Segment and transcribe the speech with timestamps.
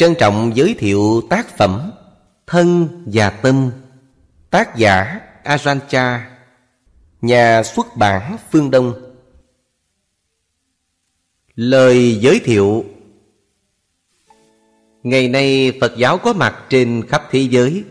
[0.00, 1.90] Trân trọng giới thiệu tác phẩm
[2.46, 3.70] Thân và Tâm
[4.50, 6.30] Tác giả Arancha
[7.22, 9.14] Nhà xuất bản Phương Đông.
[11.54, 12.84] Lời giới thiệu.
[15.02, 17.84] Ngày nay Phật giáo có mặt trên khắp thế giới.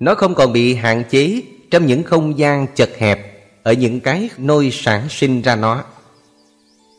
[0.00, 4.30] Nó không còn bị hạn chế trong những không gian chật hẹp Ở những cái
[4.38, 5.84] nôi sản sinh ra nó.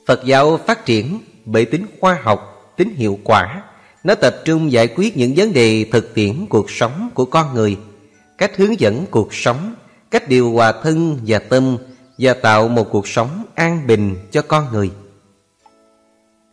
[0.07, 3.63] Phật giáo phát triển bởi tính khoa học, tính hiệu quả
[4.07, 7.77] nó tập trung giải quyết những vấn đề thực tiễn cuộc sống của con người,
[8.37, 9.75] Cách hướng dẫn cuộc sống,
[10.11, 11.77] Cách điều hòa thân và tâm
[12.17, 14.91] Và tạo một cuộc sống an bình cho con người.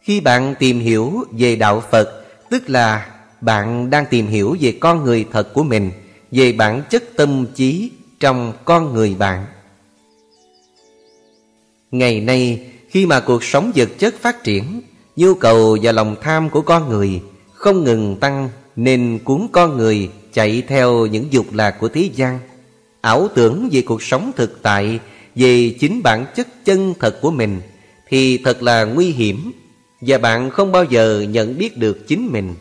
[0.01, 3.07] Khi bạn tìm hiểu về Đạo Phật, Tức là
[3.41, 5.91] bạn đang tìm hiểu về con người thật của mình,
[6.31, 7.91] Về bản chất tâm trí
[8.21, 9.47] trong con người bạn.
[11.91, 14.81] Ngày nay, khi mà cuộc sống vật chất phát triển,
[15.17, 17.21] Nhu cầu và lòng tham của con người
[17.65, 22.39] không ngừng tăng, Nên cuốn con người chạy theo những dục lạc của thế gian.
[23.01, 24.99] Ảo tưởng về cuộc sống thực tại,
[25.35, 27.61] Về chính bản chất chân thật của mình,
[28.09, 29.53] Thì thật là nguy hiểm,
[30.01, 32.55] Và bạn không bao giờ nhận biết được chính mình.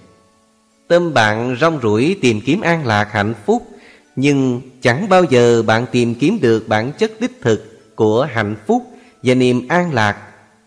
[0.88, 3.68] Tâm bạn rong ruổi tìm kiếm an lạc hạnh phúc,
[4.16, 8.84] Nhưng chẳng bao giờ bạn tìm kiếm được bản chất đích thực của hạnh phúc
[9.24, 10.18] và niềm an lạc,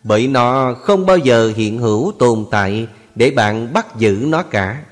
[0.05, 4.83] Bởi nó không bao giờ hiện hữu tồn tại để bạn bắt giữ nó cả.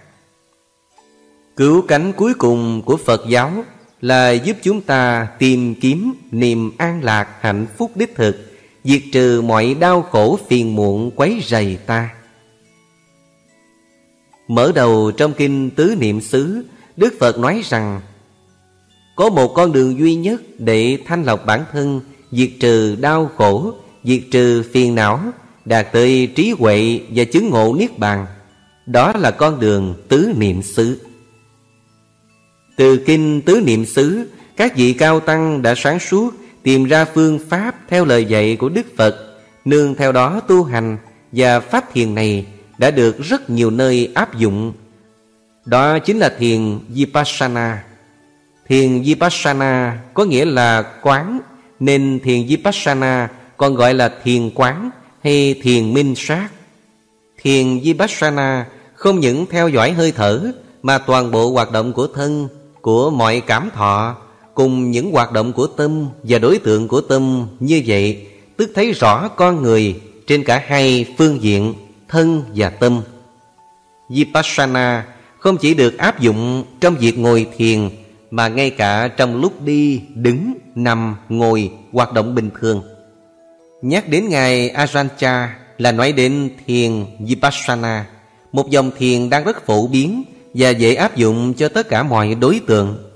[1.56, 3.64] Cứu cánh cuối cùng của Phật giáo
[4.00, 8.36] là giúp chúng ta tìm kiếm niềm an lạc, hạnh phúc đích thực,
[8.84, 12.10] Diệt trừ mọi đau khổ phiền muộn quấy rầy ta.
[14.48, 16.64] Mở đầu trong kinh Tứ Niệm xứ,
[16.96, 18.00] Đức Phật nói rằng,
[19.16, 22.00] Có một con đường duy nhất để thanh lọc bản thân,
[22.30, 25.20] Diệt trừ đau khổ, Diệt trừ phiền não
[25.64, 28.26] Đạt tới trí huệ và chứng ngộ Niết Bàn,
[28.86, 31.00] Đó là con đường Tứ Niệm xứ.
[32.76, 37.38] Từ kinh Tứ Niệm xứ, Các vị cao tăng đã sáng suốt Tìm ra phương
[37.48, 39.16] pháp theo lời dạy của Đức Phật,
[39.64, 40.98] Nương theo đó tu hành,
[41.32, 42.46] Và pháp thiền này
[42.78, 44.72] đã được rất nhiều nơi áp dụng.
[45.64, 47.84] Đó chính là thiền Vipassana.
[48.68, 51.40] Thiền Vipassana có nghĩa là quán,
[51.80, 54.90] Nên thiền Vipassana còn gọi là thiền quán
[55.24, 56.48] hay thiền minh sát.
[57.42, 60.52] Thiền Vipassana không những theo dõi hơi thở
[60.82, 62.48] Mà toàn bộ hoạt động của thân,
[62.80, 64.16] của mọi cảm thọ
[64.54, 68.26] Cùng những hoạt động của tâm và đối tượng của tâm như vậy
[68.56, 71.74] Tức thấy rõ con người trên cả hai phương diện
[72.08, 73.00] thân và tâm.
[74.08, 75.06] Vipassana
[75.38, 77.90] không chỉ được áp dụng trong việc ngồi thiền
[78.30, 82.82] Mà ngay cả trong lúc đi, đứng, nằm, ngồi, hoạt động bình thường.
[83.84, 88.06] Nhắc đến Ngài Ajahn là nói đến thiền Vipassana
[88.52, 90.24] Một dòng thiền đang rất phổ biến
[90.54, 93.10] Và dễ áp dụng cho tất cả mọi đối tượng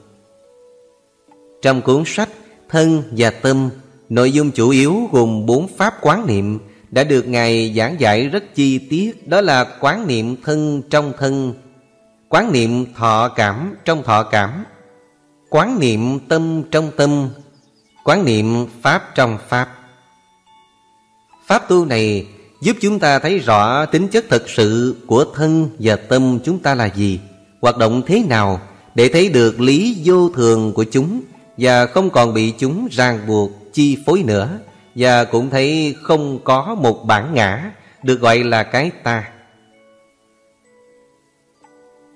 [1.62, 2.28] Trong cuốn sách
[2.68, 3.70] Thân và Tâm
[4.08, 6.58] Nội dung chủ yếu gồm bốn pháp quán niệm
[6.90, 11.54] đã được Ngài giảng dạy rất chi tiết đó là quán niệm thân trong thân,
[12.28, 14.64] quán niệm thọ cảm trong thọ cảm,
[15.50, 17.28] quán niệm tâm trong tâm,
[18.04, 19.77] quán niệm pháp trong pháp.
[21.48, 22.26] Pháp tu này
[22.60, 26.74] giúp chúng ta thấy rõ tính chất thực sự của thân và tâm chúng ta
[26.74, 27.20] là gì,
[27.60, 28.60] hoạt động thế nào
[28.94, 31.22] để thấy được lý vô thường của chúng
[31.58, 34.58] và không còn bị chúng ràng buộc chi phối nữa
[34.94, 37.70] và cũng thấy không có một bản ngã
[38.02, 39.28] Được gọi là cái ta.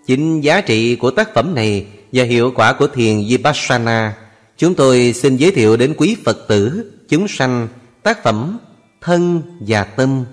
[0.06, 4.16] Chính giá trị của tác phẩm này Và hiệu quả của thiền Vipassana
[4.56, 7.68] Chúng tôi xin giới thiệu đến quý Phật tử Chúng sanh
[8.02, 8.58] tác phẩm
[9.02, 10.24] Thân và Tâm.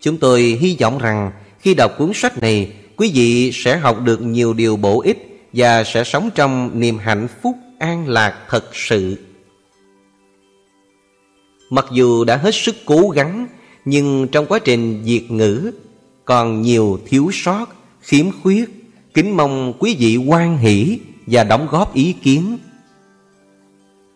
[0.00, 4.22] Chúng tôi hy vọng rằng Khi đọc cuốn sách này Quý vị sẽ học được
[4.22, 9.16] nhiều điều bổ ích Và sẽ sống trong niềm hạnh phúc an lạc thật sự.
[11.70, 13.46] Mặc dù đã hết sức cố gắng
[13.84, 15.70] Nhưng trong quá trình diệt ngữ
[16.24, 17.66] Còn nhiều thiếu sót,
[18.00, 18.70] khiếm khuyết.
[19.14, 22.58] Kính mong quý vị quan hỷ Và đóng góp ý kiến.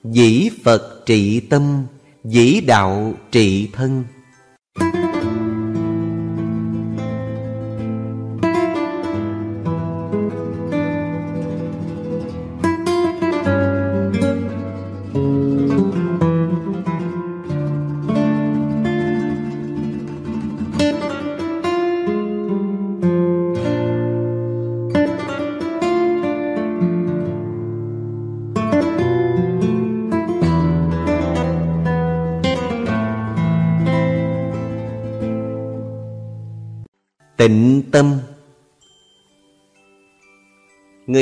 [0.05, 1.83] Dĩ Phật trị tâm.
[2.25, 4.05] Dĩ đạo trị thân.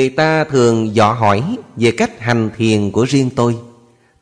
[0.01, 1.43] Người ta thường dò hỏi
[1.75, 3.55] về cách hành thiền của riêng tôi.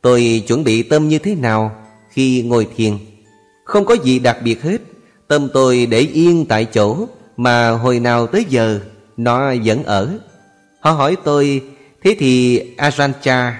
[0.02, 1.72] Tôi chuẩn bị tâm như thế nào
[2.10, 2.92] khi ngồi thiền?
[3.64, 4.78] Không có gì đặc biệt hết.
[5.28, 7.06] Tâm tôi để yên tại chỗ
[7.36, 8.80] Mà hồi nào tới giờ,
[9.16, 10.18] Nó vẫn ở.
[10.80, 11.62] Họ hỏi tôi,
[12.02, 13.52] Thế thì Ajahn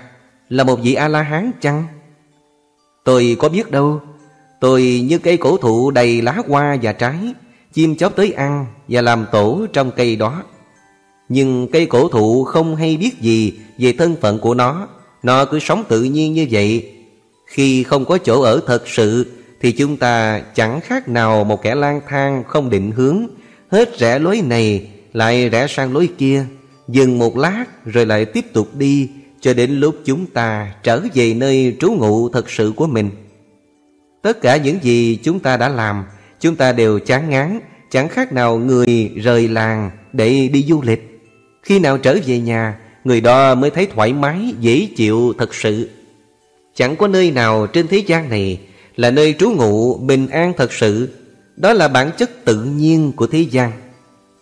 [0.49, 1.85] Là một vị A-la-hán chăng?
[3.05, 4.01] Tôi có biết đâu.
[4.61, 7.19] Tôi như cây cổ thụ đầy lá hoa và trái,
[7.73, 10.43] Chim chóc tới ăn Và làm tổ trong cây đó.
[11.31, 14.89] Nhưng cây cổ thụ không hay biết gì Về thân phận của nó.
[15.23, 16.93] Nó cứ sống tự nhiên như vậy.
[17.47, 19.27] Khi không có chỗ ở thật sự,
[19.61, 23.27] Thì chúng ta chẳng khác nào Một kẻ lang thang không định hướng.
[23.69, 26.45] Hết rẽ lối này, Lại rẽ sang lối kia.
[26.89, 29.09] Dừng một lát, rồi lại tiếp tục đi,
[29.41, 33.11] Cho đến lúc chúng ta trở về nơi trú ngụ thật sự của mình.
[34.23, 36.05] Tất cả những gì chúng ta đã làm,
[36.41, 37.61] Chúng ta đều chán ngán.
[37.91, 41.10] Chẳng khác nào người rời làng để đi du lịch.
[41.63, 45.89] Khi nào trở về nhà Người đó mới thấy thoải mái, dễ chịu thật sự.
[46.75, 48.61] Chẳng có nơi nào trên thế gian này
[48.97, 51.09] Là nơi trú ngụ bình an thật sự.
[51.57, 53.73] Đó là bản chất tự nhiên của thế gian.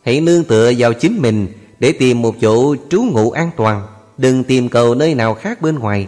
[0.05, 1.47] Hãy nương tựa vào chính mình
[1.81, 3.87] Để tìm một chỗ trú ngụ an toàn.
[4.19, 6.07] Đừng tìm cầu nơi nào khác bên ngoài.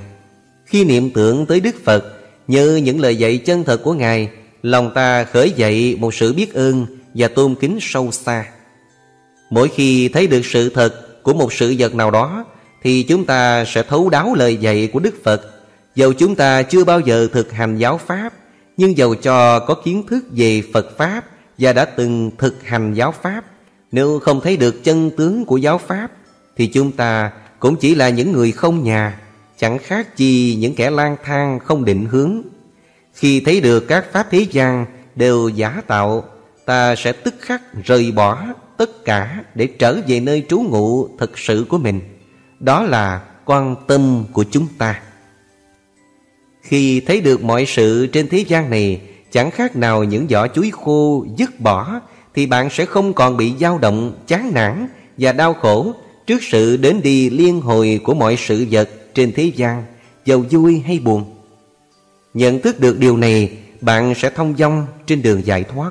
[0.66, 2.04] Khi niệm tưởng tới Đức Phật
[2.46, 4.28] Như những lời dạy chân thật của Ngài
[4.62, 8.44] Lòng ta khởi dậy một sự biết ơn Và tôn kính sâu xa.
[9.50, 12.44] Mỗi khi thấy được sự thật Của một sự vật nào đó,
[12.82, 15.42] Thì chúng ta sẽ thấu đáo lời dạy của Đức Phật.
[15.94, 18.32] Dầu chúng ta chưa bao giờ thực hành giáo Pháp,
[18.76, 21.24] Nhưng dầu cho có kiến thức về Phật Pháp
[21.58, 23.44] Và đã từng thực hành giáo Pháp,
[23.92, 26.08] Nếu không thấy được chân tướng của giáo Pháp,
[26.56, 29.20] Thì chúng ta cũng chỉ là những người không nhà,
[29.58, 32.42] Chẳng khác chi những kẻ lang thang không định hướng.
[33.14, 36.24] Khi thấy được các pháp thế gian đều giả tạo
[36.64, 38.46] Ta sẽ tức khắc rời bỏ
[38.76, 42.00] tất cả Để trở về nơi trú ngụ thật sự của mình.
[42.60, 45.00] Đó là quan tâm của chúng ta.
[46.62, 49.00] Khi thấy được mọi sự trên thế gian này
[49.32, 52.00] Chẳng khác nào những vỏ chuối khô dứt bỏ
[52.34, 54.86] Thì bạn sẽ không còn bị dao động, chán nản
[55.18, 55.92] và đau khổ
[56.26, 59.84] Trước sự đến đi liên hồi của mọi sự vật trên thế gian
[60.24, 61.24] Giàu vui hay buồn.
[62.34, 65.90] Nhận thức được điều này Bạn sẽ thông dong trên đường giải thoát.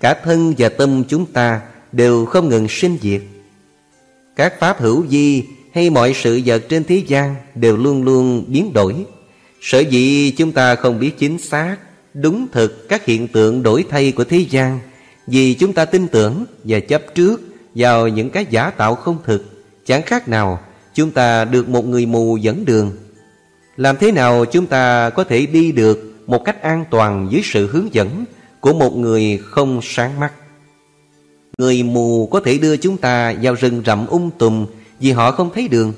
[0.00, 1.60] Cả thân và tâm chúng ta
[1.92, 3.22] đều không ngừng sinh diệt.
[4.36, 5.42] Các pháp hữu vi
[5.74, 8.94] hay mọi sự vật trên thế gian đều luôn luôn biến đổi.
[9.60, 11.76] Sở dĩ chúng ta không biết chính xác,
[12.14, 14.78] Đúng thực các hiện tượng đổi thay của thế gian,
[15.26, 17.42] Vì chúng ta tin tưởng và chấp trước
[17.74, 19.44] vào những cái giả tạo không thực.
[19.86, 20.60] Chẳng khác nào
[20.94, 22.92] chúng ta được một người mù dẫn đường.
[23.76, 27.66] Làm thế nào chúng ta có thể đi được một cách an toàn dưới sự
[27.66, 28.24] hướng dẫn
[28.60, 30.32] của một người không sáng mắt.
[31.58, 34.66] Người mù có thể đưa chúng ta vào rừng rậm ung tùm
[35.00, 35.92] vì họ không thấy đường.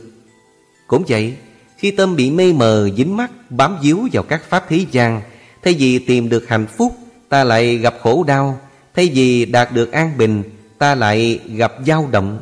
[0.87, 1.35] Cũng vậy,
[1.77, 5.23] khi tâm bị mê mờ dính mắt bám víu vào các pháp thế gian
[5.63, 6.93] Thay vì tìm được hạnh phúc,
[7.29, 8.59] ta lại gặp khổ đau
[8.95, 10.43] Thay vì đạt được an bình,
[10.79, 12.41] ta lại gặp dao động.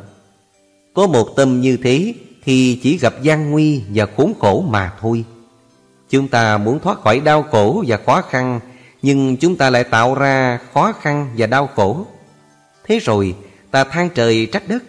[0.93, 5.23] Có một tâm như thế Thì chỉ gặp gian nguy và khốn khổ mà thôi.
[6.09, 8.59] Chúng ta muốn thoát khỏi đau khổ và khó khăn
[9.01, 12.05] nhưng chúng ta lại tạo ra khó khăn và đau khổ.
[12.85, 13.35] Thế rồi,
[13.71, 14.83] ta than trời trách đất.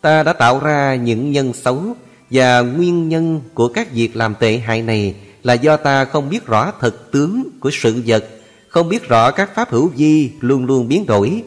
[0.00, 1.82] Ta đã tạo ra những nhân xấu
[2.30, 6.46] Và nguyên nhân của các việc làm tệ hại này Là do ta không biết
[6.46, 8.24] rõ thật tướng của sự vật,
[8.68, 11.42] Không biết rõ các pháp hữu vi luôn luôn biến đổi.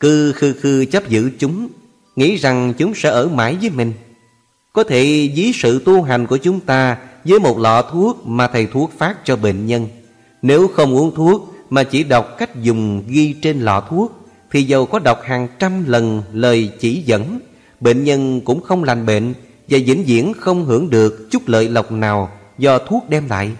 [0.00, 1.68] Cứ khư khư chấp giữ chúng,
[2.16, 3.92] Nghĩ rằng chúng sẽ ở mãi với mình.
[4.72, 8.66] Có thể ví sự tu hành của chúng ta Với một lọ thuốc mà thầy
[8.66, 9.88] thuốc phát cho bệnh nhân.
[10.42, 14.12] Nếu không uống thuốc Mà chỉ đọc cách dùng ghi trên lọ thuốc,
[14.50, 17.40] Thì dầu có đọc hàng trăm lần lời chỉ dẫn,
[17.80, 19.34] Bệnh nhân cũng không lành bệnh
[19.68, 23.50] Và vĩnh viễn không hưởng được chút lợi lộc nào Do thuốc đem lại.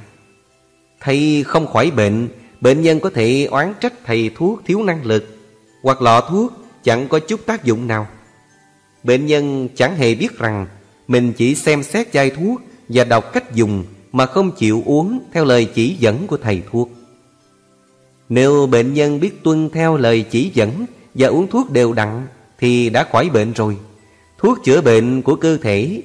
[1.01, 2.29] Thầy không khỏi bệnh
[2.61, 5.39] Bệnh nhân có thể oán trách thầy thuốc thiếu năng lực
[5.83, 6.53] Hoặc lọ thuốc
[6.85, 8.07] chẳng có chút tác dụng nào.
[9.05, 10.67] Bệnh nhân chẳng hề biết rằng
[11.09, 15.45] Mình chỉ xem xét chai thuốc Và đọc cách dùng mà không chịu uống theo
[15.45, 16.91] lời chỉ dẫn của thầy thuốc.
[18.29, 22.27] Nếu bệnh nhân biết tuân theo lời chỉ dẫn Và uống thuốc đều đặn
[22.59, 23.77] Thì đã khỏi bệnh rồi.
[24.39, 26.03] Thuốc chữa bệnh của cơ thể,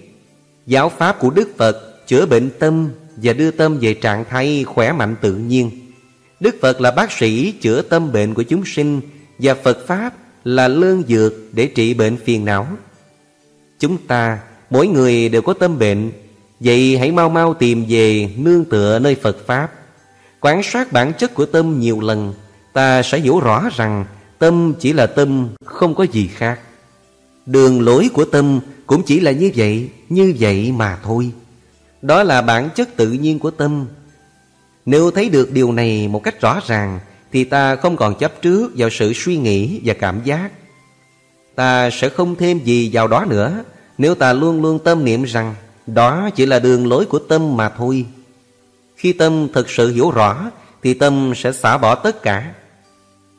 [0.65, 4.91] Giáo pháp của Đức Phật Chữa bệnh tâm Và đưa tâm về trạng thái khỏe
[4.91, 5.71] mạnh tự nhiên.
[6.39, 9.01] Đức Phật là bác sĩ chữa tâm bệnh của chúng sinh
[9.39, 12.67] Và Phật Pháp là lương dược để trị bệnh phiền não.
[13.79, 16.11] Chúng ta, Mỗi người đều có tâm bệnh
[16.59, 19.71] Vậy hãy mau mau tìm về Nương tựa nơi Phật Pháp.
[20.39, 22.33] Quan sát bản chất của tâm nhiều lần,
[22.73, 24.05] Ta sẽ hiểu rõ rằng
[24.39, 26.59] Tâm chỉ là tâm, Không có gì khác.
[27.45, 31.31] Đường lối của tâm cũng chỉ là như vậy Như vậy mà thôi.
[32.01, 33.85] Đó là bản chất tự nhiên của tâm.
[34.85, 36.99] Nếu thấy được điều này một cách rõ ràng,
[37.31, 40.49] Thì ta không còn chấp trước vào sự suy nghĩ và cảm giác.
[41.55, 43.63] Ta sẽ không thêm gì vào đó nữa,
[43.97, 45.55] Nếu ta luôn luôn tâm niệm rằng
[45.87, 48.05] đó chỉ là đường lối của tâm mà thôi.
[48.95, 50.51] Khi tâm thực sự hiểu rõ,
[50.83, 52.53] Thì tâm sẽ xả bỏ tất cả.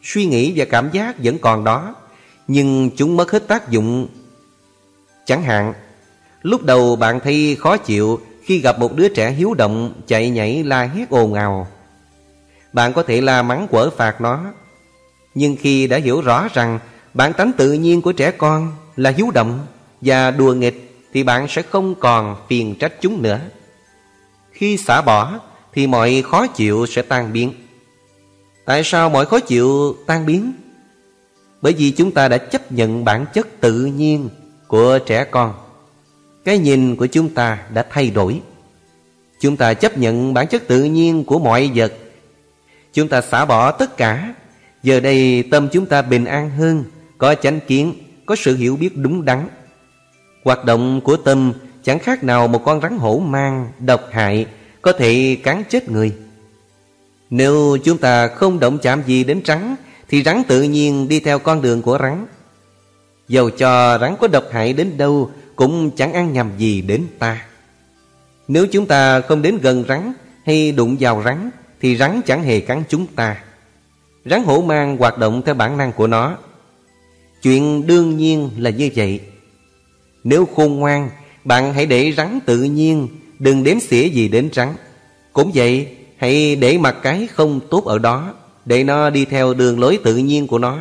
[0.03, 1.95] Suy nghĩ và cảm giác vẫn còn đó,
[2.49, 4.09] Nhưng chúng mất hết tác dụng.
[5.25, 5.75] Chẳng hạn,
[6.43, 10.65] Lúc đầu bạn thấy khó chịu Khi gặp một đứa trẻ hiếu động Chạy nhảy
[10.65, 11.67] la hét ồn ào.
[12.73, 14.45] Bạn có thể la mắng quở phạt nó,
[15.35, 16.79] Nhưng khi đã hiểu rõ rằng
[17.15, 19.67] Bản tánh tự nhiên của trẻ con Là hiếu động
[20.01, 20.86] và đùa nghịch
[21.17, 23.41] thì bạn sẽ không còn phiền trách chúng nữa.
[24.53, 25.41] Khi xả bỏ,
[25.73, 27.53] Thì mọi khó chịu sẽ tan biến.
[28.65, 30.53] Tại sao mọi khó chịu tan biến?
[31.63, 34.29] Bởi vì chúng ta đã chấp nhận bản chất tự nhiên
[34.67, 35.55] của trẻ con.
[36.45, 38.41] Cái nhìn của chúng ta đã thay đổi.
[39.41, 41.93] Chúng ta chấp nhận bản chất tự nhiên của mọi vật.
[42.93, 44.35] Chúng ta xả bỏ tất cả.
[44.83, 46.85] Giờ đây tâm chúng ta bình an hơn,
[47.19, 47.95] Có chánh kiến,
[48.27, 49.49] Có sự hiểu biết đúng đắn.
[50.47, 54.47] Hoạt động của tâm chẳng khác nào một con rắn hổ mang Độc hại,
[54.83, 56.13] Có thể cắn chết người.
[57.31, 59.77] Nếu chúng ta không động chạm gì đến rắn,
[60.09, 62.27] Thì rắn tự nhiên đi theo con đường của rắn.
[63.29, 67.47] Dầu cho rắn có độc hại đến đâu, Cũng chẳng ăn nhầm gì đến ta.
[68.49, 70.13] Nếu chúng ta không đến gần rắn
[70.45, 71.51] Hay đụng vào rắn,
[71.81, 73.43] Thì rắn chẳng hề cắn chúng ta.
[74.25, 76.37] Rắn hổ mang hoạt động theo bản năng của nó.
[77.43, 79.21] Chuyện đương nhiên là như vậy.
[80.29, 81.11] Nếu khôn ngoan,
[81.45, 84.69] Bạn hãy để rắn tự nhiên, Đừng đếm xỉa gì đến rắn.
[85.33, 89.81] Cũng vậy, Hãy để mặt cái không tốt ở đó, Để nó đi theo đường
[89.81, 90.79] lối tự nhiên của nó.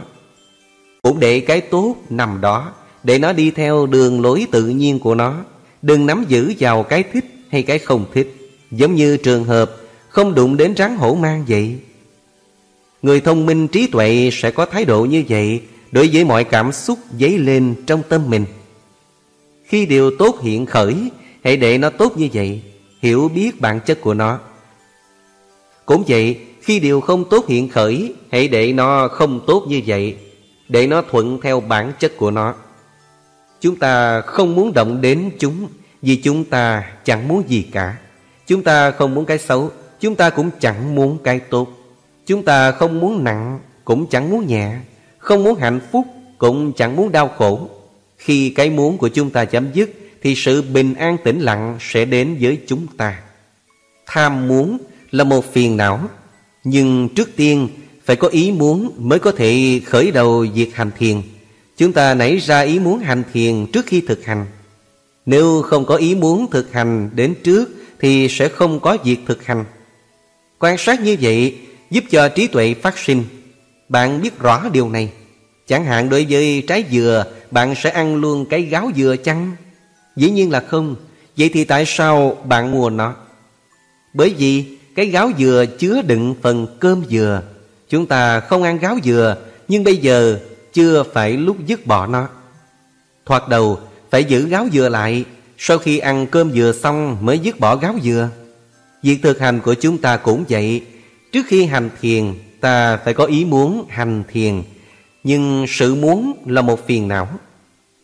[1.01, 2.73] Cũng để cái tốt nằm đó,
[3.03, 5.43] Để nó đi theo đường lối tự nhiên của nó.
[5.81, 8.35] Đừng nắm giữ vào cái thích hay cái không thích.
[8.71, 9.75] Giống như trường hợp
[10.09, 11.75] Không đụng đến rắn hổ mang vậy.
[13.01, 15.61] Người thông minh trí tuệ sẽ có thái độ như vậy
[15.91, 18.45] Đối với mọi cảm xúc dấy lên trong tâm mình.
[19.65, 20.95] Khi điều tốt hiện khởi
[21.43, 22.61] Hãy để nó tốt như vậy
[23.01, 24.39] Hiểu biết bản chất của nó
[25.85, 30.17] cũng vậy, khi điều không tốt hiện khởi, hãy để nó không tốt như vậy,
[30.69, 32.53] để nó thuận theo bản chất của nó.
[33.61, 35.67] Chúng ta không muốn động đến chúng,
[36.01, 37.97] vì chúng ta chẳng muốn gì cả.
[38.47, 41.67] Chúng ta không muốn cái xấu, chúng ta cũng chẳng muốn cái tốt.
[42.25, 44.77] Chúng ta không muốn nặng, cũng chẳng muốn nhẹ.
[45.17, 46.05] Không muốn hạnh phúc,
[46.37, 47.69] cũng chẳng muốn đau khổ.
[48.25, 49.91] Khi cái muốn của chúng ta chấm dứt,
[50.21, 53.19] thì sự bình an tĩnh lặng sẽ đến với chúng ta.
[54.05, 54.77] Tham muốn
[55.11, 55.99] là một phiền não
[56.63, 57.67] Nhưng trước tiên
[58.05, 61.21] phải có ý muốn mới có thể khởi đầu việc hành thiền.
[61.77, 64.45] Chúng ta nảy ra ý muốn hành thiền trước khi thực hành.
[65.25, 69.45] Nếu không có ý muốn thực hành đến trước Thì sẽ không có việc thực
[69.45, 69.65] hành.
[70.59, 71.55] Quan sát như vậy
[71.91, 73.23] giúp cho trí tuệ phát sinh.
[73.89, 75.11] Bạn biết rõ điều này.
[75.67, 79.55] Chẳng hạn đối với trái dừa, Bạn sẽ ăn luôn cái gáo dừa chăng?
[80.15, 80.95] Dĩ nhiên là không.
[81.37, 83.13] Vậy thì tại sao bạn mua nó?
[84.13, 87.41] Bởi vì cái gáo dừa chứa đựng phần cơm dừa.
[87.89, 90.39] Chúng ta không ăn gáo dừa, Nhưng bây giờ
[90.73, 92.27] chưa phải lúc dứt bỏ nó.
[93.25, 93.79] Thoạt đầu,
[94.11, 95.25] phải giữ gáo dừa lại,
[95.57, 98.29] Sau khi ăn cơm dừa xong mới dứt bỏ gáo dừa.
[99.03, 100.81] Việc thực hành của chúng ta cũng vậy.
[101.31, 104.63] Trước khi hành thiền, Ta phải có ý muốn hành thiền.
[105.25, 107.27] Nhưng sự muốn là một phiền não.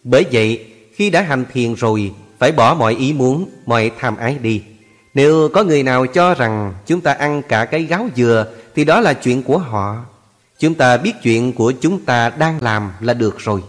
[0.04, 4.38] Bởi vậy khi đã hành thiền rồi Phải bỏ mọi ý muốn, mọi tham ái
[4.42, 4.62] đi.
[5.14, 9.00] Nếu có người nào cho rằng chúng ta ăn cả cái gáo dừa Thì đó
[9.02, 10.06] là chuyện của họ.
[10.60, 13.62] Chúng ta biết chuyện của chúng ta đang làm là được rồi.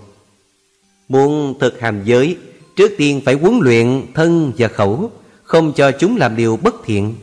[1.09, 2.37] Muốn thực hành giới
[2.77, 5.11] Trước tiên phải huấn luyện thân và khẩu
[5.43, 7.15] Không cho chúng làm điều bất thiện.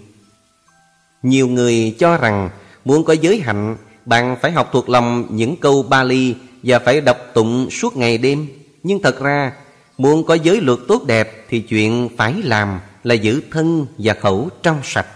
[1.24, 2.50] Nhiều người cho rằng
[2.86, 3.78] Muốn có giới hạnh
[4.10, 8.48] bạn phải học thuộc lòng những câu Bali Và phải đọc tụng suốt ngày đêm.
[8.84, 9.52] Nhưng thật ra,
[9.98, 14.50] Muốn có giới luật tốt đẹp Thì chuyện phải làm là giữ thân và khẩu
[14.64, 15.08] trong sạch.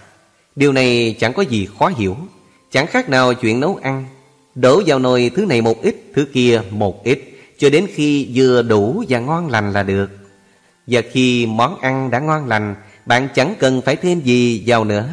[0.56, 2.18] Điều này chẳng có gì khó hiểu.
[2.72, 4.06] Chẳng khác nào chuyện nấu ăn.
[4.56, 7.20] Đổ vào nồi thứ này một ít, Thứ kia một ít,
[7.58, 10.10] Cho đến khi vừa đủ và ngon lành là được.
[10.88, 15.10] Và khi món ăn đã ngon lành, Bạn chẳng cần phải thêm gì vào nữa.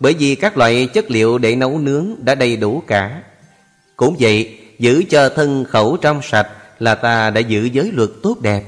[0.00, 3.22] Bởi vì các loại chất liệu để nấu nướng đã đầy đủ cả.
[3.96, 8.36] Cũng vậy Giữ cho thân khẩu trong sạch Là ta đã giữ giới luật tốt
[8.40, 8.62] đẹp.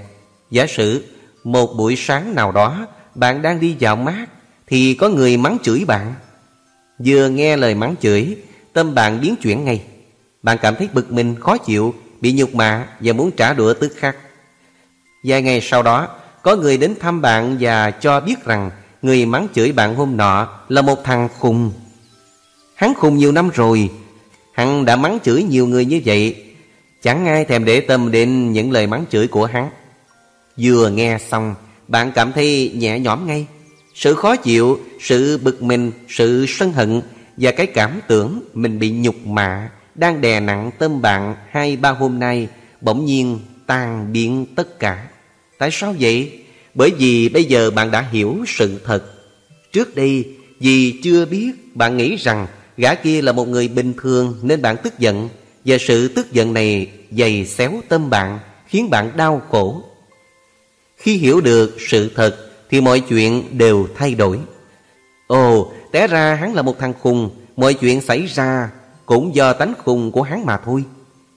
[0.51, 1.05] Giả sử
[1.45, 4.27] một buổi sáng nào đó bạn đang đi dạo mát
[4.67, 6.15] Thì có người mắng chửi bạn.
[6.99, 8.37] Vừa nghe lời mắng chửi
[8.73, 9.83] Tâm bạn biến chuyển ngay.
[10.43, 13.93] Bạn cảm thấy bực mình, khó chịu Bị nhục mạ và muốn trả đũa tức
[13.97, 14.17] khắc.
[15.25, 16.09] Vài ngày sau đó
[16.43, 18.71] Có người đến thăm bạn và cho biết rằng
[19.02, 21.73] Người mắng chửi bạn hôm nọ Là một thằng khùng.
[22.75, 23.90] Hắn khùng nhiều năm rồi.
[24.52, 26.45] Hắn đã mắng chửi nhiều người như vậy.
[27.02, 29.71] Chẳng ai thèm để tâm đến những lời mắng chửi của hắn.
[30.57, 31.54] Vừa nghe xong
[31.88, 33.47] Bạn cảm thấy nhẹ nhõm ngay.
[33.95, 37.02] Sự khó chịu, sự bực mình, sự sân hận
[37.37, 41.90] Và cái cảm tưởng mình bị nhục mạ Đang đè nặng tâm bạn hai ba
[41.90, 42.49] hôm nay
[42.80, 45.07] Bỗng nhiên tan biến tất cả.
[45.59, 46.45] Tại sao vậy?
[46.75, 49.05] Bởi vì bây giờ bạn đã hiểu sự thật.
[49.73, 50.25] Trước đây
[50.61, 52.47] vì chưa biết Bạn nghĩ rằng
[52.77, 55.29] gã kia là một người bình thường Nên bạn tức giận.
[55.65, 59.83] Và sự tức giận này dày xéo tâm bạn Khiến bạn đau khổ.
[60.97, 64.39] Khi hiểu được sự thật Thì mọi chuyện đều thay đổi.
[65.27, 67.31] Ồ, té ra hắn là một thằng khùng.
[67.57, 68.71] Mọi chuyện xảy ra
[69.07, 70.85] Cũng do tánh khùng của hắn mà thôi.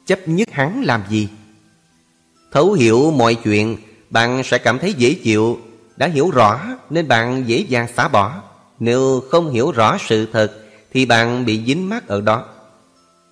[0.05, 1.27] Chấp nhất hắn làm gì?
[2.51, 3.77] Thấu hiểu mọi chuyện
[4.13, 5.59] bạn sẽ cảm thấy dễ chịu.
[5.97, 8.41] Đã hiểu rõ, nên bạn dễ dàng xả bỏ.
[8.79, 10.51] Nếu không hiểu rõ sự thật,
[10.93, 12.45] Thì bạn bị dính mắc ở đó.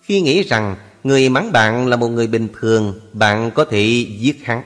[0.04, 4.46] Khi nghĩ rằng Người mắng bạn là một người bình thường, Bạn có thể giết
[4.46, 4.62] hắn.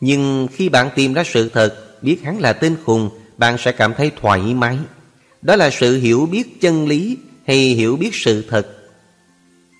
[0.00, 3.94] Nhưng khi bạn tìm ra sự thật, Biết hắn là tên khùng, Bạn sẽ cảm
[3.94, 4.78] thấy thoải mái.
[5.42, 8.66] Đó là sự hiểu biết chân lý Hay hiểu biết sự thật.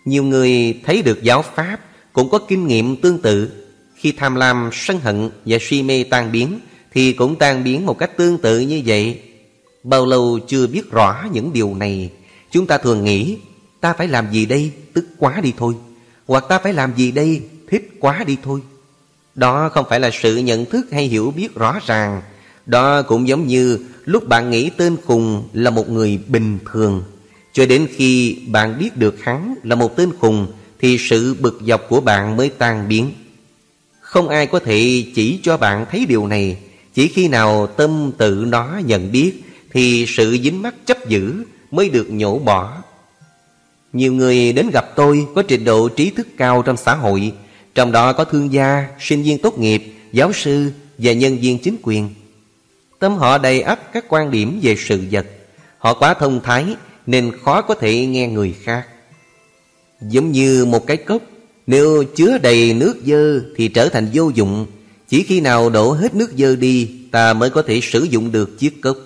[0.04, 1.80] Nhiều người thấy được giáo pháp,
[2.12, 3.63] Cũng có kinh nghiệm tương tự.
[4.04, 6.58] Khi tham lam, sân hận và suy mê tan biến
[6.92, 9.20] Thì cũng tan biến một cách tương tự như vậy.
[9.82, 12.10] Bao lâu chưa biết rõ những điều này
[12.50, 13.36] Chúng ta thường nghĩ
[13.80, 14.72] Ta phải làm gì đây?
[14.92, 15.74] Tức quá đi thôi.
[16.26, 17.42] Hoặc ta phải làm gì đây?
[17.70, 18.60] Thích quá đi thôi.
[19.34, 22.22] Đó không phải là sự nhận thức hay hiểu biết rõ ràng.
[22.66, 27.02] Đó cũng giống như Lúc bạn nghĩ tên khùng là một người bình thường.
[27.52, 30.46] Cho đến khi bạn biết được hắn là một tên khùng
[30.80, 33.10] Thì sự bực dọc của bạn mới tan biến.
[34.14, 36.56] Không ai có thể chỉ cho bạn thấy điều này.
[36.94, 39.32] Chỉ khi nào tâm tự nó nhận biết
[39.72, 42.82] Thì sự dính mắc chấp giữ mới được nhổ bỏ.
[43.92, 47.32] Nhiều người đến gặp tôi có trình độ trí thức cao trong xã hội.
[47.74, 51.76] Trong đó có thương gia, sinh viên tốt nghiệp, giáo sư và nhân viên chính
[51.82, 52.08] quyền.
[52.98, 55.26] Tâm họ đầy ắp các quan điểm về sự vật.
[55.78, 56.66] Họ quá thông thái
[57.06, 58.86] nên khó có thể nghe người khác.
[60.00, 61.22] Giống như một cái cốc
[61.66, 64.66] nếu chứa đầy nước dơ thì trở thành vô dụng
[65.08, 68.58] Chỉ khi nào đổ hết nước dơ đi Ta mới có thể sử dụng được
[68.58, 68.96] chiếc cốc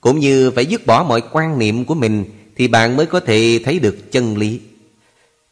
[0.00, 2.24] Cũng như phải dứt bỏ mọi quan niệm của mình
[2.56, 4.60] thì bạn mới có thể thấy được chân lý.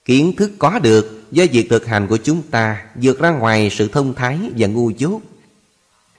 [0.04, 3.88] Kiến thức có được do việc thực hành của chúng ta vượt ra ngoài sự
[3.88, 5.20] thông thái và ngu dốt.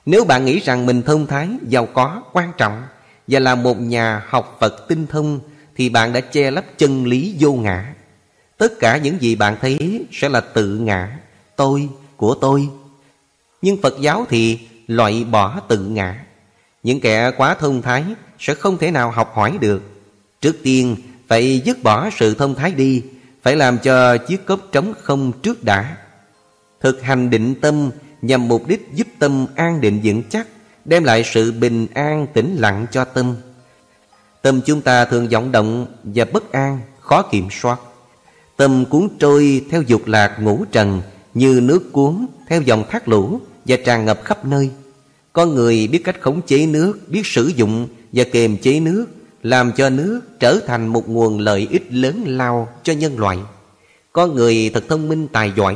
[0.05, 2.83] Nếu bạn nghĩ rằng mình thông thái, giàu có, quan trọng
[3.27, 5.39] và là một nhà học Phật tinh thông
[5.75, 7.93] thì bạn đã che lấp chân lý vô ngã.
[8.63, 11.19] Tất cả những gì bạn thấy sẽ là tự ngã,
[11.55, 12.69] tôi, của tôi.
[13.61, 16.25] Nhưng Phật giáo thì loại bỏ tự ngã.
[16.83, 18.03] Những kẻ quá thông thái
[18.39, 19.81] sẽ không thể nào học hỏi được
[20.41, 20.95] Trước tiên
[21.27, 23.03] phải dứt bỏ sự thông thái đi
[23.41, 25.97] Phải làm cho chiếc cốc trống không trước đã
[26.81, 30.47] Thực hành định tâm nhằm mục đích giúp tâm an định vững chắc
[30.85, 33.35] Đem lại sự bình an tĩnh lặng cho tâm
[34.41, 37.79] Tâm chúng ta thường vọng động và bất an, khó kiểm soát
[38.57, 41.01] Tâm cuốn trôi theo dục lạc ngũ trần
[41.33, 44.69] Như nước cuốn theo dòng thác lũ và tràn ngập khắp nơi
[45.33, 49.05] Con người biết cách khống chế nước, biết sử dụng và kềm chế nước
[49.43, 53.37] làm cho nước trở thành một nguồn lợi ích lớn lao cho nhân loại.
[54.11, 55.75] Con người thật thông minh tài giỏi,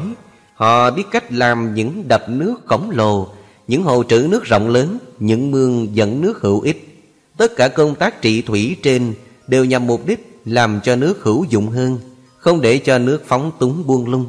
[0.56, 3.28] họ biết cách làm những đập nước khổng lồ,
[3.68, 7.06] những hồ trữ nước rộng lớn, những mương dẫn nước hữu ích.
[7.38, 9.13] Tất cả công tác trị thủy trên
[9.48, 12.00] đều nhằm mục đích làm cho nước hữu dụng hơn,
[12.48, 14.26] không để cho nước phóng túng buông lung.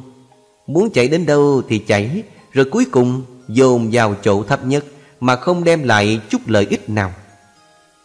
[0.66, 4.84] Muốn chạy đến đâu thì chạy, rồi cuối cùng dồn vào chỗ thấp nhất
[5.20, 7.12] mà không đem lại chút lợi ích nào.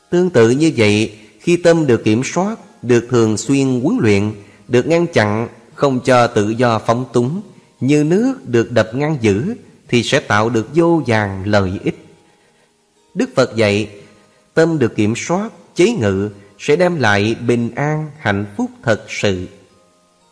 [0.09, 4.31] Tương tự như vậy, khi tâm được kiểm soát Được thường xuyên huấn luyện
[4.67, 7.41] Được ngăn chặn Không cho tự do phóng túng
[7.79, 9.55] Như nước được đập ngăn giữ
[9.87, 12.05] Thì sẽ tạo được vô vàng lợi ích
[13.13, 13.89] Đức Phật dạy
[14.53, 19.47] Tâm được kiểm soát, chế ngự Sẽ đem lại bình an, hạnh phúc thật sự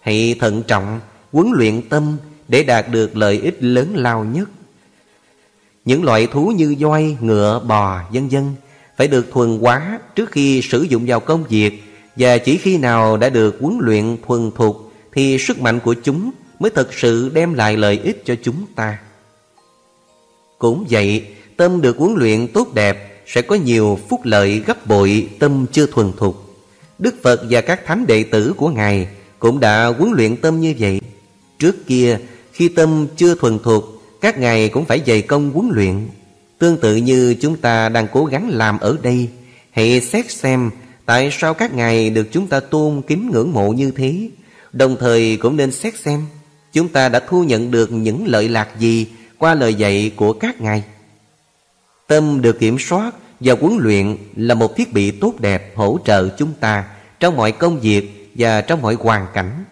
[0.02, 1.00] Hãy thận trọng,
[1.32, 4.50] huấn luyện tâm Để đạt được lợi ích lớn lao nhất
[5.86, 8.44] Những loại thú như voi, ngựa, bò, vân vân
[8.98, 11.84] phải được thuần hóa trước khi sử dụng vào công việc
[12.16, 16.32] và chỉ khi nào đã được huấn luyện thuần thục thì sức mạnh của chúng
[16.60, 19.00] mới thực sự đem lại lợi ích cho chúng ta.
[20.60, 21.26] Cũng vậy,
[21.58, 25.86] tâm được huấn luyện tốt đẹp sẽ có nhiều phúc lợi gấp bội tâm chưa
[25.86, 26.66] thuần thục.
[27.00, 29.08] Đức Phật và các thánh đệ tử của Ngài
[29.42, 31.02] cũng đã huấn luyện tâm như vậy.
[31.60, 32.20] Trước kia,
[32.54, 33.84] khi tâm chưa thuần thuộc,
[34.22, 36.08] Các ngài cũng phải dày công huấn luyện.
[36.60, 39.30] Tương tự như chúng ta đang cố gắng làm ở đây
[39.72, 40.70] Hãy xét xem
[41.06, 44.30] Tại sao các ngài được chúng ta tôn kính ngưỡng mộ như thế.
[44.74, 46.26] Đồng thời cũng nên xét xem
[46.74, 50.62] Chúng ta đã thu nhận được những lợi lạc gì Qua lời dạy của các
[50.62, 50.84] ngài.
[52.08, 56.30] Tâm được kiểm soát và huấn luyện là một thiết bị tốt đẹp hỗ trợ
[56.38, 56.84] chúng ta
[57.20, 59.64] trong mọi công việc và trong mọi hoàn cảnh.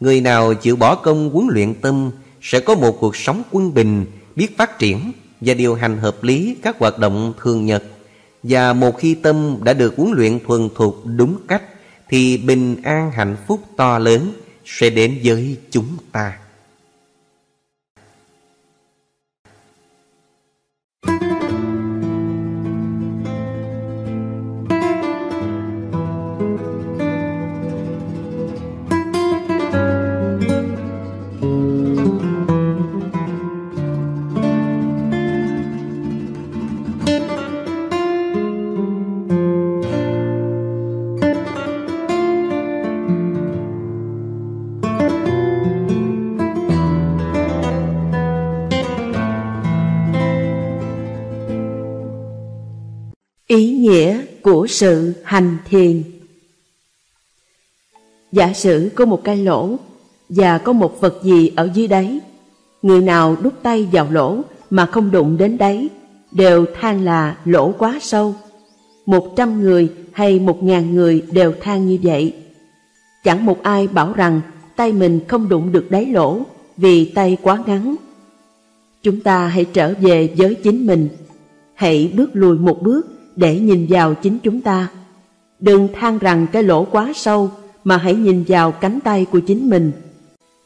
[0.00, 2.10] Người nào chịu bỏ công huấn luyện tâm
[2.42, 6.56] sẽ có một cuộc sống quân bình, biết phát triển và điều hành hợp lý
[6.62, 7.84] các hoạt động thường nhật.
[8.42, 11.62] Và một khi tâm đã được huấn luyện thuần thục đúng cách
[12.08, 14.32] thì bình an hạnh phúc to lớn
[14.64, 16.38] sẽ đến với chúng ta.
[54.44, 56.02] Của sự hành thiền
[58.32, 59.76] Giả sử có một cái lỗ
[60.28, 62.18] và có một vật gì ở dưới đáy.
[62.82, 64.38] Người nào đút tay vào lỗ
[64.70, 65.88] mà không đụng đến đáy
[66.32, 68.34] đều than là lỗ quá sâu.
[69.06, 72.34] Một trăm người hay một ngàn người đều than như vậy.
[73.24, 74.40] Chẳng một ai bảo rằng
[74.76, 76.40] tay mình không đụng được đáy lỗ
[76.76, 77.96] vì tay quá ngắn.
[79.02, 81.08] Chúng ta hãy trở về với chính mình,
[81.74, 84.88] hãy bước lùi một bước để nhìn vào chính chúng ta.
[85.60, 87.50] Đừng than rằng cái lỗ quá sâu
[87.84, 89.92] mà hãy nhìn vào cánh tay của chính mình.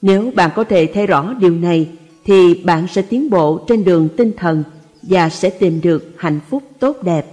[0.03, 1.89] Nếu bạn có thể thấy rõ điều này
[2.25, 4.65] thì bạn sẽ tiến bộ trên đường tinh thần
[5.03, 7.27] và sẽ tìm được hạnh phúc tốt đẹp.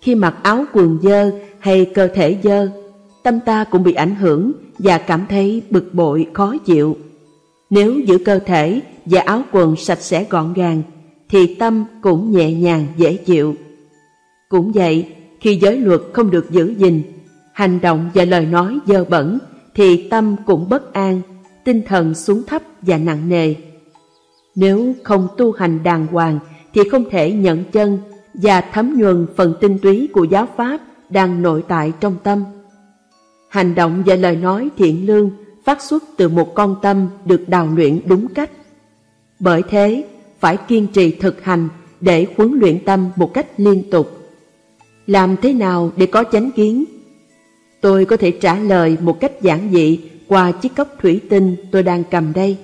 [0.00, 2.68] Khi mặc áo quần dơ hay cơ thể dơ,
[3.22, 6.96] tâm ta cũng bị ảnh hưởng và cảm thấy bực bội khó chịu.
[7.70, 10.82] Nếu giữ cơ thể và áo quần sạch sẽ gọn gàng
[11.28, 13.54] thì tâm cũng nhẹ nhàng dễ chịu.
[14.48, 17.02] Cũng vậy, khi giới luật không được giữ gìn,
[17.52, 19.38] hành động và lời nói dơ bẩn,
[19.74, 21.20] thì tâm cũng bất an,
[21.64, 23.54] tinh thần xuống thấp và nặng nề.
[24.54, 26.38] Nếu không tu hành đàng hoàng
[26.74, 27.98] thì không thể nhận chân
[28.34, 32.44] và thấm nhuần phần tinh túy của giáo pháp đang nội tại trong tâm.
[33.48, 35.30] Hành động và lời nói thiện lương
[35.64, 38.50] phát xuất từ một con tâm được đào luyện đúng cách.
[39.40, 40.04] Bởi thế,
[40.40, 41.68] phải kiên trì thực hành
[42.00, 44.18] để huấn luyện tâm một cách liên tục.
[45.06, 46.84] Làm thế nào để có chánh kiến?
[47.80, 51.82] Tôi có thể trả lời một cách giản dị qua chiếc cốc thủy tinh tôi
[51.82, 52.56] đang cầm đây.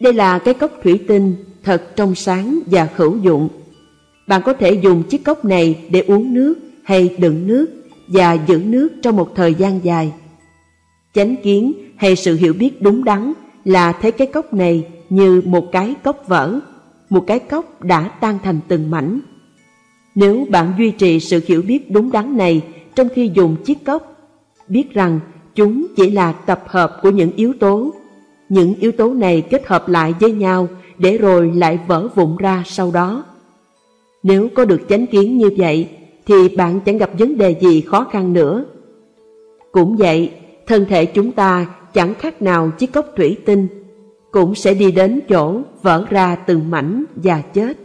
[0.00, 3.48] Đây là cái cốc thủy tinh thật trong sáng và hữu dụng.
[4.26, 7.66] Bạn có thể dùng chiếc cốc này để uống nước hay đựng nước
[8.08, 10.12] và giữ nước trong một thời gian dài.
[11.14, 13.32] Chánh kiến hay sự hiểu biết đúng đắn
[13.64, 16.60] là thấy cái cốc này như một cái cốc vỡ,
[17.10, 19.20] một cái cốc đã tan thành từng mảnh.
[20.14, 22.62] Nếu bạn duy trì sự hiểu biết đúng đắn này
[22.94, 24.14] trong khi dùng chiếc cốc,
[24.68, 25.20] biết rằng
[25.54, 27.94] chúng chỉ là tập hợp của những yếu tố.
[28.48, 30.68] Những yếu tố này kết hợp lại với nhau
[30.98, 33.24] để rồi lại vỡ vụn ra sau đó.
[34.22, 35.88] Nếu có được chánh kiến như vậy,
[36.26, 38.64] thì bạn chẳng gặp vấn đề gì khó khăn nữa.
[39.72, 40.30] Cũng vậy,
[40.66, 43.68] thân thể chúng ta chẳng khác nào chiếc cốc thủy tinh
[44.30, 47.78] cũng sẽ đi đến chỗ vỡ ra từng mảnh và chết.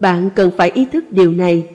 [0.00, 1.68] Bạn cần phải ý thức điều này.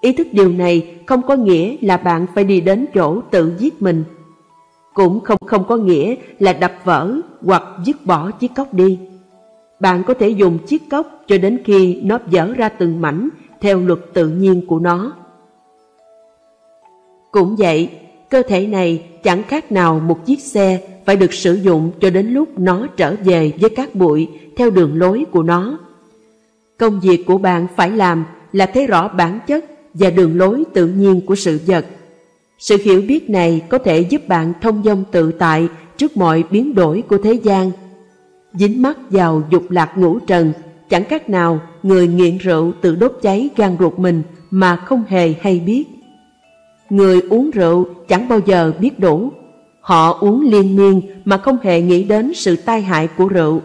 [0.00, 3.82] Ý thức điều này không có nghĩa là bạn phải đi đến chỗ tự giết
[3.82, 4.04] mình.
[4.94, 8.98] Cũng không không có nghĩa là đập vỡ hoặc dứt bỏ chiếc cốc đi.
[9.80, 13.28] Bạn có thể dùng chiếc cốc cho đến khi nó vỡ ra từng mảnh
[13.60, 15.12] theo luật tự nhiên của nó.
[17.30, 17.90] Cũng vậy,
[18.30, 22.26] cơ thể này chẳng khác nào một chiếc xe phải được sử dụng cho đến
[22.26, 25.78] lúc nó trở về với các bụi theo đường lối của nó.
[26.78, 30.86] Công việc của bạn phải làm là thấy rõ bản chất và đường lối tự
[30.86, 31.86] nhiên của sự vật.
[32.58, 36.74] Sự hiểu biết này có thể giúp bạn thông dong tự tại trước mọi biến
[36.74, 37.70] đổi của thế gian.
[38.52, 40.52] Dính mắt vào dục lạc ngũ trần,
[40.88, 45.34] chẳng cách nào người nghiện rượu tự đốt cháy gan ruột mình mà không hề
[45.40, 45.84] hay biết.
[46.90, 49.30] Người uống rượu chẳng bao giờ biết đủ,
[49.82, 53.60] Họ uống liên miên mà không hề nghĩ đến sự tai hại của rượu.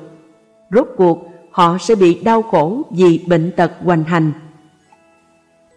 [0.72, 4.32] Rốt cuộc, họ sẽ bị đau khổ vì bệnh tật hoành hành.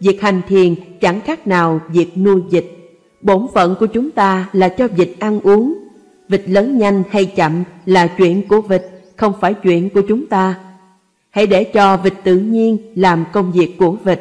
[0.01, 2.65] Việc hành thiền chẳng khác nào việc nuôi vịt.
[3.23, 5.75] Bổn phận của chúng ta là cho vịt ăn uống.
[6.29, 8.83] Vịt lớn nhanh hay chậm là chuyện của vịt,
[9.17, 10.55] không phải chuyện của chúng ta.
[11.31, 14.21] Hãy để cho vịt tự nhiên làm công việc của vịt.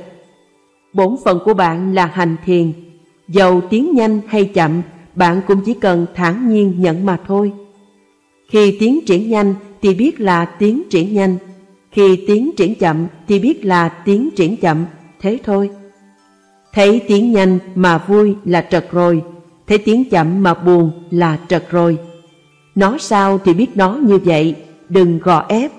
[0.93, 2.73] Bổn phận của bạn là hành thiền.
[3.27, 4.81] Dầu tiến nhanh hay chậm,
[5.19, 7.51] bạn cũng chỉ cần thản nhiên nhận mà thôi.
[8.49, 11.37] Khi tiến triển nhanh thì biết là tiến triển nhanh,
[11.91, 14.85] khi tiến triển chậm thì biết là tiến triển chậm,
[15.21, 15.69] thế thôi.
[16.73, 19.23] Thấy tiến nhanh mà vui là trật rồi,
[19.67, 21.97] thấy tiến chậm mà buồn là trật rồi.
[22.75, 24.55] nó sao thì biết nó như vậy,
[24.89, 25.71] đừng gò ép.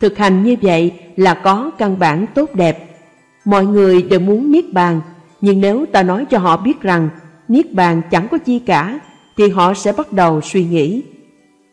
[0.00, 3.00] Thực hành như vậy là có căn bản tốt đẹp.
[3.44, 5.00] Mọi người đều muốn niết bàn,
[5.40, 7.08] nhưng nếu ta nói cho họ biết rằng
[7.48, 9.00] niết bàn chẳng có chi cả,
[9.36, 11.02] thì họ sẽ bắt đầu suy nghĩ.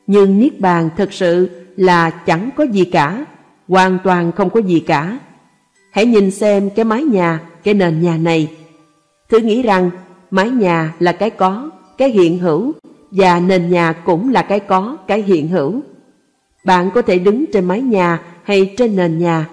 [0.07, 3.25] Nhưng niết bàn thực sự là chẳng có gì cả,
[3.67, 5.19] hoàn toàn không có gì cả.
[5.91, 8.51] Hãy nhìn xem cái mái nhà, cái nền nhà này.
[9.29, 9.89] Thử nghĩ rằng
[10.31, 12.73] mái nhà là cái có, cái hiện hữu,
[13.11, 15.81] và nền nhà cũng là cái có, cái hiện hữu.
[16.65, 19.45] Bạn có thể đứng trên mái nhà hay trên nền nhà,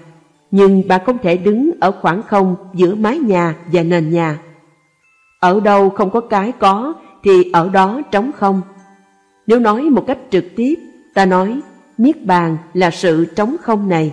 [0.51, 4.39] nhưng bạn không thể đứng ở khoảng không giữa mái nhà và nền nhà.
[5.41, 8.61] Ở đâu không có cái có thì ở đó trống không.
[9.47, 10.75] Nếu nói một cách trực tiếp,
[11.15, 11.61] ta nói
[11.99, 14.13] Niết Bàn là sự trống không này.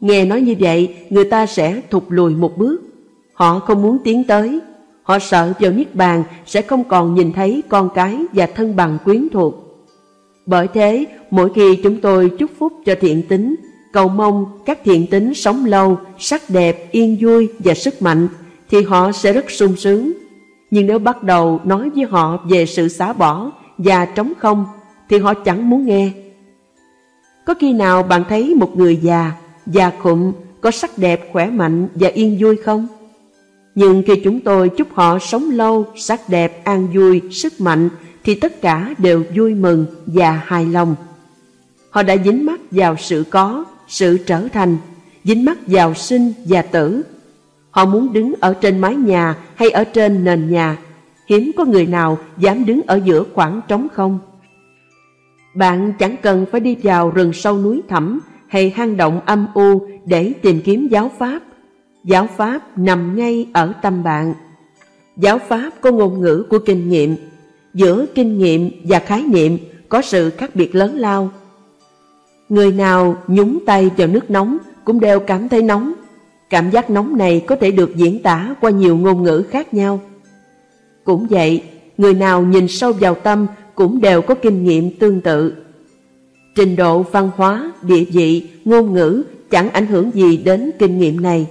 [0.00, 2.80] Nghe nói như vậy, người ta sẽ thụt lùi một bước.
[3.32, 4.60] Họ không muốn tiến tới.
[5.02, 8.98] Họ sợ vào Niết Bàn sẽ không còn nhìn thấy con cái và thân bằng
[9.04, 9.54] quyến thuộc.
[10.46, 13.54] Bởi thế, mỗi khi chúng tôi chúc phúc cho thiện tính,
[13.92, 18.28] cầu mong các thiện tính sống lâu, sắc đẹp, yên vui và sức mạnh,
[18.70, 20.12] thì họ sẽ rất sung sướng.
[20.70, 24.64] Nhưng nếu bắt đầu nói với họ về sự xả bỏ và trống không,
[25.08, 26.10] thì họ chẳng muốn nghe.
[27.46, 29.32] Có khi nào bạn thấy một người già,
[29.66, 32.86] già khụm, có sắc đẹp, khỏe mạnh và yên vui không?
[33.74, 37.88] Nhưng khi chúng tôi chúc họ sống lâu, sắc đẹp, an vui, sức mạnh,
[38.24, 40.94] thì tất cả đều vui mừng và hài lòng.
[41.90, 44.76] Họ đã dính mắt vào sự có, sự trở thành,
[45.24, 47.02] dính mắt vào sinh và tử.
[47.70, 50.76] Họ muốn đứng ở trên mái nhà hay ở trên nền nhà,
[51.28, 54.18] hiếm có người nào dám đứng ở giữa khoảng trống không.
[55.54, 59.86] Bạn chẳng cần phải đi vào rừng sâu núi thẳm hay hang động âm u
[60.04, 61.42] để tìm kiếm giáo pháp.
[62.04, 64.34] Giáo pháp nằm ngay ở tâm bạn.
[65.16, 67.16] Giáo pháp có ngôn ngữ của kinh nghiệm.
[67.74, 71.30] Giữa kinh nghiệm và khái niệm có sự khác biệt lớn lao.
[72.48, 75.92] Người nào nhúng tay vào nước nóng cũng đều cảm thấy nóng.
[76.50, 80.00] Cảm giác nóng này có thể được diễn tả qua nhiều ngôn ngữ khác nhau.
[81.04, 81.62] Cũng vậy,
[81.98, 85.54] người nào nhìn sâu vào tâm cũng đều có kinh nghiệm tương tự.
[86.54, 91.20] Trình độ văn hóa, địa vị, ngôn ngữ chẳng ảnh hưởng gì đến kinh nghiệm
[91.20, 91.46] này.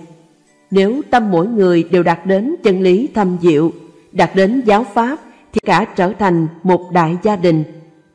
[0.72, 3.72] Nếu tâm mỗi người đều đạt đến chân lý thâm diệu,
[4.12, 5.20] đạt đến giáo pháp,
[5.54, 7.64] thì cả trở thành một đại gia đình,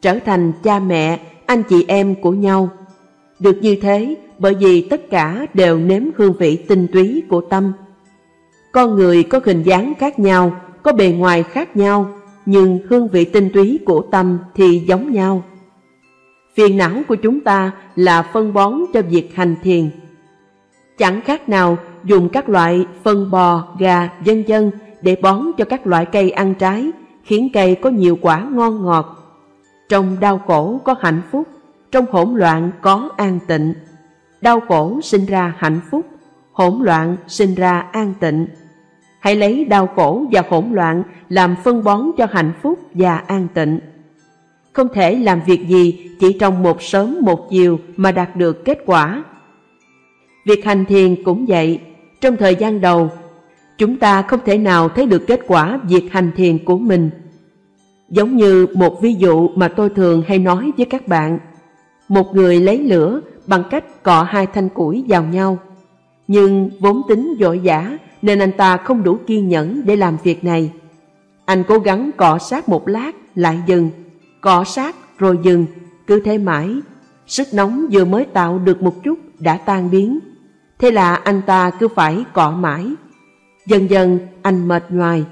[0.03, 2.71] trở thành cha mẹ, anh chị em của nhau.
[3.38, 7.73] Được như thế bởi vì tất cả đều nếm hương vị tinh túy của tâm.
[8.73, 12.09] Con người có hình dáng khác nhau, có bề ngoài khác nhau,
[12.47, 15.43] nhưng hương vị tinh túy của tâm thì giống nhau.
[16.55, 19.91] Phiền não của chúng ta là phân bón cho việc hành thiền.
[20.99, 24.71] Chẳng khác nào dùng các loại phân bò, gà, dân dân
[25.03, 26.91] để bón cho các loại cây ăn trái,
[27.25, 29.19] khiến cây có nhiều quả ngon ngọt.
[29.89, 31.49] Trong đau khổ có hạnh phúc,
[31.91, 33.75] trong hỗn loạn có an tịnh.
[34.43, 36.07] Đau khổ sinh ra hạnh phúc,
[36.53, 38.47] hỗn loạn sinh ra an tịnh.
[39.21, 43.49] Hãy lấy đau khổ và hỗn loạn làm phân bón cho hạnh phúc và an
[43.55, 43.81] tịnh.
[44.73, 48.79] Không thể làm việc gì chỉ trong một sớm một chiều mà đạt được kết
[48.87, 49.25] quả.
[50.47, 51.81] Việc hành thiền cũng vậy.
[52.21, 53.11] Trong thời gian đầu,
[53.79, 57.11] chúng ta không thể nào thấy được kết quả việc hành thiền của mình.
[58.09, 61.39] Giống như một ví dụ mà tôi thường hay nói với các bạn.
[62.12, 65.59] Một người lấy lửa bằng cách cọ hai thanh củi vào nhau.
[66.29, 70.44] Nhưng vốn tính vội giả nên anh ta không đủ kiên nhẫn để làm việc
[70.44, 70.72] này.
[71.44, 73.90] Anh cố gắng cọ sát một lát, lại dừng,
[74.40, 75.66] cọ sát rồi dừng,
[76.07, 76.75] cứ thế mãi.
[77.27, 80.18] Sức nóng vừa mới tạo được một chút đã tan biến.
[80.79, 82.87] Thế là anh ta cứ phải cọ mãi.
[83.66, 85.25] Dần dần anh mệt nhoài.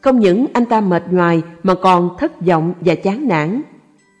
[0.00, 3.62] Không những anh ta mệt nhoài mà còn thất vọng và chán nản.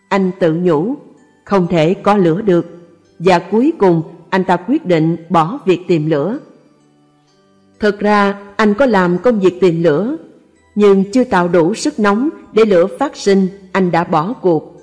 [0.08, 0.96] Anh tự nhủ,
[1.44, 2.66] không thể có lửa được.
[3.18, 6.38] Và cuối cùng anh ta quyết định bỏ việc tìm lửa.
[7.80, 10.16] Thực ra anh có làm công việc tìm lửa,
[10.74, 14.82] nhưng chưa tạo đủ sức nóng để lửa phát sinh, anh đã bỏ cuộc.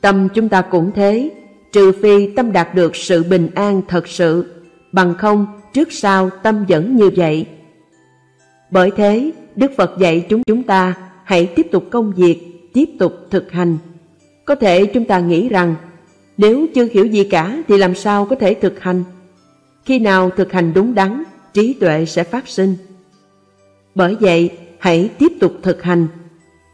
[0.00, 1.30] Tâm chúng ta cũng thế,
[1.72, 4.54] trừ phi tâm đạt được sự bình an thật sự,
[4.92, 7.46] bằng không trước sau tâm vẫn như vậy.
[8.70, 13.12] Bởi thế, Đức Phật dạy chúng chúng ta hãy tiếp tục công việc, tiếp tục
[13.30, 13.78] thực hành.
[14.48, 15.74] Có thể chúng ta nghĩ rằng
[16.36, 19.04] nếu chưa hiểu gì cả thì làm sao có thể thực hành?
[19.84, 22.76] Khi nào thực hành đúng đắn, trí tuệ sẽ phát sinh.
[23.94, 26.06] Bởi vậy, hãy tiếp tục thực hành.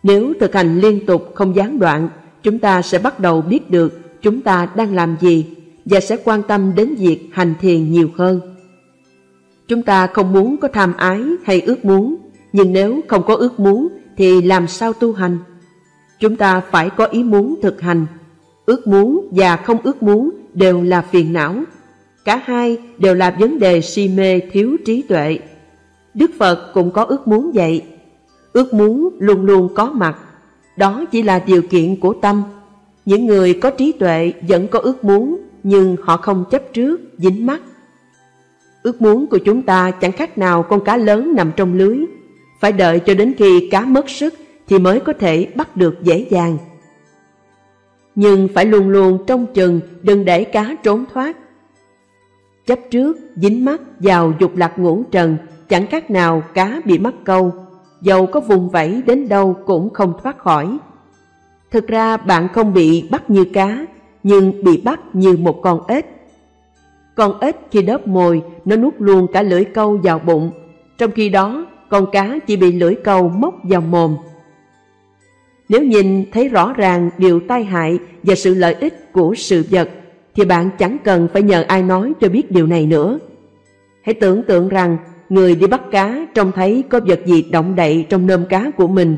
[0.02, 2.08] Nếu thực hành liên tục không gián đoạn,
[2.42, 5.46] chúng ta sẽ bắt đầu biết được chúng ta đang làm gì
[5.84, 8.40] và sẽ quan tâm đến việc hành thiền nhiều hơn.
[9.68, 12.16] Chúng ta không muốn có tham ái hay ước muốn,
[12.52, 15.38] nhưng nếu không có ước muốn thì làm sao tu hành?
[16.20, 18.06] Chúng ta phải có ý muốn thực hành.
[18.66, 21.54] Ước muốn và không ước muốn đều là phiền não.
[22.24, 25.38] Cả hai đều là vấn đề si mê thiếu trí tuệ.
[26.14, 27.82] Đức Phật cũng có ước muốn vậy.
[28.52, 30.18] Ước muốn luôn luôn có mặt.
[30.76, 32.42] Đó chỉ là điều kiện của tâm.
[33.04, 37.46] Những người có trí tuệ vẫn có ước muốn, nhưng họ không chấp trước, dính
[37.46, 37.60] mắt.
[38.82, 41.98] Ước muốn của chúng ta chẳng khác nào con cá lớn nằm trong lưới.
[42.60, 44.34] Phải đợi cho đến khi cá mất sức
[44.68, 46.58] thì mới có thể bắt được dễ dàng.
[48.14, 51.36] Nhưng phải luôn luôn trông chừng đừng để cá trốn thoát.
[52.66, 55.36] Chấp trước, dính mắt vào dục lạc ngũ trần,
[55.68, 57.52] chẳng khác nào cá bị mắc câu,
[58.00, 60.78] dầu có vùng vẫy đến đâu cũng không thoát khỏi.
[61.70, 63.86] Thực ra bạn không bị bắt như cá,
[64.22, 66.06] nhưng bị bắt như một con ếch.
[67.14, 70.50] Con ếch khi đớp mồi, nó nuốt luôn cả lưỡi câu vào bụng,
[70.98, 74.16] trong khi đó con cá chỉ bị lưỡi câu móc vào mồm.
[75.68, 79.90] Nếu nhìn thấy rõ ràng điều tai hại và sự lợi ích của sự vật,
[80.34, 83.18] thì bạn chẳng cần phải nhờ ai nói cho biết điều này nữa.
[84.02, 84.96] Hãy tưởng tượng rằng
[85.28, 88.86] người đi bắt cá trông thấy có vật gì động đậy trong nơm cá của
[88.88, 89.16] mình.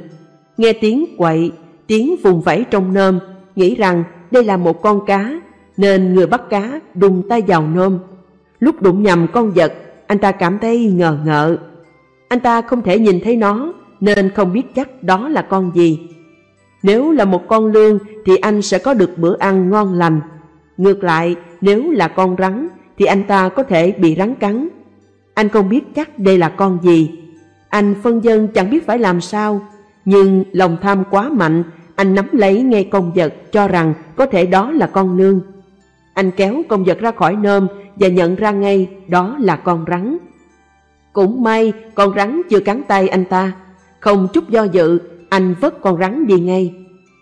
[0.56, 1.52] Nghe tiếng quậy,
[1.86, 3.18] tiếng vùng vẫy trong nơm,
[3.56, 5.40] nghĩ rằng đây là một con cá,
[5.76, 7.98] nên người bắt cá đùng tay vào nôm
[8.60, 9.72] Lúc đụng nhầm con vật,
[10.06, 11.56] anh ta cảm thấy ngờ ngợ.
[12.28, 16.08] Anh ta không thể nhìn thấy nó, nên không biết chắc đó là con gì.
[16.86, 20.20] Nếu là một con lương thì anh sẽ có được bữa ăn ngon lành.
[20.76, 22.68] Ngược lại, nếu là con rắn
[22.98, 24.68] thì anh ta có thể bị rắn cắn.
[25.34, 27.10] Anh không biết chắc đây là con gì.
[27.68, 29.60] Anh phân dân chẳng biết phải làm sao.
[30.04, 31.62] Nhưng lòng tham quá mạnh,
[31.96, 35.40] anh nắm lấy ngay con vật cho rằng có thể đó là con lương.
[36.14, 40.18] Anh kéo con vật ra khỏi nôm và nhận ra ngay đó là con rắn.
[41.12, 43.52] Cũng may con rắn chưa cắn tay anh ta.
[44.00, 46.74] Không chút do dự, anh vất con rắn đi ngay.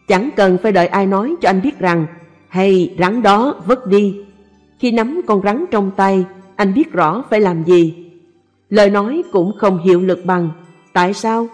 [0.08, 2.06] Chẳng cần phải đợi ai nói cho anh biết rằng
[2.48, 4.16] hay rắn đó vất đi.
[4.78, 6.24] Khi nắm con rắn trong tay,
[6.56, 8.10] anh biết rõ phải làm gì.
[8.68, 10.50] Lời nói cũng không hiệu lực bằng.
[10.92, 11.48] Tại sao?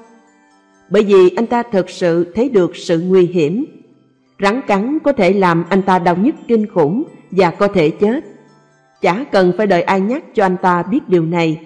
[0.91, 3.65] Bởi vì anh ta thật sự thấy được sự nguy hiểm.
[4.43, 8.25] Rắn cắn có thể làm anh ta đau nhức kinh khủng và có thể chết.
[9.01, 11.61] Chả cần phải đợi ai nhắc cho anh ta biết điều này.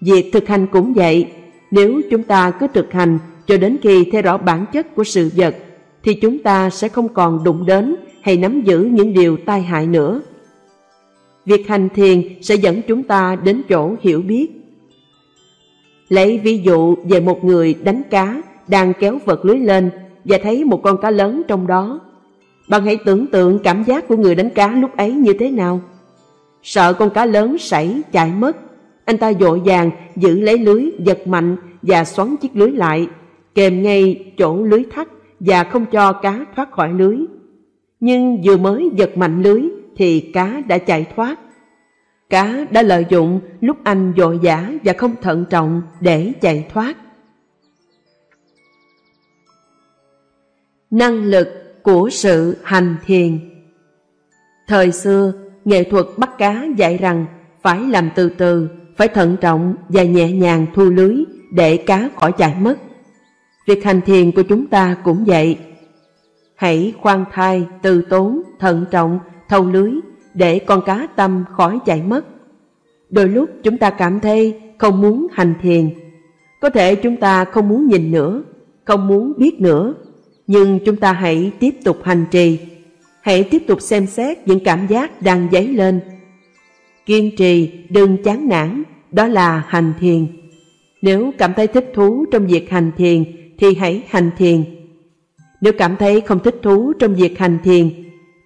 [0.00, 1.32] Việc thực hành cũng vậy,
[1.70, 5.30] nếu chúng ta cứ thực hành cho đến khi thấy rõ bản chất của sự
[5.36, 5.56] vật,
[6.02, 9.86] thì chúng ta sẽ không còn đụng đến hay nắm giữ những điều tai hại
[9.86, 10.20] nữa.
[11.44, 14.50] Việc hành thiền sẽ dẫn chúng ta đến chỗ hiểu biết.
[16.08, 19.90] Lấy ví dụ về một người đánh cá đang kéo vật lưới lên
[20.24, 22.00] và thấy một con cá lớn trong đó.
[22.68, 25.80] Bạn hãy tưởng tượng cảm giác của người đánh cá lúc ấy như thế nào.
[26.62, 28.56] Sợ con cá lớn sảy chạy mất,
[29.04, 33.06] anh ta dội vàng giữ lấy lưới giật mạnh và xoắn chiếc lưới lại,
[33.58, 35.08] kèm ngay chỗ lưới thắt
[35.40, 37.16] và không cho cá thoát khỏi lưới.
[38.00, 39.62] Nhưng vừa mới giật mạnh lưới
[39.96, 41.40] thì cá đã chạy thoát.
[42.30, 46.96] Cá đã lợi dụng lúc anh vội dã và không thận trọng để chạy thoát.
[50.90, 51.48] Năng lực
[51.82, 53.38] của sự hành thiền
[54.66, 55.32] Thời xưa,
[55.64, 57.26] nghệ thuật bắt cá dạy rằng
[57.62, 61.14] phải làm từ từ, phải thận trọng và nhẹ nhàng thu lưới
[61.52, 62.78] để cá khỏi chạy mất.
[63.68, 65.56] Việc hành thiền của chúng ta cũng vậy.
[66.54, 69.92] Hãy khoan thai, từ tốn, thận trọng, thâu lưới
[70.34, 72.24] để con cá tâm khỏi chạy mất.
[73.10, 75.90] Đôi lúc chúng ta cảm thấy không muốn hành thiền.
[76.60, 78.42] Có thể chúng ta không muốn nhìn nữa,
[78.84, 79.94] không muốn biết nữa,
[80.46, 82.58] nhưng chúng ta hãy tiếp tục hành trì.
[83.20, 86.00] Hãy tiếp tục xem xét những cảm giác đang dấy lên.
[87.06, 90.26] Kiên trì, đừng chán nản, đó là hành thiền.
[91.02, 93.24] Nếu cảm thấy thích thú trong việc hành thiền
[93.58, 94.64] thì hãy hành thiền.
[95.60, 97.90] Nếu cảm thấy không thích thú trong việc hành thiền,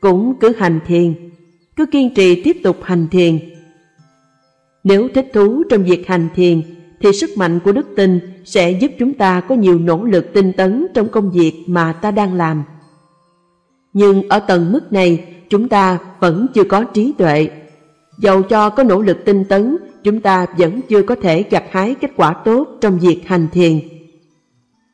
[0.01, 1.15] cũng cứ hành thiền.
[1.77, 3.39] Cứ kiên trì tiếp tục hành thiền.
[4.85, 6.63] Nếu thích thú trong việc hành thiền,
[7.01, 10.53] thì sức mạnh của đức tin sẽ giúp chúng ta có nhiều nỗ lực tinh
[10.53, 12.65] tấn trong công việc mà ta đang làm.
[13.93, 17.49] Nhưng ở tầng mức này, chúng ta vẫn chưa có trí tuệ.
[18.19, 21.95] Dầu cho có nỗ lực tinh tấn, chúng ta vẫn chưa có thể gặt hái
[21.95, 23.79] kết quả tốt trong việc hành thiền.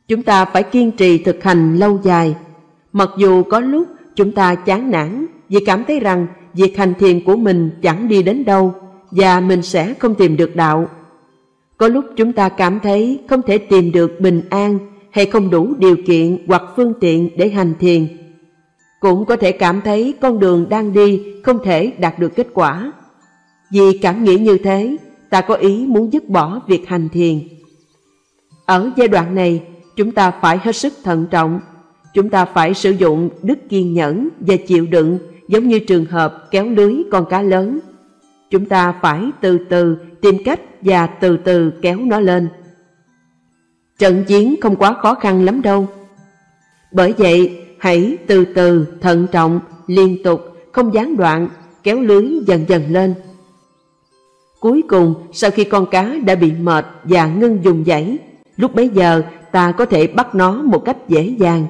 [0.09, 2.37] Chúng ta phải kiên trì thực hành lâu dài.
[2.93, 7.25] Mặc dù có lúc chúng ta chán nản vì cảm thấy rằng việc hành thiền
[7.25, 8.75] của mình chẳng đi đến đâu
[9.11, 10.89] và mình sẽ không tìm được đạo.
[11.77, 14.79] Có lúc chúng ta cảm thấy không thể tìm được bình an
[15.11, 18.07] hay không đủ điều kiện hoặc phương tiện để hành thiền.
[19.01, 22.93] Cũng có thể cảm thấy con đường đang đi không thể đạt được kết quả.
[23.71, 24.97] Vì cảm nghĩ như thế,
[25.31, 27.39] ta có ý muốn dứt bỏ việc hành thiền.
[28.67, 29.63] Ở giai đoạn này,
[29.99, 31.61] chúng ta phải hết sức thận trọng.
[32.15, 35.19] Chúng ta phải sử dụng đức kiên nhẫn và chịu đựng
[35.49, 37.79] giống như trường hợp kéo lưới con cá lớn.
[38.51, 42.49] Chúng ta phải từ từ tìm cách và từ từ kéo nó lên.
[43.99, 45.89] Trận chiến không quá khó khăn lắm đâu.
[46.93, 50.41] Bởi vậy, hãy từ từ, thận trọng, liên tục,
[50.73, 51.49] không gián đoạn,
[51.83, 53.15] kéo lưới dần dần lên.
[54.61, 58.19] Cuối cùng, sau khi con cá đã bị mệt và ngưng dùng dãy,
[58.57, 59.23] lúc bấy giờ
[59.53, 61.67] ta có thể bắt nó một cách dễ dàng.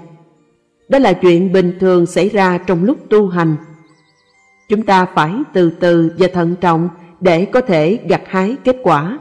[0.89, 3.57] Đó là chuyện bình thường xảy ra trong lúc tu hành.
[4.69, 6.89] Chúng ta phải từ từ và thận trọng
[7.21, 9.19] để có thể gặt hái kết quả.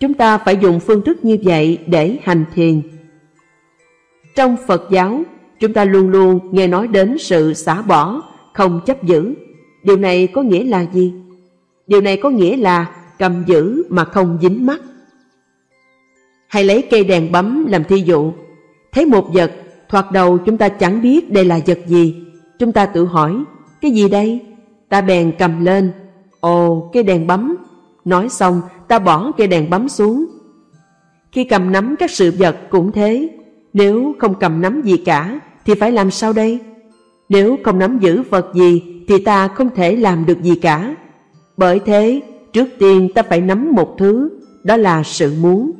[0.00, 2.82] Chúng ta phải dùng phương thức như vậy để hành thiền.
[4.34, 5.22] Trong Phật giáo,
[5.60, 8.22] chúng ta luôn luôn nghe nói đến sự xả bỏ,
[8.52, 9.34] không chấp giữ.
[9.82, 11.14] Điều này có nghĩa là gì?
[11.86, 12.86] Điều này có nghĩa là
[13.18, 14.80] cầm giữ mà không dính mắt.
[16.52, 18.32] Hay lấy cây đèn bấm làm thí dụ.
[18.92, 19.52] Thấy một vật,
[19.88, 22.24] thoạt đầu chúng ta chẳng biết đây là vật gì.
[22.58, 23.44] Chúng ta tự hỏi,
[23.80, 24.40] cái gì đây?
[24.88, 25.92] Ta bèn cầm lên.
[26.40, 27.56] Ồ, cây đèn bấm.
[28.04, 30.26] Nói xong, ta bỏ cây đèn bấm xuống.
[31.32, 33.28] Khi cầm nắm các sự vật cũng thế.
[33.72, 36.58] Nếu không cầm nắm gì cả, thì phải làm sao đây?
[37.28, 40.96] Nếu không nắm giữ vật gì, thì ta không thể làm được gì cả.
[41.56, 42.22] Bởi thế,
[42.52, 44.28] trước tiên ta phải nắm một thứ,
[44.64, 45.72] đó là sự muốn.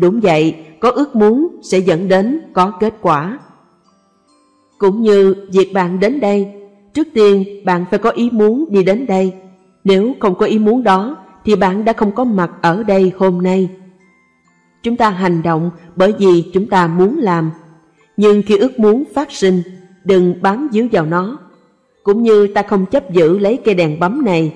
[0.00, 3.38] Đúng vậy, có ước muốn sẽ dẫn đến có kết quả.
[4.78, 6.48] Cũng như việc bạn đến đây,
[6.94, 9.32] trước tiên bạn phải có ý muốn đi đến đây.
[9.84, 13.42] Nếu không có ý muốn đó, thì bạn đã không có mặt ở đây hôm
[13.42, 13.68] nay.
[14.82, 17.50] Chúng ta hành động bởi vì chúng ta muốn làm,
[18.16, 19.62] nhưng khi ước muốn phát sinh,
[20.04, 21.38] đừng bám díu vào nó.
[22.02, 24.54] Cũng như ta không chấp giữ lấy cây đèn bấm này.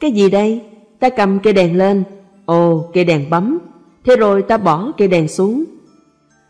[0.00, 0.62] Cái gì đây?
[1.00, 2.04] Ta cầm cây đèn lên.
[2.44, 3.58] Ồ, cây đèn bấm.
[4.04, 5.64] Thế rồi ta bỏ cây đèn xuống.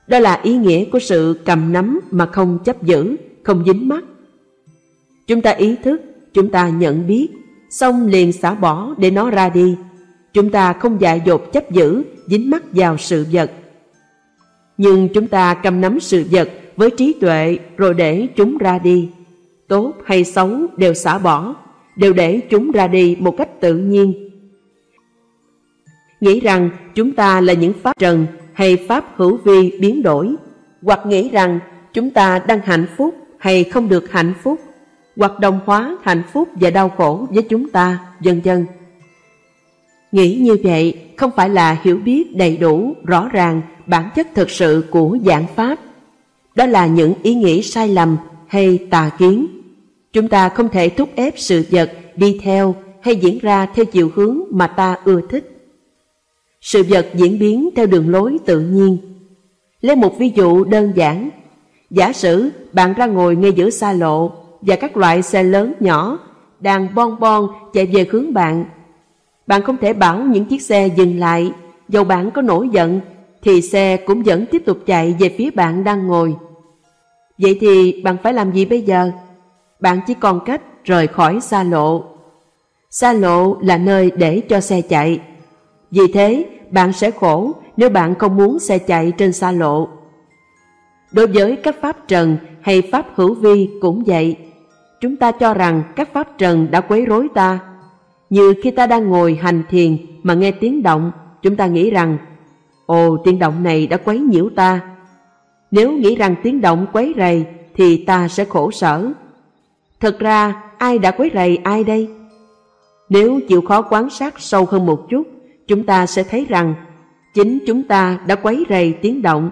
[0.06, 4.04] Đó là ý nghĩa của sự cầm nắm mà không chấp giữ, không dính mắt.
[5.26, 6.00] Chúng ta ý thức,
[6.34, 7.28] chúng ta nhận biết,
[7.70, 9.76] xong liền xả bỏ để nó ra đi.
[10.32, 13.50] Chúng ta không dại dột chấp giữ, dính mắt vào sự vật.
[14.76, 19.08] Nhưng chúng ta cầm nắm sự vật với trí tuệ rồi để chúng ra đi.
[19.68, 21.54] Tốt hay xấu đều xả bỏ,
[21.96, 24.23] đều để chúng ra đi một cách tự nhiên.
[26.24, 30.34] Nghĩ rằng chúng ta là những pháp trần hay pháp hữu vi biến đổi,
[30.82, 31.60] hoặc nghĩ rằng
[31.92, 34.60] chúng ta đang hạnh phúc hay không được hạnh phúc,
[35.16, 38.66] hoặc đồng hóa hạnh phúc và đau khổ với chúng ta, vân vân.
[40.12, 44.50] Nghĩ như vậy không phải là hiểu biết đầy đủ, rõ ràng bản chất thực
[44.50, 45.78] sự của giảng Pháp.
[46.54, 48.16] Đó là những ý nghĩ sai lầm
[48.46, 49.46] hay tà kiến.
[50.12, 54.10] Chúng ta không thể thúc ép sự vật đi theo hay diễn ra theo chiều
[54.14, 55.53] hướng mà ta ưa thích.
[56.64, 58.98] Sự vật diễn biến theo đường lối tự nhiên.
[59.80, 61.30] Lấy một ví dụ đơn giản.
[61.90, 66.18] Giả sử bạn ra ngồi ngay giữa xa lộ và các loại xe lớn nhỏ
[66.60, 68.64] đang bon bon chạy về hướng bạn.
[69.46, 71.52] Bạn không thể bảo những chiếc xe dừng lại,
[71.88, 73.00] dầu bạn có nổi giận
[73.42, 76.34] thì xe cũng vẫn tiếp tục chạy về phía bạn đang ngồi.
[77.38, 79.10] Vậy thì bạn phải làm gì bây giờ?
[79.80, 82.04] Bạn chỉ còn cách rời khỏi xa lộ.
[82.90, 85.20] Xa lộ là nơi để cho xe chạy.
[85.90, 86.44] Vì thế,
[86.74, 89.88] bạn sẽ khổ nếu bạn không muốn xe chạy trên xa lộ.
[91.12, 94.36] Đối với các pháp trần hay pháp hữu vi cũng vậy.
[95.00, 97.58] Chúng ta cho rằng các pháp trần đã quấy rối ta.
[98.30, 101.12] Như khi ta đang ngồi hành thiền mà nghe tiếng động,
[101.42, 102.18] chúng ta nghĩ rằng
[102.86, 104.80] Ồ, tiếng động này đã quấy nhiễu ta.
[105.70, 107.44] Nếu nghĩ rằng tiếng động quấy rầy
[107.74, 109.12] thì ta sẽ khổ sở.
[110.00, 112.08] Thật ra, ai đã quấy rầy ai đây?
[113.08, 115.26] Nếu chịu khó quan sát sâu hơn một chút,
[115.66, 116.74] chúng ta sẽ thấy rằng
[117.34, 119.50] chính chúng ta đã quấy rầy tiếng động.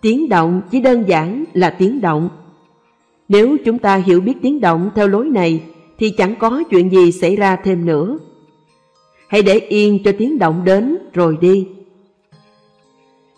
[0.00, 2.28] Tiếng động chỉ đơn giản là tiếng động.
[3.28, 5.62] Nếu chúng ta hiểu biết tiếng động theo lối này,
[5.98, 8.18] thì chẳng có chuyện gì xảy ra thêm nữa.
[9.28, 11.68] Hãy để yên cho tiếng động đến rồi đi.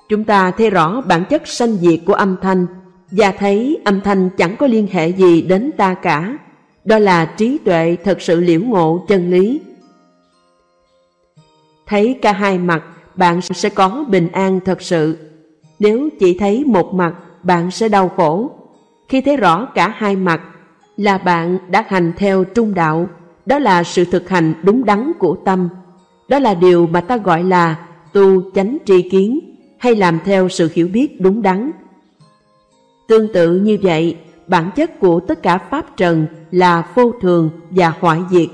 [0.09, 2.67] Chúng ta thấy rõ bản chất sanh diệt của âm thanh
[3.11, 6.39] và thấy âm thanh chẳng có liên hệ gì đến ta cả.
[6.85, 9.61] Đó là trí tuệ thật sự liễu ngộ chân lý.
[11.87, 12.83] Thấy cả hai mặt,
[13.17, 15.17] bạn sẽ có bình an thật sự.
[15.79, 18.51] Nếu chỉ thấy một mặt, bạn sẽ đau khổ.
[19.09, 20.41] Khi thấy rõ cả hai mặt
[20.97, 23.09] là bạn đã hành theo trung đạo,
[23.47, 25.69] đó là sự thực hành đúng đắn của tâm.
[26.29, 29.41] Đó là điều mà ta gọi là tu chánh tri kiến
[29.79, 31.71] hay làm theo sự hiểu biết đúng đắn.
[33.09, 34.17] Tương tự như vậy,
[34.47, 38.49] bản chất của tất cả pháp trần là vô thường và hoại diệt.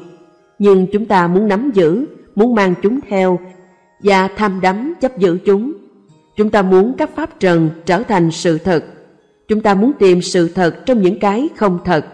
[0.59, 3.39] Nhưng chúng ta muốn nắm giữ, muốn mang chúng theo
[4.01, 5.73] và tham đắm chấp giữ chúng.
[6.37, 8.85] Chúng ta muốn các pháp trần trở thành sự thật.
[9.49, 12.07] Chúng ta muốn tìm sự thật trong những cái không thật.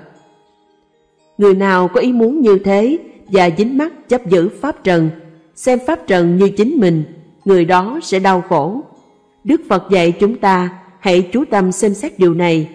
[1.39, 5.11] Người nào có ý muốn như thế và dính mắc chấp giữ pháp trần,
[5.55, 7.05] xem pháp trần như chính mình,
[7.45, 8.81] người đó sẽ đau khổ.
[9.45, 12.69] Đức Phật dạy chúng ta hãy chú tâm xem xét điều này.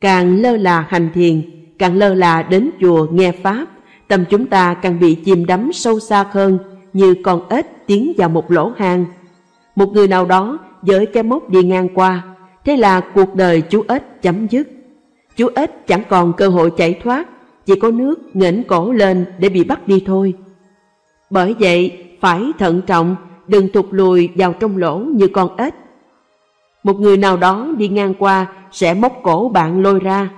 [0.00, 1.42] Càng lơ là hành thiền,
[1.78, 3.66] càng lơ là đến chùa nghe Pháp,
[4.12, 6.58] tâm chúng ta càng bị chìm đắm sâu xa hơn
[6.92, 9.04] như con ếch tiến vào một lỗ hang.
[9.76, 12.22] Một người nào đó với cái mốc đi ngang qua,
[12.64, 14.68] thế là cuộc đời chú ếch chấm dứt.
[15.36, 17.28] Chú ếch chẳng còn cơ hội chạy thoát,
[17.66, 20.34] chỉ có nước nghển cổ lên để bị bắt đi thôi.
[21.30, 23.16] Bởi vậy, phải thận trọng,
[23.48, 25.74] đừng thụt lùi vào trong lỗ như con ếch.
[26.82, 30.28] Một người nào đó đi ngang qua sẽ móc cổ bạn lôi ra.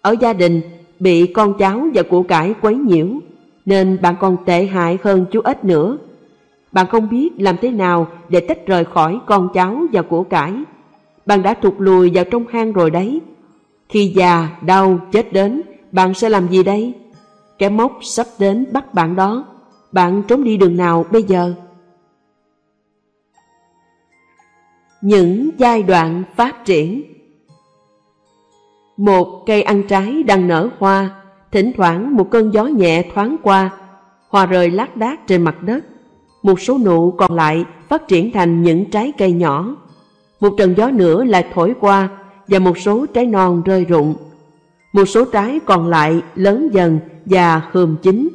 [0.00, 0.60] Ở gia đình,
[1.02, 3.06] bị con cháu và của cải quấy nhiễu,
[3.64, 5.98] nên bạn còn tệ hại hơn chú ếch nữa.
[6.72, 10.52] Bạn không biết làm thế nào để tách rời khỏi con cháu và của cải.
[11.26, 13.20] Bạn đã thụt lùi vào trong hang rồi đấy.
[13.88, 16.94] Khi già, đau, chết đến, bạn sẽ làm gì đây?
[17.58, 19.44] Cái mốc sắp đến bắt bạn đó.
[19.92, 21.54] Bạn trốn đi đường nào bây giờ?
[25.00, 27.02] Những giai đoạn phát triển
[29.02, 31.10] một cây ăn trái đang nở hoa,
[31.52, 33.70] thỉnh thoảng một cơn gió nhẹ thoáng qua,
[34.28, 35.84] hoa rơi lác đác trên mặt đất.
[36.42, 39.76] Một số nụ còn lại phát triển thành những trái cây nhỏ.
[40.40, 42.08] Một trận gió nữa lại thổi qua
[42.48, 44.14] và một số trái non rơi rụng.
[44.92, 48.28] Một số trái còn lại lớn dần và hườm chín.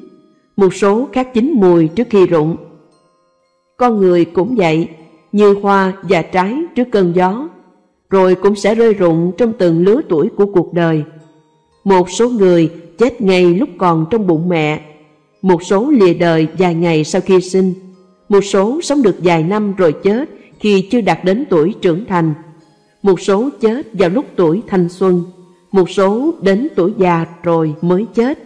[0.57, 2.57] Một số khác chín mùi trước khi rụng.
[3.78, 4.88] Con người cũng vậy,
[5.32, 7.49] như hoa và trái trước cơn gió,
[8.10, 11.03] rồi cũng sẽ rơi rụng trong từng lứa tuổi của cuộc đời.
[11.84, 14.82] Một số người chết ngay lúc còn trong bụng mẹ,
[15.41, 17.74] một số lìa đời vài ngày sau khi sinh,
[18.30, 20.30] một số sống được vài năm rồi chết
[20.60, 22.34] khi chưa đạt đến tuổi trưởng thành,
[23.03, 25.24] một số chết vào lúc tuổi thanh xuân,
[25.72, 28.39] một số đến tuổi già rồi mới chết.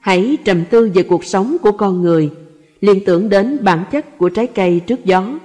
[0.00, 2.30] Hãy trầm tư về cuộc sống của con người,
[2.80, 5.38] liên tưởng đến bản chất của trái cây trước gió.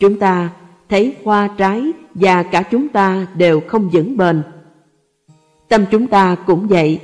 [0.00, 0.50] Chúng ta
[0.92, 4.42] thấy hoa trái và cả chúng ta đều không vững bền.
[5.68, 7.00] Tâm chúng ta cũng vậy.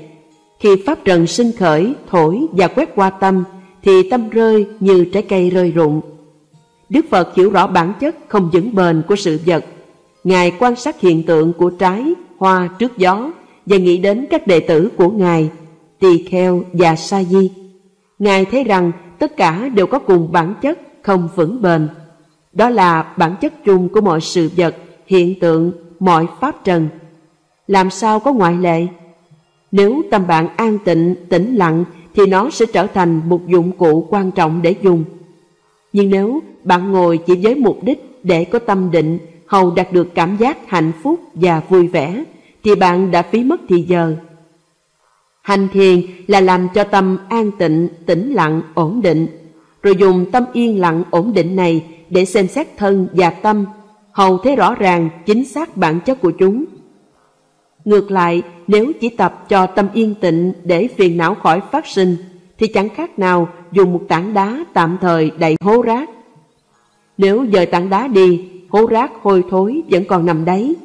[0.60, 3.44] Khi pháp trần sinh khởi, thổi và quét qua tâm,
[3.82, 6.00] thì tâm rơi như trái cây rơi rụng.
[6.88, 9.64] Đức Phật hiểu rõ bản chất không vững bền của sự vật.
[10.24, 13.30] Ngài quan sát hiện tượng của trái, hoa trước gió
[13.66, 15.50] và nghĩ đến các đệ tử của Ngài,
[15.98, 17.50] Tỳ Kheo và Sa Di.
[18.18, 21.88] Ngài thấy rằng tất cả đều có cùng bản chất không vững bền.
[22.58, 26.88] Đó là bản chất chung của mọi sự vật, hiện tượng, mọi pháp trần.
[27.66, 28.86] Làm sao có ngoại lệ?
[29.72, 31.84] Nếu tâm bạn an tịnh, tĩnh lặng
[32.14, 35.04] thì nó sẽ trở thành một dụng cụ quan trọng để dùng.
[35.92, 40.14] Nhưng nếu bạn ngồi chỉ với mục đích để có tâm định, hầu đạt được
[40.14, 42.24] cảm giác hạnh phúc và vui vẻ,
[42.64, 44.16] thì bạn đã phí mất thì giờ.
[45.42, 49.26] Hành thiền là làm cho tâm an tịnh, tĩnh lặng, ổn định,
[49.82, 53.66] rồi dùng tâm yên lặng ổn định này để xem xét thân và tâm,
[54.12, 56.64] hầu thấy rõ ràng chính xác bản chất của chúng.
[57.84, 62.16] Ngược lại, nếu chỉ tập cho tâm yên tịnh để phiền não khỏi phát sinh,
[62.58, 66.10] thì chẳng khác nào dùng một tảng đá tạm thời đầy hố rác.
[67.18, 70.76] Nếu dời tảng đá đi, hố rác hôi thối vẫn còn nằm đấy.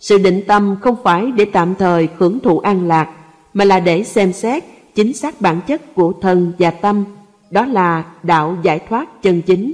[0.00, 3.14] Sự định tâm không phải để tạm thời hưởng thụ an lạc,
[3.54, 7.04] mà là để xem xét chính xác bản chất của thân và tâm,
[7.50, 9.72] đó là đạo giải thoát chân chính.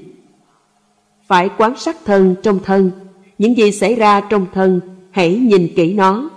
[1.27, 2.91] Phải quán sát thân trong thân,
[3.39, 6.31] những gì xảy ra trong thân, hãy nhìn kỹ nó.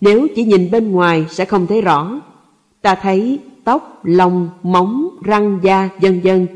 [0.00, 2.20] Nếu chỉ nhìn bên ngoài sẽ không thấy rõ.
[2.82, 6.46] Ta thấy tóc, lông, móng, răng, da, vân vân.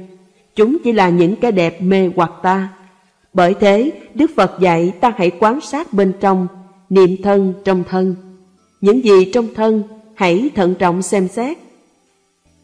[0.56, 2.68] Chúng chỉ là những cái đẹp mê hoặc ta.
[3.32, 6.46] Bởi thế, Đức Phật dạy ta hãy quan sát bên trong,
[6.90, 8.14] niệm thân trong thân.
[8.80, 9.82] Những gì trong thân,
[10.14, 11.58] hãy thận trọng xem xét.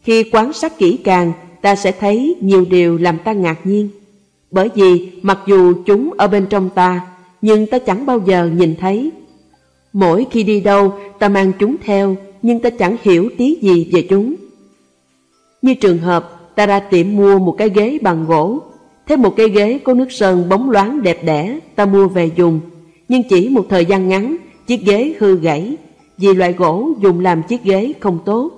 [0.03, 3.89] Khi quan sát kỹ càng, ta sẽ thấy nhiều điều làm ta ngạc nhiên.
[4.51, 7.01] Bởi vì mặc dù chúng ở bên trong ta,
[7.41, 9.11] nhưng ta chẳng bao giờ nhìn thấy.
[9.93, 14.01] Mỗi khi đi đâu, ta mang chúng theo, nhưng ta chẳng hiểu tí gì về
[14.09, 14.35] chúng.
[15.61, 18.59] Như trường hợp, ta ra tiệm mua một cái ghế bằng gỗ,
[19.07, 22.59] thấy một cái ghế có nước sơn bóng loáng đẹp đẽ, ta mua về dùng,
[23.07, 24.37] Nhưng chỉ một thời gian ngắn,
[24.67, 25.75] chiếc ghế hư gãy,
[26.17, 28.51] vì loại gỗ dùng làm chiếc ghế không tốt.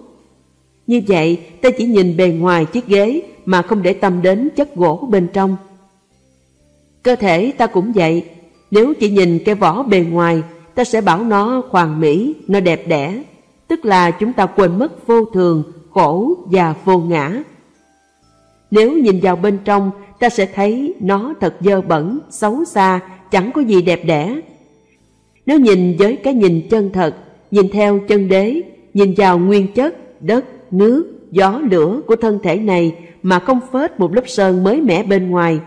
[0.88, 4.76] Như vậy, ta chỉ nhìn bề ngoài chiếc ghế mà không để tâm đến chất
[4.76, 5.56] gỗ bên trong.
[7.04, 8.26] Cơ thể ta cũng vậy,
[8.72, 10.44] nếu chỉ nhìn cái vỏ bề ngoài,
[10.76, 13.24] ta sẽ bảo nó hoàn mỹ, nó đẹp đẽ,
[13.68, 17.44] tức là chúng ta quên mất vô thường, khổ và vô ngã.
[18.72, 23.00] Nếu nhìn vào bên trong, ta sẽ thấy nó thật dơ bẩn, xấu xa,
[23.32, 24.42] chẳng có gì đẹp đẽ.
[25.46, 27.16] Nếu nhìn với cái nhìn chân thật,
[27.52, 28.62] nhìn theo chân đế,
[28.94, 34.00] nhìn vào nguyên chất, đất, nước, gió, lửa của thân thể này mà không phết
[34.00, 35.60] một lớp sơn mới mẻ bên ngoài,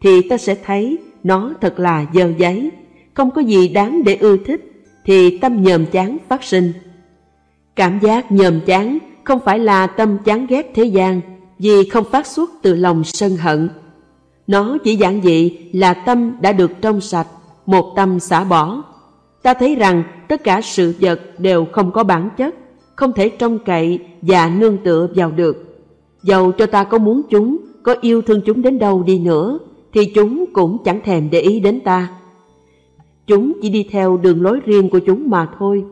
[0.00, 2.70] thì ta sẽ thấy nó thật là dơ giấy,
[3.14, 4.72] không có gì đáng để ưa thích,
[5.04, 6.72] thì tâm nhờm chán phát sinh.
[7.76, 11.20] Cảm giác nhờm chán không phải là tâm chán ghét thế gian,
[11.58, 13.68] vì không phát xuất từ lòng sân hận.
[14.46, 17.26] Nó chỉ giản dị là tâm đã được trong sạch,
[17.66, 18.82] một tâm xả bỏ.
[19.42, 22.54] Ta thấy rằng tất cả sự vật đều không có bản chất,
[22.96, 25.84] không thể trông cậy và nương tựa vào được.
[26.22, 29.58] Dầu cho ta có muốn chúng, có yêu thương chúng đến đâu đi nữa,
[29.92, 32.08] thì chúng cũng chẳng thèm để ý đến ta.
[33.26, 35.84] Chúng chỉ đi theo đường lối riêng của chúng mà thôi.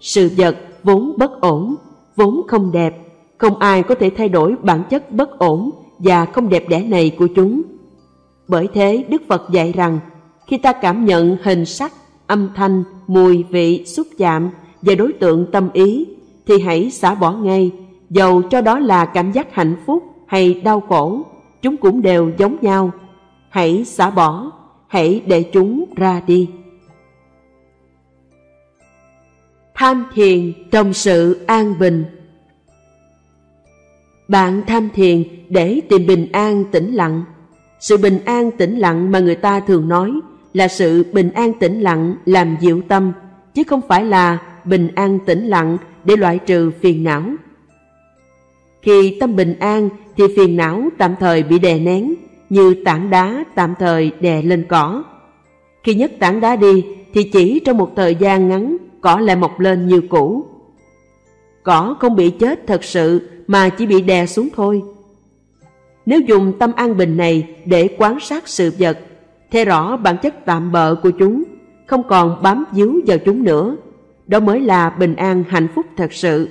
[0.00, 1.74] Sự vật vốn bất ổn,
[2.16, 2.96] vốn không đẹp,
[3.38, 7.10] không ai có thể thay đổi bản chất bất ổn và không đẹp đẽ này
[7.18, 7.62] của chúng.
[8.48, 9.98] Bởi thế Đức Phật dạy rằng,
[10.46, 11.92] khi ta cảm nhận hình sắc,
[12.26, 14.50] âm thanh, mùi, vị, xúc chạm
[14.82, 16.06] và đối tượng tâm ý,
[16.46, 17.70] thì hãy xả bỏ ngay,
[18.10, 21.22] dầu cho đó là cảm giác hạnh phúc hay đau khổ,
[21.62, 22.90] chúng cũng đều giống nhau.
[23.48, 24.50] Hãy xả bỏ,
[24.88, 26.50] hãy để chúng ra đi.
[29.74, 32.04] Tham thiền trong sự an bình
[34.30, 37.22] Bạn tham thiền để tìm bình an tĩnh lặng.
[37.80, 40.12] Sự bình an tĩnh lặng mà người ta thường nói
[40.54, 43.12] là sự bình an tĩnh lặng làm dịu tâm,
[43.54, 47.22] chứ không phải là bình an tĩnh lặng để loại trừ phiền não.
[48.82, 49.88] Khi tâm bình an
[50.20, 52.14] thì phiền não tạm thời bị đè nén,
[52.50, 55.04] như tảng đá tạm thời đè lên cỏ.
[55.82, 59.60] Khi nhấc tảng đá đi thì chỉ trong một thời gian ngắn cỏ lại mọc
[59.60, 60.44] lên như cũ.
[61.62, 64.82] Cỏ không bị chết thật sự mà chỉ bị đè xuống thôi.
[66.06, 68.98] Nếu dùng tâm an bình này để quan sát sự vật,
[69.52, 71.42] thấy rõ bản chất tạm bợ của chúng,
[71.86, 73.76] không còn bám víu vào chúng nữa,
[74.26, 76.48] đó mới là bình an hạnh phúc thật sự.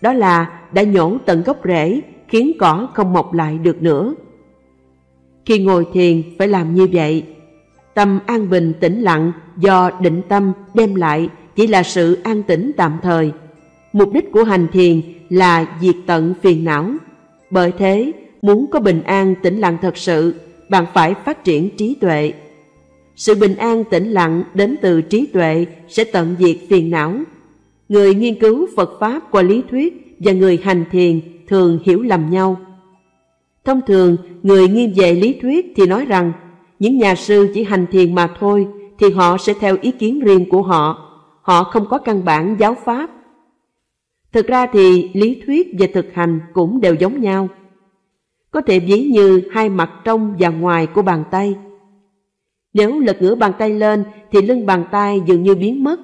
[0.00, 4.14] Đó là đã nhổ tận gốc rễ, khiến cỏ không mọc lại được nữa.
[5.44, 7.24] Khi ngồi thiền phải làm như vậy.
[7.94, 12.72] Tâm an bình tĩnh lặng do định tâm đem lại chỉ là sự an tĩnh
[12.76, 13.32] tạm thời.
[13.92, 16.90] Mục đích của hành thiền là diệt tận phiền não.
[17.50, 18.12] Bởi thế,
[18.42, 20.34] muốn có bình an tĩnh lặng thật sự,
[20.68, 22.32] bạn phải phát triển trí tuệ.
[23.16, 27.14] Sự bình an tĩnh lặng đến từ trí tuệ sẽ tận diệt phiền não.
[27.88, 32.30] Người nghiên cứu Phật Pháp qua lý thuyết và người hành thiền thường hiểu lầm
[32.30, 32.56] nhau.
[33.64, 36.32] Thông thường, người nghiêng về lý thuyết thì nói rằng
[36.78, 38.66] những nhà sư chỉ hành thiền mà thôi
[38.98, 41.02] thì họ sẽ theo ý kiến riêng của họ.
[41.42, 43.10] Họ không có căn bản giáo pháp.
[44.32, 47.48] Thực ra thì lý thuyết và thực hành cũng đều giống nhau.
[48.50, 51.54] Có thể ví như hai mặt trong và ngoài của bàn tay.
[52.74, 56.00] Nếu lật ngửa bàn tay lên thì lưng bàn tay dường như biến mất.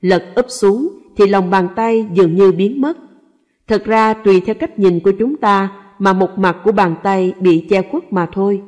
[0.00, 2.98] Lật úp xuống thì lòng bàn tay dường như biến mất.
[3.72, 7.34] Thật ra tùy theo cách nhìn của chúng ta mà một mặt của bàn tay
[7.40, 8.62] bị che khuất mà thôi.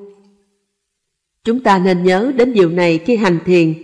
[1.44, 3.74] Chúng ta nên nhớ đến điều này khi hành thiền.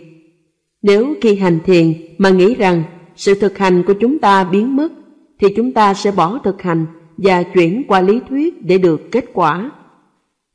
[0.82, 2.82] Nếu khi hành thiền mà nghĩ rằng
[3.16, 4.92] sự thực hành của chúng ta biến mất,
[5.38, 9.24] thì chúng ta sẽ bỏ thực hành và chuyển qua lý thuyết để được kết
[9.32, 9.70] quả.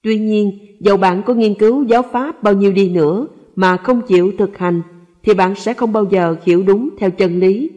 [0.01, 4.01] Tuy nhiên, dầu bạn có nghiên cứu giáo pháp bao nhiêu đi nữa mà không
[4.01, 4.81] chịu thực hành,
[5.23, 7.69] thì bạn sẽ không bao giờ hiểu đúng theo chân lý.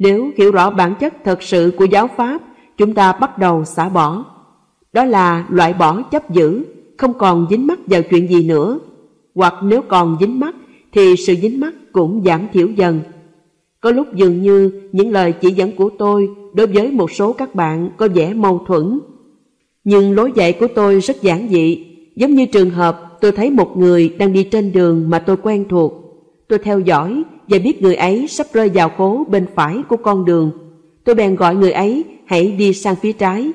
[0.00, 2.42] Nếu hiểu rõ bản chất thật sự của giáo pháp,
[2.76, 4.24] chúng ta bắt đầu xả bỏ.
[4.92, 6.64] Đó là loại bỏ chấp giữ,
[6.98, 8.78] không còn dính mắc vào chuyện gì nữa.
[9.34, 10.54] Hoặc nếu còn dính mắc,
[10.92, 13.00] thì sự dính mắc cũng giảm thiểu dần.
[13.80, 17.54] Có lúc dường như những lời chỉ dẫn của tôi đối với một số các
[17.54, 19.00] bạn có vẻ mâu thuẫn.
[19.84, 21.86] Nhưng lối dạy của tôi rất giản dị,
[22.16, 25.64] giống như trường hợp tôi thấy một người đang đi trên đường mà tôi quen
[25.68, 25.92] thuộc.
[26.48, 30.24] Tôi theo dõi và biết người ấy sắp rơi vào khố bên phải của con
[30.24, 30.50] đường.
[31.04, 33.52] Tôi bèn gọi người ấy hãy đi sang phía trái.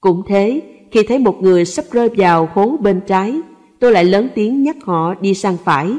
[0.00, 3.40] Cũng thế, khi thấy một người sắp rơi vào hố bên trái,
[3.78, 5.92] tôi lại lớn tiếng nhắc họ đi sang phải.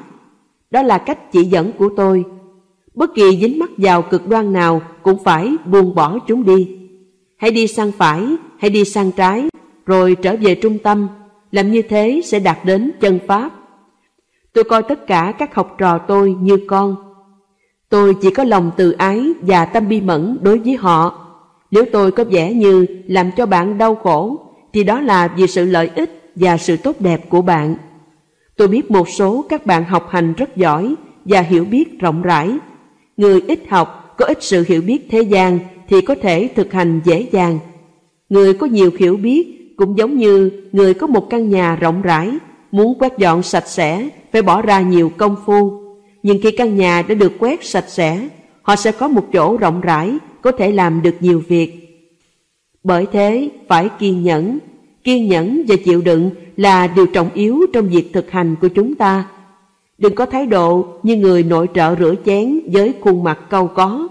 [0.72, 2.24] Đó là cách chỉ dẫn của tôi.
[2.94, 6.78] Bất kỳ dính mắc vào cực đoan nào cũng phải buông bỏ chúng đi.
[7.38, 8.26] Hãy đi sang phải,
[8.58, 9.50] hãy đi sang trái,
[9.86, 11.08] rồi trở về trung tâm.
[11.52, 13.61] Làm như thế sẽ đạt đến chân Pháp.
[14.54, 16.96] Tôi coi tất cả các học trò tôi như con.
[17.90, 21.28] Tôi chỉ có lòng từ ái và tâm bi mẫn đối với họ.
[21.72, 24.38] Nếu tôi có vẻ như làm cho bạn đau khổ,
[24.74, 27.76] thì đó là vì sự lợi ích và sự tốt đẹp của bạn.
[28.58, 30.96] Tôi biết một số các bạn học hành rất giỏi
[31.26, 32.58] và hiểu biết rộng rãi.
[33.18, 37.02] Người ít học, có ít sự hiểu biết thế gian thì có thể thực hành
[37.06, 37.60] dễ dàng.
[38.30, 42.32] Người có nhiều hiểu biết cũng giống như người có một căn nhà rộng rãi,
[42.72, 45.72] muốn quét dọn sạch sẽ phải bỏ ra nhiều công phu.
[46.24, 48.28] Nhưng khi căn nhà đã được quét sạch sẽ,
[48.62, 51.82] họ sẽ có một chỗ rộng rãi, có thể làm được nhiều việc.
[52.84, 54.60] Bởi thế, phải kiên nhẫn.
[55.04, 58.96] Kiên nhẫn và chịu đựng là điều trọng yếu trong việc thực hành của chúng
[58.96, 59.28] ta.
[59.98, 64.08] Đừng có thái độ như người nội trợ rửa chén với khuôn mặt cau có.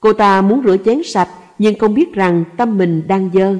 [0.00, 3.56] Cô ta muốn rửa chén sạch nhưng không biết rằng tâm mình đang dơ.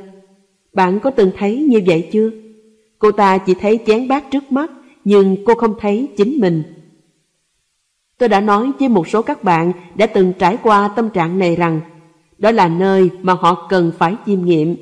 [0.72, 2.30] Bạn có từng thấy như vậy chưa?
[2.98, 4.70] Cô ta chỉ thấy chén bát trước mắt
[5.05, 6.62] nhưng cô không thấy chính mình.
[8.18, 11.57] Tôi đã nói với một số các bạn đã từng trải qua tâm trạng này
[11.57, 11.80] rằng,
[12.38, 14.76] đó là nơi mà họ cần phải chiêm nghiệm.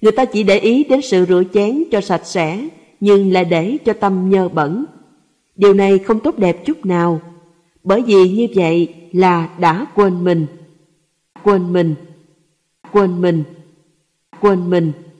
[0.00, 2.68] Người ta chỉ để ý đến sự rửa chén cho sạch sẽ,
[3.00, 4.84] nhưng lại để cho tâm nhơ bẩn.
[5.56, 7.20] Điều này không tốt đẹp chút nào,
[7.84, 10.46] bởi vì như vậy là đã quên mình.
[11.42, 11.94] Quên mình.
[12.92, 13.44] Quên mình.
[14.40, 14.92] Quên mình.
[15.00, 15.11] Quên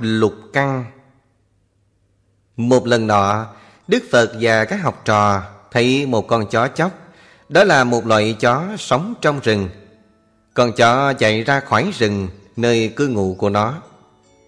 [0.00, 0.84] lục căn.
[2.56, 3.46] Một lần nọ,
[3.88, 6.92] Đức Phật và các học trò Thấy một con chó chóc.
[7.48, 9.68] Đó là một loại chó sống trong rừng.
[10.54, 13.74] Con chó chạy ra khỏi rừng, Nơi cư ngụ của nó.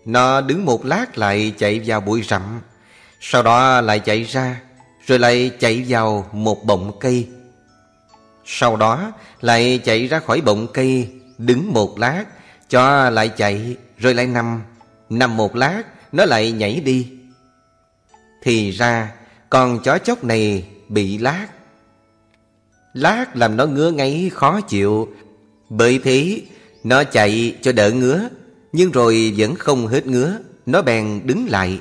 [0.05, 2.61] Nó đứng một lát lại chạy vào bụi rậm.
[3.21, 4.61] Sau đó lại chạy ra,
[5.07, 7.29] Rồi lại chạy vào một bọng cây.
[8.45, 12.25] Sau đó lại chạy ra khỏi bọng cây, Đứng một lát
[12.69, 14.63] Cho lại chạy, rồi lại nằm.
[15.11, 15.83] Nằm một lát
[16.13, 17.07] Nó lại nhảy đi.
[18.43, 19.13] Thì ra,
[19.51, 21.47] Con chó chóc này bị lát
[22.95, 25.09] Lát làm nó ngứa ngáy khó chịu.
[25.69, 26.43] Bởi thế,
[26.85, 28.29] Nó chạy cho đỡ ngứa,
[28.73, 31.81] Nhưng rồi vẫn không hết ngứa, Nó bèn đứng lại.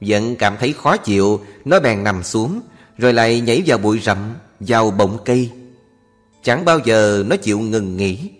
[0.00, 2.60] Vẫn cảm thấy khó chịu, Nó bèn nằm xuống,
[2.98, 4.18] Rồi lại nhảy vào bụi rậm,
[4.60, 5.50] Vào bọng cây.
[6.42, 8.30] Chẳng bao giờ nó chịu ngừng nghỉ.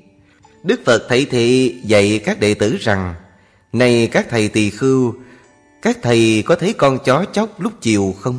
[0.63, 3.15] Đức Phật thấy thị dạy các đệ tử rằng
[3.75, 5.15] này các thầy tỳ khưu,
[5.83, 8.39] Các thầy có thấy con chó chóc lúc chiều không?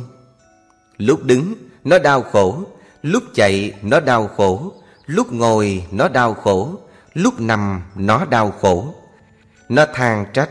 [0.96, 2.62] Lúc đứng, nó đau khổ.
[3.02, 4.72] Lúc chạy, nó đau khổ.
[5.06, 6.74] Lúc ngồi, nó đau khổ.
[7.14, 8.94] Lúc nằm, nó đau khổ.
[9.68, 10.50] Nó than trách,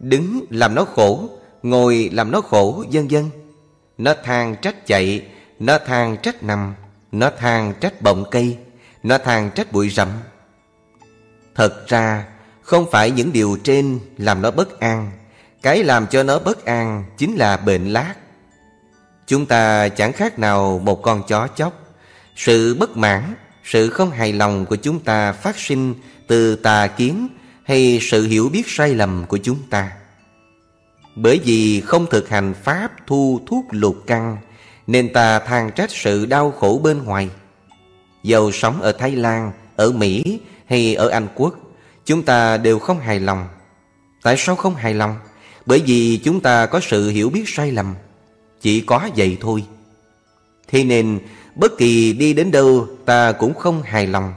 [0.00, 1.28] Đứng làm nó khổ,
[1.62, 3.30] Ngồi làm nó khổ, vân vân.
[3.98, 5.26] Nó than trách chạy,
[5.58, 6.74] Nó than trách nằm,
[7.12, 8.58] Nó than trách bọng cây,
[9.02, 10.08] Nó than trách bụi rậm.
[11.54, 12.24] Thật ra
[12.68, 15.10] không phải những điều trên làm nó bất an.
[15.62, 18.14] Cái làm cho nó bất an chính là bệnh lát.
[19.26, 21.72] Chúng ta chẳng khác nào một con chó chóc.
[22.36, 25.94] Sự bất mãn, sự không hài lòng của chúng ta phát sinh
[26.26, 27.28] từ tà kiến
[27.64, 29.92] Hay sự hiểu biết sai lầm của chúng ta.
[31.14, 34.36] Bởi vì không thực hành Pháp thu thuốc lục căn
[34.86, 37.30] Nên ta than trách sự đau khổ bên ngoài.
[38.22, 41.67] Dầu sống ở Thái Lan, ở Mỹ hay ở Anh Quốc
[42.08, 43.48] Chúng ta đều không hài lòng.
[44.22, 45.16] Tại sao không hài lòng?
[45.66, 47.94] Bởi vì chúng ta có sự hiểu biết sai lầm.
[48.60, 49.64] Chỉ có vậy thôi.
[50.68, 51.18] Thế nên
[51.54, 54.34] bất kỳ đi đến đâu ta cũng không hài lòng.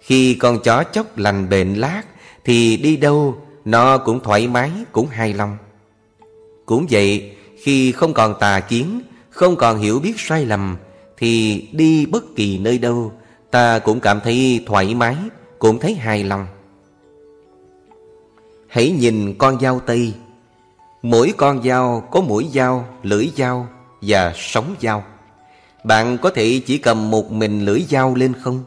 [0.00, 2.02] Khi con chó chóc lành bệnh lát
[2.44, 5.56] Thì đi đâu nó cũng thoải mái, cũng hài lòng.
[6.66, 10.76] Cũng vậy, khi không còn tà kiến Không còn hiểu biết sai lầm
[11.16, 13.12] Thì đi bất kỳ nơi đâu
[13.50, 15.16] Ta cũng cảm thấy thoải mái
[15.58, 16.46] cũng thấy hài lòng.
[18.68, 20.14] Hãy nhìn con dao tây
[21.02, 23.68] Mỗi con dao có mũi dao, lưỡi dao
[24.02, 25.04] và sống dao
[25.84, 28.64] Bạn có thể chỉ cầm một mình lưỡi dao lên không?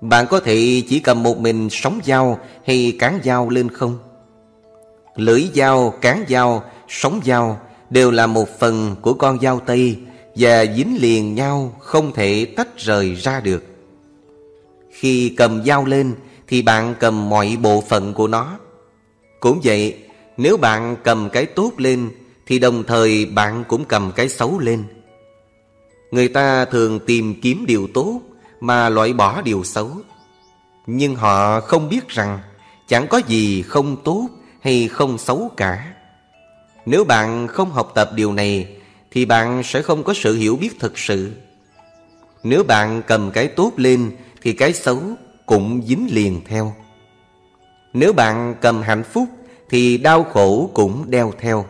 [0.00, 3.98] Bạn có thể chỉ cầm một mình sống dao hay cán dao lên không?
[5.16, 7.60] Lưỡi dao, cán dao, sống dao
[7.90, 9.96] đều là một phần của con dao tây
[10.34, 13.64] và dính liền nhau không thể tách rời ra được.
[14.90, 16.14] Khi cầm dao lên
[16.48, 18.58] thì bạn cầm mọi bộ phận của nó.
[19.40, 19.96] Cũng vậy,
[20.36, 22.10] Nếu bạn cầm cái tốt lên
[22.46, 24.84] Thì đồng thời bạn cũng cầm cái xấu lên.
[26.10, 28.20] Người ta thường tìm kiếm điều tốt
[28.60, 29.90] Mà loại bỏ điều xấu.
[30.86, 32.38] Nhưng họ không biết rằng
[32.88, 34.28] Chẳng có gì không tốt
[34.60, 35.94] hay không xấu cả.
[36.86, 38.76] Nếu bạn không học tập điều này
[39.10, 41.32] Thì bạn sẽ không có sự hiểu biết thực sự.
[42.42, 45.02] Nếu bạn cầm cái tốt lên Thì cái xấu
[45.46, 46.74] cũng dính liền theo.
[47.92, 49.28] Nếu bạn cầm hạnh phúc
[49.70, 51.66] Thì đau khổ cũng đeo theo.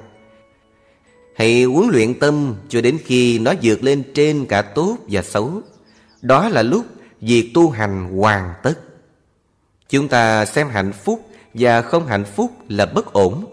[1.37, 5.63] Hãy huấn luyện tâm cho đến khi nó vượt lên trên cả tốt và xấu.
[6.23, 6.87] Đó là lúc
[7.21, 8.75] việc tu hành hoàn tất.
[9.89, 13.45] Chúng ta xem hạnh phúc và không hạnh phúc là bất ổn,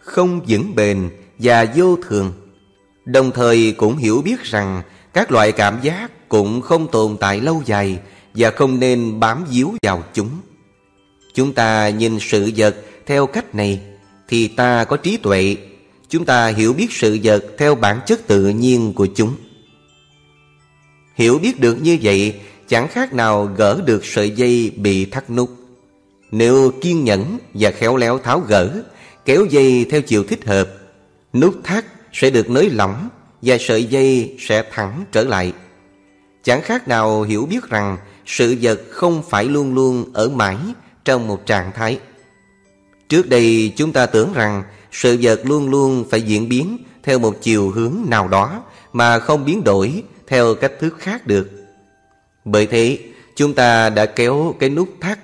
[0.00, 2.32] Không vững bền và vô thường.
[3.04, 7.62] Đồng thời cũng hiểu biết rằng Các loại cảm giác cũng không tồn tại lâu
[7.66, 7.98] dài
[8.34, 10.30] Và không nên bám víu vào chúng.
[11.34, 12.76] Chúng ta nhìn sự vật
[13.06, 13.80] theo cách này
[14.28, 15.56] Thì ta có trí tuệ.
[16.08, 19.34] Chúng ta hiểu biết sự vật theo bản chất tự nhiên của chúng.
[21.14, 25.50] Hiểu biết được như vậy, Chẳng khác nào gỡ được sợi dây bị thắt nút.
[26.30, 28.82] Nếu kiên nhẫn và khéo léo tháo gỡ,
[29.24, 30.68] Kéo dây theo chiều thích hợp,
[31.32, 33.08] Nút thắt sẽ được nới lỏng
[33.42, 35.52] Và sợi dây sẽ thẳng trở lại.
[36.44, 40.56] Chẳng khác nào hiểu biết rằng Sự vật không phải luôn luôn ở mãi
[41.10, 41.98] trong một trạng thái
[43.08, 47.36] Trước đây chúng ta tưởng rằng sự vật luôn luôn phải diễn biến theo một
[47.42, 51.50] chiều hướng nào đó mà không biến đổi theo cách thức khác được.
[52.44, 52.98] Bởi thế,
[53.36, 55.18] chúng ta đã kéo cái nút thắt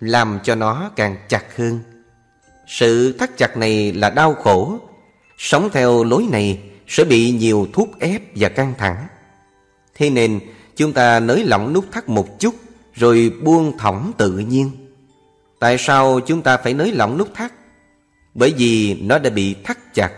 [0.00, 1.80] làm cho nó càng chặt hơn.
[2.68, 4.78] Sự thắt chặt này là đau khổ.
[5.38, 9.06] Sống theo lối này sẽ bị nhiều thúc ép và căng thẳng.
[9.94, 10.40] Thế nên,
[10.76, 12.54] chúng ta nới lỏng nút thắt một chút
[12.94, 14.70] rồi buông thõng tự nhiên.
[15.60, 17.52] Tại sao chúng ta phải nới lỏng nút thắt?
[18.34, 20.12] Bởi vì nó đã bị thắt chặt.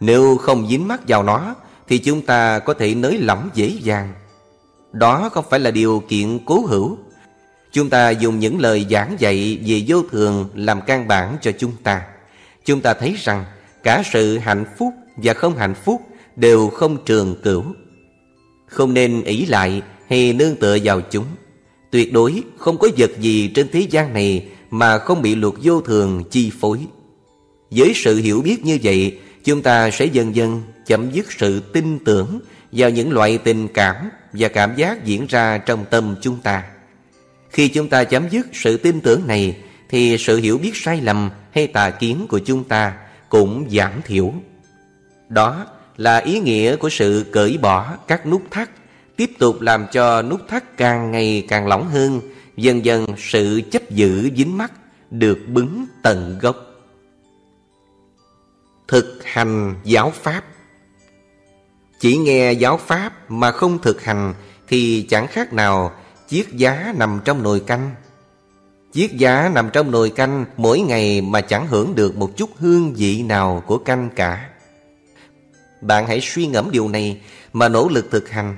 [0.00, 1.54] Nếu không dính mắt vào nó,
[1.88, 4.14] Thì chúng ta có thể nới lỏng dễ dàng.
[4.92, 6.98] Đó không phải là điều kiện cố hữu.
[7.72, 11.72] Chúng ta dùng những lời giảng dạy về vô thường làm căn bản cho chúng
[11.82, 12.02] ta.
[12.64, 13.44] Chúng ta thấy rằng
[13.82, 16.02] cả sự hạnh phúc và không hạnh phúc
[16.36, 17.64] đều không trường cửu.
[18.66, 21.26] Không nên ỷ lại hay nương tựa vào chúng.
[21.90, 25.80] Tuyệt đối không có vật gì trên thế gian này mà không bị luật vô
[25.80, 26.80] thường chi phối
[27.70, 31.98] với sự hiểu biết như vậy, chúng ta sẽ dần dần chấm dứt sự tin
[32.04, 32.40] tưởng
[32.72, 36.62] vào những loại tình cảm và cảm giác diễn ra trong tâm chúng ta.
[37.50, 39.56] Khi chúng ta chấm dứt sự tin tưởng này,
[39.88, 42.94] thì sự hiểu biết sai lầm hay tà kiến của chúng ta
[43.28, 44.32] cũng giảm thiểu.
[45.28, 45.66] Đó
[45.96, 48.70] là ý nghĩa của sự cởi bỏ các nút thắt,
[49.16, 52.20] tiếp tục làm cho nút thắt càng ngày càng lỏng hơn,
[52.56, 54.72] dần dần sự chấp giữ dính mắt
[55.10, 56.56] được bứng tận gốc.
[58.88, 60.44] Thực hành giáo pháp.
[62.00, 64.34] Chỉ nghe giáo pháp mà không thực hành
[64.68, 65.92] thì chẳng khác nào
[66.28, 67.94] chiếc giá nằm trong nồi canh.
[68.92, 72.94] Chiếc giá nằm trong nồi canh mỗi ngày mà chẳng hưởng được một chút hương
[72.94, 74.50] vị nào của canh cả.
[75.80, 77.20] Bạn hãy suy ngẫm điều này
[77.52, 78.56] mà nỗ lực thực hành.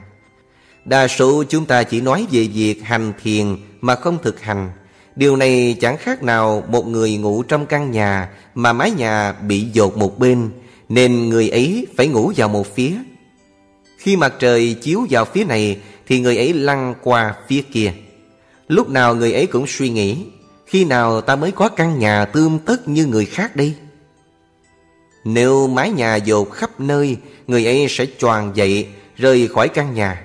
[0.84, 3.56] Đa số chúng ta chỉ nói về việc hành thiền
[3.86, 4.70] mà không thực hành
[5.16, 9.66] Điều này chẳng khác nào một người ngủ trong căn nhà mà mái nhà bị
[9.72, 10.50] dột một bên,
[10.88, 12.92] nên người ấy phải ngủ vào một phía.
[13.98, 17.92] Khi mặt trời chiếu vào phía này, thì người ấy lăn qua phía kia.
[18.68, 20.16] Lúc nào người ấy cũng suy nghĩ,
[20.66, 23.74] khi nào ta mới có căn nhà tươm tất như người khác đây?
[25.24, 27.16] Nếu mái nhà dột khắp nơi,
[27.46, 30.22] người ấy sẽ choàng dậy, rời khỏi căn nhà.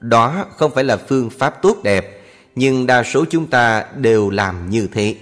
[0.00, 2.17] Đó không phải là phương pháp tốt đẹp
[2.58, 5.14] nhưng đa số chúng ta đều làm như thế.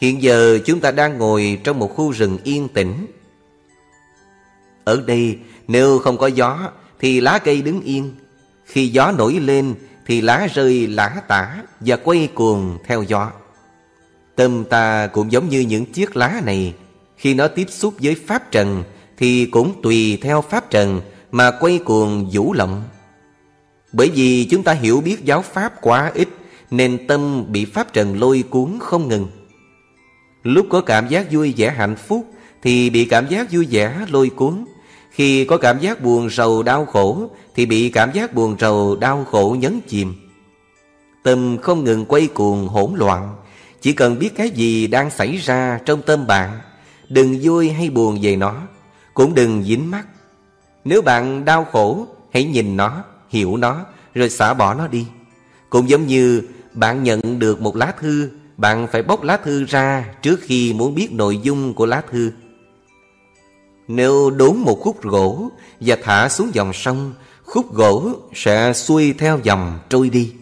[0.00, 3.06] Hiện giờ chúng ta đang ngồi trong một khu rừng yên tĩnh.
[4.84, 5.38] Ở đây,
[5.68, 8.14] nếu không có gió, Thì lá cây đứng yên.
[8.64, 9.74] Khi gió nổi lên,
[10.06, 13.30] Thì lá rơi lã tả Và quay cuồng theo gió.
[14.36, 16.74] Tâm ta cũng giống như những chiếc lá này.
[17.16, 18.84] Khi nó tiếp xúc với Pháp Trần,
[19.16, 21.00] Thì cũng tùy theo Pháp Trần
[21.30, 22.84] Mà quay cuồng vũ lộng.
[23.92, 26.28] Bởi vì chúng ta hiểu biết giáo Pháp quá ít
[26.70, 29.26] nên tâm bị pháp trần lôi cuốn không ngừng.
[30.42, 32.26] Lúc có cảm giác vui vẻ hạnh phúc
[32.62, 34.64] Thì bị cảm giác vui vẻ lôi cuốn.
[35.10, 39.24] Khi có cảm giác buồn rầu đau khổ Thì bị cảm giác buồn rầu đau
[39.24, 40.14] khổ nhấn chìm.
[41.22, 43.36] Tâm không ngừng quay cuồng hỗn loạn.
[43.80, 46.60] Chỉ cần biết cái gì đang xảy ra trong tâm bạn
[47.08, 48.62] Đừng vui hay buồn về nó
[49.14, 50.06] Cũng đừng dính mắt
[50.84, 55.06] Nếu bạn đau khổ Hãy nhìn nó, hiểu nó Rồi xả bỏ nó đi.
[55.70, 56.42] Cũng giống như
[56.76, 60.94] bạn nhận được một lá thư, Bạn phải bóc lá thư ra Trước khi muốn
[60.94, 62.32] biết nội dung của lá thư.
[63.88, 65.48] Nếu đốn một khúc gỗ
[65.80, 67.14] Và thả xuống dòng sông,
[67.44, 70.32] Khúc gỗ sẽ xuôi theo dòng trôi đi.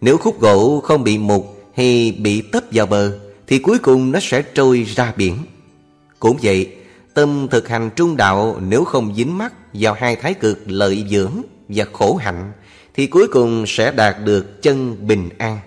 [0.00, 4.18] Nếu khúc gỗ không bị mục Hay bị tấp vào bờ, Thì cuối cùng nó
[4.22, 5.36] sẽ trôi ra biển.
[6.20, 6.74] Cũng vậy,
[7.14, 11.42] Tâm thực hành trung đạo Nếu không dính mắc vào hai thái cực lợi dưỡng
[11.68, 12.52] và khổ hạnh
[12.98, 15.58] thì cuối cùng sẽ đạt được chân bình an.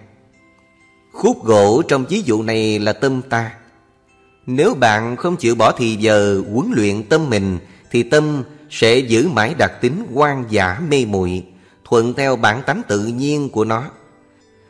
[1.11, 3.51] Khúc gỗ trong ví dụ này là tâm ta.
[4.45, 7.57] Nếu bạn không chịu bỏ thì giờ huấn luyện tâm mình,
[7.91, 11.43] Thì tâm sẽ giữ mãi đặc tính quan giả mê muội,
[11.85, 13.83] Thuận theo bản tánh tự nhiên của nó.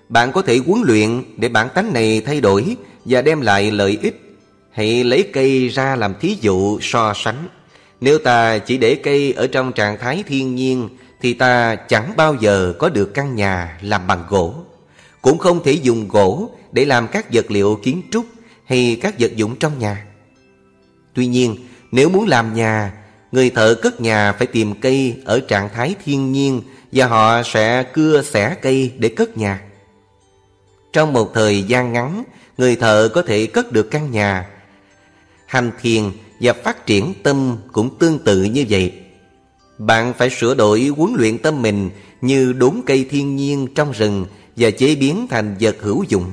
[0.09, 3.97] Bạn có thể huấn luyện để bản tánh này thay đổi Và đem lại lợi
[4.01, 4.22] ích.
[4.72, 7.47] Hãy lấy cây ra làm thí dụ so sánh.
[8.01, 10.89] Nếu ta chỉ để cây ở trong trạng thái thiên nhiên
[11.22, 14.55] thì ta chẳng bao giờ có được căn nhà làm bằng gỗ
[15.22, 18.26] cũng không thể dùng gỗ để làm các vật liệu kiến trúc
[18.65, 20.05] hay các vật dụng trong nhà.
[21.13, 21.55] Tuy nhiên,
[21.91, 22.93] nếu muốn làm nhà,
[23.32, 26.61] người thợ cất nhà phải tìm cây ở trạng thái thiên nhiên
[26.91, 29.61] và họ sẽ cưa xẻ cây để cất nhà.
[30.93, 32.24] Trong một thời gian ngắn,
[32.57, 34.49] người thợ có thể cất được căn nhà.
[35.45, 39.01] Hành thiền và phát triển tâm cũng tương tự như vậy.
[39.86, 41.90] Bạn phải sửa đổi huấn luyện tâm mình
[42.22, 44.26] như đốn cây thiên nhiên trong rừng
[44.56, 46.32] và chế biến thành vật hữu dụng.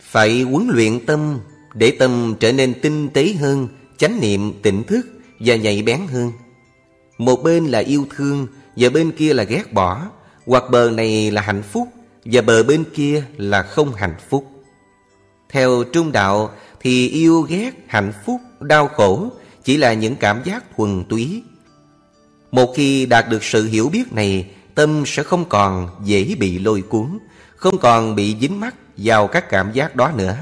[0.00, 1.38] Phải huấn luyện tâm
[1.74, 3.68] để tâm trở nên tinh tế hơn,
[3.98, 5.06] chánh niệm, tỉnh thức
[5.40, 6.32] và nhạy bén hơn.
[7.18, 10.02] Một bên là yêu thương và bên kia là ghét bỏ,
[10.46, 11.88] hoặc bờ này là hạnh phúc
[12.24, 14.50] và bờ bên kia là không hạnh phúc.
[15.50, 19.30] Theo trung đạo thì yêu ghét, hạnh phúc, đau khổ
[19.64, 21.42] chỉ là những cảm giác thuần túy.
[22.52, 26.82] Một khi đạt được sự hiểu biết này tâm sẽ không còn dễ bị lôi
[26.82, 27.18] cuốn,
[27.56, 30.36] không còn bị dính mắc vào các cảm giác đó nữa.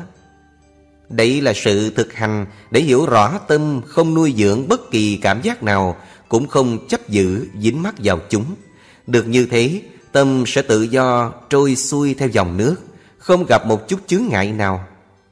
[1.09, 5.43] Đây là sự thực hành để hiểu rõ tâm không nuôi dưỡng bất kỳ cảm
[5.43, 5.97] giác nào,
[6.29, 8.45] cũng không chấp giữ dính mắc vào chúng.
[9.07, 9.83] Được như thế,
[10.13, 12.77] tâm sẽ tự do trôi xuôi theo dòng nước,
[13.19, 14.87] không gặp một chút chướng ngại nào.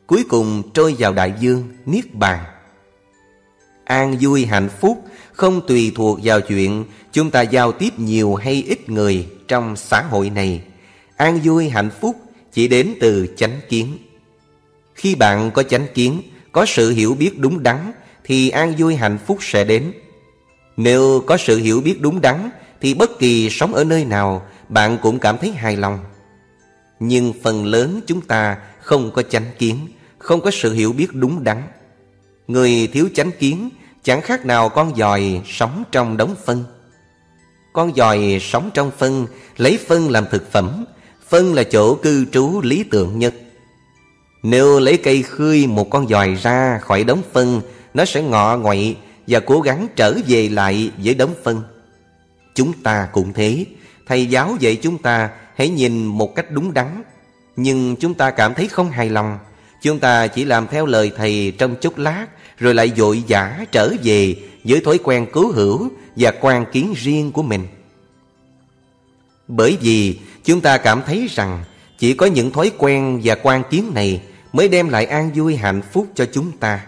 [0.06, 2.44] Cuối cùng trôi vào đại dương, niết bàn.
[3.84, 5.04] An vui hạnh phúc
[5.38, 10.02] không tùy thuộc vào chuyện chúng ta giao tiếp nhiều hay ít người trong xã
[10.02, 10.60] hội này.
[11.16, 12.16] An vui hạnh phúc
[12.52, 13.98] chỉ đến từ chánh kiến.
[14.94, 16.22] Khi bạn có chánh kiến,
[16.52, 17.92] có sự hiểu biết đúng đắn,
[18.24, 19.92] thì an vui hạnh phúc sẽ đến.
[20.76, 24.98] Nếu có sự hiểu biết đúng đắn, thì bất kỳ sống ở nơi nào, bạn
[25.02, 25.98] cũng cảm thấy hài lòng.
[27.00, 29.78] Nhưng phần lớn chúng ta không có chánh kiến,
[30.18, 31.62] không có sự hiểu biết đúng đắn.
[32.48, 33.70] Người thiếu chánh kiến
[34.02, 36.64] Chẳng khác nào con dòi sống trong đống phân.
[37.72, 39.26] Con dòi sống trong phân,
[39.56, 40.84] Lấy phân làm thực phẩm.
[41.28, 43.34] Phân là chỗ cư trú lý tưởng nhất.
[44.42, 47.60] Nếu lấy cây khươi một con dòi ra khỏi đống phân,
[47.94, 48.96] Nó sẽ ngọ ngoậy
[49.26, 51.62] Và cố gắng trở về lại với đống phân.
[52.54, 53.64] Chúng ta cũng thế.
[54.06, 57.02] Thầy giáo dạy chúng ta Hãy nhìn một cách đúng đắn.
[57.56, 59.38] Nhưng chúng ta cảm thấy không hài lòng.
[59.82, 62.26] Chúng ta chỉ làm theo lời thầy trong chốc lát
[62.58, 67.32] rồi lại dội vã trở về với thói quen cứu hữu và quan kiến riêng
[67.32, 67.66] của mình.
[69.48, 71.64] Bởi vì chúng ta cảm thấy rằng
[71.98, 75.82] chỉ có những thói quen và quan kiến này mới đem lại an vui hạnh
[75.92, 76.86] phúc cho chúng ta.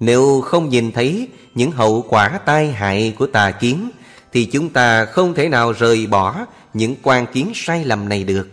[0.00, 3.90] Nếu không nhìn thấy những hậu quả tai hại của tà kiến,
[4.32, 8.48] thì chúng ta không thể nào rời bỏ những quan kiến sai lầm này được.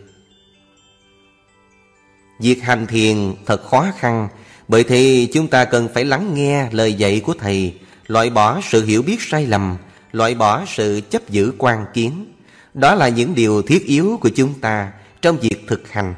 [2.39, 4.27] Việc hành thiền thật khó khăn
[4.67, 7.73] bởi thế chúng ta cần phải lắng nghe lời dạy của Thầy
[8.07, 9.77] Loại bỏ sự hiểu biết sai lầm
[10.11, 12.25] Loại bỏ sự chấp giữ quan kiến.
[12.73, 14.91] Đó là những điều thiết yếu của chúng ta
[15.21, 16.15] Trong việc thực hành.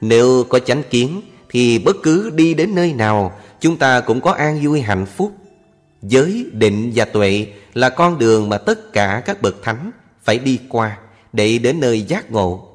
[0.00, 4.32] Nếu có chánh kiến Thì bất cứ đi đến nơi nào Chúng ta cũng có
[4.32, 5.32] an vui hạnh phúc.
[6.02, 9.90] Giới, định và tuệ Là con đường mà tất cả các bậc thánh
[10.24, 10.98] Phải đi qua
[11.32, 12.70] Để đến nơi giác ngộ.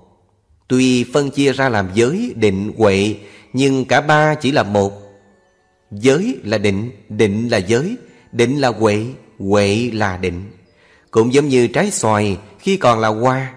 [0.68, 3.16] Tuy phân chia ra làm giới, định, huệ
[3.54, 4.93] nhưng cả ba chỉ là một.
[5.91, 7.97] Giới là định, định là giới,
[8.32, 9.06] định là huệ,
[9.39, 10.52] huệ là định.
[11.12, 13.54] Cũng giống như trái xoài khi còn là hoa.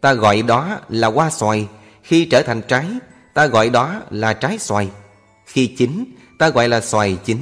[0.00, 1.68] Ta gọi đó là hoa xoài,
[2.02, 2.86] khi trở thành trái,
[3.34, 4.88] ta gọi đó là trái xoài.
[5.46, 6.04] Khi chín,
[6.38, 7.38] ta gọi là xoài chín.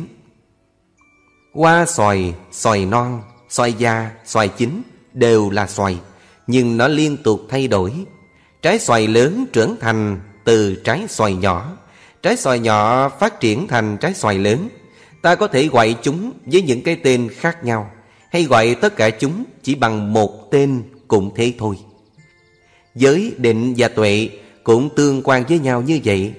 [1.55, 5.99] Hoa xoài, xoài non, xoài già, xoài chín đều là xoài,
[6.47, 7.93] nhưng nó liên tục thay đổi.
[8.62, 11.76] Trái xoài lớn trưởng thành từ trái xoài nhỏ.
[12.22, 14.68] Trái xoài nhỏ phát triển thành trái xoài lớn.
[15.22, 17.90] Ta có thể gọi chúng với những cái tên khác nhau
[18.32, 21.78] Hay gọi tất cả chúng chỉ bằng một tên cũng thế thôi.
[22.95, 24.28] Giới định và tuệ
[24.64, 26.32] cũng tương quan với nhau như vậy.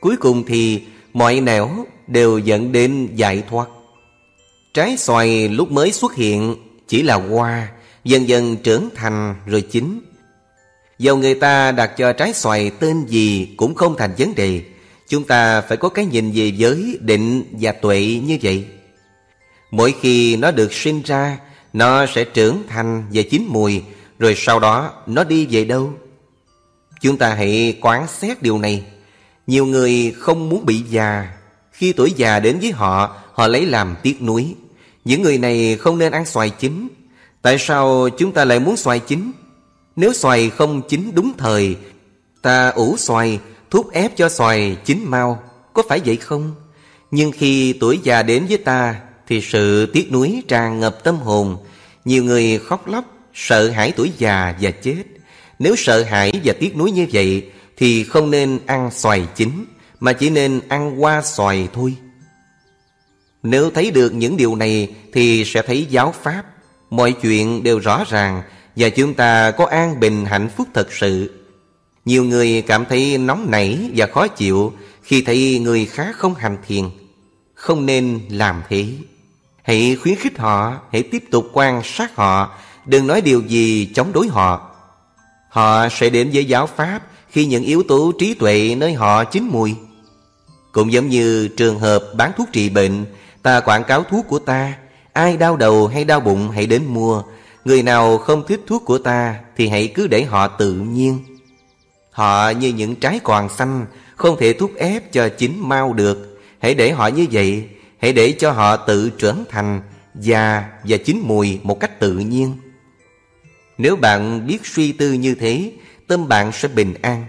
[0.00, 0.82] Cuối cùng thì
[1.12, 3.68] mọi nẻo đều dẫn đến giải thoát.
[4.74, 6.56] Trái xoài lúc mới xuất hiện
[6.88, 7.68] chỉ là hoa,
[8.04, 10.00] dần dần trưởng thành rồi chín.
[10.98, 14.62] Dầu người ta đặt cho trái xoài tên gì cũng không thành vấn đề.
[15.08, 18.64] Chúng ta phải có cái nhìn về giới, định và tuệ như vậy.
[19.70, 21.38] Mỗi khi nó được sinh ra,
[21.72, 23.82] nó sẽ trưởng thành và chín mùi,
[24.18, 25.92] rồi sau đó nó đi về đâu?
[27.00, 28.84] Chúng ta hãy quán xét điều này.
[29.46, 31.28] Nhiều người không muốn bị già.
[31.72, 34.54] Khi tuổi già đến với họ, họ lấy làm tiếc nuối.
[35.04, 36.88] Những người này không nên ăn xoài chín.
[37.42, 39.32] Tại sao chúng ta lại muốn xoài chín?
[39.96, 41.76] Nếu xoài không chín đúng thời,
[42.42, 43.40] ta ủ xoài,
[43.70, 45.42] thuốc ép cho xoài chín mau,
[45.72, 46.54] có phải vậy không?
[47.10, 51.56] Nhưng khi tuổi già đến với ta, thì sự tiếc nuối tràn ngập tâm hồn.
[52.04, 55.02] Nhiều người khóc lóc, sợ hãi tuổi già và chết.
[55.58, 59.64] Nếu sợ hãi và tiếc nuối như vậy, thì không nên ăn xoài chín,
[60.00, 61.94] mà chỉ nên ăn qua xoài thôi.
[63.42, 66.42] Nếu thấy được những điều này thì sẽ thấy giáo pháp,
[66.90, 68.42] mọi chuyện đều rõ ràng
[68.76, 71.30] và chúng ta có an bình hạnh phúc thật sự.
[72.04, 74.72] Nhiều người cảm thấy nóng nảy và khó chịu
[75.02, 76.84] khi thấy người khác không hành thiền.
[77.54, 78.86] Không nên làm thế.
[79.62, 84.12] Hãy khuyến khích họ, hãy tiếp tục quan sát họ, đừng nói điều gì chống
[84.12, 84.70] đối họ.
[85.48, 87.00] Họ sẽ đến với giáo pháp
[87.30, 89.74] khi những yếu tố trí tuệ nơi họ chín mùi.
[90.72, 93.04] Cũng giống như trường hợp bán thuốc trị bệnh,
[93.42, 94.74] ta quảng cáo thuốc của ta,
[95.12, 97.22] ai đau đầu hay đau bụng hãy đến mua,
[97.66, 101.18] người nào không thích thuốc của ta thì hãy cứ để họ tự nhiên.
[102.10, 103.86] Họ như những trái còn xanh,
[104.16, 108.34] không thể thúc ép cho chín mau được, hãy để họ như vậy, hãy để
[108.38, 109.80] cho họ tự trưởng thành,
[110.14, 112.56] già và chín mùi một cách tự nhiên.
[113.78, 115.72] Nếu bạn biết suy tư như thế,
[116.06, 117.24] tâm bạn sẽ bình an.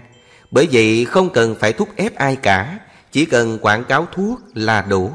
[0.50, 2.78] Bởi vậy không cần phải thúc ép ai cả,
[3.12, 5.12] chỉ cần quảng cáo thuốc là đủ.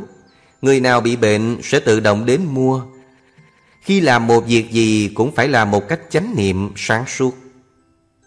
[0.61, 2.81] Người nào bị bệnh sẽ tự động đến mua.
[3.83, 7.35] Khi làm một việc gì cũng phải làm một cách chánh niệm sáng suốt.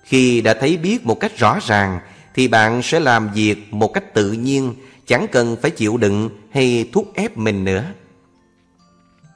[0.05, 2.01] Khi đã thấy biết một cách rõ ràng
[2.35, 4.75] thì bạn sẽ làm việc một cách tự nhiên,
[5.07, 7.85] chẳng cần phải chịu đựng hay thúc ép mình nữa.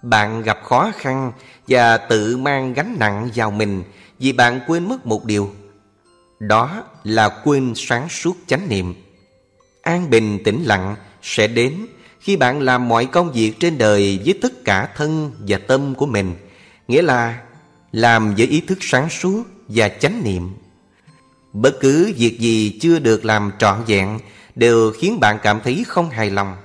[0.03, 1.33] Bạn gặp khó khăn
[1.69, 3.83] và tự mang gánh nặng vào mình
[4.19, 5.51] vì bạn quên mất một điều.
[6.41, 8.95] Đó là quên sáng suốt chánh niệm.
[9.83, 11.87] An bình tĩnh lặng sẽ đến
[12.21, 16.07] khi bạn làm mọi công việc trên đời với tất cả thân và tâm của
[16.07, 16.35] mình.
[16.89, 17.41] Nghĩa là
[17.93, 20.51] làm với ý thức sáng suốt và chánh niệm.
[21.53, 24.19] Bất cứ việc gì chưa được làm trọn vẹn
[24.55, 26.57] đều khiến bạn cảm thấy không hài lòng.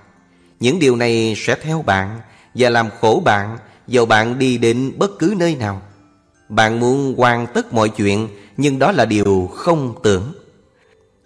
[0.60, 2.20] Những điều này sẽ theo bạn
[2.56, 5.82] và làm khổ bạn dầu bạn đi đến bất cứ nơi nào.
[6.50, 8.28] Bạn muốn hoàn tất mọi chuyện,
[8.58, 10.34] nhưng đó là điều không tưởng.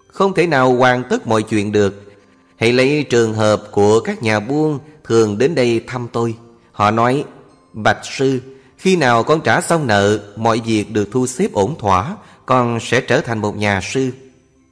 [0.08, 2.09] Không thể nào hoàn tất mọi chuyện được.
[2.60, 6.36] Hãy lấy trường hợp của các nhà buôn thường đến đây thăm tôi.
[6.72, 7.24] Họ nói,
[7.74, 8.42] Bạch Sư,
[8.78, 13.02] khi nào con trả xong nợ, mọi việc được thu xếp ổn thỏa, con sẽ
[13.02, 14.12] trở thành một nhà sư.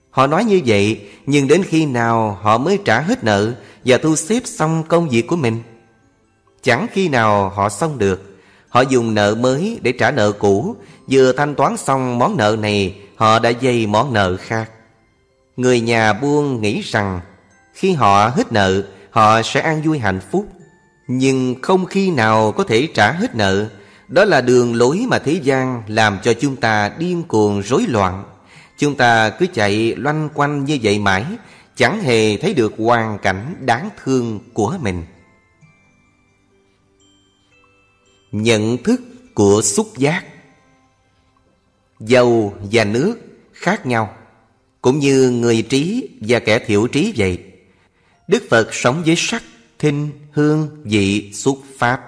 [0.10, 3.54] Họ nói như vậy, nhưng đến khi nào họ mới trả hết nợ
[3.86, 5.62] và thu xếp xong công việc của mình?
[6.64, 8.38] Chẳng khi nào họ xong được
[8.70, 10.76] Họ dùng nợ mới để trả nợ cũ
[11.12, 14.72] Vừa thanh toán xong món nợ này Họ đã dây món nợ khác
[15.58, 17.20] Người nhà buôn nghĩ rằng
[17.78, 20.48] khi họ hết nợ, Họ sẽ an vui hạnh phúc.
[21.08, 23.70] Nhưng không khi nào có thể trả hết nợ.
[24.08, 28.24] Đó là đường lối mà thế gian Làm cho chúng ta điên cuồng rối loạn.
[28.78, 31.26] Chúng ta cứ chạy loanh quanh như vậy mãi,
[31.76, 35.04] Chẳng hề thấy được hoàn cảnh đáng thương của mình.
[38.32, 39.02] Nhận thức
[39.34, 40.24] của xúc giác.
[42.00, 43.16] Dầu và nước
[43.54, 44.16] khác nhau,
[44.82, 47.47] Cũng như người trí và kẻ thiểu trí vậy.
[48.28, 49.44] Đức Phật sống với sắc,
[49.80, 52.02] thinh, hương, vị, xuất pháp.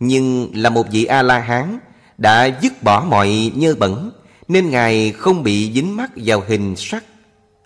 [0.00, 1.78] Nhưng là một vị A-la-hán
[2.18, 4.10] Đã dứt bỏ mọi nhơ bẩn
[4.48, 7.04] Nên Ngài không bị dính mắc vào hình sắc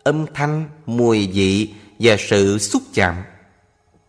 [0.04, 1.68] Âm thanh, mùi vị
[1.98, 3.14] và sự xúc chạm.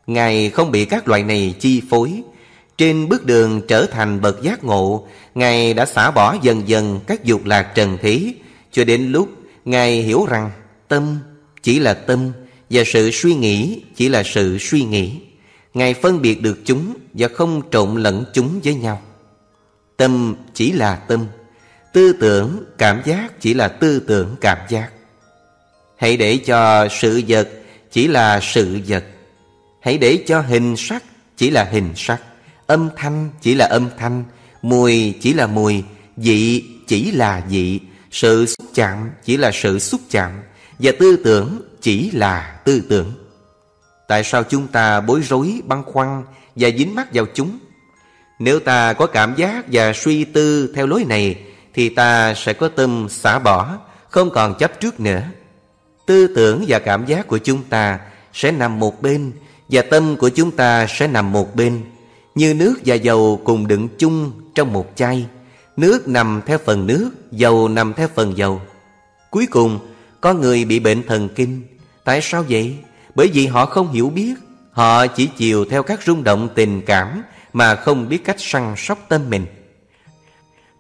[0.08, 2.22] Ngài không bị các loại này chi phối.
[2.78, 7.24] Trên bước đường trở thành bậc giác ngộ, Ngài đã xả bỏ dần dần các
[7.24, 8.34] dục lạc trần thế,
[8.72, 9.30] cho đến lúc
[9.66, 10.52] Ngài hiểu rằng
[10.88, 11.18] tâm
[11.64, 12.32] chỉ là tâm
[12.70, 15.12] và sự suy nghĩ chỉ là sự suy nghĩ.
[15.74, 19.02] Ngài phân biệt được chúng và không trộn lẫn chúng với nhau.
[19.98, 21.26] Tâm chỉ là tâm,
[21.94, 24.90] tư tưởng, cảm giác chỉ là tư tưởng, cảm giác.
[25.98, 27.50] Hãy để cho sự vật
[27.92, 29.04] chỉ là sự vật.
[29.82, 31.04] Hãy để cho hình sắc
[31.38, 32.22] chỉ là hình sắc.
[32.68, 34.24] Âm thanh chỉ là âm thanh
[34.62, 35.84] Mùi chỉ là mùi
[36.18, 37.80] Vị chỉ là vị
[38.12, 40.32] Sự xúc chạm chỉ là sự xúc chạm
[40.80, 43.12] Và tư tưởng chỉ là tư tưởng.
[44.08, 46.24] Tại sao chúng ta bối rối, băn khoăn
[46.56, 47.60] Và dính mắc vào chúng?
[48.40, 51.44] Nếu ta có cảm giác và suy tư theo lối này,
[51.74, 53.78] Thì ta sẽ có tâm xả bỏ,
[54.10, 55.22] Không còn chấp trước nữa.
[56.08, 58.00] Tư tưởng và cảm giác của chúng ta
[58.34, 59.32] sẽ nằm một bên
[59.70, 61.82] Và tâm của chúng ta sẽ nằm một bên.
[62.36, 65.26] Như nước và dầu cùng đựng chung trong một chai.
[65.78, 68.62] Nước nằm theo phần nước, Dầu nằm theo phần dầu.
[69.30, 69.80] Cuối cùng
[70.22, 71.62] có người bị bệnh thần kinh.
[72.04, 72.76] Tại sao vậy?
[73.16, 74.34] Bởi vì họ không hiểu biết.
[74.72, 77.24] Họ chỉ chiều theo các rung động tình cảm
[77.54, 79.46] Mà không biết cách săn sóc tâm mình.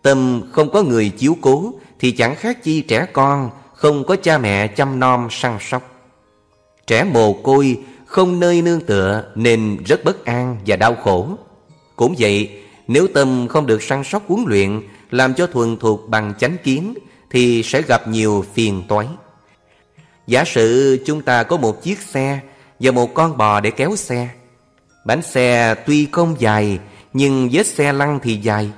[0.01, 4.37] Tâm không có người chiếu cố Thì chẳng khác chi trẻ con Không có cha
[4.37, 5.89] mẹ chăm nom săn sóc.
[6.87, 11.27] Trẻ mồ côi không nơi nương tựa Nên rất bất an và đau khổ.
[11.95, 14.81] Cũng vậy, Nếu tâm không được săn sóc huấn luyện,
[15.11, 16.93] Làm cho thuần thuộc bằng chánh kiến,
[17.29, 19.07] Thì sẽ gặp nhiều phiền toái.
[20.27, 22.39] Giả sử chúng ta có một chiếc xe
[22.79, 24.29] Và một con bò để kéo xe.
[25.05, 26.79] Bánh xe tuy không dài,
[27.13, 28.69] Nhưng vết xe lăn thì dài.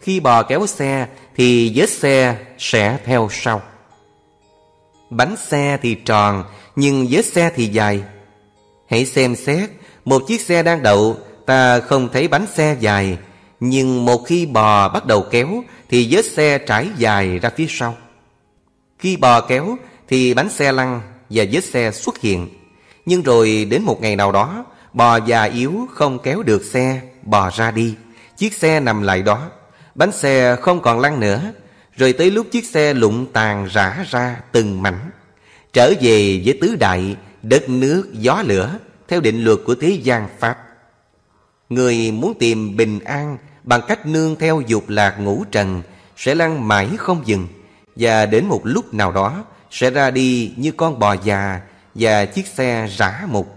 [0.00, 1.06] Khi bò kéo xe
[1.36, 3.62] Thì vết xe sẽ theo sau.
[5.10, 6.44] Bánh xe thì tròn,
[6.76, 8.02] Nhưng vết xe thì dài.
[8.88, 9.70] Hãy xem xét,
[10.04, 11.16] Một chiếc xe đang đậu,
[11.46, 13.18] Ta không thấy bánh xe dài.
[13.60, 17.96] Nhưng một khi bò bắt đầu kéo, Thì vết xe trải dài ra phía sau.
[18.98, 19.76] Khi bò kéo
[20.10, 21.00] thì bánh xe lăn
[21.30, 22.48] và vết xe xuất hiện.
[23.06, 27.50] Nhưng rồi đến một ngày nào đó, bò già yếu không kéo được xe, bò
[27.50, 27.94] ra đi.
[28.36, 29.50] Chiếc xe nằm lại đó,
[29.94, 31.52] bánh xe không còn lăn nữa.
[31.96, 35.10] Rồi tới lúc chiếc xe lụng tàn rã ra từng mảnh.
[35.72, 38.78] Trở về với tứ đại, đất nước, gió lửa,
[39.08, 40.58] theo định luật của thế gian Pháp.
[41.68, 45.82] Người muốn tìm bình an bằng cách nương theo dục lạc ngũ trần
[46.16, 47.46] sẽ lăn mãi không dừng.
[47.96, 51.60] Và đến một lúc nào đó sẽ ra đi như con bò già
[51.94, 53.56] và chiếc xe rã mục.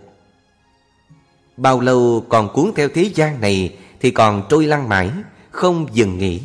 [1.57, 5.10] Bao lâu còn cuốn theo thế gian này thì còn trôi lăn mãi,
[5.52, 6.41] không dừng nghỉ.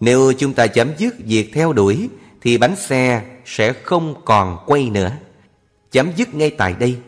[0.00, 2.08] Nếu chúng ta chấm dứt việc theo đuổi
[2.40, 5.10] thì bánh xe sẽ không còn quay nữa.
[5.92, 6.98] Chấm dứt ngay tại đây.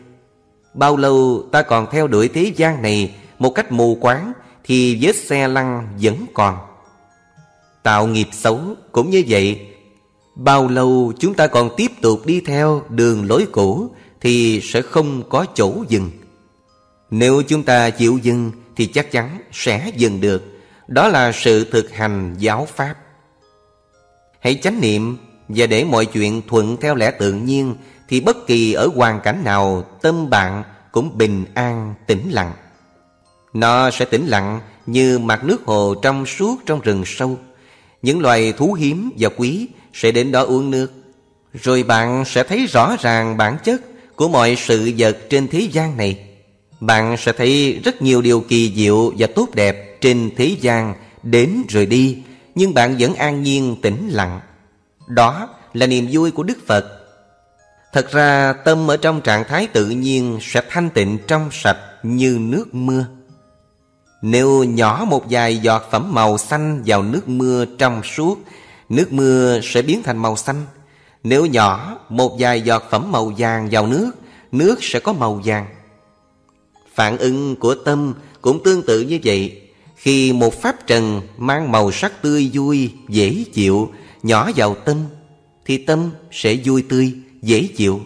[0.73, 4.33] Bao lâu ta còn theo đuổi thế gian này một cách mù quáng
[4.63, 6.57] thì vết xe lăn vẫn còn.
[7.83, 9.68] Tạo nghiệp xấu cũng như vậy
[10.35, 13.89] Bao lâu chúng ta còn tiếp tục đi theo đường lối cũ
[14.21, 16.11] Thì sẽ không có chỗ dừng.
[17.11, 20.43] Nếu chúng ta chịu dừng Thì chắc chắn sẽ dừng được.
[20.87, 22.95] Đó là sự thực hành giáo pháp.
[24.39, 27.75] Hãy chánh niệm Và để mọi chuyện thuận theo lẽ tự nhiên
[28.07, 32.53] Thì bất kỳ ở hoàn cảnh nào Tâm bạn cũng bình an, tĩnh lặng.
[33.53, 37.37] Nó sẽ tĩnh lặng như mặt nước hồ trong suốt trong rừng sâu.
[38.01, 40.91] Những loài thú hiếm và quý sẽ đến đó uống nước.
[41.53, 43.81] Rồi bạn sẽ thấy rõ ràng bản chất
[44.15, 46.19] của mọi sự vật trên thế gian này.
[46.79, 50.93] Bạn sẽ thấy rất nhiều điều kỳ diệu và tốt đẹp trên thế gian
[51.23, 52.17] đến rồi đi,
[52.55, 54.39] Nhưng bạn vẫn an nhiên, tĩnh lặng.
[55.07, 56.85] Đó là niềm vui của Đức Phật.
[57.93, 62.37] Thật ra, tâm ở trong trạng thái tự nhiên sẽ thanh tịnh trong sạch như
[62.39, 63.05] nước mưa.
[64.21, 68.39] Nếu nhỏ một vài giọt phẩm màu xanh vào nước mưa trong suốt
[68.89, 70.65] Nước mưa sẽ biến thành màu xanh.
[71.23, 74.11] Nếu nhỏ một vài giọt phẩm màu vàng vào nước
[74.51, 75.65] Nước sẽ có màu vàng.
[76.93, 79.61] Phản ứng của tâm cũng tương tự như vậy.
[79.95, 83.91] Khi một pháp trần mang màu sắc tươi vui, dễ chịu
[84.23, 84.97] Nhỏ vào tâm
[85.65, 88.01] Thì tâm sẽ vui tươi, dễ chịu.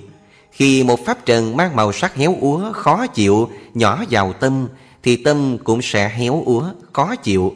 [0.52, 4.68] Khi một pháp trần mang màu sắc héo úa, khó chịu Nhỏ vào tâm
[5.04, 7.54] Thì tâm cũng sẽ héo úa, khó chịu.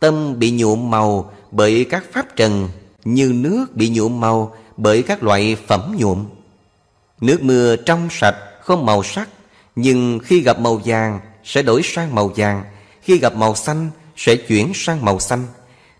[0.00, 2.68] Tâm bị nhuộm màu bởi các pháp trần
[3.04, 6.26] như nước bị nhuộm màu bởi các loại phẩm nhuộm.
[7.20, 9.28] Nước mưa trong sạch, không màu sắc,
[9.76, 12.64] nhưng khi gặp màu vàng sẽ đổi sang màu vàng,
[13.02, 15.46] khi gặp màu xanh sẽ chuyển sang màu xanh.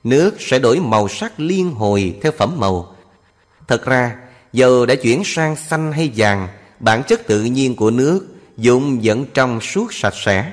[0.04, 2.94] Nước sẽ đổi màu sắc liên hồi theo phẩm màu.
[3.68, 4.16] Thật ra,
[4.52, 6.48] dầu đã chuyển sang xanh hay vàng,
[6.80, 8.26] bản chất tự nhiên của nước
[8.56, 10.52] dụng vẫn trong suốt sạch sẽ.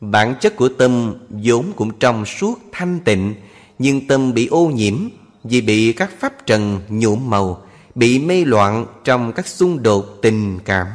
[0.00, 3.34] Bản chất của tâm vốn cũng trong suốt thanh tịnh
[3.78, 5.08] nhưng tâm bị ô nhiễm
[5.44, 7.62] Vì bị các pháp trần nhuộm màu,
[7.94, 10.86] Bị mê loạn trong các xung đột tình cảm.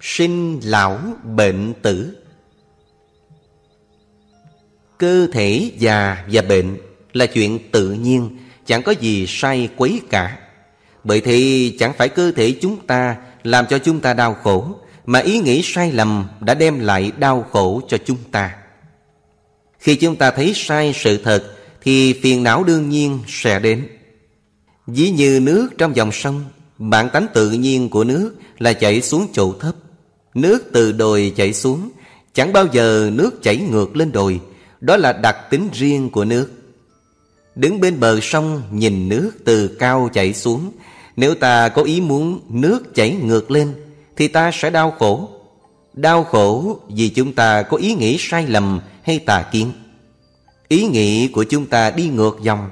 [0.00, 0.98] Sinh lão
[1.36, 2.16] bệnh tử.
[4.98, 6.76] Cơ thể già và bệnh
[7.12, 10.38] là chuyện tự nhiên, Chẳng có gì sai quấy cả.
[11.04, 14.76] Bởi thì chẳng phải cơ thể chúng ta làm cho chúng ta đau khổ
[15.06, 18.56] mà ý nghĩ sai lầm đã đem lại đau khổ cho chúng ta.
[19.78, 21.44] Khi chúng ta thấy sai sự thật,
[21.82, 23.88] thì phiền não đương nhiên sẽ đến.
[24.86, 26.44] Ví như nước trong dòng sông,
[26.78, 29.74] bản tánh tự nhiên của nước là chảy xuống chỗ thấp.
[30.34, 31.90] Nước từ đồi chảy xuống,
[32.32, 34.40] Chẳng bao giờ nước chảy ngược lên đồi,
[34.80, 36.50] Đó là đặc tính riêng của nước.
[37.54, 40.72] Đứng bên bờ sông nhìn nước từ cao chảy xuống,
[41.16, 43.72] Nếu ta có ý muốn nước chảy ngược lên
[44.16, 45.28] thì ta sẽ đau khổ.
[45.94, 49.72] Đau khổ vì chúng ta có ý nghĩ sai lầm hay tà kiến.
[50.68, 52.70] Ý nghĩ của chúng ta đi ngược dòng.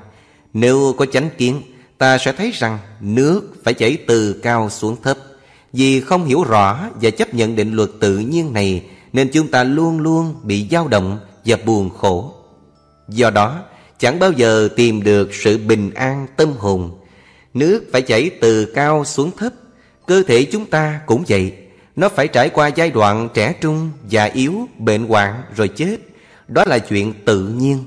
[0.52, 1.62] Nếu có chánh kiến,
[2.02, 5.18] Ta sẽ thấy rằng nước phải chảy từ cao xuống thấp.
[5.72, 8.82] Vì không hiểu rõ và chấp nhận định luật tự nhiên này,
[9.12, 12.34] Nên chúng ta luôn luôn bị dao động và buồn khổ.
[13.08, 13.60] Do đó,
[13.98, 16.90] chẳng bao giờ tìm được sự bình an tâm hồn.
[17.54, 19.52] Nước phải chảy từ cao xuống thấp
[20.12, 21.52] Cơ thể chúng ta cũng vậy.
[21.96, 25.96] Nó phải trải qua giai đoạn trẻ trung, già yếu, bệnh hoạn rồi chết.
[26.48, 27.84] Đó là chuyện tự nhiên.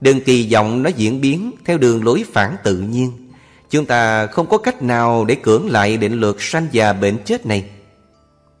[0.00, 3.12] Đừng kỳ vọng nó diễn biến theo đường lối phản tự nhiên.
[3.70, 7.46] Chúng ta không có cách nào để cưỡng lại định luật sanh già bệnh chết
[7.46, 7.64] này.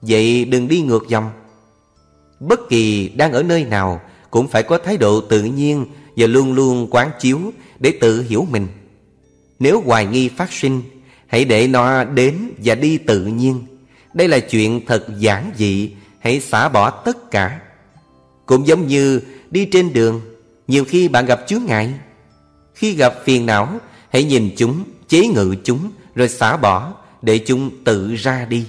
[0.02, 1.30] Vậy đừng đi ngược dòng.
[2.40, 4.00] Bất kỳ đang ở nơi nào
[4.30, 5.86] Cũng phải có thái độ tự nhiên
[6.16, 7.38] Và luôn luôn quán chiếu
[7.78, 8.66] Để tự hiểu mình.
[9.58, 10.82] Nếu hoài nghi phát sinh
[11.28, 13.62] Hãy để nó đến và đi tự nhiên.
[14.14, 15.90] Đây là chuyện thật giản dị.
[16.18, 17.60] Hãy xả bỏ tất cả.
[18.46, 20.20] Cũng giống như đi trên đường
[20.66, 21.92] Nhiều khi bạn gặp chướng ngại
[22.74, 23.80] Khi gặp phiền não
[24.10, 26.92] Hãy nhìn chúng chế ngự chúng rồi xả bỏ
[27.22, 28.64] để chúng tự ra đi.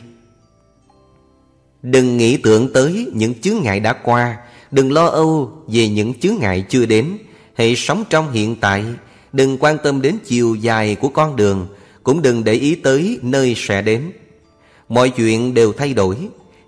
[1.81, 4.37] Đừng nghĩ tưởng tới những chướng ngại đã qua,
[4.71, 7.17] đừng lo âu về những chướng ngại chưa đến,
[7.53, 8.85] hãy sống trong hiện tại,
[9.33, 11.67] đừng quan tâm đến chiều dài của con đường,
[12.09, 14.11] cũng đừng để ý tới nơi sẽ đến.
[14.89, 16.15] Mọi chuyện đều thay đổi,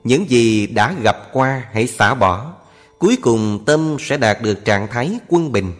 [0.03, 2.53] những gì đã gặp qua hãy xả bỏ,
[2.99, 5.72] cuối cùng tâm sẽ đạt được trạng thái quân bình.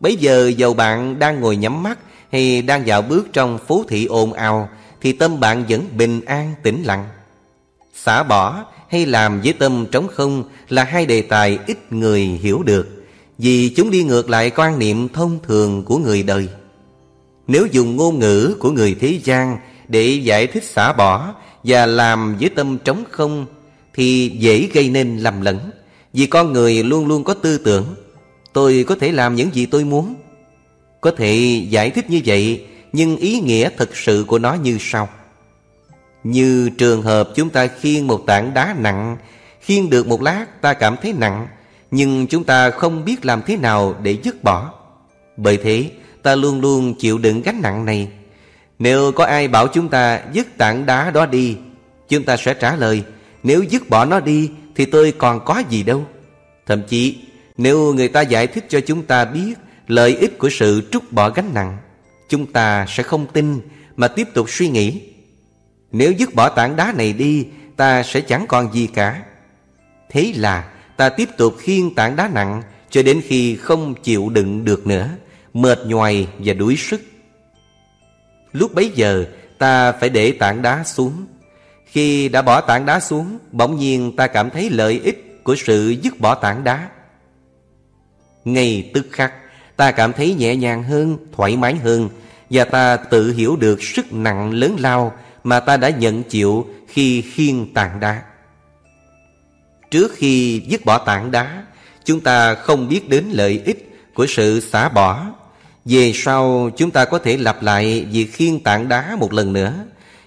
[0.00, 1.98] Bây giờ dầu bạn đang ngồi nhắm mắt
[2.32, 4.68] hay đang dạo bước trong phố thị ồn ào
[5.00, 7.04] thì tâm bạn vẫn bình an tĩnh lặng.
[7.94, 12.62] Xả bỏ hay làm với tâm trống không là hai đề tài ít người hiểu
[12.62, 13.04] được
[13.38, 16.48] vì chúng đi ngược lại quan niệm thông thường của người đời.
[17.48, 19.58] Nếu dùng ngôn ngữ của người thế gian
[19.88, 21.34] để giải thích xả bỏ
[21.64, 23.46] và làm với tâm trống không,
[23.94, 25.70] thì dễ gây nên lầm lẫn.
[26.12, 27.94] Vì con người luôn luôn có tư tưởng,
[28.52, 30.14] tôi có thể làm những gì tôi muốn.
[31.00, 35.08] Có thể giải thích như vậy, Nhưng ý nghĩa thực sự của nó như sau.
[36.24, 39.16] Như trường hợp chúng ta khiêng một tảng đá nặng,
[39.60, 41.46] Khiêng được một lát ta cảm thấy nặng,
[41.90, 44.72] Nhưng chúng ta không biết làm thế nào để dứt bỏ.
[45.36, 45.90] Bởi thế
[46.22, 48.08] ta luôn luôn chịu đựng gánh nặng này.
[48.78, 51.56] Nếu có ai bảo chúng ta dứt tảng đá đó đi,
[52.08, 53.02] Chúng ta sẽ trả lời,
[53.42, 56.06] Nếu dứt bỏ nó đi, Thì tôi còn có gì đâu.
[56.66, 57.16] Thậm chí,
[57.56, 59.54] nếu người ta giải thích cho chúng ta biết
[59.86, 61.76] lợi ích của sự trút bỏ gánh nặng,
[62.28, 63.60] chúng ta sẽ không tin
[63.96, 65.02] mà tiếp tục suy nghĩ.
[65.92, 67.46] Nếu dứt bỏ tảng đá này đi,
[67.76, 69.22] ta sẽ chẳng còn gì cả.
[70.10, 74.64] Thế là ta tiếp tục khiêng tảng đá nặng cho đến khi không chịu đựng
[74.64, 75.08] được nữa
[75.54, 77.00] mệt nhoài và đuối sức.
[78.52, 79.24] Lúc bấy giờ
[79.58, 81.26] ta phải để tảng đá xuống.
[81.86, 85.94] Khi đã bỏ tảng đá xuống bỗng nhiên ta cảm thấy lợi ích của sự
[86.02, 86.88] dứt bỏ tảng đá.
[88.44, 89.32] Ngay tức khắc
[89.76, 92.08] ta cảm thấy nhẹ nhàng hơn, thoải mái hơn
[92.50, 95.12] và ta tự hiểu được sức nặng lớn lao
[95.44, 98.22] mà ta đã nhận chịu khi khiêng tảng đá.
[99.90, 101.64] Trước khi dứt bỏ tảng đá,
[102.04, 103.87] chúng ta không biết đến lợi ích
[104.18, 105.26] của sự xả bỏ.
[105.84, 109.74] Về sau chúng ta có thể lặp lại việc khiêng tảng đá một lần nữa.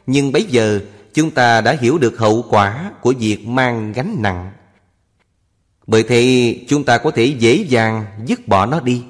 [0.08, 0.80] Nhưng bây giờ
[1.14, 4.52] chúng ta đã hiểu được hậu quả của việc mang gánh nặng.
[5.88, 9.04] Bởi thế chúng ta có thể dễ dàng dứt bỏ nó đi.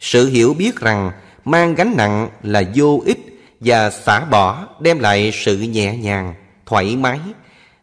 [0.00, 1.12] Sự hiểu biết rằng
[1.44, 3.18] mang gánh nặng là vô ích
[3.60, 6.34] và xả bỏ đem lại sự nhẹ nhàng,
[6.66, 7.18] thoải mái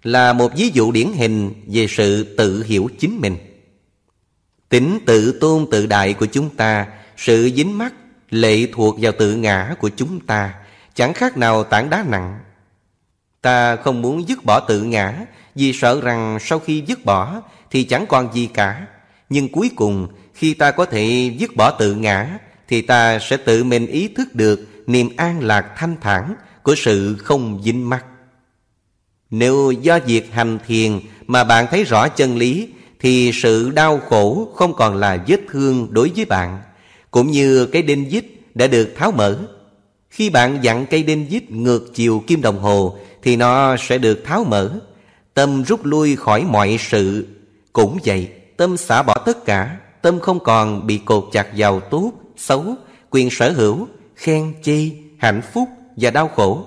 [0.03, 3.37] là một ví dụ điển hình về sự tự hiểu chính mình.
[4.75, 6.87] Tính tự tôn tự đại của chúng ta,
[7.17, 7.93] sự dính mắc,
[8.29, 10.53] lệ thuộc vào tự ngã của chúng ta,
[10.95, 12.39] chẳng khác nào tảng đá nặng.
[13.41, 15.25] Ta không muốn dứt bỏ tự ngã
[15.55, 17.41] vì sợ rằng sau khi dứt bỏ
[17.71, 18.87] thì chẳng còn gì cả.
[19.29, 22.37] Nhưng cuối cùng khi ta có thể dứt bỏ tự ngã
[22.67, 27.17] Thì ta sẽ tự mình ý thức được Niềm an lạc thanh thản Của sự
[27.17, 28.05] không dính mắc
[29.29, 32.69] Nếu do việc hành thiền Mà bạn thấy rõ chân lý
[32.99, 36.61] thì sự đau khổ không còn là vết thương đối với bạn
[37.11, 39.37] Cũng như cái đinh dít đã được tháo mở
[40.09, 44.23] Khi bạn dặn cây đinh dít ngược chiều kim đồng hồ Thì nó sẽ được
[44.25, 44.79] tháo mở
[45.33, 47.25] Tâm rút lui khỏi mọi sự
[47.73, 52.11] Cũng vậy Tâm xả bỏ tất cả Tâm không còn bị cột chặt vào tốt,
[52.37, 52.75] xấu,
[53.09, 56.65] quyền sở hữu, khen chê, hạnh phúc và đau khổ.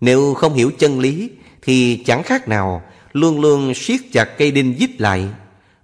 [0.00, 1.30] Nếu không hiểu chân lý
[1.62, 2.82] Thì chẳng khác nào
[3.12, 5.28] Luôn luôn siết chặt cây đinh dít lại.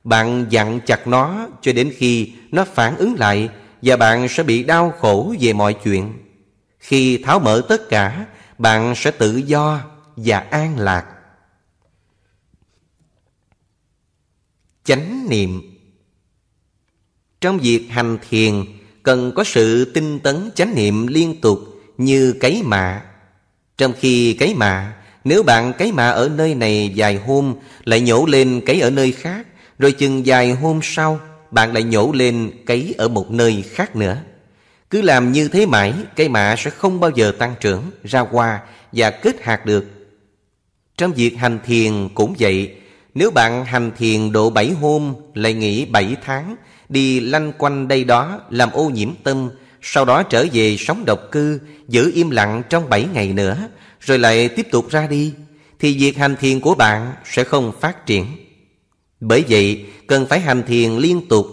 [0.05, 3.48] Bạn dặn chặt nó cho đến khi nó phản ứng lại
[3.82, 6.12] Và bạn sẽ bị đau khổ về mọi chuyện.
[6.78, 8.26] Khi tháo mở tất cả,
[8.59, 9.80] Bạn sẽ tự do
[10.16, 11.06] và an lạc.
[14.84, 15.62] Chánh niệm.
[17.40, 18.64] Trong việc hành thiền,
[19.02, 21.59] Cần có sự tinh tấn chánh niệm liên tục
[21.98, 23.05] Như cấy mạ.
[23.76, 27.55] Trong khi cấy mạ nếu bạn cấy mạ ở nơi này vài hôm,
[27.85, 29.47] Lại nhổ lên cấy ở nơi khác,
[29.78, 31.20] Rồi chừng vài hôm sau,
[31.51, 34.16] Bạn lại nhổ lên cấy ở một nơi khác nữa.
[34.90, 38.61] Cứ làm như thế mãi, Cây mạ sẽ không bao giờ tăng trưởng, Ra hoa
[38.93, 39.85] và kết hạt được.
[40.97, 42.74] Trong việc hành thiền cũng vậy.
[43.15, 46.57] Nếu bạn hành thiền độ bảy hôm, Lại nghỉ bảy tháng,
[46.89, 49.51] Đi lanh quanh đây đó, Làm ô nhiễm tâm,
[49.82, 53.69] Sau đó trở về sống độc cư, Giữ im lặng trong bảy ngày nữa
[54.01, 55.33] rồi lại tiếp tục ra đi
[55.79, 58.27] Thì việc hành thiền của bạn sẽ không phát triển
[59.20, 61.47] Bởi vậy cần phải hành thiền liên tục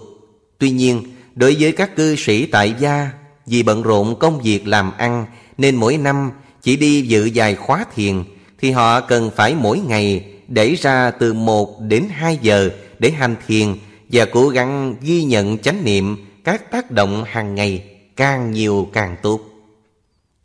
[0.59, 1.03] Tuy nhiên
[1.35, 3.09] đối với các cư sĩ tại gia
[3.45, 5.25] Vì bận rộn công việc làm ăn
[5.57, 6.31] Nên mỗi năm
[6.61, 8.23] chỉ đi dự vài khóa thiền
[8.59, 12.69] Thì họ cần phải mỗi ngày để ra từ 1 đến 2 giờ
[12.99, 13.75] để hành thiền
[14.11, 17.83] và cố gắng ghi nhận chánh niệm các tác động hàng ngày
[18.15, 19.39] càng nhiều càng tốt.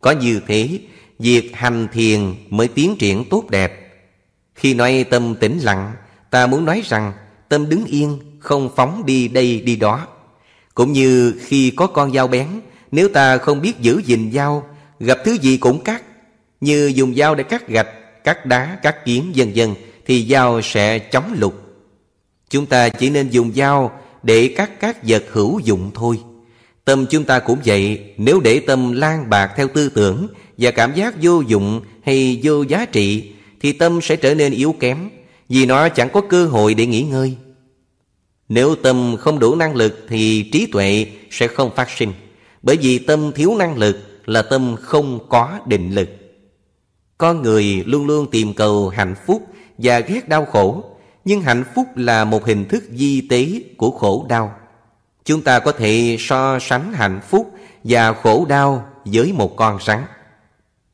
[0.01, 0.69] Có như thế,
[1.21, 4.03] việc hành thiền mới tiến triển tốt đẹp.
[4.55, 5.93] Khi nói tâm tĩnh lặng,
[6.31, 7.13] ta muốn nói rằng
[7.49, 10.07] tâm đứng yên, không phóng đi đây đi đó.
[10.75, 12.47] Cũng như khi có con dao bén,
[12.93, 14.65] nếu ta không biết giữ gìn dao,
[15.01, 16.03] gặp thứ gì cũng cắt,
[16.61, 19.75] như dùng dao để cắt gạch, cắt đá, cắt kiếm, vân vân
[20.07, 21.55] thì dao sẽ chóng lục.
[22.51, 26.21] Chúng ta chỉ nên dùng dao để cắt các vật hữu dụng thôi.
[26.85, 30.29] Tâm chúng ta cũng vậy, nếu để tâm lan bạc theo tư tưởng
[30.61, 34.75] và cảm giác vô dụng hay vô giá trị, thì tâm sẽ trở nên yếu
[34.81, 35.11] kém,
[35.49, 37.37] vì nó chẳng có cơ hội để nghỉ ngơi.
[38.49, 42.13] Nếu tâm không đủ năng lực thì trí tuệ sẽ không phát sinh,
[42.63, 43.97] bởi vì tâm thiếu năng lực
[44.27, 46.09] là tâm không có định lực.
[47.19, 49.43] Con người luôn luôn tìm cầu hạnh phúc
[49.79, 50.85] và ghét đau khổ
[51.25, 54.55] nhưng hạnh phúc là một hình thức di tế của khổ đau
[55.25, 57.55] chúng ta có thể so sánh hạnh phúc
[57.85, 60.03] và khổ đau với một con rắn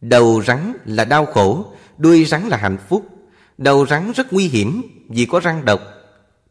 [0.01, 1.65] đầu rắn là đau khổ
[1.99, 3.07] đuôi rắn là hạnh phúc
[3.59, 5.81] đầu rắn rất nguy hiểm vì có răng độc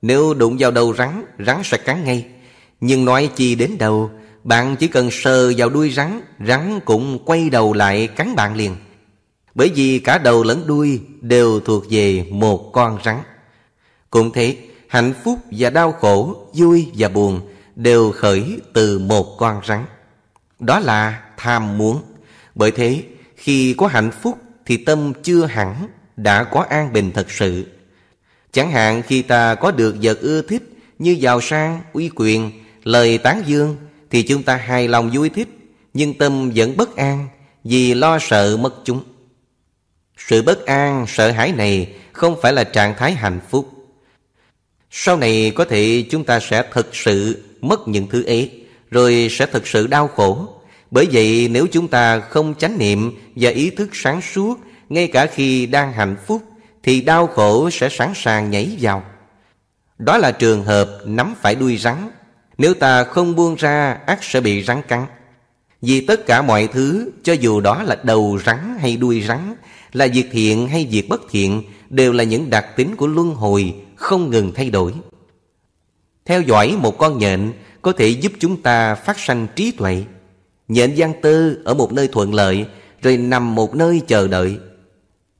[0.02, 2.26] nếu đụng vào đầu rắn rắn sẽ cắn ngay
[2.82, 4.12] nhưng nói chi đến đầu
[4.44, 8.76] bạn chỉ cần sờ vào đuôi rắn rắn cũng quay đầu lại cắn bạn liền
[9.56, 13.18] bởi vì cả đầu lẫn đuôi đều thuộc về một con rắn.
[14.10, 14.58] Cũng thế,
[14.88, 17.42] hạnh phúc và đau khổ, vui và buồn
[17.76, 19.86] đều khởi từ một con rắn.
[20.60, 22.02] Đó là tham muốn.
[22.56, 23.04] Bởi thế,
[23.46, 27.66] khi có hạnh phúc thì tâm chưa hẳn đã có an bình thật sự.
[28.52, 30.64] Chẳng hạn khi ta có được vật ưa thích
[31.00, 32.52] như giàu sang, uy quyền,
[32.84, 33.78] lời tán dương
[34.10, 35.48] thì chúng ta hài lòng vui thích
[35.94, 37.28] nhưng tâm vẫn bất an
[37.64, 39.04] vì lo sợ mất chúng.
[40.18, 43.72] Sự bất an, sợ hãi này không phải là trạng thái hạnh phúc.
[44.92, 49.46] Sau này có thể chúng ta sẽ thực sự mất những thứ ấy, rồi sẽ
[49.46, 50.55] thực sự đau khổ.
[50.92, 54.60] Bởi vậy nếu chúng ta không chánh niệm và ý thức sáng suốt,
[54.90, 56.44] ngay cả khi đang hạnh phúc,
[56.84, 59.04] thì đau khổ sẽ sẵn sàng nhảy vào.
[59.98, 62.10] Đó là trường hợp nắm phải đuôi rắn.
[62.58, 65.06] Nếu ta không buông ra, ắt sẽ bị rắn cắn.
[65.82, 69.56] Vì tất cả mọi thứ, cho dù đó là đầu rắn hay đuôi rắn,
[69.94, 73.74] là việc thiện hay việc bất thiện đều là những đặc tính của luân hồi
[73.96, 74.94] không ngừng thay đổi.
[76.26, 80.04] Theo dõi một con nhện có thể giúp chúng ta phát sanh trí tuệ.
[80.68, 82.66] Nhện văn tư ở một nơi thuận lợi
[83.02, 84.58] rồi nằm một nơi chờ đợi.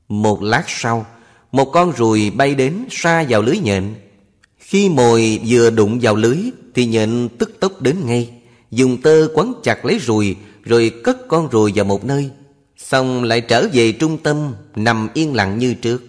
[0.08, 1.06] Một lát sau,
[1.52, 3.94] một con ruồi bay đến xa vào lưới nhện.
[4.58, 6.38] Khi mồi vừa đụng vào lưới
[6.74, 8.30] thì nhện tức tốc đến ngay,
[8.70, 10.36] dùng tơ quấn chặt lấy ruồi
[10.66, 12.30] rồi cất con ruồi vào một nơi
[12.76, 16.02] Xong lại trở về trung tâm Nằm yên lặng như trước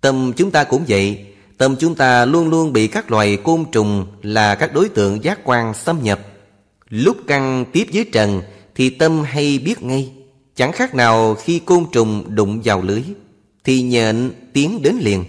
[0.00, 1.26] Tâm chúng ta cũng vậy
[1.58, 5.40] Tâm chúng ta luôn luôn bị các loài côn trùng Là các đối tượng giác
[5.44, 6.20] quan xâm nhập
[6.90, 8.42] Lúc căng tiếp dưới trần
[8.74, 10.12] Thì tâm hay biết ngay.
[10.56, 13.02] Chẳng khác nào khi côn trùng đụng vào lưới,
[13.64, 15.24] Thì nhện tiến đến liền.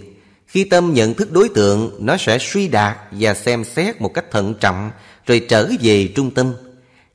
[0.46, 4.30] Khi tâm nhận thức đối tượng, Nó sẽ suy đạt và xem xét một cách
[4.30, 4.90] thận trọng,
[5.26, 6.52] Rồi trở về trung tâm.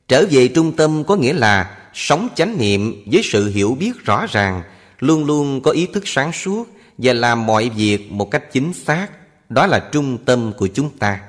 [0.08, 4.26] Trở về trung tâm có nghĩa là Sống chánh niệm với sự hiểu biết rõ
[4.30, 4.62] ràng,
[4.98, 6.68] Luôn luôn có ý thức sáng suốt
[6.98, 9.06] Và làm mọi việc một cách chính xác.
[9.48, 11.20] Đó là trung tâm của chúng ta.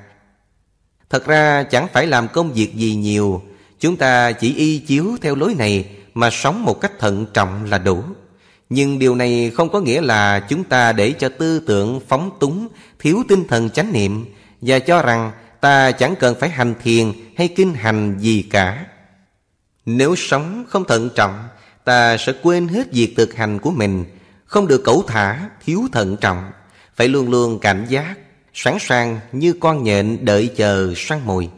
[1.10, 3.42] Thật ra chẳng phải làm công việc gì nhiều.
[3.80, 5.84] Chúng ta chỉ y chiếu theo lối này
[6.14, 8.02] Mà sống một cách thận trọng là đủ.
[8.70, 12.68] Nhưng điều này không có nghĩa là chúng ta để cho tư tưởng phóng túng,
[12.98, 14.24] thiếu tinh thần chánh niệm
[14.60, 18.86] và cho rằng ta chẳng cần phải hành thiền hay kinh hành gì cả.
[19.86, 21.42] Nếu sống không thận trọng,
[21.84, 24.04] ta sẽ quên hết việc thực hành của mình,
[24.44, 26.50] không được cẩu thả, thiếu thận trọng,
[26.96, 28.14] phải luôn luôn cảnh giác,
[28.54, 31.48] sẵn sàng như con nhện đợi chờ săn mồi.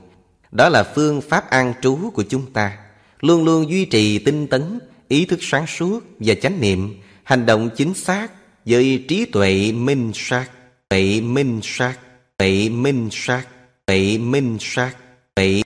[0.51, 2.79] Đó là phương pháp an trú của chúng ta,
[3.21, 4.79] luôn luôn duy trì tinh tấn,
[5.09, 8.33] ý thức sáng suốt và chánh niệm, hành động chính xác
[8.65, 10.47] với trí tuệ minh sát,
[10.89, 11.95] tuệ minh sát,
[12.37, 13.43] tuệ minh sát,
[13.87, 14.97] tuệ minh sát,
[15.35, 15.63] tuệ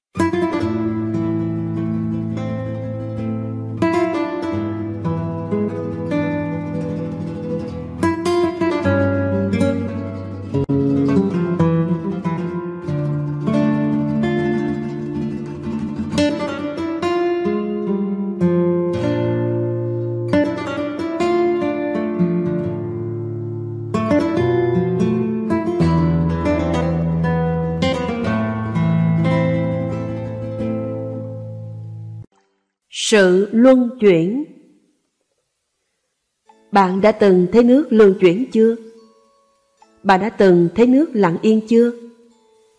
[33.10, 34.44] Sự luân chuyển
[36.72, 38.76] Bạn đã từng thấy nước luân chuyển chưa?
[40.02, 41.92] Bạn đã từng thấy nước lặng yên chưa?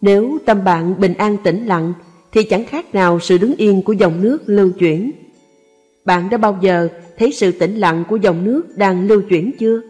[0.01, 1.93] Nếu tâm bạn bình an tĩnh lặng
[2.31, 5.11] thì chẳng khác nào sự đứng yên của dòng nước lưu chuyển.
[6.05, 9.81] Bạn đã bao giờ thấy sự tĩnh lặng của dòng nước đang lưu chuyển chưa?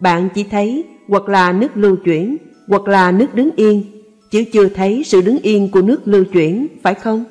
[0.00, 2.36] Bạn chỉ thấy hoặc là nước lưu chuyển
[2.68, 3.82] hoặc là nước đứng yên,
[4.30, 7.24] chứ chưa thấy sự đứng yên của nước lưu chuyển, phải không?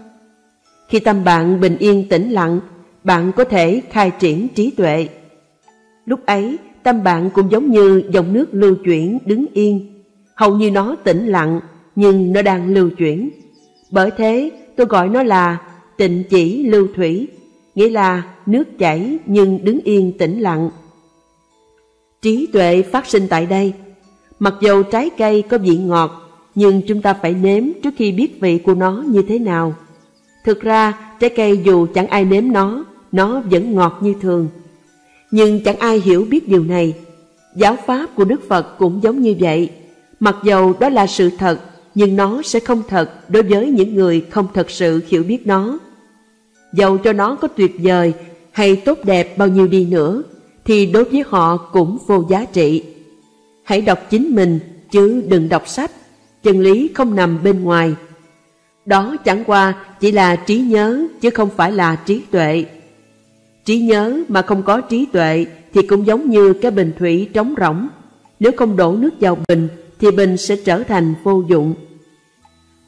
[0.93, 2.59] Khi tâm bạn bình yên tĩnh lặng,
[3.03, 5.07] bạn có thể khai triển trí tuệ.
[6.05, 10.03] Lúc ấy, tâm bạn cũng giống như dòng nước lưu chuyển đứng yên.
[10.35, 11.59] Hầu như nó tĩnh lặng,
[11.95, 13.29] nhưng nó đang lưu chuyển.
[13.91, 15.57] Bởi thế, tôi gọi nó là
[15.97, 17.27] tịnh chỉ lưu thủy,
[17.75, 20.69] nghĩa là nước chảy nhưng đứng yên tĩnh lặng.
[22.21, 23.73] Trí tuệ phát sinh tại đây.
[24.39, 26.11] Mặc dầu trái cây có vị ngọt,
[26.55, 29.75] nhưng chúng ta phải nếm trước khi biết vị của nó như thế nào.
[30.43, 34.47] Thực ra, trái cây dù chẳng ai nếm nó, nó vẫn ngọt như thường.
[35.31, 36.93] Nhưng chẳng ai hiểu biết điều này.
[37.55, 39.69] Giáo pháp của Đức Phật cũng giống như vậy.
[40.19, 41.59] Mặc dầu đó là sự thật,
[41.95, 45.79] nhưng nó sẽ không thật đối với những người không thật sự hiểu biết nó.
[46.73, 48.13] Dầu cho nó có tuyệt vời
[48.51, 50.23] hay tốt đẹp bao nhiêu đi nữa,
[50.65, 52.83] thì đối với họ cũng vô giá trị.
[53.63, 54.59] Hãy đọc chính mình,
[54.91, 55.91] chứ đừng đọc sách.
[56.43, 57.95] Chân lý không nằm bên ngoài,
[58.85, 62.65] đó chẳng qua chỉ là trí nhớ chứ không phải là trí tuệ.
[63.65, 67.55] Trí nhớ mà không có trí tuệ thì cũng giống như cái bình thủy trống
[67.59, 67.87] rỗng.
[68.39, 69.67] Nếu không đổ nước vào bình
[69.99, 71.75] thì bình sẽ trở thành vô dụng.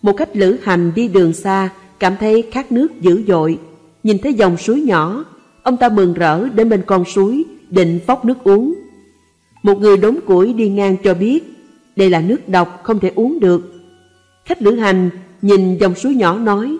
[0.01, 1.69] Một cách lữ hành đi đường xa
[1.99, 3.59] cảm thấy khát nước dữ dội.
[4.03, 5.25] Nhìn thấy dòng suối nhỏ,
[5.63, 8.75] ông ta mừng rỡ đến bên con suối định phóc nước uống.
[9.63, 11.55] Một người đốn củi đi ngang cho biết
[11.95, 13.73] đây là nước độc không thể uống được.
[14.45, 15.09] Khách lữ hành
[15.45, 16.77] nhìn dòng suối nhỏ nói,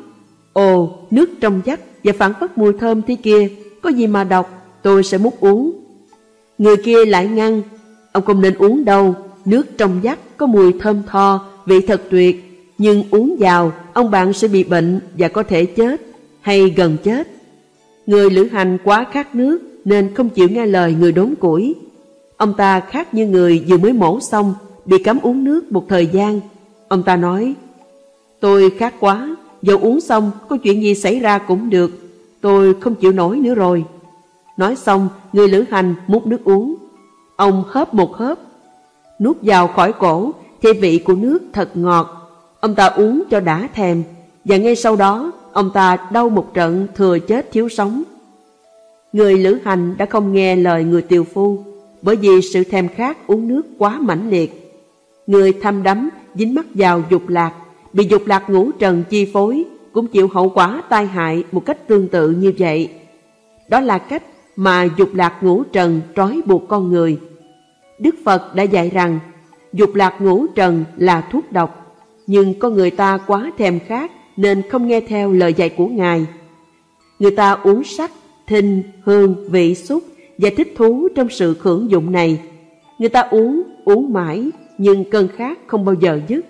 [0.54, 3.48] Ồ, nước trong vắt và phản phất mùi thơm thế kia,
[3.82, 4.50] có gì mà độc,
[4.84, 5.72] tôi sẽ múc uống.
[6.58, 7.62] Người kia lại ngăn,
[8.12, 9.16] ông không nên uống đâu,
[9.46, 12.44] nước trong vắt có mùi thơm tho, vị thật tuyệt,
[12.78, 16.02] nhưng uống vào, ông bạn sẽ bị bệnh và có thể chết,
[16.42, 17.28] hay gần chết.
[18.06, 21.76] Người lữ hành quá khát nước nên không chịu nghe lời người đốn củi.
[22.38, 24.54] Ông ta khác như người vừa mới mổ xong,
[24.86, 26.40] bị cấm uống nước một thời gian.
[26.88, 27.56] Ông ta nói,
[28.40, 31.92] Tôi khát quá, dầu uống xong có chuyện gì xảy ra cũng được,
[32.42, 33.86] tôi không chịu nổi nữa rồi.
[34.58, 36.76] Nói xong, người lữ hành múc nước uống.
[37.36, 38.40] Ông hớp một hớp,
[39.20, 40.32] nuốt vào khỏi cổ,
[40.62, 42.32] thì vị của nước thật ngọt.
[42.60, 44.04] Ông ta uống cho đã thèm,
[44.46, 48.04] và ngay sau đó, ông ta đau một trận thừa chết thiếu sống.
[49.14, 51.64] Người lữ hành đã không nghe lời người tiều phu,
[52.02, 54.82] bởi vì sự thèm khát uống nước quá mãnh liệt.
[55.28, 57.54] Người thăm đắm dính mắc vào dục lạc
[57.96, 61.88] bị dục lạc ngũ trần chi phối cũng chịu hậu quả tai hại một cách
[61.88, 62.90] tương tự như vậy.
[63.70, 64.24] Đó là cách
[64.56, 67.20] mà dục lạc ngũ trần trói buộc con người.
[68.00, 69.20] Đức Phật đã dạy rằng
[69.74, 71.98] dục lạc ngũ trần là thuốc độc,
[72.28, 76.26] nhưng con người ta quá thèm khát nên không nghe theo lời dạy của Ngài.
[77.20, 78.12] Người ta uống sắc,
[78.48, 80.04] thinh, hương, vị xúc
[80.38, 82.40] và thích thú trong sự hưởng dụng này.
[83.00, 86.46] Người ta uống, uống mãi, nhưng cơn khát không bao giờ dứt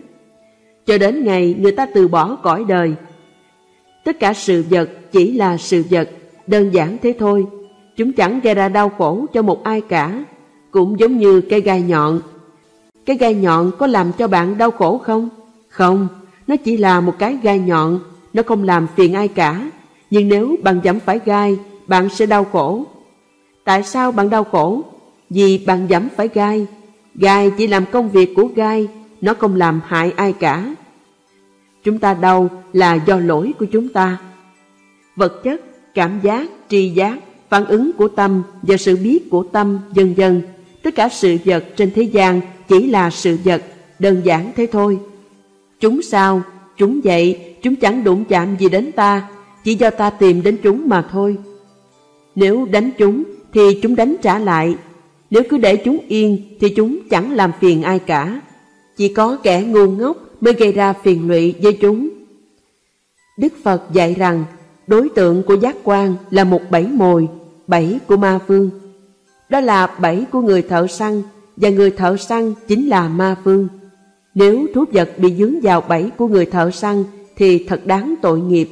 [0.85, 2.93] cho đến ngày người ta từ bỏ cõi đời.
[4.03, 6.09] Tất cả sự vật chỉ là sự vật,
[6.47, 7.45] đơn giản thế thôi.
[7.97, 10.23] Chúng chẳng gây ra đau khổ cho một ai cả,
[10.71, 12.21] cũng giống như cây gai nhọn.
[13.05, 15.29] Cái gai nhọn có làm cho bạn đau khổ không?
[15.69, 16.07] Không,
[16.47, 17.99] nó chỉ là một cái gai nhọn,
[18.33, 19.69] nó không làm phiền ai cả.
[20.09, 21.57] Nhưng nếu bạn dẫm phải gai,
[21.87, 22.83] bạn sẽ đau khổ.
[23.63, 24.81] Tại sao bạn đau khổ?
[25.29, 26.67] Vì bạn dẫm phải gai.
[27.15, 28.87] Gai chỉ làm công việc của gai,
[29.21, 30.75] nó không làm hại ai cả.
[31.83, 34.17] Chúng ta đau là do lỗi của chúng ta.
[35.15, 35.61] Vật chất,
[35.93, 37.17] cảm giác, tri giác,
[37.49, 40.41] phản ứng của tâm và sự biết của tâm, dần dần.
[40.83, 43.63] Tất cả sự vật trên thế gian chỉ là sự vật,
[43.99, 44.99] đơn giản thế thôi.
[45.79, 46.41] Chúng sao?
[46.77, 49.27] Chúng vậy, chúng chẳng đụng chạm gì đến ta,
[49.63, 51.37] chỉ do ta tìm đến chúng mà thôi.
[52.35, 53.23] Nếu đánh chúng
[53.53, 54.75] thì chúng đánh trả lại,
[55.29, 58.41] nếu cứ để chúng yên thì chúng chẳng làm phiền ai cả.
[58.97, 62.09] Chỉ có kẻ ngu ngốc mới gây ra phiền lụy với chúng.
[63.39, 64.43] Đức Phật dạy rằng
[64.87, 67.27] đối tượng của giác quan là một bẫy mồi,
[67.67, 68.69] bẫy của ma phương.
[69.49, 71.21] Đó là bẫy của người thợ săn
[71.57, 73.67] và người thợ săn chính là ma phương.
[74.35, 77.03] Nếu thú vật bị dướng vào bẫy của người thợ săn
[77.35, 78.69] thì thật đáng tội nghiệp.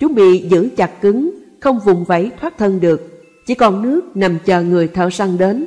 [0.00, 1.30] Chúng bị giữ chặt cứng,
[1.60, 5.66] không vùng vẫy thoát thân được, chỉ còn nước nằm chờ người thợ săn đến.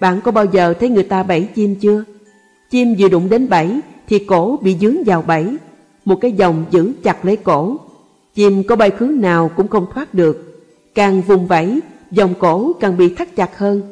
[0.00, 2.04] Bạn có bao giờ thấy người ta bẫy chim chưa?
[2.70, 5.56] Chim vừa đụng đến bẫy thì cổ bị dướng vào bẫy,
[6.04, 7.76] một cái dòng giữ chặt lấy cổ.
[8.34, 10.64] Chim có bay hướng nào cũng không thoát được.
[10.94, 11.80] Càng vùng vẫy,
[12.10, 13.82] dòng cổ càng bị thắt chặt hơn.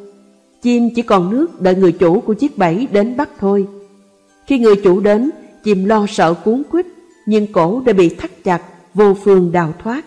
[0.62, 3.66] Chim chỉ còn nước đợi người chủ của chiếc bẫy đến bắt thôi.
[4.46, 5.30] Khi người chủ đến,
[5.64, 6.86] chim lo sợ cuốn quýt,
[7.26, 8.62] nhưng cổ đã bị thắt chặt,
[8.94, 10.04] vô phương đào thoát.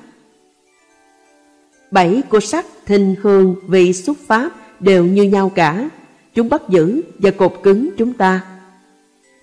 [1.91, 5.89] Bảy của sắc, thình hương, vị xúc pháp đều như nhau cả.
[6.35, 8.50] Chúng bắt giữ và cột cứng chúng ta.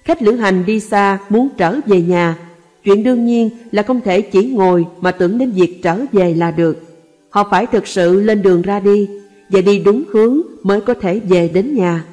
[0.09, 2.37] Khách lữ hành đi xa muốn trở về nhà.
[2.85, 6.51] Chuyện đương nhiên là không thể chỉ ngồi mà tưởng đến việc trở về là
[6.51, 6.83] được.
[7.31, 9.09] Họ phải thực sự lên đường ra đi
[9.51, 12.05] và đi đúng hướng mới có thể về đến nhà.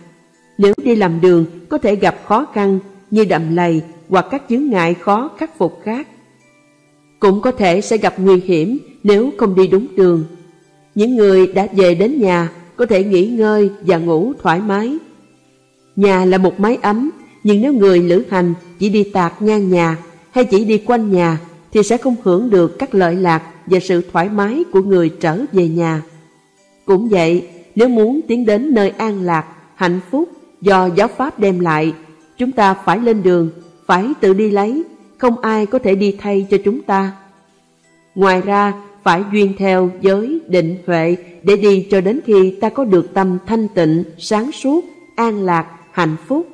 [0.58, 2.80] Nếu đi làm đường có thể gặp khó khăn
[3.12, 6.08] như đầm lầy hoặc các chướng ngại khó khắc phục khác.
[7.20, 10.24] Cũng có thể sẽ gặp nguy hiểm nếu không đi đúng đường.
[10.96, 14.98] Những người đã về đến nhà có thể nghỉ ngơi và ngủ thoải mái.
[15.96, 17.12] Nhà là một mái ấm,
[17.46, 19.98] nhưng nếu người lữ hành chỉ đi tạc ngang nhà
[20.32, 21.40] hay chỉ đi quanh nhà
[21.72, 25.40] thì sẽ không hưởng được các lợi lạc và sự thoải mái của người trở
[25.52, 26.02] về nhà.
[26.86, 29.46] Cũng vậy, nếu muốn tiến đến nơi an lạc,
[29.76, 30.30] hạnh phúc
[30.62, 31.94] do giáo pháp đem lại,
[32.38, 33.50] chúng ta phải lên đường,
[33.86, 34.84] phải tự đi lấy,
[35.18, 37.12] không ai có thể đi thay cho chúng ta.
[38.16, 38.74] Ngoài ra,
[39.04, 43.38] phải duyên theo giới định huệ để đi cho đến khi ta có được tâm
[43.46, 44.86] thanh tịnh, sáng suốt,
[45.16, 46.48] an lạc, hạnh phúc.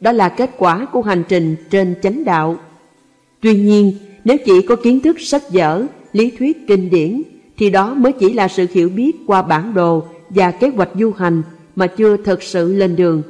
[0.00, 2.56] Đó là kết quả của hành trình trên chánh đạo.
[3.40, 3.92] Tuy nhiên,
[4.24, 7.22] nếu chỉ có kiến thức sách vở, lý thuyết kinh điển,
[7.58, 11.12] thì đó mới chỉ là sự hiểu biết qua bản đồ và kế hoạch du
[11.12, 11.42] hành
[11.76, 13.22] mà chưa thực sự lên đường.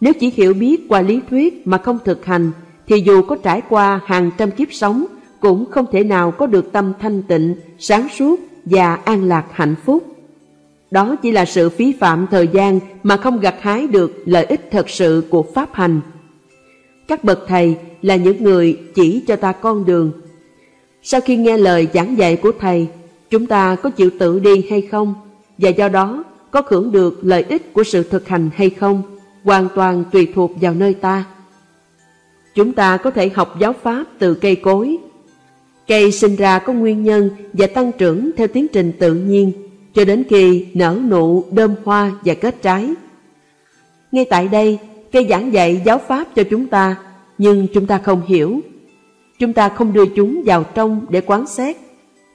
[0.00, 2.50] Nếu chỉ hiểu biết qua lý thuyết mà không thực hành,
[2.86, 5.06] thì dù có trải qua hàng trăm kiếp sống,
[5.40, 9.74] cũng không thể nào có được tâm thanh tịnh, sáng suốt và an lạc hạnh
[9.84, 10.16] phúc.
[10.90, 14.68] Đó chỉ là sự phí phạm thời gian mà không gặt hái được lợi ích
[14.70, 16.00] thật sự của Pháp hành.
[17.08, 20.12] Các bậc thầy là những người chỉ cho ta con đường.
[21.02, 22.88] Sau khi nghe lời giảng dạy của thầy,
[23.30, 25.14] chúng ta có chịu tự đi hay không?
[25.58, 29.02] Và do đó có hưởng được lợi ích của sự thực hành hay không?
[29.44, 31.24] Hoàn toàn tùy thuộc vào nơi ta.
[32.54, 34.98] Chúng ta có thể học giáo pháp từ cây cối.
[35.86, 40.04] Cây sinh ra có nguyên nhân và tăng trưởng theo tiến trình tự nhiên cho
[40.04, 42.90] đến khi nở nụ, đơm hoa và kết trái.
[44.12, 44.78] Ngay tại đây,
[45.12, 46.96] cây giảng dạy giáo pháp cho chúng ta,
[47.38, 48.60] nhưng chúng ta không hiểu.
[49.38, 51.76] Chúng ta không đưa chúng vào trong để quán xét.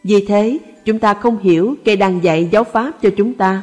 [0.04, 3.62] Vì thế, chúng ta không hiểu cây đang dạy giáo pháp cho chúng ta.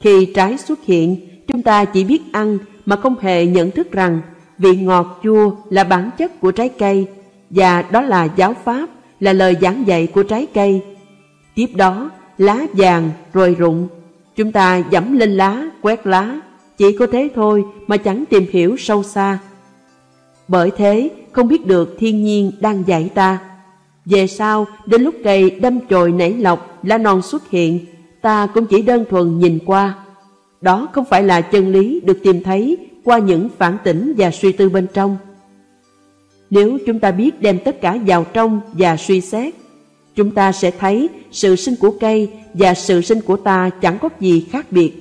[0.00, 1.16] Khi trái xuất hiện,
[1.48, 4.20] chúng ta chỉ biết ăn mà không hề nhận thức rằng
[4.58, 7.06] vị ngọt chua là bản chất của trái cây
[7.50, 8.88] và đó là giáo pháp,
[9.20, 10.80] là lời giảng dạy của trái cây.
[11.54, 12.10] Tiếp đó,
[12.40, 13.88] lá vàng rồi rụng.
[14.36, 16.40] Chúng ta dẫm lên lá, quét lá,
[16.78, 19.38] chỉ có thế thôi mà chẳng tìm hiểu sâu xa.
[20.48, 23.38] Bởi thế, không biết được thiên nhiên đang dạy ta.
[24.04, 27.86] Về sau, đến lúc cây đâm chồi nảy lọc, lá non xuất hiện,
[28.22, 29.94] ta cũng chỉ đơn thuần nhìn qua.
[30.60, 34.52] Đó không phải là chân lý được tìm thấy qua những phản tỉnh và suy
[34.52, 35.16] tư bên trong.
[36.50, 39.54] Nếu chúng ta biết đem tất cả vào trong và suy xét,
[40.14, 44.08] chúng ta sẽ thấy sự sinh của cây và sự sinh của ta chẳng có
[44.20, 44.92] gì khác biệt.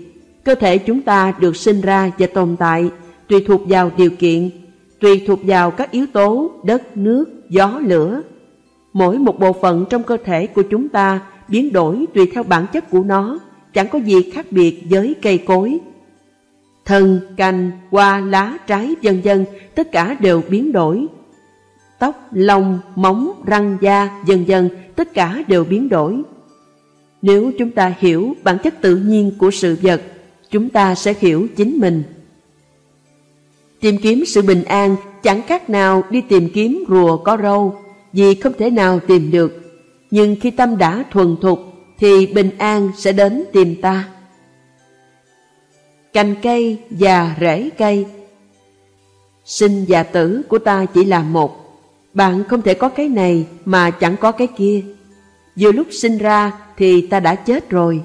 [0.44, 2.90] Cơ thể chúng ta được sinh ra và tồn tại
[3.28, 4.50] tùy thuộc vào điều kiện,
[5.00, 8.22] tùy thuộc vào các yếu tố đất, nước, gió, lửa.
[8.94, 12.66] Mỗi một bộ phận trong cơ thể của chúng ta biến đổi tùy theo bản
[12.74, 13.40] chất của nó,
[13.74, 15.80] chẳng có gì khác biệt với cây cối.
[16.86, 19.46] Thân, cành, hoa, lá, trái, vân vân
[19.76, 21.08] tất cả đều biến đổi
[22.00, 24.70] tóc, lông, móng, răng da, vân vân
[25.00, 26.22] tất cả đều biến đổi.
[27.22, 30.02] Nếu chúng ta hiểu bản chất tự nhiên của sự vật,
[30.50, 32.04] chúng ta sẽ hiểu chính mình.
[33.80, 37.76] Tìm kiếm sự bình an chẳng khác nào đi tìm kiếm rùa có râu,
[38.14, 39.62] vì không thể nào tìm được.
[40.12, 41.60] Nhưng khi tâm đã thuần thục,
[42.00, 44.10] thì bình an sẽ đến tìm ta.
[46.14, 48.06] Cành cây và rễ cây
[49.46, 51.59] Sinh và tử của ta chỉ là một.
[52.14, 54.82] Bạn không thể có cái này mà chẳng có cái kia.
[55.56, 58.02] Vừa lúc sinh ra thì ta đã chết rồi.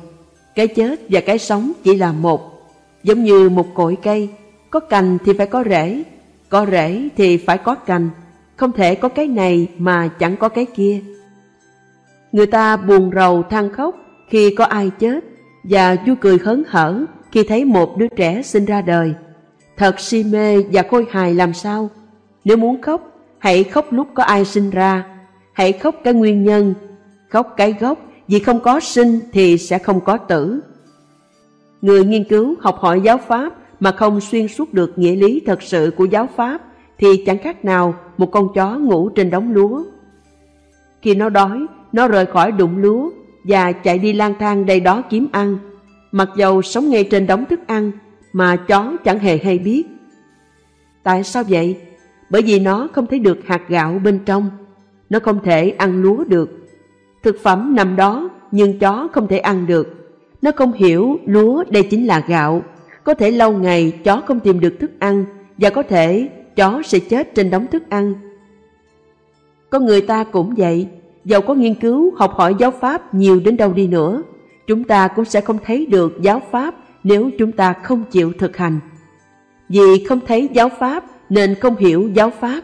[0.55, 2.71] Cái chết và cái sống chỉ là một.
[3.03, 4.29] Giống như một cội cây,
[4.71, 6.03] có cành thì phải có rễ,
[6.49, 8.11] có rễ thì phải có cành.
[8.57, 11.01] Không thể có cái này mà chẳng có cái kia.
[12.33, 13.97] Người ta buồn rầu than khóc
[14.29, 15.25] khi có ai chết
[15.65, 19.15] và vui cười hớn hở khi thấy một đứa trẻ sinh ra đời.
[19.77, 21.91] Thật si mê và khôi hài làm sao?
[22.45, 23.14] Nếu muốn khóc,
[23.45, 25.05] hãy khóc lúc có ai sinh ra.
[25.53, 26.75] Hãy khóc cái nguyên nhân,
[27.29, 27.99] khóc cái gốc,
[28.29, 30.61] vì không có sinh thì sẽ không có tử.
[31.83, 35.63] Người nghiên cứu học hỏi giáo Pháp mà không xuyên suốt được nghĩa lý thật
[35.63, 36.61] sự của giáo Pháp
[36.99, 39.85] thì chẳng khác nào một con chó ngủ trên đống lúa.
[41.03, 43.11] Khi nó đói, nó rời khỏi đụng lúa
[43.45, 45.59] và chạy đi lang thang đây đó kiếm ăn.
[46.13, 47.93] Mặc dầu sống ngay trên đống thức ăn
[48.33, 49.85] mà chó chẳng hề hay biết.
[51.03, 51.77] Tại sao vậy?
[52.31, 54.51] Bởi vì nó không thấy được hạt gạo bên trong.
[55.11, 56.51] Nó không thể ăn lúa được.
[57.23, 60.15] Thực phẩm nằm đó nhưng chó không thể ăn được.
[60.43, 62.63] Nó không hiểu lúa đây chính là gạo.
[63.05, 65.25] Có thể lâu ngày chó không tìm được thức ăn
[65.59, 68.15] và có thể chó sẽ chết trên đống thức ăn.
[69.71, 70.89] Con người ta cũng vậy,
[71.25, 74.23] dầu có nghiên cứu học hỏi giáo pháp nhiều đến đâu đi nữa,
[74.67, 76.75] chúng ta cũng sẽ không thấy được giáo pháp
[77.05, 78.81] nếu chúng ta không chịu thực hành.
[79.69, 82.61] Vì không thấy giáo pháp nên không hiểu giáo pháp.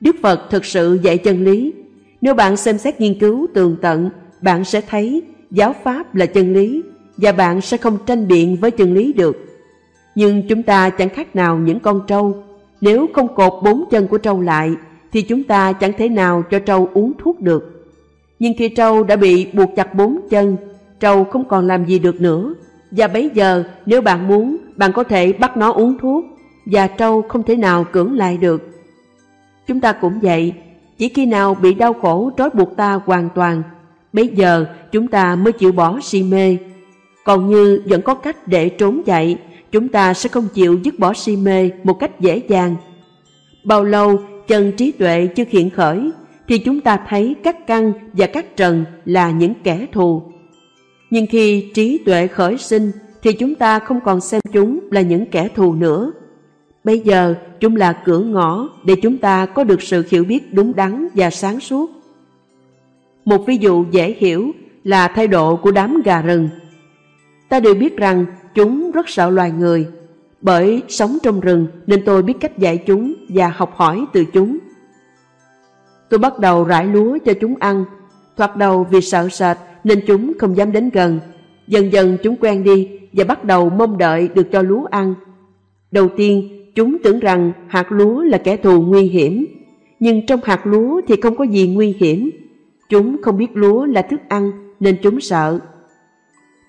[0.00, 1.72] Đức Phật thực sự dạy chân lý.
[2.20, 4.10] Nếu bạn xem xét nghiên cứu tường tận,
[4.40, 6.82] bạn sẽ thấy giáo pháp là chân lý
[7.16, 9.36] và bạn sẽ không tranh biện với chân lý được.
[10.14, 12.42] Nhưng chúng ta chẳng khác nào những con trâu.
[12.80, 14.70] Nếu không cột bốn chân của trâu lại,
[15.12, 17.88] thì chúng ta chẳng thể nào cho trâu uống thuốc được.
[18.38, 20.56] Nhưng khi trâu đã bị buộc chặt bốn chân,
[21.00, 22.54] trâu không còn làm gì được nữa.
[22.90, 26.24] Và bấy giờ nếu bạn muốn, bạn có thể bắt nó uống thuốc,
[26.66, 28.68] và trâu không thể nào cưỡng lại được.
[29.66, 30.52] Chúng ta cũng vậy,
[30.98, 33.62] chỉ khi nào bị đau khổ trói buộc ta hoàn toàn,
[34.12, 36.56] bây giờ chúng ta mới chịu bỏ si mê.
[37.24, 39.38] Còn như vẫn có cách để trốn chạy,
[39.72, 42.76] chúng ta sẽ không chịu dứt bỏ si mê một cách dễ dàng.
[43.64, 46.10] Bao lâu chân trí tuệ chưa hiện khởi,
[46.48, 50.22] thì chúng ta thấy các căn và các trần là những kẻ thù.
[51.10, 52.90] Nhưng khi trí tuệ khởi sinh,
[53.22, 56.12] thì chúng ta không còn xem chúng là những kẻ thù nữa.
[56.84, 60.74] Bây giờ chúng là cửa ngõ để chúng ta có được sự hiểu biết đúng
[60.74, 61.90] đắn và sáng suốt.
[63.24, 64.52] Một ví dụ dễ hiểu
[64.84, 66.48] là thái độ của đám gà rừng.
[67.48, 69.86] Ta đều biết rằng chúng rất sợ loài người,
[70.40, 74.58] bởi sống trong rừng nên tôi biết cách dạy chúng và học hỏi từ chúng.
[76.08, 77.84] Tôi bắt đầu rải lúa cho chúng ăn,
[78.36, 81.20] thoạt đầu vì sợ sệt nên chúng không dám đến gần.
[81.66, 85.14] Dần dần chúng quen đi và bắt đầu mong đợi được cho lúa ăn.
[85.90, 89.46] Đầu tiên, chúng tưởng rằng hạt lúa là kẻ thù nguy hiểm,
[90.00, 92.30] nhưng trong hạt lúa thì không có gì nguy hiểm.
[92.88, 95.58] Chúng không biết lúa là thức ăn nên chúng sợ.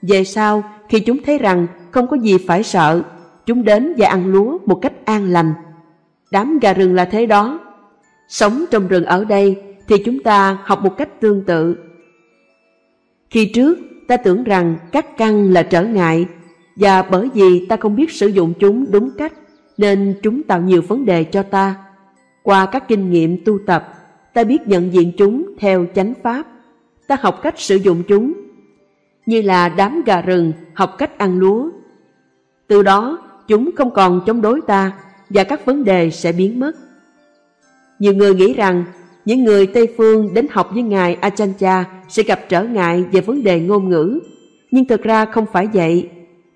[0.01, 3.03] Về sau, khi chúng thấy rằng không có gì phải sợ,
[3.45, 5.53] chúng đến và ăn lúa một cách an lành.
[6.31, 7.59] Đám gà rừng là thế đó.
[8.27, 11.77] Sống trong rừng ở đây thì chúng ta học một cách tương tự.
[13.30, 13.77] Khi trước,
[14.07, 16.25] ta tưởng rằng các căn là trở ngại
[16.75, 19.34] và bởi vì ta không biết sử dụng chúng đúng cách
[19.78, 21.76] nên chúng tạo nhiều vấn đề cho ta.
[22.44, 23.94] Qua các kinh nghiệm tu tập,
[24.34, 26.48] ta biết nhận diện chúng theo chánh pháp.
[27.08, 28.34] Ta học cách sử dụng chúng
[29.26, 31.70] như là đám gà rừng học cách ăn lúa.
[32.68, 33.18] Từ đó,
[33.48, 34.91] chúng không còn chống đối ta
[35.30, 36.72] và các vấn đề sẽ biến mất.
[38.00, 38.86] Nhiều người nghĩ rằng
[39.26, 43.44] những người Tây Phương đến học với Ngài Achancha sẽ gặp trở ngại về vấn
[43.44, 44.20] đề ngôn ngữ.
[44.72, 46.10] Nhưng thực ra không phải vậy.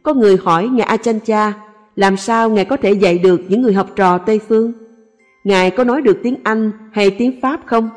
[0.03, 1.53] Có người hỏi Ngài Achancha
[1.97, 4.73] làm sao Ngài có thể dạy được những người học trò Tây Phương?
[5.43, 7.89] Ngài có nói được tiếng Anh hay tiếng Pháp không?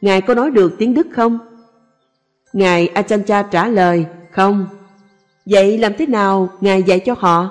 [0.00, 1.38] Ngài có nói được tiếng Đức không?
[2.52, 4.66] Ngài Achancha trả lời, không.
[5.46, 7.50] Vậy làm thế nào Ngài dạy cho họ?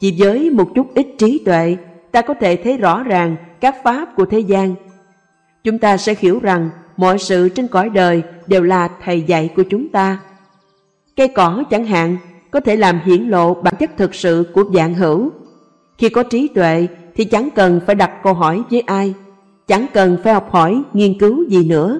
[0.00, 1.76] Chỉ với một chút ít trí tuệ,
[2.12, 4.74] ta có thể thấy rõ ràng các pháp của thế gian.
[5.64, 9.62] Chúng ta sẽ hiểu rằng mọi sự trên cõi đời đều là thầy dạy của
[9.62, 10.18] chúng ta.
[11.16, 12.16] Cây cỏ chẳng hạn
[12.50, 15.30] có thể làm hiển lộ bản chất thực sự của dạng hữu.
[15.98, 19.14] Khi có trí tuệ thì chẳng cần phải đặt câu hỏi với ai,
[19.66, 21.98] chẳng cần phải học hỏi, nghiên cứu gì nữa.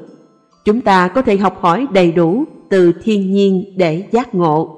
[0.65, 4.75] Chúng ta có thể học hỏi đầy đủ từ thiên nhiên để giác ngộ.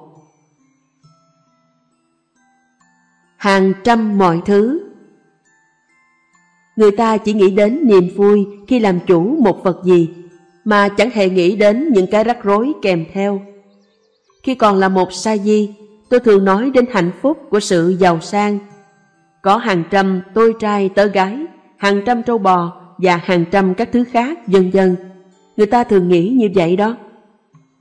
[3.36, 4.90] Hàng trăm mọi thứ
[6.76, 10.09] Người ta chỉ nghĩ đến niềm vui khi làm chủ một vật gì,
[10.64, 13.42] mà chẳng hề nghĩ đến những cái rắc rối kèm theo.
[14.42, 15.74] Khi còn là một sa di,
[16.08, 18.58] tôi thường nói đến hạnh phúc của sự giàu sang.
[19.42, 21.38] Có hàng trăm tôi trai tớ gái,
[21.76, 24.96] hàng trăm trâu bò và hàng trăm các thứ khác, dần dần.
[25.56, 26.96] Người ta thường nghĩ như vậy đó.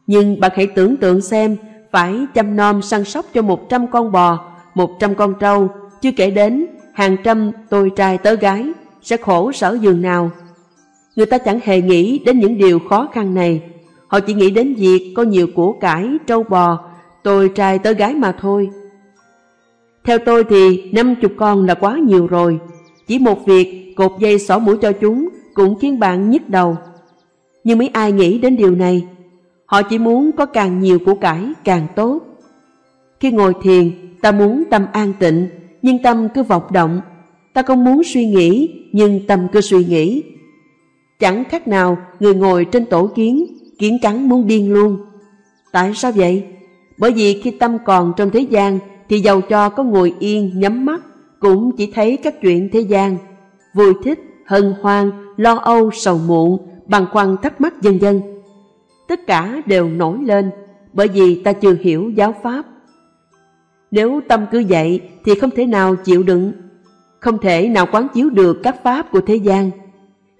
[0.07, 1.57] Nhưng bạn hãy tưởng tượng xem,
[1.91, 5.69] phải chăm nom săn sóc cho một trăm con bò, một trăm con trâu,
[6.02, 8.65] chưa kể đến hàng trăm tôi trai tớ gái,
[9.02, 10.31] sẽ khổ sở giường nào.
[11.15, 13.61] Người ta chẳng hề nghĩ đến những điều khó khăn này,
[14.10, 16.80] họ chỉ nghĩ đến việc có nhiều của cải, trâu bò,
[17.23, 18.69] tôi trai tới gái mà thôi.
[20.03, 22.60] Theo tôi thì năm chục con là quá nhiều rồi,
[23.07, 26.77] chỉ một việc cột dây xỏ mũi cho chúng cũng khiến bạn nhức đầu.
[27.64, 29.07] Nhưng mấy ai nghĩ đến điều này,
[29.65, 32.19] họ chỉ muốn có càng nhiều của cải càng tốt.
[33.19, 33.91] Khi ngồi thiền,
[34.22, 35.48] ta muốn tâm an tịnh,
[35.81, 37.02] nhưng tâm cứ vọng động.
[37.53, 40.23] Ta không muốn suy nghĩ, nhưng tâm cứ suy nghĩ.
[41.19, 43.45] Chẳng khác nào người ngồi trên tổ kiến,
[43.80, 44.97] kiến cắn muốn điên luôn.
[45.72, 46.45] Tại sao vậy?
[46.97, 48.80] Bởi vì khi tâm còn trong thế gian
[49.10, 51.01] thì giàu cho có ngồi yên nhắm mắt
[51.39, 53.18] cũng chỉ thấy các chuyện thế gian,
[53.73, 58.22] vui thích, hân hoan, lo âu, sầu muộn, băn khoăn thắc mắc dân dân.
[59.07, 60.51] Tất cả đều nổi lên
[60.93, 62.65] bởi vì ta chưa hiểu giáo pháp.
[63.91, 66.51] Nếu tâm cứ vậy thì không thể nào chịu đựng,
[67.19, 69.72] không thể nào quán chiếu được các pháp của thế gian.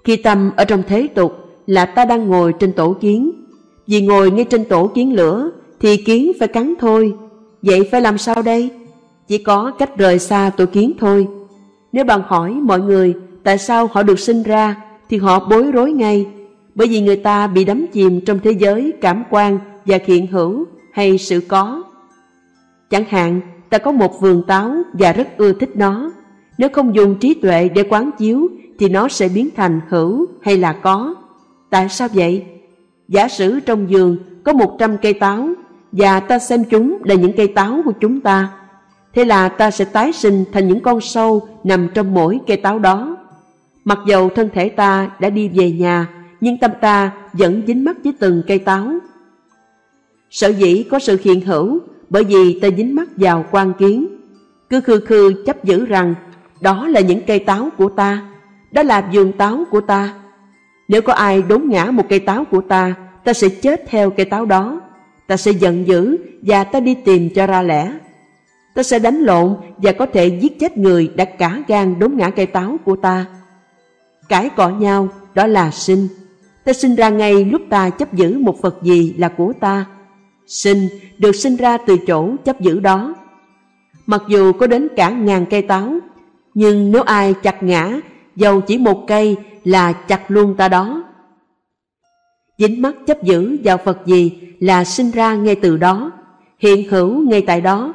[0.04, 3.32] Khi tâm ở trong thế tục là ta đang ngồi trên tổ kiến,
[3.88, 7.14] vì ngồi ngay trên tổ kiến lửa thì kiến phải cắn thôi,
[7.62, 8.70] vậy phải làm sao đây?
[9.28, 11.28] Chỉ có cách rời xa tổ kiến thôi.
[11.92, 13.14] Nếu bạn hỏi mọi người
[13.44, 14.76] tại sao họ được sinh ra
[15.10, 16.26] thì họ bối rối ngay,
[16.76, 20.66] bởi vì người ta bị đắm chìm trong thế giới cảm quan và hiện hữu
[20.92, 21.84] hay sự có.
[22.90, 26.12] Chẳng hạn, ta có một vườn táo và rất ưa thích nó.
[26.58, 28.48] Nếu không dùng trí tuệ để quán chiếu
[28.80, 31.16] thì nó sẽ biến thành hữu hay là có.
[31.70, 32.46] Tại sao vậy?
[33.08, 35.50] Giả sử trong vườn có 100 cây táo
[35.92, 38.52] và ta xem chúng là những cây táo của chúng ta.
[39.14, 42.80] Thế là ta sẽ tái sinh thành những con sâu nằm trong mỗi cây táo
[42.80, 43.18] đó.
[43.86, 46.10] Mặc dầu thân thể ta đã đi về nhà,
[46.42, 48.94] nhưng tâm ta vẫn dính mắc với từng cây táo.
[50.30, 51.80] Sở dĩ có sự hiện hữu
[52.10, 54.08] bởi vì ta dính mắc vào quan kiến.
[54.70, 56.16] Cứ khư khư chấp giữ rằng
[56.62, 58.24] đó là những cây táo của ta,
[58.72, 60.14] đó là vườn táo của ta.
[60.90, 62.94] Nếu có ai đốn ngã một cây táo của ta,
[63.24, 64.82] ta sẽ chết theo cây táo đó.
[65.28, 67.92] Ta sẽ giận dữ và ta đi tìm cho ra lẽ.
[68.76, 72.30] Ta sẽ đánh lộn và có thể giết chết người đã cả gan đốn ngã
[72.30, 73.26] cây táo của ta.
[74.30, 76.08] Cãi cọ nhau, đó là sinh.
[76.64, 79.86] Ta sinh ra ngay lúc ta chấp giữ một vật gì là của ta.
[80.48, 80.88] Sinh
[81.18, 83.16] được sinh ra từ chỗ chấp giữ đó.
[84.06, 85.94] Mặc dù có đến cả ngàn cây táo,
[86.54, 88.00] nhưng nếu ai chặt ngã,
[88.36, 91.04] dầu chỉ một cây là chặt luôn ta đó.
[92.58, 96.12] Dính mắt chấp giữ vào Phật gì là sinh ra ngay từ đó,
[96.60, 97.94] hiện hữu ngay tại đó.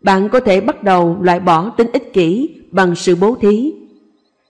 [0.00, 3.72] Bạn có thể bắt đầu loại bỏ tính ích kỷ bằng sự bố thí.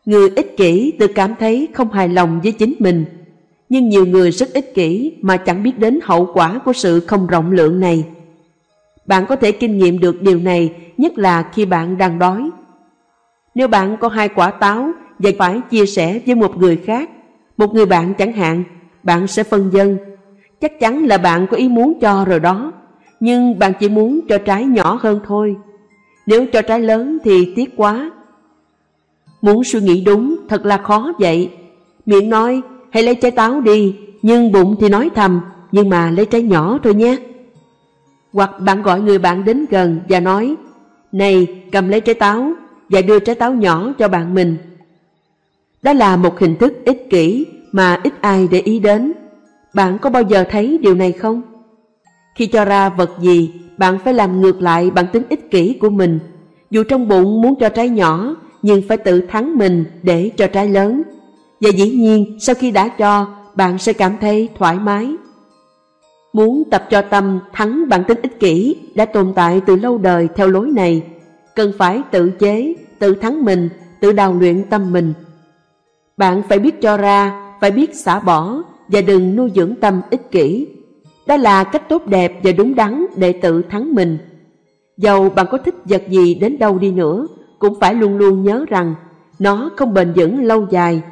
[0.04, 3.04] Người ích kỷ tự cảm thấy không hài lòng với chính mình,
[3.68, 7.26] nhưng nhiều người rất ích kỷ mà chẳng biết đến hậu quả của sự không
[7.26, 8.04] rộng lượng này.
[9.06, 12.50] Bạn có thể kinh nghiệm được điều này nhất là khi bạn đang đói.
[13.54, 17.10] Nếu bạn có hai quả táo và phải chia sẻ với một người khác,
[17.56, 18.64] một người bạn chẳng hạn,
[19.02, 19.98] bạn sẽ phân dân.
[20.60, 22.72] Chắc chắn là bạn có ý muốn cho rồi đó,
[23.20, 25.56] nhưng bạn chỉ muốn cho trái nhỏ hơn thôi.
[26.26, 28.10] Nếu cho trái lớn thì tiếc quá.
[29.42, 31.50] Muốn suy nghĩ đúng thật là khó vậy.
[32.06, 35.40] Miệng nói hãy lấy trái táo đi, nhưng bụng thì nói thầm,
[35.72, 37.16] nhưng mà lấy trái nhỏ thôi nhé.
[38.32, 40.54] Hoặc bạn gọi người bạn đến gần và nói,
[41.12, 42.52] này cầm lấy trái táo
[42.88, 44.56] và đưa trái táo nhỏ cho bạn mình.
[45.84, 49.12] Đó là một hình thức ích kỷ mà ít ai để ý đến.
[49.74, 51.42] Bạn có bao giờ thấy điều này không?
[52.34, 55.90] Khi cho ra vật gì, bạn phải làm ngược lại bản tính ích kỷ của
[55.90, 56.18] mình.
[56.70, 60.68] Dù trong bụng muốn cho trái nhỏ, nhưng phải tự thắng mình để cho trái
[60.68, 61.02] lớn.
[61.60, 65.12] Và dĩ nhiên, sau khi đã cho, bạn sẽ cảm thấy thoải mái.
[66.32, 70.28] Muốn tập cho tâm thắng bản tính ích kỷ đã tồn tại từ lâu đời
[70.36, 71.02] theo lối này,
[71.54, 73.68] cần phải tự chế, tự thắng mình,
[74.00, 75.12] tự đào luyện tâm mình.
[76.16, 80.30] Bạn phải biết cho ra, phải biết xả bỏ và đừng nuôi dưỡng tâm ích
[80.30, 80.66] kỷ.
[81.26, 84.18] Đó là cách tốt đẹp và đúng đắn để tự thắng mình.
[84.96, 87.26] Dầu bạn có thích vật gì đến đâu đi nữa,
[87.58, 88.94] cũng phải luôn luôn nhớ rằng
[89.38, 91.02] nó không bền vững lâu dài.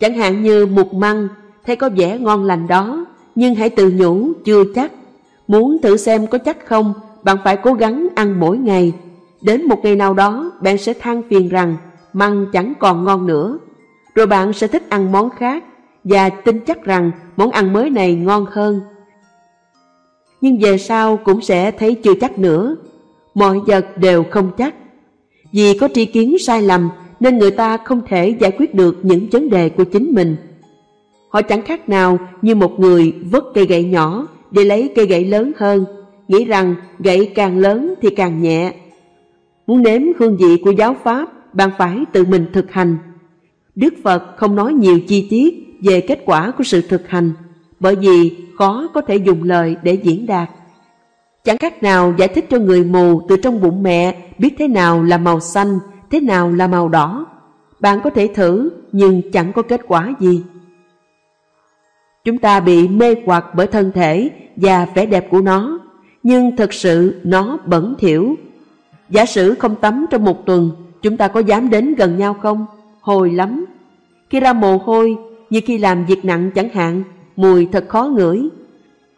[0.00, 1.28] Chẳng hạn như mục măng,
[1.64, 4.92] thấy có vẻ ngon lành đó, nhưng hãy tự nhủ chưa chắc.
[5.48, 8.92] Muốn thử xem có chắc không, bạn phải cố gắng ăn mỗi ngày.
[9.42, 11.76] Đến một ngày nào đó, bạn sẽ than phiền rằng
[12.16, 13.58] măng chẳng còn ngon nữa.
[14.14, 15.64] Rồi bạn sẽ thích ăn món khác
[16.04, 18.80] và tin chắc rằng món ăn mới này ngon hơn.
[20.40, 22.76] Nhưng về sau cũng sẽ thấy chưa chắc nữa.
[23.34, 24.74] Mọi vật đều không chắc.
[25.52, 26.88] Vì có tri kiến sai lầm
[27.20, 30.36] nên người ta không thể giải quyết được những vấn đề của chính mình.
[31.28, 35.24] Họ chẳng khác nào như một người vớt cây gậy nhỏ để lấy cây gậy
[35.24, 35.84] lớn hơn,
[36.28, 38.74] nghĩ rằng gậy càng lớn thì càng nhẹ.
[39.66, 42.96] Muốn nếm hương vị của giáo Pháp, bạn phải tự mình thực hành.
[43.74, 47.32] Đức Phật không nói nhiều chi tiết về kết quả của sự thực hành,
[47.80, 50.50] bởi vì khó có thể dùng lời để diễn đạt.
[51.44, 55.02] Chẳng khác nào giải thích cho người mù từ trong bụng mẹ biết thế nào
[55.02, 55.78] là màu xanh,
[56.10, 57.26] thế nào là màu đỏ.
[57.80, 60.42] Bạn có thể thử nhưng chẳng có kết quả gì.
[62.24, 65.80] Chúng ta bị mê hoặc bởi thân thể và vẻ đẹp của nó,
[66.22, 68.34] nhưng thực sự nó bẩn thỉu.
[69.10, 70.70] Giả sử không tắm trong một tuần,
[71.06, 72.66] chúng ta có dám đến gần nhau không?
[73.00, 73.66] Hồi lắm.
[74.30, 75.16] Khi ra mồ hôi,
[75.50, 77.02] như khi làm việc nặng chẳng hạn,
[77.36, 78.48] mùi thật khó ngửi.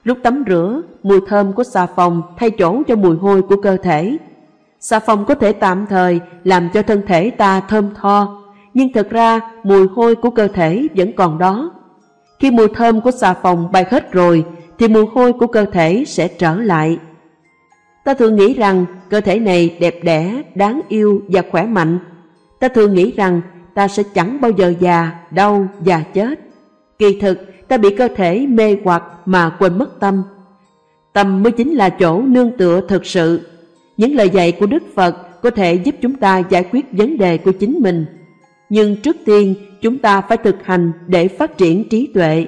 [0.05, 3.77] Lúc tắm rửa, mùi thơm của xà phòng thay chỗ cho mùi hôi của cơ
[3.77, 4.16] thể.
[4.81, 8.43] Xà phòng có thể tạm thời làm cho thân thể ta thơm tho,
[8.74, 11.73] nhưng thật ra mùi hôi của cơ thể vẫn còn đó.
[12.39, 14.44] Khi mùi thơm của xà phòng bay hết rồi,
[14.78, 16.98] thì mùi hôi của cơ thể sẽ trở lại.
[18.09, 21.98] Ta thường nghĩ rằng cơ thể này đẹp đẽ, đáng yêu và khỏe mạnh.
[22.59, 23.40] Ta thường nghĩ rằng
[23.74, 26.40] ta sẽ chẳng bao giờ già, đau và chết.
[26.98, 30.22] Kỳ thực, ta bị cơ thể mê hoặc mà quên mất tâm.
[31.12, 33.40] Tâm mới chính là chỗ nương tựa thực sự.
[33.97, 37.39] Những lời dạy của Đức Phật có thể giúp chúng ta giải quyết vấn đề
[37.39, 38.06] của chính mình.
[38.68, 42.47] Nhưng trước tiên, chúng ta phải thực hành để phát triển trí tuệ.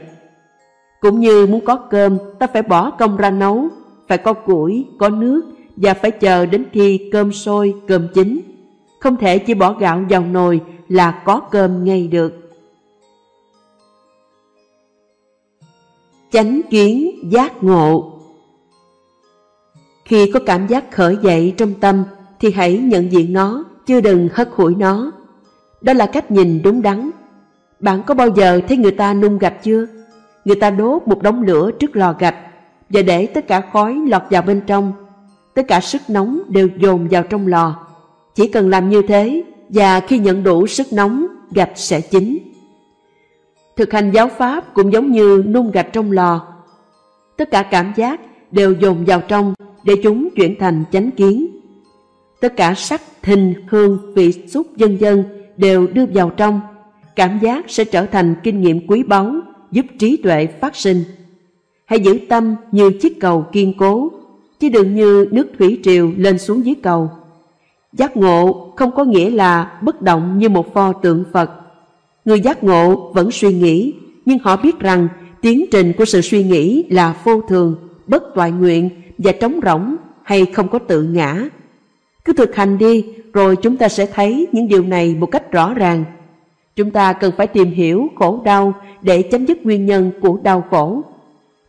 [1.01, 3.69] Cũng như muốn có cơm, ta phải bỏ công ra nấu,
[4.11, 5.43] phải có củi, có nước
[5.77, 8.41] và phải chờ đến khi cơm sôi, cơm chín.
[9.01, 12.33] Không thể chỉ bỏ gạo vào nồi là có cơm ngay được.
[16.31, 18.13] Chánh kiến giác ngộ
[20.05, 22.05] Khi có cảm giác khởi dậy trong tâm
[22.41, 25.13] thì hãy nhận diện nó, chứ đừng hất hủi nó.
[25.81, 27.11] Đó là cách nhìn đúng đắn.
[27.81, 29.87] Bạn có bao giờ thấy người ta nung gạch chưa?
[30.45, 32.50] Người ta đốt một đống lửa trước lò gạch
[32.91, 34.93] và để tất cả khói lọt vào bên trong.
[35.55, 37.87] Tất cả sức nóng đều dồn vào trong lò.
[38.35, 42.39] Chỉ cần làm như thế và khi nhận đủ sức nóng, gạch sẽ chín.
[43.77, 46.47] Thực hành giáo pháp cũng giống như nung gạch trong lò.
[47.37, 48.21] Tất cả cảm giác
[48.53, 49.55] đều dồn vào trong
[49.85, 51.47] để chúng chuyển thành chánh kiến.
[52.41, 55.25] Tất cả sắc, thình, hương, vị, xúc, dân dân
[55.57, 56.61] đều đưa vào trong.
[57.17, 59.35] Cảm giác sẽ trở thành kinh nghiệm quý báu
[59.71, 61.05] giúp trí tuệ phát sinh.
[61.91, 64.11] Hãy giữ tâm như chiếc cầu kiên cố,
[64.61, 67.11] chứ đừng như nước thủy triều lên xuống dưới cầu.
[67.93, 71.51] Giác ngộ không có nghĩa là bất động như một pho tượng Phật.
[72.25, 73.95] Người giác ngộ vẫn suy nghĩ,
[74.27, 75.09] nhưng họ biết rằng
[75.41, 77.77] tiến trình của sự suy nghĩ là vô thường,
[78.07, 81.49] bất toại nguyện và trống rỗng hay không có tự ngã.
[82.25, 85.75] Cứ thực hành đi, rồi chúng ta sẽ thấy những điều này một cách rõ
[85.75, 86.05] ràng.
[86.77, 90.65] Chúng ta cần phải tìm hiểu khổ đau để chấm dứt nguyên nhân của đau
[90.71, 91.03] khổ.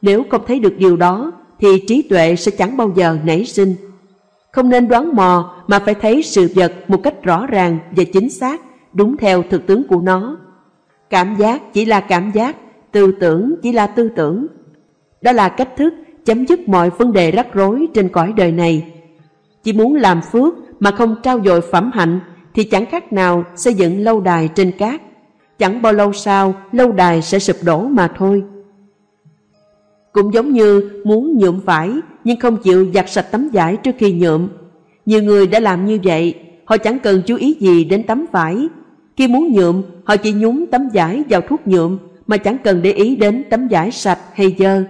[0.02, 3.76] Nếu không thấy được điều đó, thì trí tuệ sẽ chẳng bao giờ nảy sinh.
[4.52, 8.30] Không nên đoán mò mà phải thấy sự vật một cách rõ ràng và chính
[8.30, 8.62] xác,
[8.94, 10.38] đúng theo thực tướng của nó.
[11.10, 12.56] Cảm giác chỉ là cảm giác,
[12.92, 14.48] tư tưởng chỉ là tư tưởng.
[15.22, 15.94] Đó là cách thức
[16.26, 18.92] chấm dứt mọi vấn đề rắc rối trên cõi đời này.
[19.64, 22.20] Chỉ muốn làm phước mà không trao dồi phẩm hạnh
[22.54, 25.02] thì chẳng khác nào xây dựng lâu đài trên cát.
[25.60, 28.44] Chẳng bao lâu sau, lâu đài sẽ sụp đổ mà thôi.
[30.12, 31.92] Cũng giống như muốn nhuộm vải
[32.24, 34.48] nhưng không chịu giặt sạch tấm vải trước khi nhuộm.
[35.06, 36.36] Nhiều người đã làm như vậy,
[36.66, 38.68] họ chẳng cần chú ý gì đến tấm vải.
[39.18, 41.98] Khi muốn nhuộm, họ chỉ nhúng tấm vải vào thuốc nhuộm
[42.28, 44.84] mà chẳng cần để ý đến tấm vải sạch hay dơ.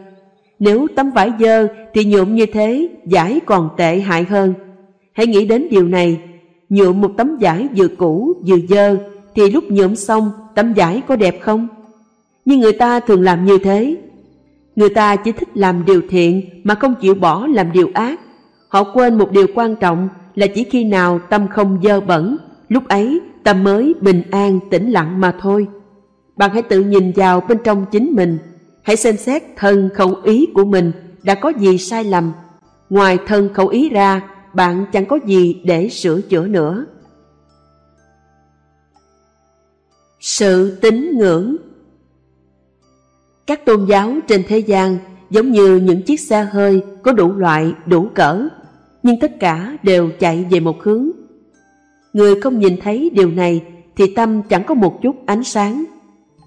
[0.60, 4.54] Nếu tấm vải dơ thì nhuộm như thế, vải còn tệ hại hơn.
[5.14, 6.20] Hãy nghĩ đến điều này,
[6.70, 8.98] nhuộm một tấm vải vừa cũ vừa dơ
[9.36, 11.68] thì lúc nhuộm xong tấm vải có đẹp không?
[12.46, 13.96] Nhưng người ta thường làm như thế.
[14.82, 18.20] Người ta chỉ thích làm điều thiện mà không chịu bỏ làm điều ác.
[18.68, 22.38] Họ quên một điều quan trọng là chỉ khi nào tâm không dơ bẩn,
[22.70, 25.68] lúc ấy tâm mới bình an tĩnh lặng mà thôi.
[26.36, 28.38] Bạn hãy tự nhìn vào bên trong chính mình,
[28.84, 30.92] hãy xem xét thân khẩu ý của mình
[31.24, 32.32] đã có gì sai lầm.
[32.90, 34.22] Ngoài thân khẩu ý ra,
[34.54, 36.86] bạn chẳng có gì để sửa chữa nữa.
[40.20, 41.56] Sự tín ngưỡng
[43.52, 44.98] các tôn giáo trên thế gian
[45.30, 48.48] giống như những chiếc xe hơi có đủ loại, đủ cỡ,
[49.04, 51.12] nhưng tất cả đều chạy về một hướng.
[52.14, 53.62] Người không nhìn thấy điều này
[53.96, 55.86] thì tâm chẳng có một chút ánh sáng.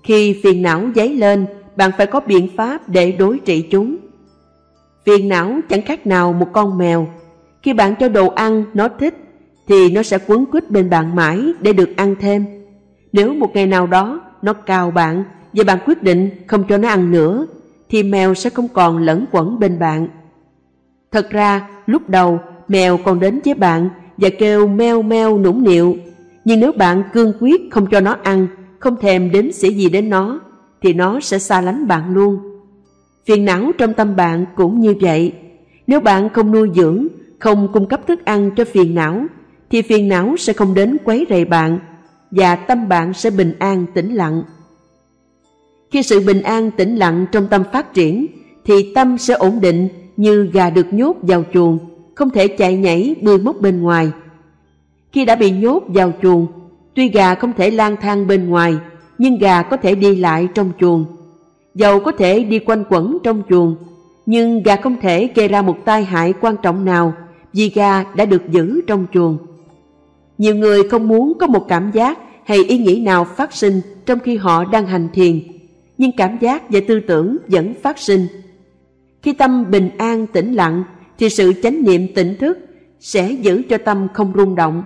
[0.03, 3.97] Khi phiền não dấy lên, bạn phải có biện pháp để đối trị chúng.
[5.07, 7.09] Phiền não chẳng khác nào một con mèo.
[7.63, 9.15] Khi bạn cho đồ ăn nó thích,
[9.69, 12.45] thì nó sẽ quấn quýt bên bạn mãi để được ăn thêm.
[13.13, 15.25] Nếu một ngày nào đó nó cào bạn
[15.55, 17.47] và bạn quyết định không cho nó ăn nữa,
[17.89, 20.09] thì mèo sẽ không còn lẫn quẩn bên bạn.
[21.13, 25.97] Thật ra, lúc đầu mèo còn đến với bạn và kêu meo meo nũng nịu.
[26.45, 28.47] Nhưng nếu bạn cương quyết không cho nó ăn,
[28.79, 30.41] không thèm đến xỉa gì đến nó,
[30.83, 32.39] thì nó sẽ xa lánh bạn luôn.
[33.27, 35.33] Phiền não trong tâm bạn cũng như vậy.
[35.87, 37.07] Nếu bạn không nuôi dưỡng,
[37.39, 39.25] không cung cấp thức ăn cho phiền não,
[39.71, 41.79] thì phiền não sẽ không đến quấy rầy bạn,
[42.31, 44.43] và tâm bạn sẽ bình an tĩnh lặng.
[45.95, 48.27] Khi sự bình an tĩnh lặng trong tâm phát triển,
[48.65, 51.79] thì tâm sẽ ổn định như gà được nhốt vào chuồng,
[52.15, 54.11] không thể chạy nhảy bươi mốc bên ngoài.
[55.13, 56.47] Khi đã bị nhốt vào chuồng,
[56.95, 58.77] tuy gà không thể lang thang bên ngoài,
[59.19, 61.05] nhưng gà có thể đi lại trong chuồng.
[61.75, 63.77] Dầu có thể đi quanh quẩn trong chuồng,
[64.27, 67.15] nhưng gà không thể gây ra một tai hại quan trọng nào
[67.53, 69.39] vì gà đã được giữ trong chuồng.
[70.39, 74.19] Nhiều người không muốn có một cảm giác hay ý nghĩ nào phát sinh trong
[74.19, 75.41] khi họ đang hành thiền,
[75.99, 78.27] nhưng cảm giác và tư tưởng vẫn phát sinh.
[79.23, 80.85] Khi tâm bình an, tĩnh lặng,
[81.19, 82.59] thì sự chánh niệm tỉnh thức
[83.01, 84.83] sẽ giữ cho tâm không rung động.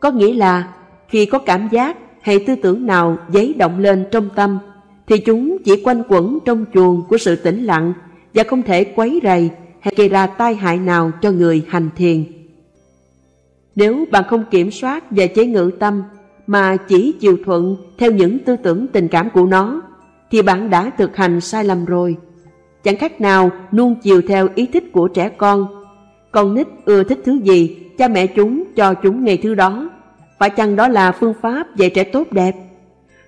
[0.00, 0.74] Có nghĩa là,
[1.08, 4.58] khi có cảm giác hay tư tưởng nào dấy động lên trong tâm,
[5.06, 7.92] thì chúng chỉ quanh quẩn trong chuồng của sự tĩnh lặng
[8.34, 12.24] và không thể quấy rầy hay gây ra tai hại nào cho người hành thiền.
[13.74, 16.02] Nếu bạn không kiểm soát và chế ngự tâm
[16.46, 19.82] mà chỉ chiều thuận theo những tư tưởng tình cảm của nó
[20.30, 22.16] thì bạn đã thực hành sai lầm rồi.
[22.84, 25.66] Chẳng khác nào nuông chiều theo ý thích của trẻ con.
[26.32, 29.90] Con nít ưa thích thứ gì, cha mẹ chúng cho chúng ngày thứ đó.
[30.38, 32.54] Phải chăng đó là phương pháp dạy trẻ tốt đẹp?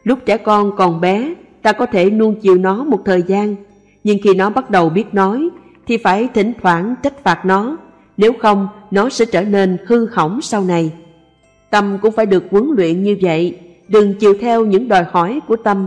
[0.05, 3.57] Lúc trẻ con còn bé, ta có thể nuông chiều nó một thời gian,
[4.05, 5.49] nhưng khi nó bắt đầu biết nói,
[5.87, 7.77] thì phải thỉnh thoảng trách phạt nó,
[8.17, 10.93] nếu không nó sẽ trở nên hư hỏng sau này.
[11.71, 13.59] Tâm cũng phải được huấn luyện như vậy,
[13.89, 15.87] đừng chịu theo những đòi hỏi của tâm.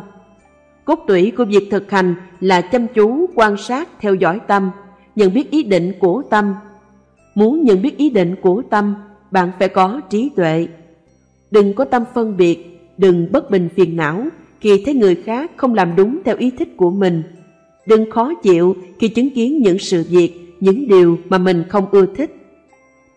[0.86, 4.72] Cốt tủy của việc thực hành là chăm chú quan sát theo dõi tâm,
[5.16, 6.54] nhận biết ý định của tâm.
[7.36, 8.96] Muốn nhận biết ý định của tâm,
[9.32, 10.68] bạn phải có trí tuệ.
[11.52, 14.26] Đừng có tâm phân biệt, đừng bất bình phiền não
[14.60, 17.24] khi thấy người khác không làm đúng theo ý thích của mình.
[17.86, 22.06] Đừng khó chịu khi chứng kiến những sự việc, những điều mà mình không ưa
[22.06, 22.36] thích.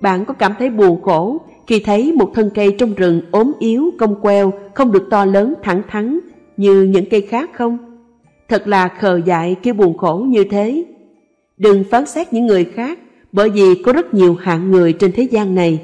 [0.00, 3.90] Bạn có cảm thấy buồn khổ khi thấy một thân cây trong rừng ốm yếu,
[3.98, 6.18] cong queo, không được to lớn thẳng thắn
[6.56, 7.78] như những cây khác không?
[8.48, 10.84] Thật là khờ dại khi buồn khổ như thế.
[11.56, 12.98] Đừng phán xét những người khác
[13.32, 15.80] bởi vì có rất nhiều hạng người trên thế gian này.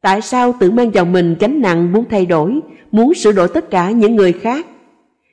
[0.00, 2.60] Tại sao tự mang vào mình gánh nặng muốn thay đổi,
[2.90, 4.66] muốn sửa đổi tất cả những người khác?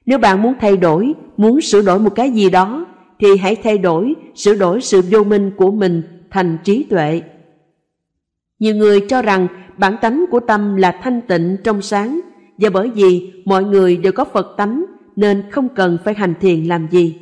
[0.06, 2.85] Nếu bạn muốn thay đổi, muốn sửa đổi một cái gì đó,
[3.19, 7.22] thì hãy thay đổi, sửa đổi sự vô minh của mình thành trí tuệ.
[8.60, 12.19] Nhiều người cho rằng bản tánh của tâm là thanh tịnh trong sáng,
[12.57, 14.85] và bởi vì mọi người đều có Phật tánh
[15.15, 17.15] nên không cần phải hành thiền làm gì.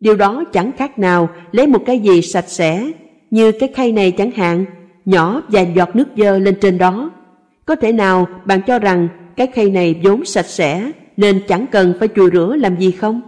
[0.00, 2.90] Điều đó chẳng khác nào lấy một cái gì sạch sẽ,
[3.30, 4.64] như cái khay này chẳng hạn,
[5.04, 7.10] nhỏ vài giọt nước dơ lên trên đó.
[7.66, 11.94] Có thể nào bạn cho rằng cái khay này vốn sạch sẽ nên chẳng cần
[11.98, 13.20] phải chùi rửa làm gì không?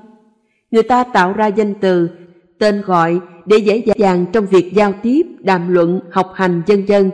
[0.71, 2.11] Người ta tạo ra danh từ,
[2.59, 7.11] tên gọi để dễ dàng trong việc giao tiếp, đàm luận, học hành dân dân.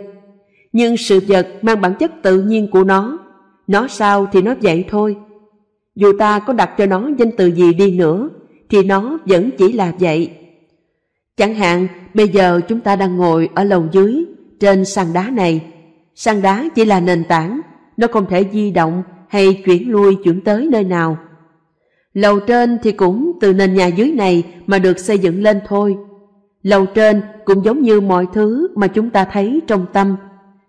[0.73, 3.19] Nhưng sự vật mang bản chất tự nhiên của nó,
[3.67, 5.17] nó sao thì nó vậy thôi.
[5.95, 8.29] Dù ta có đặt cho nó danh từ gì đi nữa,
[8.69, 10.31] thì nó vẫn chỉ là vậy.
[11.37, 14.25] Chẳng hạn, bây giờ chúng ta đang ngồi ở lầu dưới,
[14.61, 15.61] trên sàn đá này.
[16.15, 17.61] Sàn đá chỉ là nền tảng,
[17.97, 21.19] nó không thể di động hay chuyển lui chuyển tới nơi nào.
[22.15, 25.97] Lầu trên thì cũng từ nền nhà dưới này mà được xây dựng lên thôi.
[26.63, 30.17] Lầu trên cũng giống như mọi thứ mà chúng ta thấy trong tâm,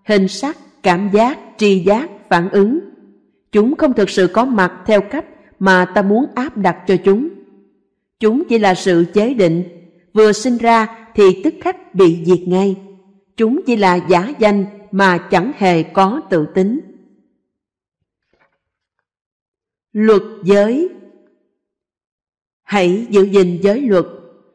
[0.06, 2.80] hình sắc, cảm giác, tri giác, phản ứng.
[3.52, 5.26] Chúng không thực sự có mặt theo cách
[5.60, 7.30] mà ta muốn áp đặt cho chúng.
[8.20, 9.64] Chúng chỉ là sự chế định,
[10.14, 12.76] vừa sinh ra thì tức khắc bị diệt ngay.
[13.38, 16.80] Chúng chỉ là giả danh mà chẳng hề có tự tính.
[19.94, 20.90] Luật giới
[22.66, 24.06] Hãy giữ gìn giới luật.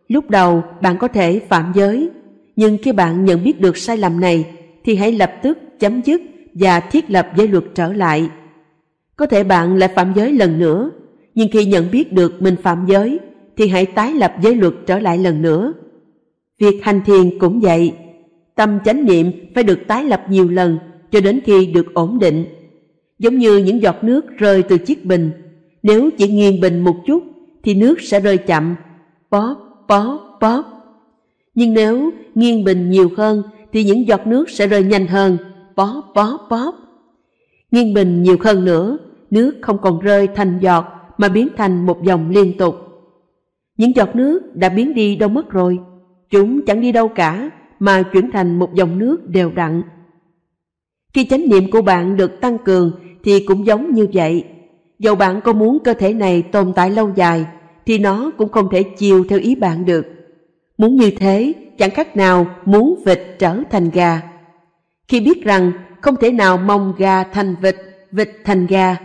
[0.08, 2.10] Lúc đầu bạn có thể phạm giới,
[2.56, 6.20] nhưng khi bạn nhận biết được sai lầm này thì hãy lập tức chấm dứt
[6.54, 8.28] và thiết lập giới luật trở lại.
[9.16, 10.90] Có thể bạn lại phạm giới lần nữa,
[11.34, 13.18] Nhưng khi nhận biết được mình phạm giới,
[13.56, 15.72] thì hãy tái lập giới luật trở lại lần nữa.
[16.58, 17.92] Việc hành thiền cũng vậy,
[18.54, 20.78] tâm chánh niệm phải được tái lập nhiều lần
[21.10, 22.44] cho đến khi được ổn định.
[23.18, 25.30] Giống như những giọt nước rơi từ chiếc bình,
[25.82, 27.22] nếu chỉ nghiêng bình một chút
[27.62, 28.76] thì nước sẽ rơi chậm,
[29.30, 29.56] bóp,
[29.88, 30.64] bóp, bóp.
[31.54, 35.36] Nhưng nếu nghiêng bình nhiều hơn thì những giọt nước sẽ rơi nhanh hơn,
[35.76, 36.74] bóp, bóp, bóp.
[37.70, 38.98] Nghiêng bình nhiều hơn nữa,
[39.30, 40.84] nước không còn rơi thành giọt
[41.18, 42.74] mà biến thành một dòng liên tục.
[43.76, 45.78] Những giọt nước đã biến đi đâu mất rồi,
[46.30, 49.82] chúng chẳng đi đâu cả mà chuyển thành một dòng nước đều đặn.
[51.14, 52.92] Khi chánh niệm của bạn được tăng cường
[53.24, 54.44] thì cũng giống như vậy.
[54.98, 57.46] Dầu bạn có muốn cơ thể này tồn tại lâu dài
[57.86, 60.06] thì nó cũng không thể chiều theo ý bạn được.
[60.78, 64.29] Muốn như thế chẳng khác nào muốn vịt trở thành gà.
[65.10, 67.76] Khi biết rằng không thể nào mong gà thành vịt,
[68.12, 68.96] vịt thành gà,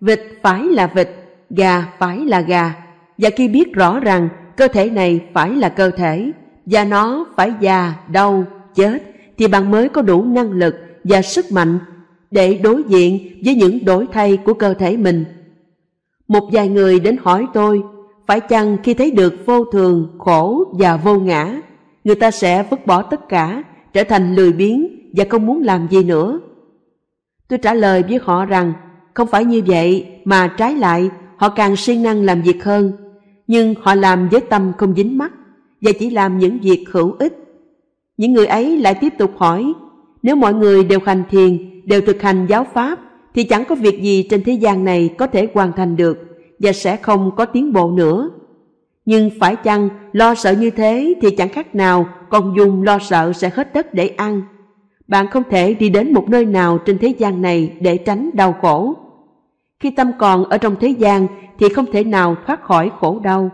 [0.00, 1.08] vịt phải là vịt,
[1.50, 2.74] gà phải là gà,
[3.18, 6.32] và khi biết rõ rằng cơ thể này phải là cơ thể,
[6.66, 8.44] và nó phải già, đau,
[8.74, 9.02] chết,
[9.38, 10.74] thì bạn mới có đủ năng lực
[11.04, 11.78] và sức mạnh
[12.30, 15.24] để đối diện với những đổi thay của cơ thể mình.
[16.28, 17.82] Một vài người đến hỏi tôi,
[18.26, 21.60] phải chăng khi thấy được vô thường, khổ và vô ngã,
[22.04, 23.62] người ta sẽ vứt bỏ tất cả,
[23.92, 26.40] trở thành lười biếng và không muốn làm gì nữa?
[27.48, 28.72] Tôi trả lời với họ rằng,
[29.14, 32.92] không phải như vậy mà trái lại họ càng siêng năng làm việc hơn,
[33.46, 35.32] nhưng họ làm với tâm không dính mắt
[35.80, 37.38] và chỉ làm những việc hữu ích.
[38.16, 39.72] Những người ấy lại tiếp tục hỏi,
[40.22, 42.98] nếu mọi người đều hành thiền, đều thực hành giáo pháp,
[43.34, 46.18] thì chẳng có việc gì trên thế gian này có thể hoàn thành được
[46.58, 48.30] và sẽ không có tiến bộ nữa.
[49.04, 53.32] Nhưng phải chăng lo sợ như thế thì chẳng khác nào còn dùng lo sợ
[53.32, 54.42] sẽ hết đất để ăn.
[55.08, 58.54] Bạn không thể đi đến một nơi nào trên thế gian này để tránh đau
[58.62, 58.94] khổ.
[59.80, 61.26] Khi tâm còn ở trong thế gian
[61.58, 63.50] thì không thể nào thoát khỏi khổ đau.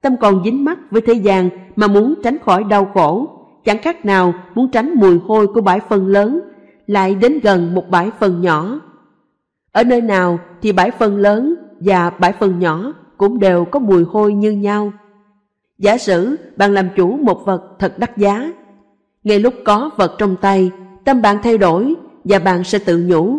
[0.00, 3.26] Tâm còn dính mắc với thế gian mà muốn tránh khỏi đau khổ,
[3.64, 6.40] chẳng khác nào muốn tránh mùi hôi của bãi phân lớn,
[6.86, 8.80] lại đến gần một bãi phân nhỏ.
[9.72, 14.04] Ở nơi nào thì bãi phân lớn và bãi phân nhỏ cũng đều có mùi
[14.04, 14.92] hôi như nhau.
[15.78, 18.52] Giả sử bạn làm chủ một vật thật đắt giá,
[19.28, 20.70] ngay lúc có vật trong tay,
[21.04, 21.94] tâm bạn thay đổi
[22.24, 23.38] và bạn sẽ tự nhủ.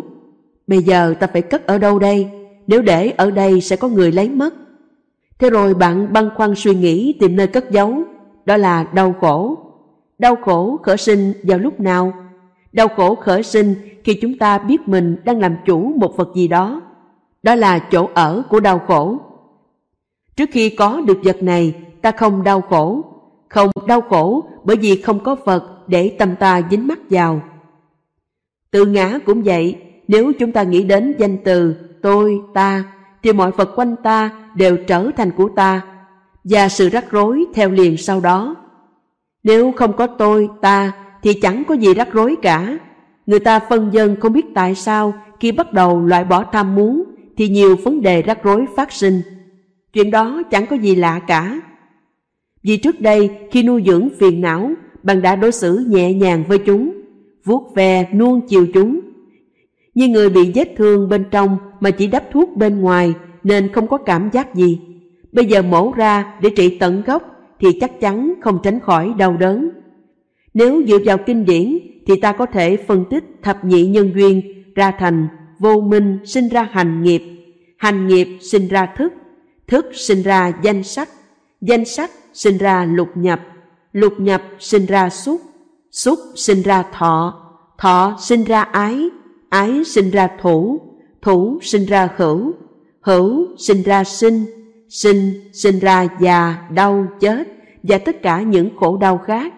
[0.66, 2.30] Bây giờ ta phải cất ở đâu đây?
[2.66, 4.54] Nếu để ở đây sẽ có người lấy mất.
[5.38, 8.02] Thế rồi bạn băn khoăn suy nghĩ tìm nơi cất giấu,
[8.44, 9.58] đó là đau khổ.
[10.18, 12.12] Đau khổ khởi sinh vào lúc nào?
[12.72, 16.48] Đau khổ khởi sinh khi chúng ta biết mình đang làm chủ một vật gì
[16.48, 16.82] đó.
[17.42, 19.18] Đó là chỗ ở của đau khổ.
[20.36, 23.04] Trước khi có được vật này, ta không đau khổ.
[23.48, 27.42] Không đau khổ bởi vì không có vật để tâm ta dính mắc vào.
[28.70, 29.76] Tự ngã cũng vậy,
[30.08, 32.84] nếu chúng ta nghĩ đến danh từ tôi, ta,
[33.22, 35.82] thì mọi vật quanh ta đều trở thành của ta,
[36.44, 38.56] và sự rắc rối theo liền sau đó.
[39.42, 40.92] Nếu không có tôi, ta,
[41.22, 42.78] thì chẳng có gì rắc rối cả.
[43.26, 47.04] Người ta phân dân không biết tại sao khi bắt đầu loại bỏ tham muốn
[47.36, 49.22] thì nhiều vấn đề rắc rối phát sinh.
[49.92, 51.60] Chuyện đó chẳng có gì lạ cả.
[52.62, 54.70] Vì trước đây khi nuôi dưỡng phiền não,
[55.02, 56.92] bạn đã đối xử nhẹ nhàng với chúng,
[57.44, 59.00] vuốt ve nuông chiều chúng.
[59.94, 63.88] Như người bị vết thương bên trong mà chỉ đắp thuốc bên ngoài nên không
[63.88, 64.80] có cảm giác gì.
[65.32, 67.22] Bây giờ mổ ra để trị tận gốc
[67.60, 69.70] thì chắc chắn không tránh khỏi đau đớn.
[70.54, 74.42] Nếu dựa vào kinh điển thì ta có thể phân tích thập nhị nhân duyên
[74.74, 75.28] ra thành
[75.58, 77.22] vô minh sinh ra hành nghiệp,
[77.76, 79.12] hành nghiệp sinh ra thức,
[79.66, 81.08] thức sinh ra danh sắc,
[81.60, 83.40] danh sắc sinh ra lục nhập,
[83.92, 85.40] lục nhập sinh ra xúc,
[85.90, 87.46] xúc sinh ra thọ,
[87.78, 89.08] thọ sinh ra ái,
[89.48, 90.80] ái sinh ra thủ,
[91.22, 92.52] thủ sinh ra hữu,
[93.00, 94.44] hữu sinh ra sinh,
[94.88, 97.48] sinh sinh ra già, đau, chết
[97.82, 99.54] và tất cả những khổ đau khác.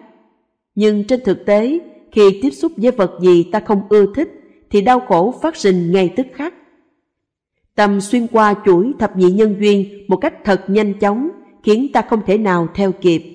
[0.75, 1.79] Nhưng trên thực tế,
[2.11, 4.29] khi tiếp xúc với vật gì ta không ưa thích,
[4.69, 6.53] thì đau khổ phát sinh ngay tức khắc.
[7.75, 11.29] Tâm xuyên qua chuỗi thập nhị nhân duyên một cách thật nhanh chóng,
[11.63, 13.32] khiến ta không thể nào theo kịp.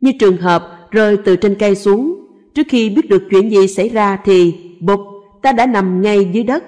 [0.00, 3.88] Như trường hợp rơi từ trên cây xuống, trước khi biết được chuyện gì xảy
[3.88, 5.00] ra thì bụp,
[5.42, 6.64] ta đã nằm ngay dưới đất.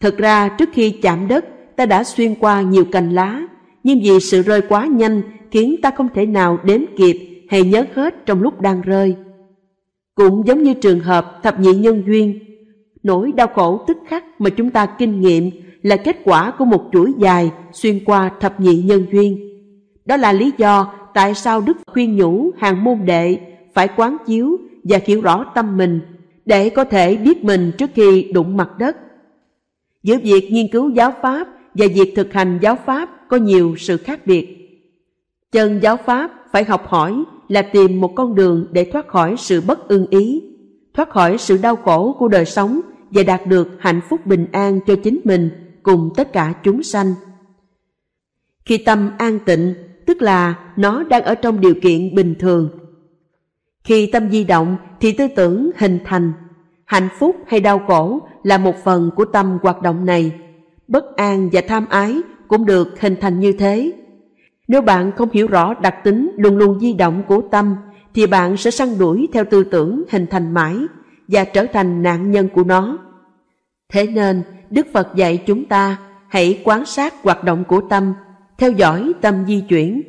[0.00, 1.44] Thật ra trước khi chạm đất,
[1.76, 3.42] ta đã xuyên qua nhiều cành lá,
[3.82, 7.84] nhưng vì sự rơi quá nhanh khiến ta không thể nào đếm kịp hay nhớ
[7.94, 9.16] hết trong lúc đang rơi.
[10.14, 12.38] Cũng giống như trường hợp thập nhị nhân duyên,
[13.02, 15.50] nỗi đau khổ tức khắc mà chúng ta kinh nghiệm
[15.82, 19.38] là kết quả của một chuỗi dài xuyên qua thập nhị nhân duyên.
[20.04, 23.38] Đó là lý do tại sao Đức khuyên nhủ hàng môn đệ
[23.74, 26.00] phải quán chiếu và hiểu rõ tâm mình
[26.46, 28.96] để có thể biết mình trước khi đụng mặt đất.
[30.02, 33.96] Giữa việc nghiên cứu giáo pháp và việc thực hành giáo pháp có nhiều sự
[33.96, 34.58] khác biệt.
[35.52, 39.60] Chân giáo pháp phải học hỏi là tìm một con đường để thoát khỏi sự
[39.60, 40.42] bất ưng ý,
[40.94, 42.80] thoát khỏi sự đau khổ của đời sống
[43.10, 45.50] và đạt được hạnh phúc bình an cho chính mình
[45.82, 47.14] cùng tất cả chúng sanh.
[48.64, 49.74] Khi tâm an tịnh,
[50.08, 52.70] tức là nó đang ở trong điều kiện bình thường.
[53.84, 56.32] Khi tâm di động thì tư tưởng hình thành.
[56.84, 60.32] Hạnh phúc hay đau khổ là một phần của tâm hoạt động này.
[60.88, 62.16] Bất an và tham ái
[62.48, 63.92] cũng được hình thành như thế.
[64.68, 67.76] Nếu bạn không hiểu rõ đặc tính luôn luôn di động của tâm,
[68.14, 70.76] thì bạn sẽ săn đuổi theo tư tưởng hình thành mãi
[71.28, 72.98] và trở thành nạn nhân của nó.
[73.88, 75.96] Thế nên, Đức Phật dạy chúng ta
[76.28, 78.12] hãy quan sát hoạt động của tâm,
[78.58, 80.02] theo dõi tâm di chuyển.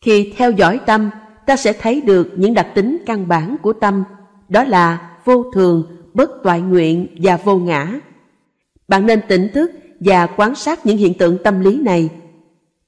[0.00, 1.10] Khi theo dõi tâm,
[1.46, 4.04] ta sẽ thấy được những đặc tính căn bản của tâm,
[4.48, 8.00] đó là vô thường, bất toại nguyện và vô ngã.
[8.88, 9.70] Bạn nên tỉnh thức
[10.00, 12.08] và quan sát những hiện tượng tâm lý này.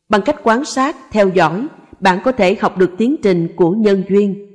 [0.08, 1.66] Bằng cách quan sát, theo dõi,
[2.00, 4.46] bạn có thể học được tiến trình của nhân duyên.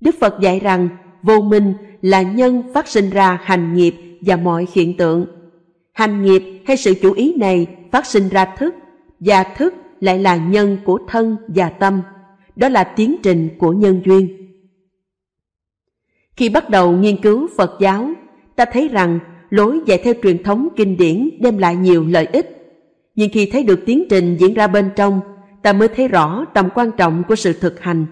[0.00, 0.88] Đức Phật dạy rằng
[1.22, 5.26] vô minh là nhân phát sinh ra hành nghiệp và mọi hiện tượng.
[5.92, 8.74] Hành nghiệp hay sự chủ ý này phát sinh ra thức,
[9.20, 12.02] và thức lại là nhân của thân và tâm.
[12.56, 14.28] Đó là tiến trình của nhân duyên.
[16.36, 18.10] Khi bắt đầu nghiên cứu Phật giáo,
[18.56, 19.18] ta thấy rằng
[19.50, 22.52] lối dạy theo truyền thống kinh điển đem lại nhiều lợi ích.
[23.14, 25.20] Nhưng khi thấy được tiến trình diễn ra bên trong,
[25.62, 28.06] ta mới thấy rõ tầm quan trọng của sự thực hành.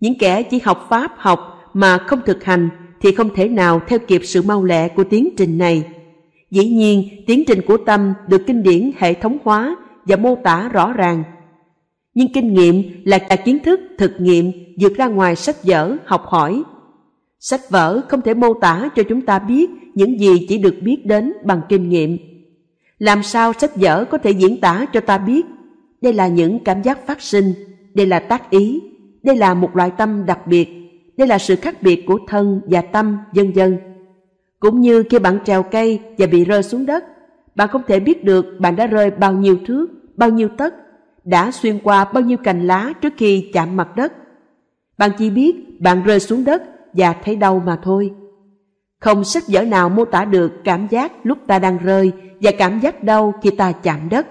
[0.00, 2.68] Những kẻ chỉ học Pháp học mà không thực hành
[3.00, 5.84] thì không thể nào theo kịp sự mau lẹ của tiến trình này.
[6.50, 10.68] Dĩ nhiên, tiến trình của tâm được kinh điển hệ thống hóa và mô tả
[10.68, 11.24] rõ ràng.
[12.14, 16.22] Nhưng kinh nghiệm là cả kiến thức thực nghiệm vượt ra ngoài sách vở học
[16.26, 16.62] hỏi.
[17.38, 21.06] Sách vở không thể mô tả cho chúng ta biết những gì chỉ được biết
[21.06, 22.18] đến bằng kinh nghiệm.
[22.98, 25.46] Làm sao sách vở có thể diễn tả cho ta biết
[26.00, 27.54] đây là những cảm giác phát sinh,
[27.94, 28.80] đây là tác ý,
[29.22, 30.68] đây là một loại tâm đặc biệt,
[31.16, 33.78] đây là sự khác biệt của thân và tâm, vân vân.
[34.60, 37.04] Cũng như khi bạn trèo cây và bị rơi xuống đất,
[37.60, 40.74] bạn không thể biết được bạn đã rơi bao nhiêu thước, bao nhiêu tấc,
[41.24, 44.12] đã xuyên qua bao nhiêu cành lá trước khi chạm mặt đất.
[44.98, 46.62] Bạn chỉ biết bạn rơi xuống đất
[46.92, 48.10] và thấy đau mà thôi.
[49.00, 52.80] Không sách vở nào mô tả được cảm giác lúc ta đang rơi và cảm
[52.80, 54.26] giác đau khi ta chạm đất.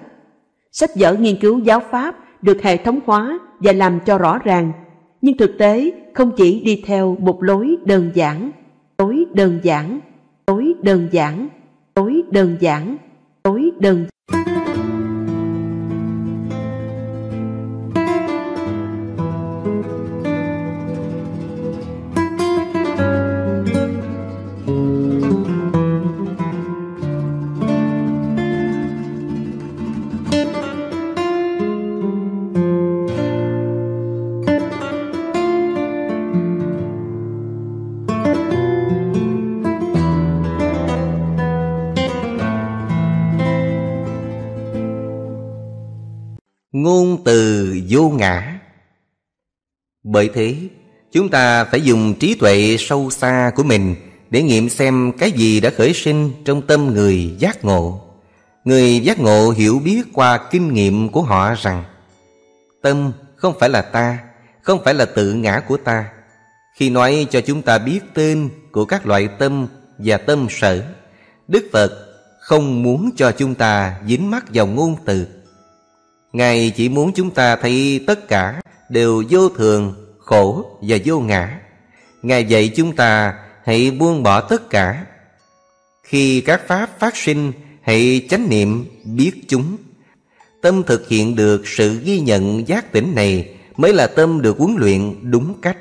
[0.72, 4.72] Sách vở nghiên cứu giáo pháp được hệ thống hóa và làm cho rõ ràng,
[5.22, 8.52] nhưng thực tế không chỉ đi theo một lối đơn giản,
[8.98, 10.00] lối đơn giản,
[10.48, 11.48] lối đơn giản,
[11.96, 12.98] lối đơn giản,
[13.44, 14.06] tối đơn
[47.90, 48.60] vô ngã
[50.04, 50.56] Bởi thế,
[51.12, 53.96] chúng ta phải dùng trí tuệ sâu xa của mình
[54.30, 58.02] để nghiệm xem cái gì đã khởi sinh trong tâm người giác ngộ.
[58.64, 61.84] Người giác ngộ hiểu biết qua kinh nghiệm của họ rằng
[62.82, 64.18] Tâm không phải là ta,
[64.62, 66.10] không phải là tự ngã của ta.
[66.76, 69.68] Khi nói cho chúng ta biết tên của các loại tâm
[69.98, 70.84] và tâm sở,
[71.48, 71.92] Đức Phật
[72.40, 75.28] không muốn cho chúng ta dính mắc vào ngôn từ
[76.34, 81.60] Ngài chỉ muốn chúng ta thấy tất cả đều vô thường, khổ và vô ngã.
[82.22, 83.34] Ngài dạy chúng ta
[83.64, 85.06] hãy buông bỏ tất cả.
[86.04, 87.52] Khi các pháp phát sinh,
[87.82, 89.78] hãy chánh niệm biết chúng.
[90.62, 94.76] Tâm thực hiện được sự ghi nhận giác tỉnh này mới là tâm được huấn
[94.78, 95.78] luyện đúng cách.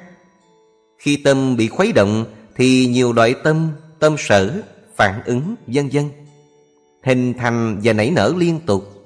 [0.99, 2.25] Khi tâm bị khuấy động
[2.57, 4.62] thì nhiều loại tâm, tâm sở,
[4.97, 6.05] phản ứng, vân vân
[7.03, 8.98] hình thành và nảy nở liên tục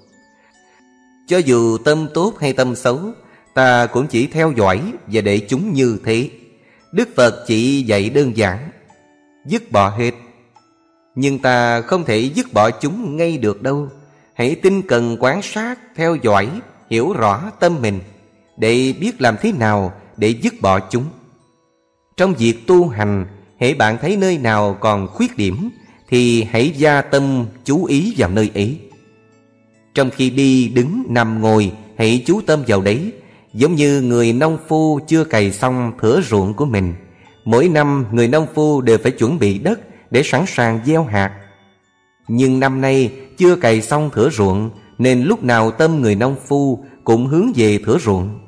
[1.27, 3.13] cho dù tâm tốt hay tâm xấu
[3.55, 6.31] Ta cũng chỉ theo dõi và để chúng như thế.
[6.93, 8.71] Đức Phật chỉ dạy đơn giản
[9.47, 10.11] Dứt bỏ hết.
[11.15, 13.89] Nhưng ta không thể dứt bỏ chúng ngay được đâu.
[14.35, 16.49] Hãy tinh cần quan sát, theo dõi,
[16.91, 18.01] hiểu rõ tâm mình
[18.57, 21.05] Để biết làm thế nào để dứt bỏ chúng.
[22.17, 23.27] Trong việc tu hành
[23.61, 25.71] Hãy bạn thấy nơi nào còn khuyết điểm
[26.09, 28.79] Thì hãy gia tâm chú ý vào nơi ấy
[29.95, 33.13] trong khi đi, đứng, nằm, ngồi Hãy chú tâm vào đấy
[33.55, 36.95] Giống như người nông phu chưa cày xong thửa ruộng của mình.
[37.45, 41.33] Mỗi năm người nông phu đều phải chuẩn bị đất Để sẵn sàng gieo hạt.
[42.29, 46.85] Nhưng năm nay chưa cày xong thửa ruộng Nên lúc nào tâm người nông phu
[47.05, 48.39] cũng hướng về thửa ruộng.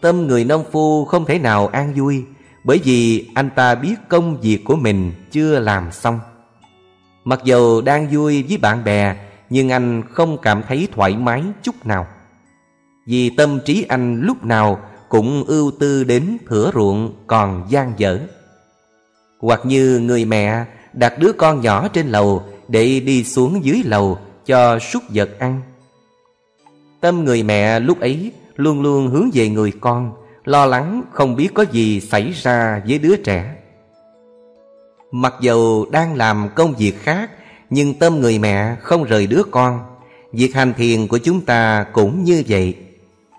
[0.00, 2.24] Tâm người nông phu không thể nào an vui
[2.64, 6.20] Bởi vì anh ta biết công việc của mình chưa làm xong.
[7.24, 9.16] Mặc dù đang vui với bạn bè
[9.54, 12.06] nhưng anh không cảm thấy thoải mái chút nào.
[13.06, 18.18] Vì tâm trí anh lúc nào cũng ưu tư đến thửa ruộng còn gian dở.
[19.40, 24.18] Hoặc như người mẹ đặt đứa con nhỏ trên lầu Để đi xuống dưới lầu
[24.46, 25.60] cho súc vật ăn.
[27.00, 30.12] Tâm người mẹ lúc ấy luôn luôn hướng về người con,
[30.44, 33.54] Lo lắng không biết có gì xảy ra với đứa trẻ.
[35.10, 37.30] Mặc dù đang làm công việc khác
[37.70, 39.80] nhưng tâm người mẹ không rời đứa con.
[40.32, 42.74] Việc hành thiền của chúng ta cũng như vậy.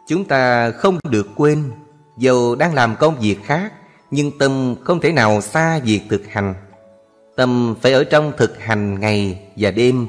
[0.07, 1.72] Chúng ta không được quên
[2.18, 3.73] Dù đang làm công việc khác,
[4.11, 6.53] Nhưng tâm không thể nào xa việc thực hành.
[7.35, 10.07] Tâm phải ở trong thực hành ngày và đêm.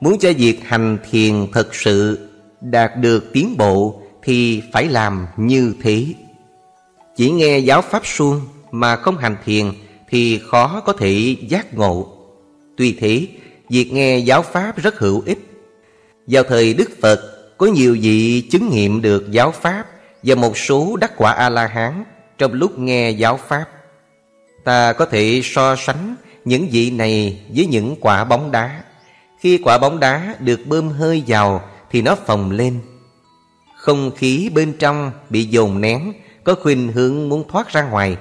[0.00, 2.28] Muốn cho việc hành thiền thật sự
[2.60, 6.06] đạt được tiến bộ Thì phải làm như thế.
[7.16, 8.40] Chỉ nghe giáo pháp suông
[8.70, 9.72] mà không hành thiền
[10.08, 12.23] Thì khó có thể giác ngộ.
[12.76, 13.26] Tuy thế,
[13.68, 15.38] việc nghe giáo pháp rất hữu ích.
[16.26, 17.20] Vào thời Đức Phật
[17.58, 19.84] Có nhiều vị chứng nghiệm được giáo pháp
[20.22, 22.04] Và một số đắc quả A-la-hán
[22.38, 23.64] Trong lúc nghe giáo pháp.
[24.64, 26.14] Ta có thể so sánh
[26.44, 28.82] những vị này với những quả bóng đá.
[29.40, 32.80] Khi quả bóng đá được bơm hơi vào Thì nó phồng lên.
[33.76, 36.12] Không khí bên trong bị dồn nén
[36.44, 38.16] Có khuynh hướng muốn thoát ra ngoài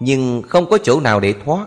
[0.00, 1.66] Nhưng không có chỗ nào để thoát.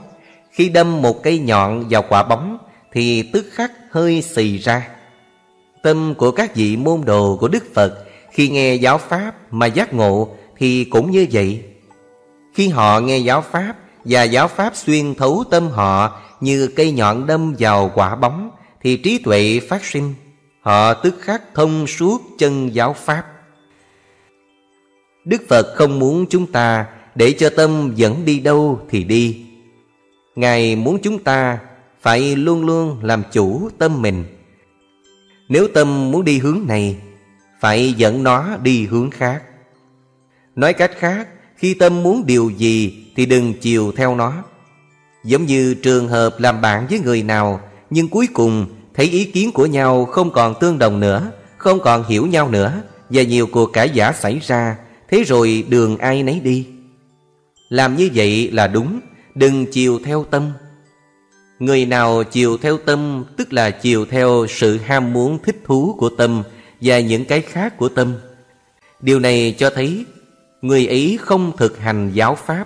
[0.52, 2.58] Khi đâm một cây nhọn vào quả bóng,
[2.94, 4.88] Thì tức khắc hơi xì ra.
[5.84, 9.94] Tâm của các vị môn đồ của Đức Phật, Khi nghe giáo Pháp mà giác
[9.94, 11.64] ngộ, Thì cũng như vậy.
[12.54, 13.76] Khi họ nghe giáo Pháp
[14.06, 18.52] và giáo pháp xuyên thấu tâm họ như cây nhọn đâm vào quả bóng,
[18.82, 20.14] thì trí tuệ phát sinh.
[20.62, 23.26] Họ tức khắc thông suốt chân giáo pháp.
[25.26, 29.46] Đức phật không muốn chúng ta để cho tâm dẫn đi đâu thì đi
[30.36, 31.60] ngài muốn chúng ta
[32.02, 34.24] phải luôn luôn làm chủ tâm mình.
[35.50, 36.98] Nếu tâm muốn đi hướng này,
[37.60, 39.44] phải dẫn nó đi hướng khác.
[40.56, 44.44] Nói cách khác, khi tâm muốn điều gì thì đừng chiều theo nó.
[45.24, 47.60] Giống như trường hợp làm bạn với người nào,
[47.90, 52.04] Nhưng cuối cùng thấy ý kiến của nhau không còn tương đồng nữa, Không còn
[52.04, 54.78] hiểu nhau nữa, Và nhiều cuộc cãi giả xảy ra,
[55.10, 56.68] Thế rồi đường ai nấy đi.
[57.70, 59.00] Làm như vậy là đúng.
[59.36, 60.52] Đừng chiều theo tâm.
[61.60, 66.10] Người nào chiều theo tâm, Tức là chiều theo sự ham muốn thích thú của
[66.10, 66.44] tâm
[66.82, 68.16] Và những cái khác của tâm.
[69.00, 70.06] Điều này cho thấy
[70.62, 72.66] Người ấy không thực hành giáo pháp.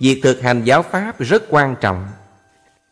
[0.00, 2.06] Việc thực hành giáo pháp rất quan trọng.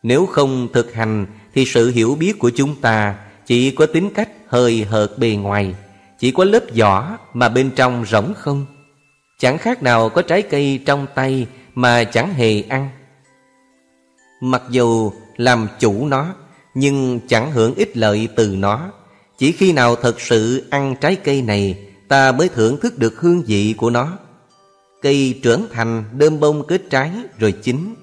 [0.03, 3.15] Nếu không thực hành Thì sự hiểu biết của chúng ta
[3.45, 5.75] Chỉ có tính cách hơi hợt bề ngoài,
[6.19, 8.65] Chỉ có lớp vỏ mà bên trong rỗng không.
[9.39, 12.89] Chẳng khác nào có trái cây trong tay Mà chẳng hề ăn.
[14.41, 16.35] Mặc dù làm chủ nó,
[16.73, 18.91] Nhưng chẳng hưởng ích lợi từ nó.
[19.37, 23.43] Chỉ khi nào thật sự ăn trái cây này, Ta mới thưởng thức được hương
[23.43, 24.17] vị của nó.
[25.01, 27.95] Cây trưởng thành, đơm bông kết trái, rồi chín.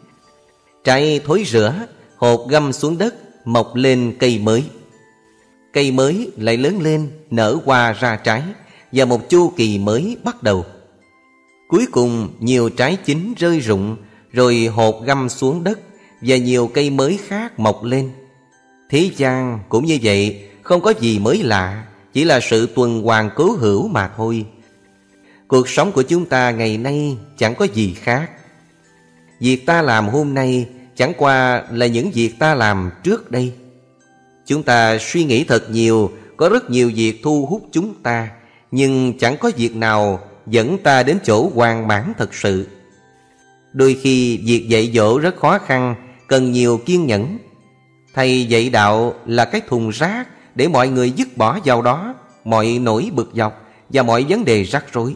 [0.85, 1.75] Trái thối rửa,
[2.17, 3.15] Hột găm xuống đất,
[3.47, 4.65] Mọc lên cây mới.
[5.73, 8.43] Cây mới lại lớn lên, Nở hoa ra trái,
[8.93, 10.65] Và một chu kỳ mới bắt đầu.
[11.69, 13.97] Cuối cùng nhiều trái chín rơi rụng,
[14.33, 15.79] Rồi hột găm xuống đất
[16.27, 18.11] và nhiều cây mới khác mọc lên.
[18.91, 23.31] Thế gian cũng như vậy, Không có gì mới lạ, Chỉ là sự tuần hoàn
[23.35, 24.47] cố hữu mà thôi.
[25.49, 28.31] Cuộc sống của chúng ta ngày nay chẳng có gì khác.
[29.41, 33.53] Việc ta làm hôm nay chẳng qua là những việc ta làm trước đây.
[34.47, 38.29] Chúng ta suy nghĩ thật nhiều, Có rất nhiều việc thu hút chúng ta,
[38.71, 42.67] Nhưng chẳng có việc nào dẫn ta đến chỗ hoàn mãn thật sự.
[43.73, 45.95] Đôi khi việc dạy dỗ rất khó khăn
[46.27, 47.39] Cần nhiều kiên nhẫn.
[48.15, 52.15] Thầy dạy đạo là cái thùng rác Để mọi người dứt bỏ vào đó,
[52.45, 55.15] Mọi nỗi bực dọc Và mọi vấn đề rắc rối.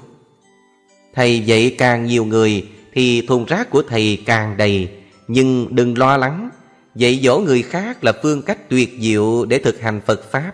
[1.15, 4.89] Thầy dạy càng nhiều người Thì thùng rác của thầy càng đầy,
[5.29, 6.51] Nhưng đừng lo lắng.
[6.95, 10.53] Dạy dỗ người khác là phương cách tuyệt diệu Để thực hành Phật Pháp.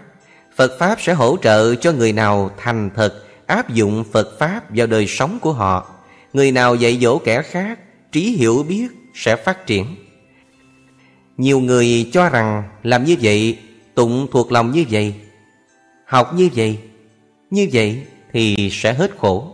[0.56, 4.86] Phật Pháp sẽ hỗ trợ cho người nào thành thật, Áp dụng Phật Pháp vào
[4.86, 5.90] đời sống của họ.
[6.32, 7.78] Người nào dạy dỗ kẻ khác,
[8.12, 9.86] Trí hiểu biết sẽ phát triển.
[11.36, 13.59] Nhiều người cho rằng làm như vậy,
[13.94, 15.15] Tụng thuộc lòng như vậy,
[16.06, 16.78] Học như vậy
[17.51, 18.02] Như vậy
[18.32, 19.51] thì sẽ hết khổ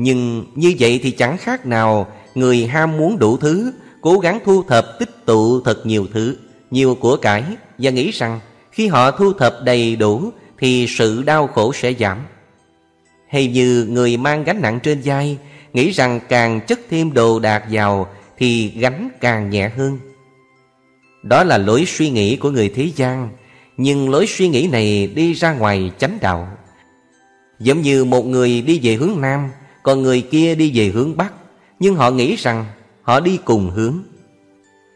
[0.00, 4.62] nhưng như vậy thì chẳng khác nào Người ham muốn đủ thứ, Cố gắng thu
[4.62, 6.36] thập tích tụ thật nhiều thứ
[6.70, 7.44] nhiều của cải
[7.78, 8.40] và nghĩ rằng
[8.70, 12.18] khi họ thu thập đầy đủ thì sự đau khổ sẽ giảm.
[13.28, 15.38] Hay như người mang gánh nặng trên vai,
[15.72, 19.98] nghĩ rằng càng chất thêm đồ đạc vào thì gánh càng nhẹ hơn.
[21.28, 23.28] Đó là lối suy nghĩ của người thế gian,
[23.76, 26.48] nhưng lối suy nghĩ này đi ra ngoài chánh đạo.
[27.60, 29.50] Giống như một người đi về hướng Nam,
[29.82, 31.32] còn người kia đi về hướng Bắc,
[31.80, 32.64] nhưng họ nghĩ rằng
[33.02, 33.98] họ đi cùng hướng.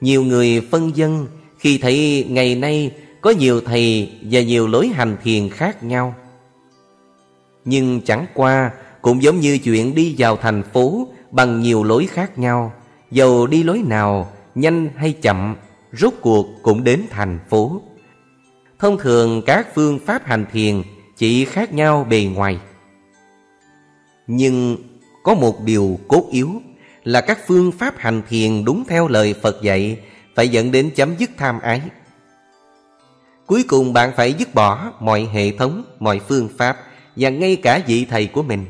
[0.00, 1.26] Nhiều người phân dân
[1.58, 2.90] khi thấy ngày nay
[3.20, 6.14] có nhiều thầy và nhiều lối hành thiền khác nhau.
[7.64, 8.70] Nhưng chẳng qua
[9.02, 12.72] cũng giống như chuyện đi vào thành phố bằng nhiều lối khác nhau.
[13.10, 15.56] Dầu đi lối nào, nhanh hay chậm,
[15.92, 17.82] rốt cuộc cũng đến thành phố.
[18.78, 20.82] Thông thường các phương pháp hành thiền
[21.16, 22.58] chỉ khác nhau bề ngoài.
[24.26, 24.76] Nhưng
[25.22, 26.62] có một điều cốt yếu
[27.04, 29.98] là các phương pháp hành thiền đúng theo lời Phật dạy
[30.34, 31.80] phải dẫn đến chấm dứt tham ái.
[33.46, 36.76] Cuối cùng bạn phải dứt bỏ mọi hệ thống, mọi phương pháp
[37.16, 38.66] và ngay cả vị thầy của mình.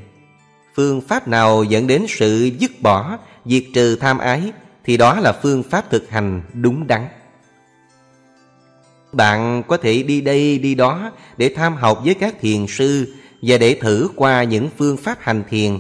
[0.74, 4.53] Phương pháp nào dẫn đến sự dứt bỏ, diệt trừ tham ái
[4.84, 7.09] thì đó là phương pháp thực hành đúng đắn.
[9.12, 13.59] Bạn có thể đi đây đi đó để tham học với các thiền sư và
[13.59, 15.78] để thử qua những phương pháp hành thiền.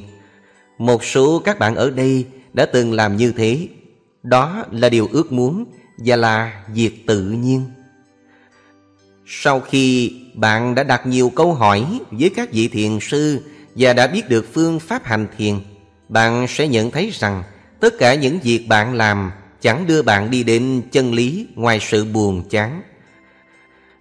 [0.78, 3.68] Một số các bạn ở đây đã từng làm như thế.
[4.22, 5.64] Đó là điều ước muốn
[5.98, 7.64] và là việc tự nhiên.
[9.26, 13.40] Sau khi bạn đã đặt nhiều câu hỏi với các vị thiền sư
[13.74, 15.54] và đã biết được phương pháp hành thiền,
[16.08, 17.42] bạn sẽ nhận thấy rằng
[17.82, 19.30] tất cả những việc bạn làm
[19.60, 22.82] chẳng đưa bạn đi đến chân lý ngoài sự buồn chán.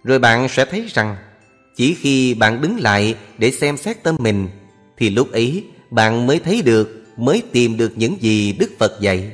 [0.04, 1.16] Rồi bạn sẽ thấy rằng
[1.76, 4.48] chỉ khi bạn đứng lại để xem xét tâm mình
[4.98, 9.30] thì lúc ấy bạn mới thấy được, mới tìm được những gì Đức Phật dạy.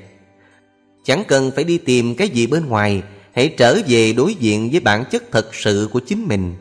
[1.04, 3.02] Chẳng cần phải đi tìm cái gì bên ngoài
[3.34, 6.54] Hãy trở về đối diện với bản chất thật sự của chính mình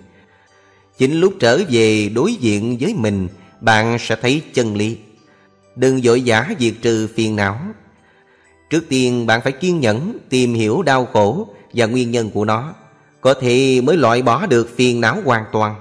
[0.97, 3.27] Chính lúc trở về đối diện với mình
[3.61, 4.97] Bạn sẽ thấy chân lý
[5.77, 7.59] Đừng dội giả diệt trừ phiền não.
[8.69, 12.73] Trước tiên bạn phải kiên nhẫn Tìm hiểu đau khổ và nguyên nhân của nó.
[13.21, 15.75] Có thể mới loại bỏ được phiền não hoàn toàn.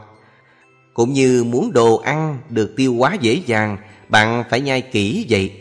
[0.94, 3.76] Cũng như muốn đồ ăn được tiêu hóa dễ dàng
[4.08, 5.52] Bạn phải nhai kỹ vậy.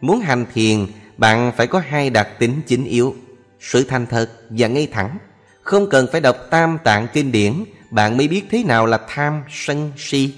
[0.00, 3.14] Muốn hành thiền Bạn phải có hai đặc tính chính yếu
[3.60, 5.18] sự thành thật và ngay thẳng.
[5.62, 9.42] Không cần phải đọc tam tạng kinh điển Bạn mới biết thế nào là tham,
[9.50, 10.34] sân, si.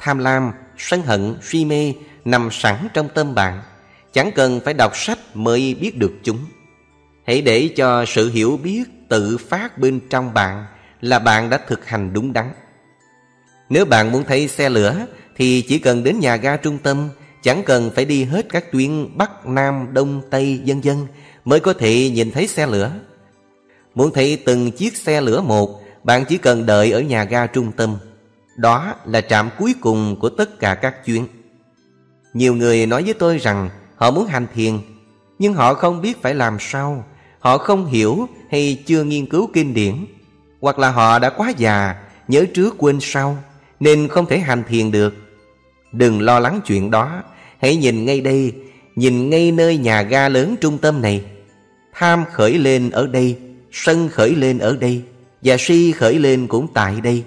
[0.00, 1.94] Tham lam, sân hận, si mê
[2.24, 3.62] Nằm sẵn trong tâm bạn
[4.12, 6.38] Chẳng cần phải đọc sách mới biết được chúng
[7.26, 10.66] Hãy để cho sự hiểu biết tự phát bên trong bạn
[11.00, 12.52] Là bạn đã thực hành đúng đắn
[13.68, 17.08] Nếu bạn muốn thấy xe lửa Thì chỉ cần đến nhà ga trung tâm
[17.42, 21.06] Chẳng cần phải đi hết các tuyến Bắc, Nam, Đông, Tây, dân dân
[21.44, 22.92] mới có thể nhìn thấy xe lửa.
[23.94, 27.72] Muốn thấy từng chiếc xe lửa một, bạn chỉ cần đợi ở nhà ga trung
[27.72, 27.96] tâm.
[28.56, 31.26] Đó là trạm cuối cùng của tất cả các chuyến.
[32.34, 34.78] Nhiều người nói với tôi rằng họ muốn hành thiền,
[35.38, 37.04] nhưng họ không biết phải làm sao.
[37.38, 40.06] Họ không hiểu hay chưa nghiên cứu kinh điển,
[40.60, 41.94] hoặc là họ đã quá già,
[42.28, 43.38] nhớ trước quên sau,
[43.80, 45.14] nên không thể hành thiền được.
[45.92, 47.22] Đừng lo lắng chuyện đó,
[47.58, 48.52] hãy nhìn ngay đây,
[48.96, 51.24] nhìn ngay nơi nhà ga lớn trung tâm này.
[51.92, 53.38] Tham khởi lên ở đây
[53.72, 55.02] Sân khởi lên ở đây
[55.42, 57.24] Và si khởi lên cũng tại đây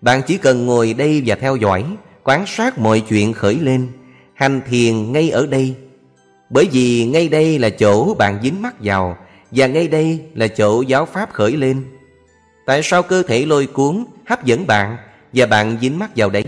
[0.00, 1.84] Bạn chỉ cần ngồi đây và theo dõi
[2.24, 3.88] Quan sát mọi chuyện khởi lên
[4.34, 5.74] Hành thiền ngay ở đây.
[6.50, 9.16] Bởi vì ngay đây là chỗ bạn dính mắt vào
[9.50, 11.84] Và ngay đây là chỗ giáo pháp khởi lên.
[12.66, 14.96] Tại sao cơ thể lôi cuốn hấp dẫn bạn
[15.32, 16.44] Và bạn dính mắt vào đấy?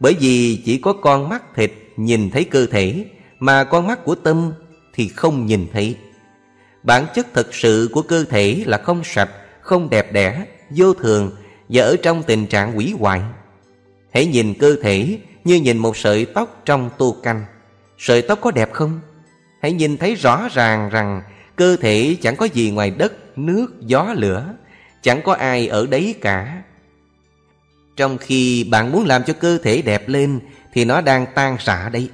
[0.00, 3.04] Bởi vì chỉ có con mắt thịt nhìn thấy cơ thể
[3.38, 4.52] Mà con mắt của tâm
[4.94, 5.96] thì không nhìn thấy.
[6.82, 9.30] Bản chất thực sự của cơ thể là không sạch,
[9.60, 11.30] không đẹp đẽ, vô thường
[11.68, 13.20] và ở trong tình trạng quỷ hoại.
[14.12, 17.44] Hãy nhìn cơ thể như nhìn một sợi tóc trong tu canh.
[17.98, 19.00] Sợi tóc có đẹp không?
[19.62, 21.22] Hãy nhìn thấy rõ ràng rằng
[21.56, 24.54] cơ thể chẳng có gì ngoài đất, nước, gió, lửa.
[25.02, 26.62] Chẳng có ai ở đấy cả.
[27.96, 30.40] Trong khi bạn muốn làm cho cơ thể đẹp lên
[30.72, 32.10] thì nó đang tan rã đấy.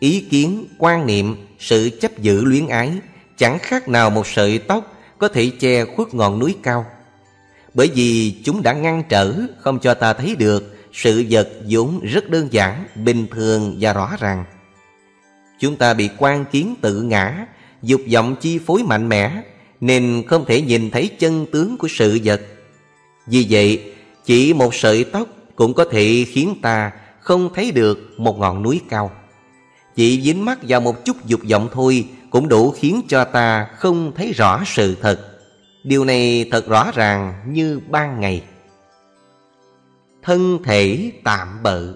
[0.00, 2.92] Ý kiến, quan niệm, sự chấp giữ luyến ái
[3.36, 6.86] chẳng khác nào một sợi tóc có thể che khuất ngọn núi cao.
[7.74, 12.30] Bởi vì chúng đã ngăn trở không cho ta thấy được sự vật vốn rất
[12.30, 14.44] đơn giản, bình thường và rõ ràng.
[15.60, 17.46] Chúng ta bị quan kiến tự ngã,
[17.82, 19.42] dục vọng chi phối mạnh mẽ,
[19.80, 22.40] nên không thể nhìn thấy chân tướng của sự vật.
[23.26, 23.92] Vì vậy,
[24.24, 28.80] chỉ một sợi tóc cũng có thể khiến ta không thấy được một ngọn núi
[28.88, 29.10] cao.
[29.94, 34.12] Chỉ dính mắt vào một chút dục vọng thôi cũng đủ khiến cho ta không
[34.16, 35.20] thấy rõ sự thật.
[35.84, 38.42] Điều này thật rõ ràng như ban ngày
[40.22, 41.94] Thân thể tạm bợ.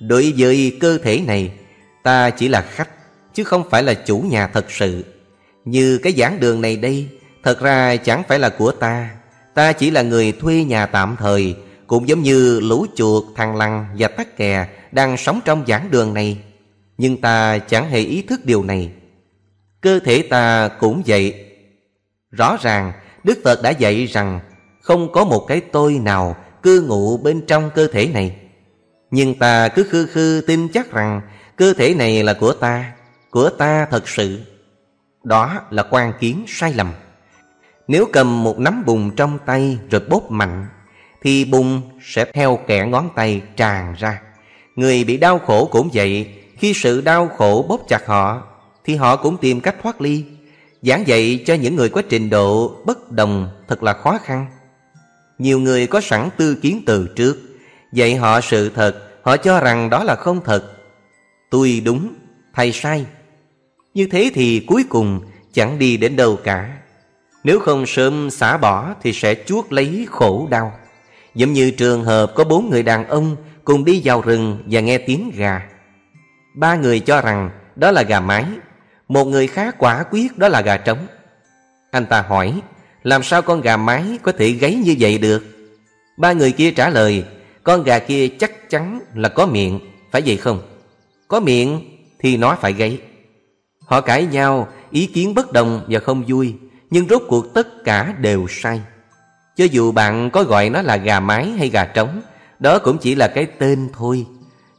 [0.00, 1.52] Đối với cơ thể này
[2.02, 2.88] Ta chỉ là khách
[3.34, 5.04] Chứ không phải là chủ nhà thật sự.
[5.64, 7.08] Như cái giảng đường này đây
[7.42, 9.10] Thật ra chẳng phải là của ta.
[9.54, 11.56] Ta chỉ là người thuê nhà tạm thời
[11.86, 16.14] Cũng giống như lũ chuột, thằng lằn và tắc kè Đang sống trong giảng đường
[16.14, 16.38] này.
[16.98, 18.90] Nhưng ta chẳng hề ý thức điều này.
[19.80, 21.46] Cơ thể ta cũng vậy.
[22.30, 22.92] Rõ ràng
[23.24, 24.40] Đức Phật đã dạy rằng
[24.90, 28.36] không có một cái tôi nào cư ngụ bên trong cơ thể này.
[29.10, 31.20] Nhưng ta cứ khư khư tin chắc rằng
[31.56, 32.92] Cơ thể này là của ta
[33.30, 34.40] Của ta thật sự.
[35.24, 36.92] Đó là quan kiến sai lầm.
[37.88, 40.66] Nếu cầm một nắm bùn trong tay rồi bóp mạnh,
[41.22, 44.22] Thì bùn sẽ theo kẻ ngón tay tràn ra.
[44.76, 48.42] Người bị đau khổ cũng vậy, Khi sự đau khổ bóp chặt họ,
[48.84, 50.24] Thì họ cũng tìm cách thoát ly.
[50.82, 54.46] Giảng dạy cho những người có trình độ bất đồng thật là khó khăn.
[55.40, 57.36] Nhiều người có sẵn tư kiến từ trước.
[57.92, 60.72] Dạy họ sự thật Họ cho rằng đó là không thật.
[61.50, 62.14] Tôi đúng,
[62.54, 63.06] thầy sai.
[63.94, 65.20] Như thế thì cuối cùng
[65.52, 66.76] chẳng đi đến đâu cả.
[67.44, 70.72] Nếu không sớm xả bỏ Thì sẽ chuốt lấy khổ đau.
[71.34, 74.98] Giống như trường hợp có bốn người đàn ông Cùng đi vào rừng và nghe
[74.98, 75.68] tiếng gà.
[76.54, 78.44] Ba người cho rằng đó là gà mái
[79.08, 81.06] Một người khá quả quyết đó là gà trống.
[81.90, 82.60] Anh ta hỏi
[83.02, 85.44] làm sao con gà mái có thể gáy như vậy được?
[86.16, 87.24] Ba người kia trả lời,
[87.62, 90.62] Con gà kia chắc chắn là có miệng, Phải vậy không?
[91.28, 91.80] Có miệng
[92.18, 92.98] thì nó phải gáy.
[93.86, 96.54] Họ cãi nhau, Ý kiến bất đồng và không vui,
[96.90, 98.80] Nhưng rốt cuộc tất cả đều sai.
[99.56, 102.22] Cho dù bạn có gọi nó là gà mái hay gà trống,
[102.58, 104.26] Đó cũng chỉ là cái tên thôi.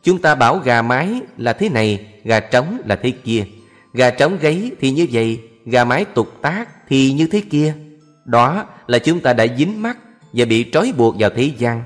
[0.04, 3.46] Chúng ta bảo gà mái là thế này, Gà trống là thế kia.
[3.94, 7.74] Gà trống gáy thì như vậy, Gà mái tục tác thì như thế kia.
[8.32, 9.98] Đó là chúng ta đã dính mắt
[10.34, 11.84] Và bị trói buộc vào thế gian.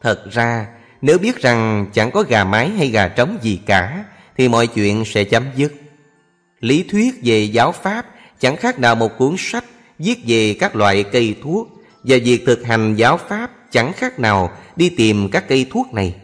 [0.00, 0.66] Thật ra,
[1.02, 4.04] nếu biết rằng chẳng có gà mái hay gà trống gì cả,
[4.36, 5.72] Thì mọi chuyện sẽ chấm dứt.
[6.60, 8.06] Lý thuyết về giáo pháp
[8.40, 9.64] chẳng khác nào một cuốn sách
[9.98, 11.68] Viết về các loại cây thuốc
[12.04, 16.14] Và việc thực hành giáo pháp chẳng khác nào đi tìm các cây thuốc này.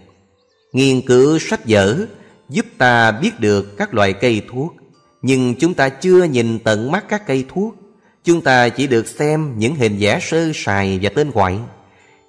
[0.72, 2.06] Nghiên cứu sách vở
[2.48, 4.74] giúp ta biết được các loại cây thuốc,
[5.22, 7.83] Nhưng chúng ta chưa nhìn tận mắt các cây thuốc.
[8.24, 11.58] Chúng ta chỉ được xem những hình vẽ sơ sài và tên gọi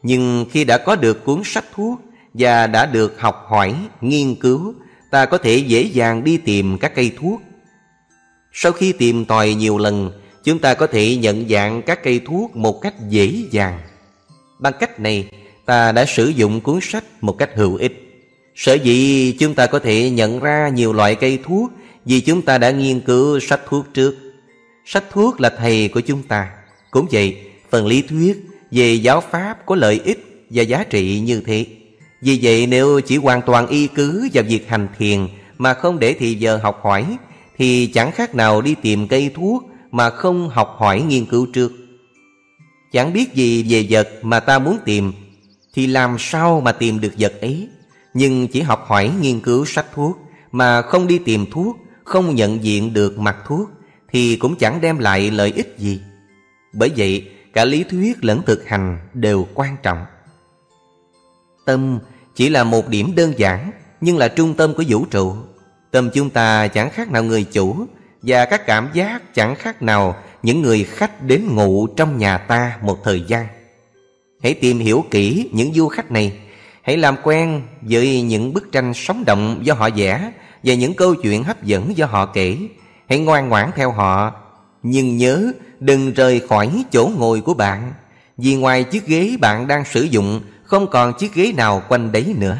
[0.03, 1.99] Nhưng khi đã có được cuốn sách thuốc
[2.33, 4.74] và đã được học hỏi, nghiên cứu,
[5.11, 7.41] ta có thể dễ dàng đi tìm các cây thuốc.
[8.53, 10.11] Sau khi tìm tòi nhiều lần,
[10.43, 13.80] chúng ta có thể nhận dạng các cây thuốc một cách dễ dàng.
[14.59, 15.30] Bằng cách này,
[15.65, 18.01] ta đã sử dụng cuốn sách một cách hữu ích.
[18.56, 21.72] Sở dĩ chúng ta có thể nhận ra nhiều loại cây thuốc
[22.06, 24.25] vì chúng ta đã nghiên cứu sách thuốc trước.
[24.85, 26.51] Sách thuốc là thầy của chúng ta.
[26.91, 27.38] Cũng vậy,
[27.69, 31.65] phần lý thuyết về giáo pháp có lợi ích và giá trị như thế.
[32.25, 36.15] Vì vậy nếu chỉ hoàn toàn y cứ vào việc hành thiền Mà không để
[36.19, 37.17] thì giờ học hỏi
[37.57, 41.72] Thì chẳng khác nào đi tìm cây thuốc Mà không học hỏi nghiên cứu trước
[42.91, 45.11] Chẳng biết gì về vật mà ta muốn tìm
[45.73, 47.67] Thì làm sao mà tìm được vật ấy
[48.14, 50.17] Nhưng chỉ học hỏi nghiên cứu sách thuốc
[50.51, 53.69] Mà không đi tìm thuốc Không nhận diện được mặt thuốc
[54.16, 56.02] thì cũng chẳng đem lại lợi ích gì.
[56.74, 60.06] Bởi vậy, cả lý thuyết lẫn thực hành đều quan trọng.
[61.66, 62.00] Tâm
[62.35, 63.72] chỉ là một điểm đơn giản,
[64.02, 65.35] Nhưng là trung tâm của vũ trụ.
[65.92, 67.85] Tâm chúng ta chẳng khác nào người chủ,
[68.22, 72.77] Và các cảm giác chẳng khác nào Những người khách đến ngụ trong nhà ta
[72.82, 73.48] một thời gian.
[74.44, 76.40] Hãy tìm hiểu kỹ những du khách này.
[76.82, 80.32] Hãy làm quen với những bức tranh sống động do họ vẽ
[80.64, 82.58] Và những câu chuyện hấp dẫn do họ kể.
[83.09, 84.34] Hãy ngoan ngoãn theo họ.
[84.84, 87.93] Nhưng nhớ đừng rời khỏi chỗ ngồi của bạn.
[88.38, 92.35] Vì ngoài chiếc ghế bạn đang sử dụng không còn chiếc ghế nào quanh đấy
[92.38, 92.58] nữa.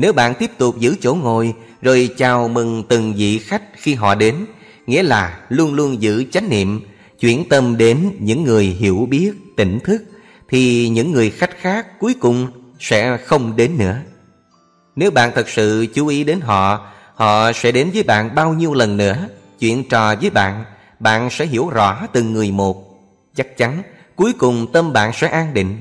[0.00, 4.14] Nếu bạn tiếp tục giữ chỗ ngồi Rồi chào mừng từng vị khách khi họ
[4.14, 4.46] đến
[4.86, 6.80] Nghĩa là luôn luôn giữ chánh niệm
[7.20, 10.04] Chuyển tâm đến những người hiểu biết, tỉnh thức
[10.48, 12.46] Thì những người khách khác cuối cùng
[12.78, 13.96] sẽ không đến nữa.
[14.96, 18.74] Nếu bạn thật sự chú ý đến họ Họ sẽ đến với bạn bao nhiêu
[18.74, 19.28] lần nữa?
[19.60, 20.64] Chuyện trò với bạn
[21.00, 23.00] Bạn sẽ hiểu rõ từng người một.
[23.34, 23.82] Chắc chắn
[24.16, 25.78] cuối cùng tâm bạn sẽ an định.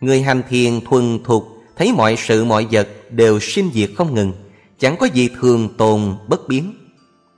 [0.00, 4.32] Người hành thiền thuần thục Thấy mọi sự mọi vật đều sinh diệt không ngừng.
[4.78, 6.74] Chẳng có gì thường tồn bất biến.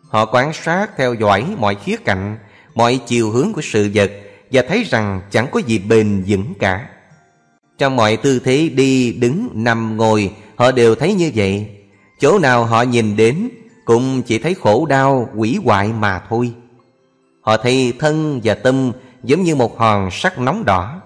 [0.09, 2.39] Họ quan sát theo dõi mọi khía cạnh
[2.75, 4.11] Mọi chiều hướng của sự vật
[4.53, 6.89] Và thấy rằng chẳng có gì bền vững cả.
[7.79, 11.67] Trong mọi tư thế đi, đứng, nằm, ngồi Họ đều thấy như vậy.
[12.21, 13.49] Chỗ nào họ nhìn đến
[13.91, 16.53] cũng chỉ thấy khổ đau, quỷ hoại mà thôi.
[17.41, 21.01] Họ thấy thân và tâm giống như một hòn sắt nóng đỏ.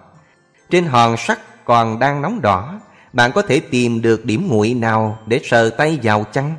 [0.71, 2.81] Trên hòn sắt còn đang nóng đỏ
[3.13, 6.55] Bạn có thể tìm được điểm nguội nào để sờ tay vào chăng?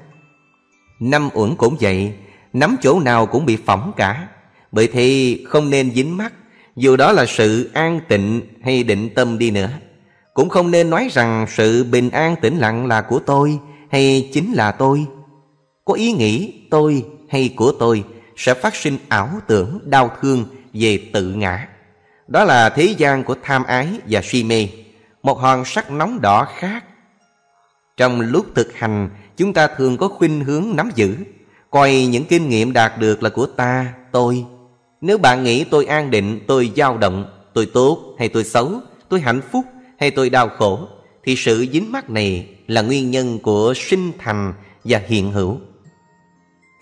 [0.99, 2.13] Năm uẩn cũng vậy
[2.53, 4.27] Nắm chỗ nào cũng bị phỏng cả.
[4.71, 6.33] Bởi thì không nên dính mắt
[6.75, 9.69] Dù đó là sự an tịnh hay định tâm đi nữa.
[10.33, 13.59] Cũng không nên nói rằng sự bình an tĩnh lặng là của tôi
[13.91, 15.05] Hay chính là tôi.
[15.85, 18.03] Có ý nghĩ tôi hay của tôi
[18.37, 21.67] Sẽ phát sinh ảo tưởng đau thương về tự ngã.
[22.27, 24.67] Đó là thế gian của tham ái và si mê.
[25.23, 26.83] Một hòn sắt nóng đỏ khác.
[27.97, 31.15] Trong lúc thực hành Chúng ta thường có khuynh hướng nắm giữ.
[31.69, 34.45] Coi những kinh nghiệm đạt được là của ta, tôi.
[35.01, 38.71] Nếu bạn nghĩ tôi an định, tôi dao động Tôi tốt hay tôi xấu
[39.09, 39.65] Tôi hạnh phúc
[39.99, 40.87] hay tôi đau khổ
[41.23, 45.59] Thì sự dính mắc này là nguyên nhân của sinh thành và hiện hữu.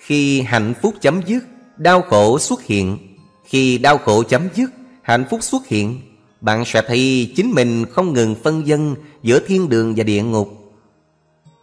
[0.05, 1.43] Khi hạnh phúc chấm dứt,
[1.77, 2.97] Đau khổ xuất hiện.
[3.45, 6.01] Khi đau khổ chấm dứt, Hạnh phúc xuất hiện.
[6.41, 10.73] Bạn sẽ thấy chính mình không ngừng phân dân Giữa thiên đường và địa ngục.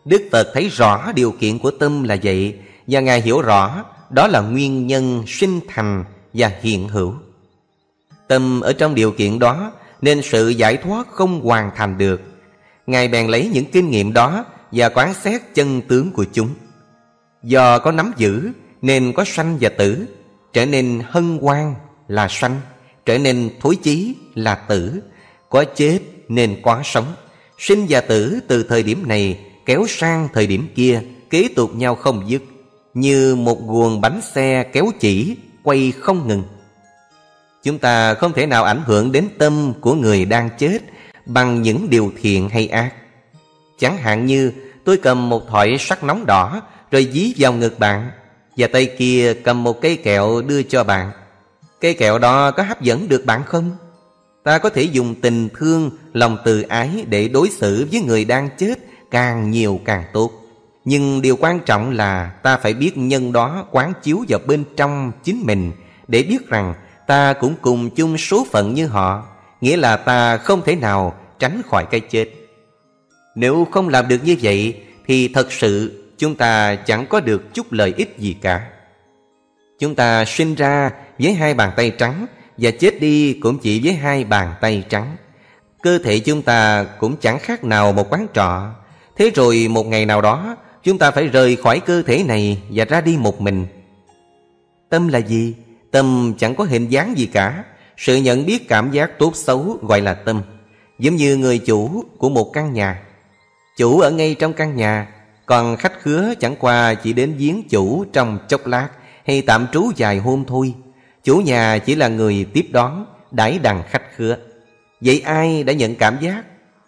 [0.05, 4.27] Đức Phật thấy rõ điều kiện của tâm là vậy, Và Ngài hiểu rõ đó
[4.27, 6.05] là nguyên nhân sinh thành
[6.35, 7.15] và hiện hữu.
[8.29, 12.21] Tâm ở trong điều kiện đó Nên sự giải thoát không hoàn thành được.
[12.87, 16.49] Ngài bèn lấy những kinh nghiệm đó Và quán xét chân tướng của chúng.
[17.43, 18.51] Do có nắm giữ,
[18.83, 20.07] Nên có sanh và tử.
[20.53, 21.75] Trở nên hân hoan
[22.09, 22.61] là sanh,
[23.07, 25.03] Trở nên thối chí là tử.
[25.49, 27.15] Có chết nên có sống.
[27.59, 31.95] Sinh và tử từ thời điểm này kéo sang thời điểm kia, kế tục nhau
[31.95, 32.43] không dứt.
[32.95, 36.43] Như một guồng bánh xe kéo chỉ, quay không ngừng.
[37.63, 40.79] Chúng ta không thể nào ảnh hưởng đến tâm của người đang chết
[41.27, 42.93] bằng những điều thiện hay ác.
[43.79, 44.53] Chẳng hạn như,
[44.85, 48.11] tôi cầm một thỏi sắt nóng đỏ rồi dí vào ngực bạn
[48.57, 51.11] và tay kia cầm một cây kẹo đưa cho bạn.
[51.81, 53.77] Cây kẹo đó có hấp dẫn được bạn không?
[54.45, 58.49] Ta có thể dùng tình thương, lòng từ ái để đối xử với người đang
[58.59, 58.75] chết
[59.11, 60.31] càng nhiều càng tốt.
[60.85, 65.13] Nhưng điều quan trọng là ta phải biết nhân đó quán chiếu vào bên trong
[65.25, 65.73] chính mình
[66.09, 66.75] để biết rằng
[67.07, 69.27] ta cũng cùng chung số phận như họ,
[69.61, 72.29] nghĩa là ta không thể nào tránh khỏi cái chết.
[73.35, 77.73] Nếu không làm được như vậy thì thật sự chúng ta chẳng có được chút
[77.73, 78.67] lợi ích gì cả.
[79.79, 82.27] Chúng ta sinh ra với hai bàn tay trắng
[82.57, 85.17] và chết đi cũng chỉ với hai bàn tay trắng.
[85.83, 88.75] Cơ thể chúng ta cũng chẳng khác nào một quán trọ.
[89.17, 92.85] Thế rồi một ngày nào đó, Chúng ta phải rời khỏi cơ thể này Và
[92.85, 93.67] ra đi một mình.
[94.89, 95.55] Tâm là gì?
[95.91, 97.65] Tâm chẳng có hình dáng gì cả.
[97.97, 100.43] Sự nhận biết cảm giác tốt xấu gọi là tâm.
[100.99, 103.03] Giống như người chủ của một căn nhà.
[103.77, 105.20] Chủ ở ngay trong căn nhà
[105.51, 108.89] còn khách khứa chẳng qua chỉ đến viếng chủ trong chốc lát,
[109.27, 110.75] Hay tạm trú dài hôm thôi
[111.25, 114.37] Chủ nhà chỉ là người tiếp đón, Đãi đằng khách khứa
[115.01, 116.43] Vậy ai đã nhận cảm giác?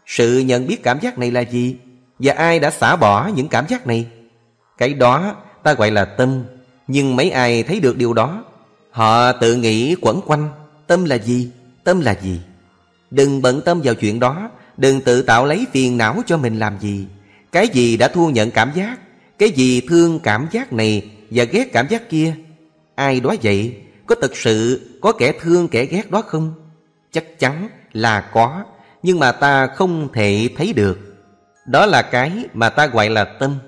[0.07, 1.77] Sự nhận biết cảm giác này là gì?
[2.19, 4.07] Và ai đã xả bỏ những cảm giác này
[4.79, 6.45] Cái đó ta gọi là tâm,
[6.87, 8.45] Nhưng mấy ai thấy được điều đó
[8.91, 10.49] Họ tự nghĩ quẩn quanh,
[10.87, 11.51] Tâm là gì?
[11.85, 12.41] Tâm là gì?
[13.11, 16.79] Đừng bận tâm vào chuyện đó, Đừng tự tạo lấy phiền não cho mình làm
[16.81, 17.07] gì
[17.53, 18.99] cái gì đã thu nhận cảm giác
[19.39, 22.35] Cái gì thương cảm giác này Và ghét cảm giác kia?
[22.95, 23.77] Ai đó vậy?
[24.07, 26.55] Có thực sự có kẻ thương kẻ ghét đó không?
[27.13, 28.65] Chắc chắn là có
[29.03, 30.99] Nhưng mà ta không thể thấy được.
[31.67, 33.59] Đó là cái mà ta gọi là tâm.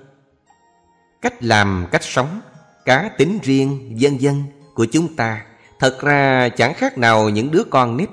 [1.23, 2.41] Cách làm, cách sống
[2.85, 4.43] Cá tính riêng, vân vân
[4.75, 5.43] của chúng ta
[5.79, 8.09] Thật ra chẳng khác nào những đứa con nít.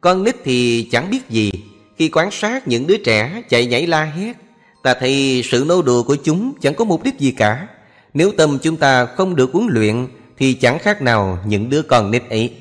[0.00, 1.52] Con nít thì chẳng biết gì
[1.98, 4.45] Khi quan sát những đứa trẻ chạy nhảy la hét
[4.86, 7.68] Ta thấy sự nô đùa của chúng chẳng có mục đích gì cả.
[8.14, 10.06] Nếu tâm chúng ta không được huấn luyện,
[10.38, 12.54] Thì chẳng khác nào những đứa con nít ấy.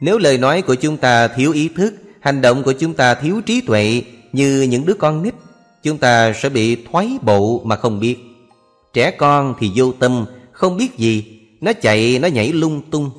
[0.00, 3.40] Nếu lời nói của chúng ta thiếu ý thức, Hành động của chúng ta thiếu
[3.46, 5.34] trí tuệ Như những đứa con nít,
[5.82, 8.16] Chúng ta sẽ bị thoái bộ mà không biết.
[8.92, 11.40] Trẻ con thì vô tâm, Không biết gì.
[11.60, 13.10] Nó chạy, nó nhảy lung tung.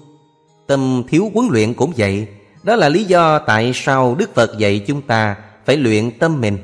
[0.68, 2.28] Tâm thiếu huấn luyện cũng vậy.
[2.64, 6.58] Đó là lý do tại sao Đức Phật dạy chúng ta Phải luyện tâm mình.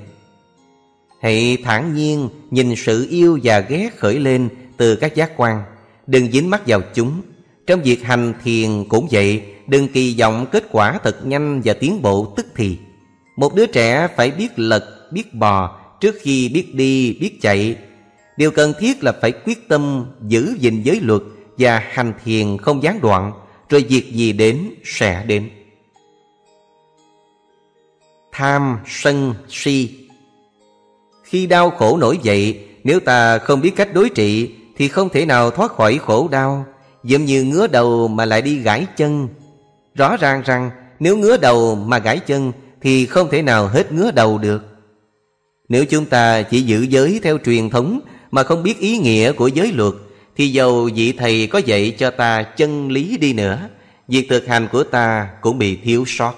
[1.21, 5.63] Hãy thản nhiên Nhìn sự yêu và ghét khởi lên Từ các giác quan.
[6.07, 7.21] Đừng dính mắt vào chúng.
[7.67, 12.01] Trong việc hành thiền cũng vậy Đừng kỳ vọng kết quả thật nhanh Và tiến
[12.01, 12.77] bộ tức thì.
[13.35, 17.75] Một đứa trẻ phải biết lật, biết bò trước khi biết đi biết chạy.
[18.37, 21.21] Điều cần thiết là phải quyết tâm giữ gìn giới luật
[21.57, 23.31] và hành thiền không gián đoạn
[23.69, 25.49] rồi việc gì đến sẽ đến.
[28.31, 30.08] Tham sân si
[31.29, 35.25] khi đau khổ nổi dậy, nếu ta không biết cách đối trị, thì không thể
[35.25, 36.65] nào thoát khỏi khổ đau.
[37.03, 39.27] Giống như ngứa đầu mà lại đi gãi chân.
[39.95, 42.51] Rõ ràng rằng, nếu ngứa đầu mà gãi chân,
[42.81, 44.63] Thì không thể nào hết ngứa đầu được.
[45.69, 47.99] Nếu chúng ta chỉ giữ giới theo truyền thống,
[48.31, 49.93] Mà không biết ý nghĩa của giới luật,
[50.37, 53.59] Thì dầu vị thầy có dạy cho ta chân lý đi nữa,
[54.07, 56.33] Việc thực hành của ta cũng bị thiếu sót.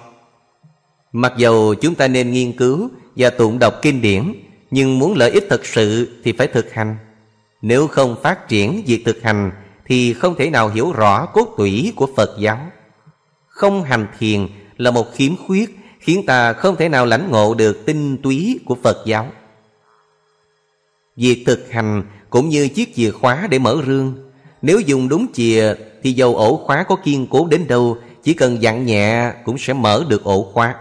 [1.12, 4.34] Mặc dầu chúng ta nên nghiên cứu và tụng đọc kinh điển
[4.72, 6.98] nhưng muốn lợi ích thật sự thì phải thực hành.
[7.62, 9.52] Nếu không phát triển việc thực hành,
[9.86, 12.60] Thì không thể nào hiểu rõ cốt tủy của Phật giáo.
[13.48, 17.86] Không hành thiền là một khiếm khuyết, Khiến ta không thể nào lãnh ngộ được
[17.86, 19.28] tinh túy của Phật giáo.
[21.16, 24.32] Việc thực hành cũng như chiếc chìa khóa để mở rương.
[24.62, 28.62] Nếu dùng đúng chìa, thì dầu ổ khóa có kiên cố đến đâu, Chỉ cần
[28.62, 30.76] dặn nhẹ cũng sẽ mở được ổ khóa.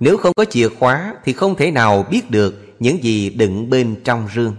[0.00, 3.96] Nếu không có chìa khóa, thì không thể nào biết được những gì đựng bên
[4.04, 4.56] trong rương.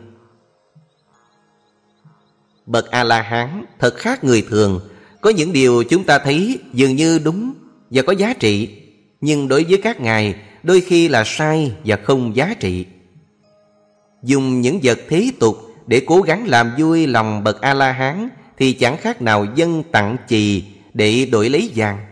[2.66, 4.80] Bậc A-la-hán thật khác người thường.
[5.22, 7.54] Có những điều chúng ta thấy dường như đúng
[7.90, 8.70] và có giá trị
[9.22, 12.86] Nhưng đối với các ngài đôi khi là sai và không giá trị.
[14.24, 18.98] Dùng những vật thế tục để cố gắng làm vui lòng bậc A-la-hán Thì chẳng
[18.98, 20.64] khác nào dân tặng chì
[20.94, 22.06] để đổi lấy vàng.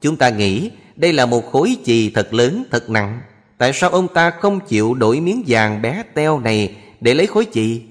[0.00, 3.20] Chúng ta nghĩ đây là một khối chì thật lớn, thật nặng.
[3.58, 7.44] Tại sao ông ta không chịu đổi miếng vàng bé teo này để lấy khối
[7.44, 7.82] chị?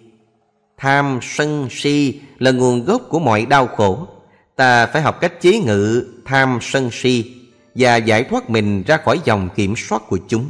[0.78, 4.08] Tham, sân, si là nguồn gốc của mọi đau khổ.
[4.56, 7.34] Ta phải học cách chế ngự tham, sân, si
[7.76, 10.50] và giải thoát mình ra khỏi dòng kiểm soát của chúng.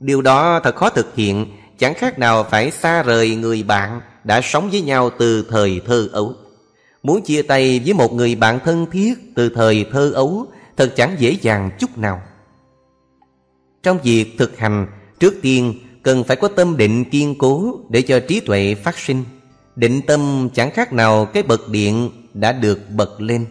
[0.00, 1.46] Điều đó thật khó thực hiện,
[1.78, 6.08] chẳng khác nào phải xa rời người bạn đã sống với nhau từ thời thơ
[6.12, 6.34] ấu.
[7.02, 10.46] Muốn chia tay với một người bạn thân thiết từ thời thơ ấu
[10.76, 12.22] thật chẳng dễ dàng chút nào.
[13.82, 14.86] Trong việc thực hành,
[15.20, 19.24] trước tiên cần phải có tâm định kiên cố để cho trí tuệ phát sinh.
[19.76, 23.46] Định tâm chẳng khác nào cái bật điện đã được bật lên.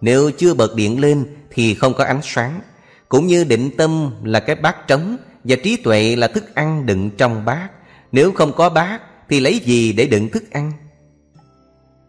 [0.00, 2.60] Nếu chưa bật điện lên thì không có ánh sáng.
[3.08, 7.10] Cũng như định tâm là cái bát trống và trí tuệ là thức ăn đựng
[7.10, 7.68] trong bát.
[8.12, 10.72] Nếu không có bát thì lấy gì để đựng thức ăn?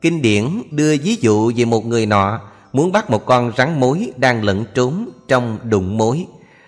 [0.01, 2.41] Kinh điển đưa ví dụ về một người nọ
[2.73, 6.25] muốn bắt một con rắn mối đang lẫn trốn trong đụng mối.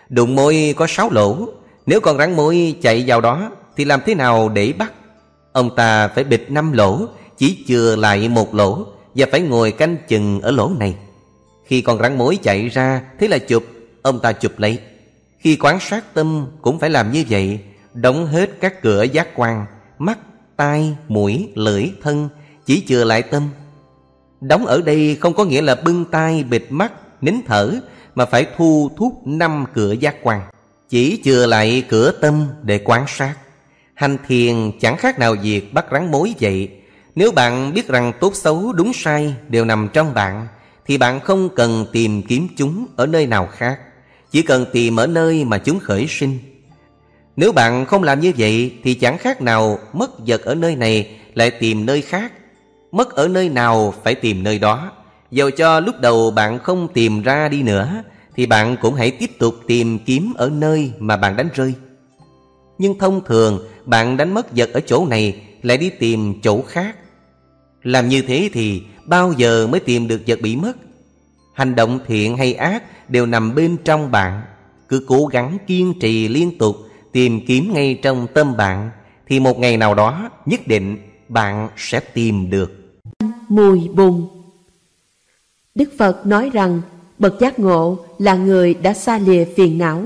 [0.09, 1.47] Đụng môi có sáu lỗ.
[1.85, 4.93] Nếu con rắn môi chạy vào đó Thì làm thế nào để bắt?
[5.51, 7.07] Ông ta phải bịt năm lỗ
[7.37, 10.95] Chỉ chừa lại một lỗ Và phải ngồi canh chừng ở lỗ này.
[11.65, 13.63] Khi con rắn mối chạy ra Thế là chụp
[14.01, 14.79] Ông ta chụp lấy.
[15.39, 17.59] Khi quan sát tâm cũng phải làm như vậy
[17.93, 19.65] Đóng hết các cửa giác quan
[19.99, 20.19] Mắt,
[20.55, 22.29] tai, mũi, lưỡi, thân
[22.65, 23.49] Chỉ chừa lại tâm.
[24.41, 27.79] Đóng ở đây không có nghĩa là bưng tay bịt mắt Nín thở
[28.19, 30.41] mà phải thu thúc năm cửa giác quan.
[30.89, 33.33] Chỉ chừa lại cửa tâm để quan sát.
[33.93, 36.69] Hành thiền chẳng khác nào việc bắt rắn mối vậy.
[37.15, 40.47] Nếu bạn biết rằng tốt xấu đúng sai đều nằm trong bạn,
[40.85, 43.79] thì bạn không cần tìm kiếm chúng ở nơi nào khác.
[44.31, 46.39] Chỉ cần tìm ở nơi mà chúng khởi sinh.
[47.35, 51.19] Nếu bạn không làm như vậy, thì chẳng khác nào mất vật ở nơi này
[51.33, 52.31] lại tìm nơi khác.
[52.91, 54.91] Mất ở nơi nào phải tìm nơi đó.
[55.31, 58.03] Dầu cho lúc đầu bạn không tìm ra đi nữa,
[58.35, 61.73] Thì bạn cũng hãy tiếp tục tìm kiếm ở nơi mà bạn đánh rơi.
[62.77, 66.95] Nhưng thông thường, bạn đánh mất vật ở chỗ này Lại đi tìm chỗ khác.
[67.83, 70.73] Làm như thế thì bao giờ mới tìm được vật bị mất?
[71.53, 74.41] Hành động thiện hay ác đều nằm bên trong bạn.
[74.89, 76.77] Cứ cố gắng kiên trì liên tục
[77.11, 78.89] Tìm kiếm ngay trong tâm bạn,
[79.27, 80.97] Thì một ngày nào đó nhất định
[81.29, 83.01] bạn sẽ tìm được.
[83.49, 84.38] Mùi bùng
[85.79, 86.81] Đức Phật nói rằng,
[87.19, 90.03] bậc giác ngộ là người đã xa lìa phiền não.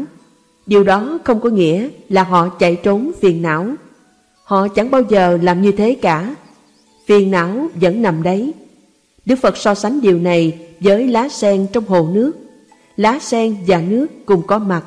[0.65, 3.67] Điều đó không có nghĩa là họ chạy trốn phiền não.
[4.43, 6.35] Họ chẳng bao giờ làm như thế cả.
[7.07, 8.53] Phiền não vẫn nằm đấy.
[9.25, 12.31] Đức Phật so sánh điều này với lá sen trong hồ nước.
[12.97, 14.83] Lá sen và nước cùng có mặt.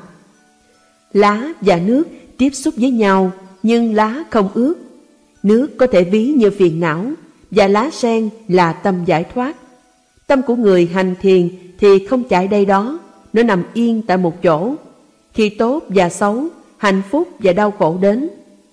[1.13, 2.03] Lá và nước
[2.37, 3.31] tiếp xúc với nhau,
[3.63, 4.75] nhưng lá không ướt.
[5.43, 7.11] Nước có thể ví như phiền não,
[7.51, 9.55] và lá sen là tâm giải thoát.
[10.27, 11.49] Tâm của người hành thiền
[11.79, 12.99] thì không chạy đây đó,
[13.33, 14.75] nó nằm yên tại một chỗ.
[15.33, 16.47] Khi tốt và xấu,
[16.77, 18.29] hạnh phúc và đau khổ đến,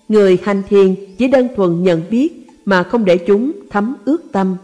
[0.07, 4.55] người hành thiền chỉ đơn thuần nhận biết mà không để chúng thấm ướt tâm.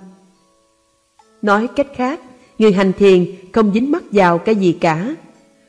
[1.42, 2.20] Nói cách khác,
[2.58, 5.16] người hành thiền không dính mắc vào cái gì cả.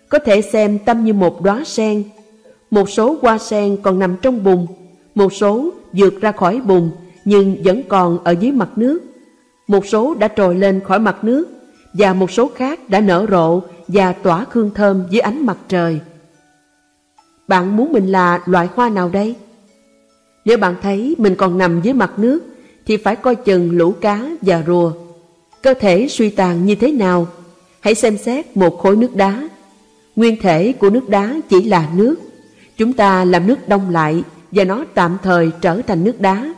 [0.09, 2.05] Có thể xem tâm như một đóa sen.
[2.71, 4.67] Một số hoa sen còn nằm trong bùn,
[5.15, 6.91] một số vượt ra khỏi bùn
[7.25, 9.12] nhưng vẫn còn ở dưới mặt nước
[9.69, 11.49] một số đã trồi lên khỏi mặt nước,
[11.93, 16.01] và một số khác đã nở rộ và tỏa hương thơm dưới ánh mặt trời.
[17.49, 19.37] Bạn muốn mình là loại hoa nào đây?
[20.45, 22.41] Nếu bạn thấy mình còn nằm dưới mặt nước,
[22.87, 24.93] thì phải coi chừng lũ cá và rùa.
[25.63, 27.27] cơ thể suy tàn như thế nào?
[27.81, 29.49] Hãy xem xét một khối nước đá.
[30.17, 32.17] Nguyên thể của nước đá chỉ là nước.
[32.77, 36.55] Chúng ta làm nước đông lại và nó tạm thời trở thành nước đá.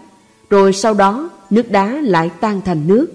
[0.51, 3.07] Rồi sau đó nước đá lại tan thành nước.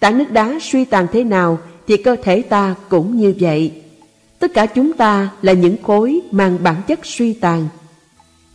[0.00, 3.72] Tảng nước đá suy tàn thế nào thì cơ thể ta cũng như vậy.
[4.38, 7.68] Tất cả chúng ta là những khối mang bản chất suy tàn.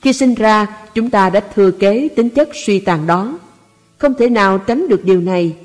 [0.01, 3.40] Khi sinh ra, chúng ta đã thừa kế tính chất suy tàn đó.
[3.98, 5.56] Không thể nào tránh được điều này.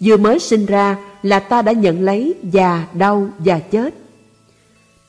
[0.00, 3.94] Vừa mới sinh ra là ta đã nhận lấy già, đau và chết.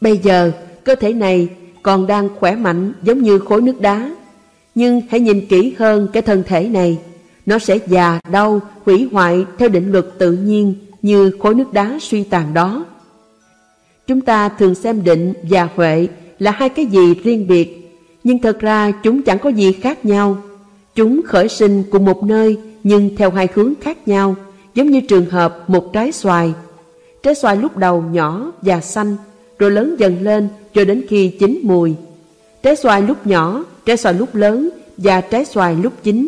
[0.02, 0.52] Bây giờ,
[0.84, 1.48] cơ thể này
[1.84, 4.16] còn đang khỏe mạnh giống như khối nước đá.
[4.76, 6.98] Nhưng hãy nhìn kỹ hơn cái thân thể này.
[7.46, 11.98] Nó sẽ già, đau, hủy hoại theo định luật tự nhiên như khối nước đá
[12.02, 12.86] suy tàn đó.
[14.08, 16.08] Chúng ta thường xem định và huệ
[16.40, 17.92] là hai cái gì riêng biệt,
[18.24, 20.38] nhưng thật ra chúng chẳng có gì khác nhau.
[20.96, 24.36] Chúng khởi sinh cùng một nơi nhưng theo hai hướng khác nhau,
[24.74, 26.54] giống như trường hợp một trái xoài.
[27.24, 29.16] Trái xoài lúc đầu nhỏ và xanh,
[29.60, 31.94] rồi lớn dần lên cho đến khi chín mùi.
[32.64, 36.28] Trái xoài lúc nhỏ, trái xoài lúc lớn và trái xoài lúc chín,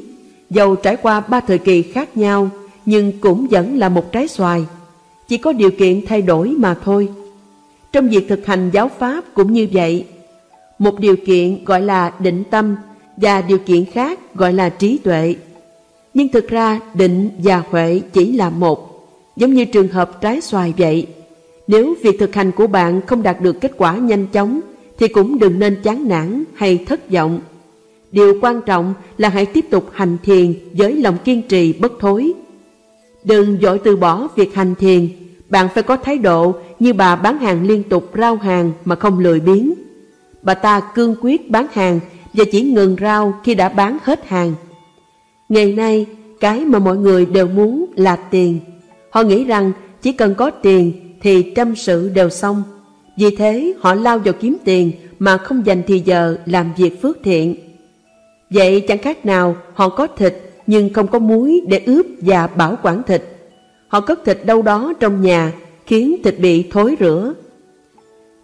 [0.49, 2.49] dầu trải qua ba thời kỳ khác nhau,
[2.85, 4.65] nhưng cũng vẫn là một trái xoài.
[5.27, 7.09] Chỉ có điều kiện thay đổi mà thôi.
[7.91, 10.05] Trong việc thực hành giáo pháp cũng như vậy.
[10.79, 12.75] Một điều kiện gọi là định tâm
[13.17, 15.35] và điều kiện khác gọi là trí tuệ.
[16.13, 20.73] Nhưng thực ra định và huệ chỉ là một, giống như trường hợp trái xoài
[20.77, 21.07] vậy.
[21.67, 24.59] Nếu việc thực hành của bạn không đạt được kết quả nhanh chóng,
[24.99, 27.39] thì cũng đừng nên chán nản hay thất vọng.
[28.11, 32.33] Điều quan trọng là hãy tiếp tục hành thiền với lòng kiên trì bất thối.
[33.23, 35.07] Đừng dội từ bỏ việc hành thiền,
[35.49, 39.19] bạn phải có thái độ như bà bán hàng liên tục rao hàng mà không
[39.19, 39.73] lười biếng.
[40.41, 41.99] Bà ta cương quyết bán hàng
[42.33, 44.53] và chỉ ngừng rao khi đã bán hết hàng.
[45.49, 46.05] Ngày nay,
[46.39, 48.59] cái mà mọi người đều muốn là tiền.
[49.09, 49.71] Họ nghĩ rằng
[50.01, 52.63] chỉ cần có tiền thì trăm sự đều xong.
[53.17, 57.17] Vì thế họ lao vào kiếm tiền mà không dành thì giờ làm việc phước
[57.23, 57.55] thiện.
[58.49, 60.33] Vậy chẳng khác nào họ có thịt
[60.67, 63.23] nhưng không có muối để ướp và bảo quản thịt.
[63.87, 65.53] Họ cất thịt đâu đó trong nhà
[65.85, 67.33] khiến thịt bị thối rữa.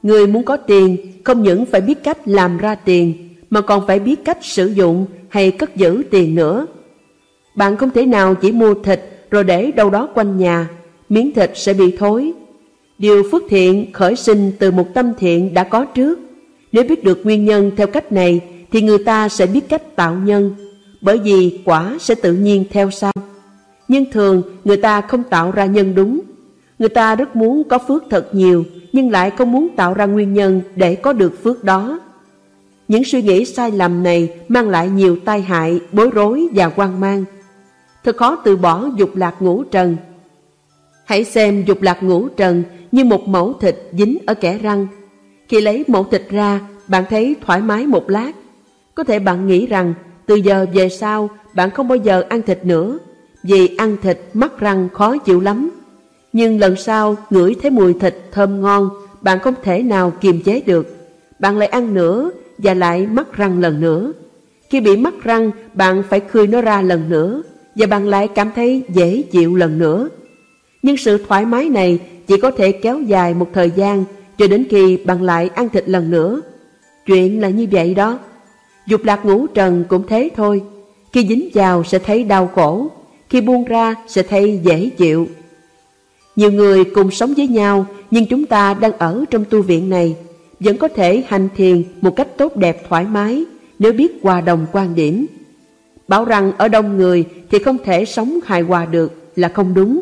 [0.04, 4.00] Người muốn có tiền không những phải biết cách làm ra tiền mà còn phải
[4.00, 6.68] biết cách sử dụng hay cất giữ tiền nữa.
[7.56, 9.00] Bạn không thể nào chỉ mua thịt
[9.32, 10.70] rồi để đâu đó quanh nhà,
[11.10, 12.32] miếng thịt sẽ bị thối.
[12.98, 16.20] Điều phước thiện khởi sinh từ một tâm thiện đã có trước.
[16.72, 18.42] Nếu biết được nguyên nhân theo cách này
[18.74, 20.56] thì người ta sẽ biết cách tạo nhân,
[21.02, 23.12] bởi vì quả sẽ tự nhiên theo sau.
[23.88, 26.22] Nhưng thường người ta không tạo ra nhân đúng.
[26.80, 30.34] Người ta rất muốn có phước thật nhiều nhưng lại không muốn tạo ra nguyên
[30.34, 32.00] nhân để có được phước đó.
[32.88, 37.00] Những suy nghĩ sai lầm này mang lại nhiều tai hại, bối rối và hoang
[37.00, 37.26] mang.
[38.04, 39.98] Thật khó từ bỏ dục lạc ngũ trần.
[41.06, 44.88] Hãy xem dục lạc ngũ trần như một mẫu thịt dính ở kẻ răng.
[45.48, 48.32] Khi lấy mẫu thịt ra, bạn thấy thoải mái một lát.
[48.96, 49.94] Có thể bạn nghĩ rằng
[50.26, 53.00] từ giờ về sau bạn không bao giờ ăn thịt nữa
[53.44, 55.70] vì ăn thịt mắc răng khó chịu lắm.
[56.34, 58.90] Nhưng lần sau ngửi thấy mùi thịt thơm ngon,
[59.22, 60.96] bạn không thể nào kiềm chế được.
[61.40, 64.14] Bạn lại ăn nữa và lại mắc răng lần nữa.
[64.70, 67.44] Khi bị mắc răng, bạn phải khơi nó ra lần nữa
[67.76, 70.10] và bạn lại cảm thấy dễ chịu lần nữa.
[70.82, 74.04] Nhưng sự thoải mái này chỉ có thể kéo dài một thời gian
[74.38, 76.42] cho đến khi bạn lại ăn thịt lần nữa.
[77.06, 78.20] Chuyện là như vậy đó.
[78.88, 80.64] Dục lạc ngũ trần cũng thế thôi.
[81.14, 82.88] Khi dính vào sẽ thấy đau khổ,
[83.30, 85.28] khi buông ra sẽ thấy dễ chịu.
[86.36, 90.16] Nhiều người cùng sống với nhau nhưng chúng ta đang ở trong tu viện này
[90.60, 93.44] vẫn có thể hành thiền một cách tốt đẹp thoải mái
[93.80, 95.26] nếu biết hòa đồng quan điểm.
[96.08, 100.02] Bảo rằng ở đông người thì không thể sống hài hòa được là không đúng.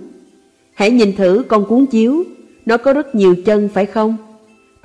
[0.73, 2.23] Hãy nhìn thử con cuốn chiếu,
[2.65, 4.17] nó có rất nhiều chân phải không?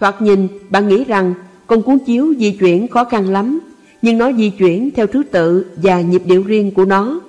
[0.00, 1.34] Thoạt nhìn bạn nghĩ rằng
[1.66, 3.60] con cuốn chiếu di chuyển khó khăn lắm,
[4.06, 7.20] nhưng nó di chuyển theo thứ tự và nhịp điệu riêng của nó.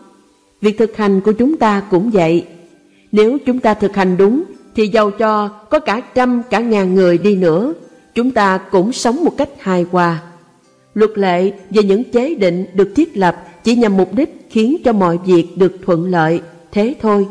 [0.62, 2.46] Việc thực hành của chúng ta cũng vậy.
[3.12, 4.44] Nếu chúng ta thực hành đúng,
[4.76, 7.74] thì giàu cho có cả trăm cả ngàn người đi nữa,
[8.16, 10.22] chúng ta cũng sống một cách hài hòa.
[10.94, 14.94] Luật lệ và những chế định được thiết lập chỉ nhằm mục đích khiến cho
[14.94, 16.42] mọi việc được thuận lợi,
[16.72, 17.28] thế thôi.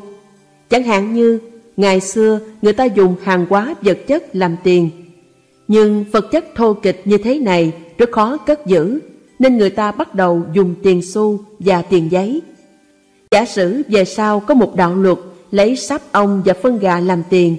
[0.71, 1.39] Chẳng hạn như,
[1.77, 4.91] ngày xưa người ta dùng hàng hóa vật chất làm tiền,
[5.69, 9.01] nhưng vật chất thô kịch như thế này rất khó cất giữ,
[9.39, 12.43] nên người ta bắt đầu dùng tiền xu và tiền giấy.
[13.31, 15.19] Giả sử về sau có một đạo luật
[15.51, 17.57] lấy sáp ong và phân gà làm tiền,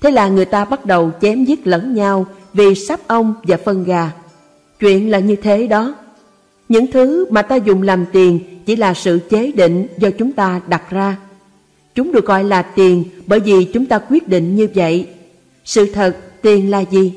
[0.00, 3.84] thế là người ta bắt đầu chém giết lẫn nhau vì sáp ong và phân
[3.84, 4.12] gà.
[4.80, 5.94] Chuyện là như thế đó.
[6.68, 10.60] Những thứ mà ta dùng làm tiền chỉ là sự chế định do chúng ta
[10.68, 11.16] đặt ra.
[11.94, 15.08] Chúng được gọi là tiền bởi vì chúng ta quyết định như vậy.
[15.64, 17.12] Sự thật, tiền là gì?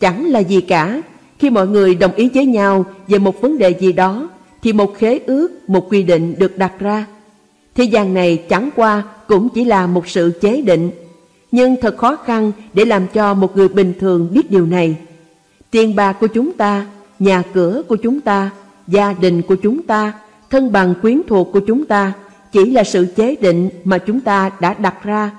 [0.00, 1.02] Chẳng là gì cả.
[1.42, 4.28] Khi mọi người đồng ý với nhau về một vấn đề gì đó,
[4.62, 7.06] thì một khế ước, một quy định được đặt ra.
[7.74, 10.90] Thế gian này chẳng qua cũng chỉ là một sự chế định.
[11.52, 14.96] Nhưng thật khó khăn để làm cho một người bình thường biết điều này.
[15.70, 16.86] Tiền bạc của chúng ta,
[17.18, 18.50] nhà cửa của chúng ta,
[18.88, 20.12] gia đình của chúng ta,
[20.50, 22.12] thân bằng quyến thuộc của chúng ta
[22.52, 25.30] chỉ là sự chế định mà chúng ta đã đặt ra.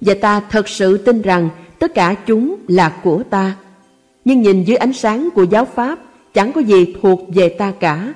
[0.00, 1.48] Và ta thật sự tin rằng
[1.78, 3.54] tất cả chúng là của ta.
[4.24, 5.98] Nhưng nhìn dưới ánh sáng của giáo pháp,
[6.34, 8.14] chẳng có gì thuộc về ta cả.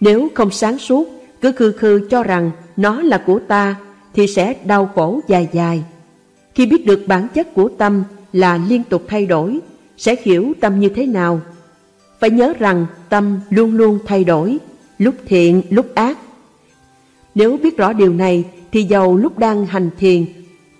[0.00, 1.08] Nếu không sáng suốt,
[1.40, 3.76] cứ khư khư cho rằng nó là của ta,
[4.14, 5.82] thì sẽ đau khổ dài dài.
[6.54, 9.58] Khi biết được bản chất của tâm là liên tục thay đổi,
[9.96, 11.40] sẽ hiểu tâm như thế nào.
[12.20, 14.58] Phải nhớ rằng tâm luôn luôn thay đổi,
[14.98, 16.18] lúc thiện, lúc ác.
[17.34, 20.24] Nếu biết rõ điều này, thì giàu lúc đang hành thiền,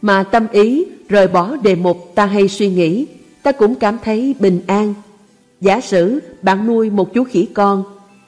[0.02, 3.06] mà tâm ý rời bỏ đề mục ta hay suy nghĩ,
[3.42, 4.94] ta cũng cảm thấy bình an.
[5.60, 7.84] Giả sử bạn nuôi một chú khỉ con,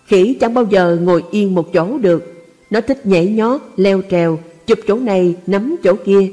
[0.07, 2.33] khỉ chẳng bao giờ ngồi yên một chỗ được.
[2.71, 6.33] Nó thích nhảy nhót, leo trèo, chụp chỗ này, nắm chỗ kia.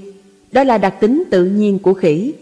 [0.51, 2.34] Đó là đặc tính tự nhiên của khỉ.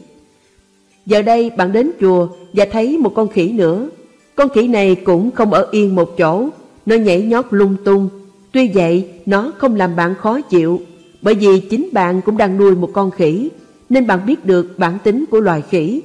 [1.06, 3.90] Giờ đây bạn đến chùa và thấy một con khỉ nữa.
[4.36, 6.50] Con khỉ này cũng không ở yên một chỗ,
[6.86, 8.10] nó nhảy nhót lung tung.
[8.52, 10.82] Tuy vậy, nó không làm bạn khó chịu,
[11.22, 13.50] bởi vì chính bạn cũng đang nuôi một con khỉ,
[13.90, 16.02] nên bạn biết được bản tính của loài khỉ.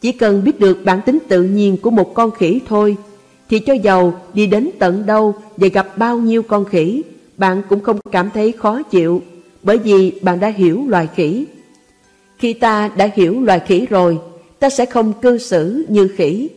[0.00, 2.96] Chỉ cần biết được bản tính tự nhiên của một con khỉ thôi,
[3.50, 7.02] thì cho giàu đi đến tận đâu và gặp bao nhiêu con khỉ,
[7.36, 9.22] bạn cũng không cảm thấy khó chịu,
[9.62, 11.46] bởi vì bạn đã hiểu loài khỉ.
[12.38, 14.18] Khi ta đã hiểu loài khỉ rồi,
[14.58, 16.48] ta sẽ không cư xử như khỉ.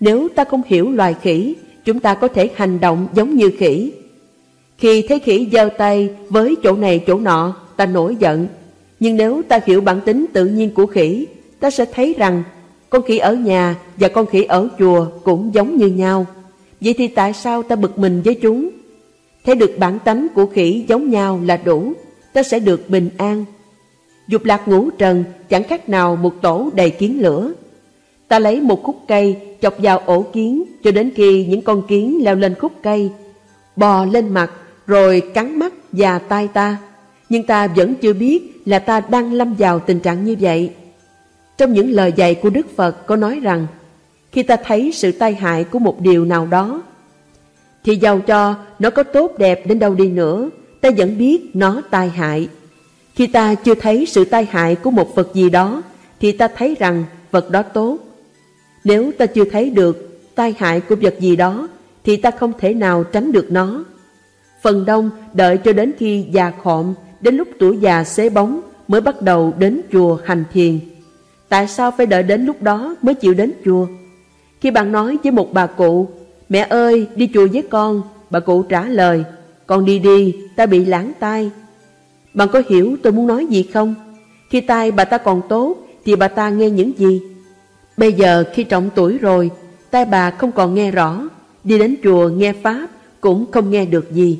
[0.00, 1.54] Nếu ta không hiểu loài khỉ,
[1.84, 3.92] chúng ta có thể hành động giống như khỉ.
[4.78, 8.46] Khi thấy khỉ giơ tay với chỗ này chỗ nọ, ta nổi giận.
[9.00, 11.26] Nhưng nếu ta hiểu bản tính tự nhiên của khỉ,
[11.60, 12.42] ta sẽ thấy rằng
[12.92, 16.26] con khỉ ở nhà và con khỉ ở chùa cũng giống như nhau.
[16.80, 18.70] Vậy thì tại sao ta bực mình với chúng?
[19.44, 21.92] Thấy được bản tánh của khỉ giống nhau là đủ,
[22.32, 23.44] ta sẽ được bình an.
[24.28, 27.52] Dục lạc ngũ trần chẳng khác nào một tổ đầy kiến lửa.
[28.28, 32.24] Ta lấy một khúc cây chọc vào ổ kiến cho đến khi những con kiến
[32.24, 33.10] leo lên khúc cây,
[33.76, 34.52] bò lên mặt
[34.86, 36.76] rồi cắn mắt và tai ta.
[37.28, 40.70] Nhưng ta vẫn chưa biết là ta đang lâm vào tình trạng như vậy.
[41.62, 43.66] Trong những lời dạy của Đức Phật, có nói rằng,
[44.32, 46.82] khi ta thấy sự tai hại của một điều nào đó,
[47.84, 50.50] thì giàu cho nó có tốt đẹp đến đâu đi nữa,
[50.80, 52.48] ta vẫn biết nó tai hại.
[53.14, 55.82] Khi ta chưa thấy sự tai hại của một vật gì đó,
[56.20, 57.98] thì ta thấy rằng vật đó tốt.
[58.84, 61.68] Nếu ta chưa thấy được tai hại của vật gì đó,
[62.04, 63.84] thì ta không thể nào tránh được nó.
[64.62, 69.00] Phần đông đợi cho đến khi già khọm, đến lúc tuổi già xế bóng, mới
[69.00, 70.78] bắt đầu đến chùa hành thiền
[71.52, 73.86] tại sao phải đợi đến lúc đó mới chịu đến chùa
[74.60, 76.08] khi bạn nói với một bà cụ,
[76.48, 79.24] mẹ ơi đi chùa với con, bà cụ trả lời,
[79.66, 81.50] con đi đi, ta bị lãng tai.
[82.34, 83.94] Bạn có hiểu tôi muốn nói gì không?
[84.50, 87.20] Khi tai bà ta còn tốt, thì bà ta nghe những gì?
[87.96, 89.50] Bây giờ khi trọng tuổi rồi,
[89.90, 91.28] tai bà không còn nghe rõ,
[91.64, 92.86] đi đến chùa nghe Pháp
[93.20, 94.38] cũng không nghe được gì.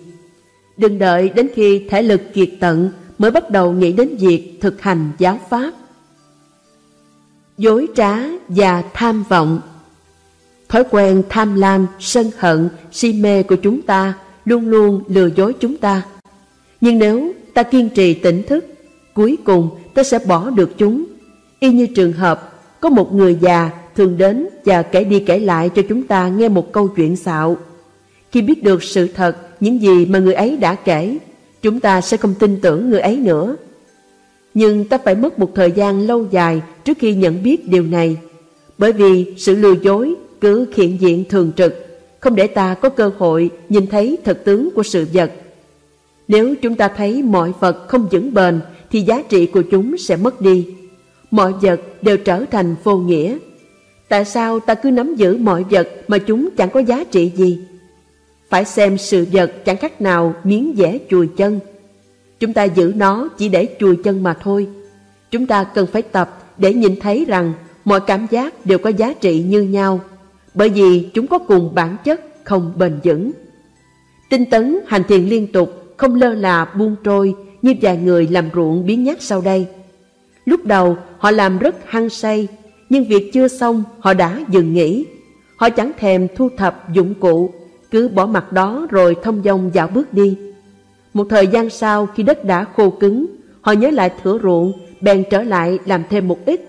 [0.76, 4.82] Đừng đợi đến khi thể lực kiệt tận mới bắt đầu nghĩ đến việc thực
[4.82, 5.73] hành giáo Pháp.
[7.58, 9.60] Dối trá và tham vọng
[10.72, 14.14] Thói quen tham lam, sân hận, si mê của chúng ta
[14.44, 16.02] luôn luôn lừa dối chúng ta.
[16.81, 18.66] Nhưng nếu ta kiên trì tỉnh thức,
[19.14, 21.05] cuối cùng ta sẽ bỏ được chúng.
[21.60, 25.68] Y như trường hợp, có một người già thường đến và kể đi kể lại
[25.68, 27.56] cho chúng ta nghe một câu chuyện xạo.
[28.32, 31.18] Khi biết được sự thật, những gì mà người ấy đã kể,
[31.62, 33.56] chúng ta sẽ không tin tưởng người ấy nữa.
[34.55, 38.16] Nhưng ta phải mất một thời gian lâu dài trước khi nhận biết điều này,
[38.78, 41.86] bởi vì sự lừa dối cứ hiện diện thường trực,
[42.20, 45.32] không để ta có cơ hội nhìn thấy thực tướng của sự vật.
[46.28, 50.16] Nếu chúng ta thấy mọi vật không vững bền, thì giá trị của chúng sẽ
[50.16, 50.66] mất đi.
[51.31, 53.39] Mọi vật đều trở thành vô nghĩa.
[54.08, 57.58] Tại sao ta cứ nắm giữ mọi vật mà chúng chẳng có giá trị gì?
[58.48, 61.60] Phải xem sự vật chẳng khác nào miếng dẻ chùi chân.
[62.42, 64.68] Chúng ta giữ nó chỉ để chùi chân mà thôi.
[65.30, 67.52] Chúng ta cần phải tập để nhìn thấy rằng
[67.84, 70.00] mọi cảm giác đều có giá trị như nhau
[70.54, 73.32] bởi vì chúng có cùng bản chất không bền vững.
[74.30, 78.48] Tinh tấn hành thiền liên tục, không lơ là buông trôi như vài người làm
[78.54, 79.66] ruộng biến nhát sau đây.
[80.44, 82.48] Lúc đầu họ làm rất hăng say,
[82.88, 85.06] nhưng việc chưa xong họ đã dừng nghỉ.
[85.56, 87.50] Họ chẳng thèm thu thập dụng cụ,
[87.90, 90.51] cứ bỏ mặt đó rồi thông dong dạo bước đi.
[91.15, 93.26] Một thời gian sau khi đất đã khô cứng,
[93.60, 96.60] họ nhớ lại thửa ruộng, bèn trở lại làm thêm một ít.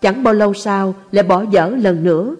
[0.00, 2.36] Chẳng bao lâu sau lại bỏ dở lần nữa.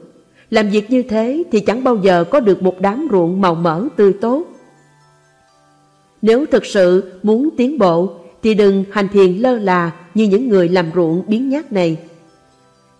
[0.51, 3.85] Làm việc như thế thì chẳng bao giờ có được một đám ruộng màu mỡ
[3.97, 4.45] tươi tốt.
[6.23, 8.13] Nếu thực sự muốn tiến bộ
[8.43, 11.97] thì đừng hành thiền lơ là như những người làm ruộng biến nhát này.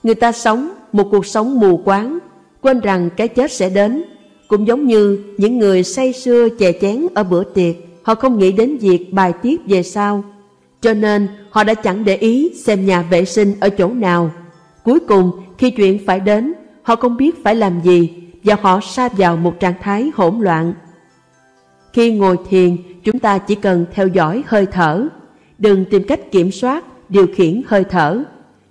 [0.03, 2.19] Người ta sống một cuộc sống mù quáng,
[2.61, 4.05] quên rằng cái chết sẽ đến.
[4.49, 8.53] Cũng giống như những người say sưa chè chén ở bữa tiệc, họ không nghĩ
[8.53, 10.25] đến việc bài tiết về sau.
[10.81, 14.31] Cho nên họ đã chẳng để ý xem nhà vệ sinh ở chỗ nào.
[14.85, 18.11] Cuối cùng khi chuyện phải đến, họ không biết phải làm gì
[18.45, 20.73] và họ sa vào một trạng thái hỗn loạn.
[21.93, 25.09] Khi ngồi thiền, chúng ta chỉ cần theo dõi hơi thở,
[25.59, 28.23] đừng tìm cách kiểm soát, điều khiển hơi thở.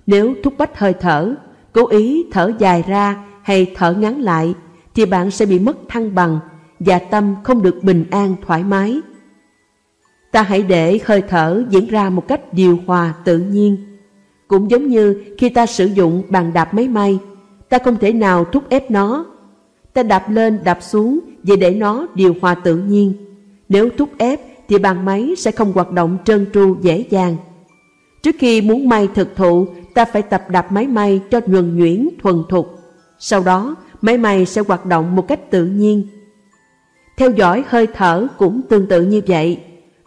[0.08, 1.35] Nếu thúc bách hơi thở,
[1.74, 4.53] cố ý thở dài ra hay thở ngắn lại,
[4.95, 6.40] thì bạn sẽ bị mất thăng bằng
[6.80, 9.01] và tâm không được bình an thoải mái.
[10.32, 13.77] Ta hãy để hơi thở diễn ra một cách điều hòa tự nhiên.
[14.48, 17.19] Cũng giống như khi ta sử dụng bàn đạp máy may,
[17.69, 19.25] ta không thể nào thúc ép nó.
[19.93, 23.14] Ta đạp lên đạp xuống vì để nó điều hòa tự nhiên.
[23.69, 27.35] Nếu thúc ép thì bàn máy sẽ không hoạt động trơn tru dễ dàng.
[28.24, 32.09] Trước khi muốn may thực thụ, ta phải tập đạp máy may cho nhuần nhuyễn
[32.24, 32.80] thuần thục.
[33.19, 36.08] Sau đó, máy may sẽ hoạt động một cách tự nhiên.
[37.17, 39.58] Theo dõi hơi thở cũng tương tự như vậy.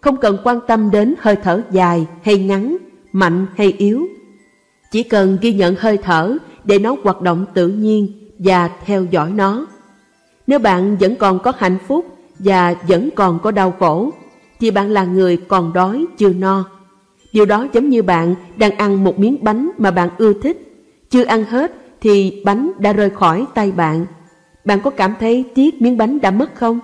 [0.02, 2.76] Không cần quan tâm đến hơi thở dài hay ngắn,
[3.12, 4.06] mạnh hay yếu.
[4.90, 9.31] Chỉ cần ghi nhận hơi thở để nó hoạt động tự nhiên và theo dõi
[9.31, 9.66] nó.
[10.47, 12.06] Nếu bạn vẫn còn có hạnh phúc
[12.39, 14.10] và vẫn còn có đau khổ,
[14.60, 16.64] thì bạn là người còn đói chưa no.
[17.32, 20.58] Điều đó giống như bạn đang ăn một miếng bánh mà bạn ưa thích.
[21.10, 24.06] Chưa ăn hết thì bánh đã rơi khỏi tay bạn.
[24.64, 26.81] Bạn có cảm thấy tiếc miếng bánh đã mất không?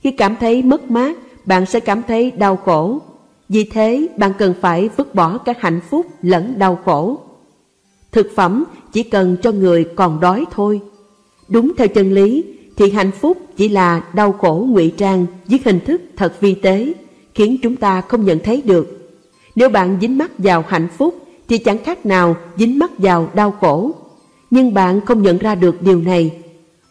[0.00, 2.98] Khi cảm thấy mất mát, bạn sẽ cảm thấy đau khổ.
[3.48, 7.20] Vì thế, bạn cần phải vứt bỏ các hạnh phúc lẫn đau khổ.
[8.12, 10.80] Thực phẩm chỉ cần cho người còn đói thôi.
[11.48, 12.44] Đúng theo chân lý,
[12.76, 16.92] thì hạnh phúc chỉ là đau khổ ngụy trang dưới hình thức thật vi tế,
[17.34, 19.10] khiến chúng ta không nhận thấy được.
[19.56, 21.14] Nếu bạn dính mắc vào hạnh phúc,
[21.48, 23.90] thì chẳng khác nào dính mắc vào đau khổ.
[24.50, 26.30] Nhưng bạn không nhận ra được điều này.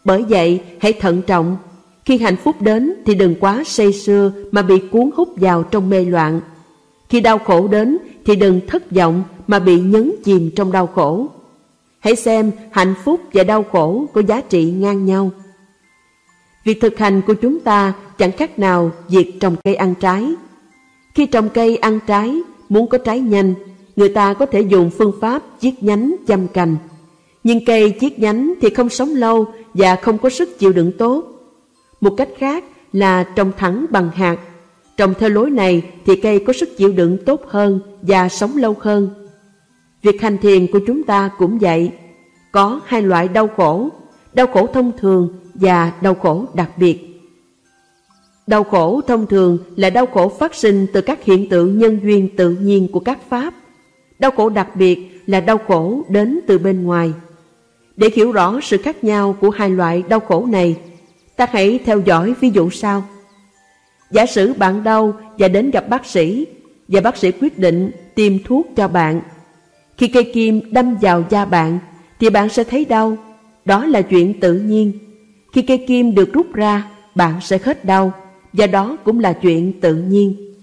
[0.04, 1.56] Bởi vậy, hãy thận trọng.
[2.06, 5.90] Khi hạnh phúc đến thì đừng quá say sưa mà bị cuốn hút vào trong
[5.90, 6.40] mê loạn.
[7.08, 11.26] Khi đau khổ đến thì đừng thất vọng mà bị nhấn chìm trong đau khổ.
[11.98, 15.30] Hãy xem hạnh phúc và đau khổ có giá trị ngang nhau.
[16.64, 20.34] Việc thực hành của chúng ta chẳng khác nào việc trồng cây ăn trái.
[21.14, 23.54] Khi trồng cây ăn trái, muốn có trái nhanh,
[23.96, 26.76] người ta có thể dùng phương pháp chiết nhánh chăm cành.
[27.44, 31.35] Nhưng cây chiết nhánh thì không sống lâu và không có sức chịu đựng tốt.
[32.00, 34.38] Một cách khác là trồng thẳng bằng hạt.
[34.96, 38.76] Trồng theo lối này thì cây có sức chịu đựng tốt hơn và sống lâu
[38.80, 39.10] hơn.
[40.02, 41.90] Việc hành thiền của chúng ta cũng vậy.
[42.52, 43.88] Có hai loại đau khổ,
[44.32, 46.98] đau khổ thông thường và đau khổ đặc biệt.
[48.46, 52.36] Đau khổ thông thường là đau khổ phát sinh từ các hiện tượng nhân duyên
[52.36, 53.54] tự nhiên của các pháp.
[54.18, 57.12] Đau khổ đặc biệt là đau khổ đến từ bên ngoài.
[57.96, 60.76] Để hiểu rõ sự khác nhau của hai loại đau khổ này,
[61.36, 63.04] ta hãy theo dõi ví dụ sau.
[64.10, 66.46] Giả sử bạn đau và đến gặp bác sĩ,
[66.88, 69.20] và bác sĩ quyết định tiêm thuốc cho bạn.
[69.98, 71.78] Khi cây kim đâm vào da bạn,
[72.20, 73.16] thì bạn sẽ thấy đau.
[73.64, 74.92] Đó là chuyện tự nhiên.
[75.52, 78.12] Khi cây kim được rút ra, bạn sẽ hết đau,
[78.52, 80.54] và đó cũng là chuyện tự nhiên.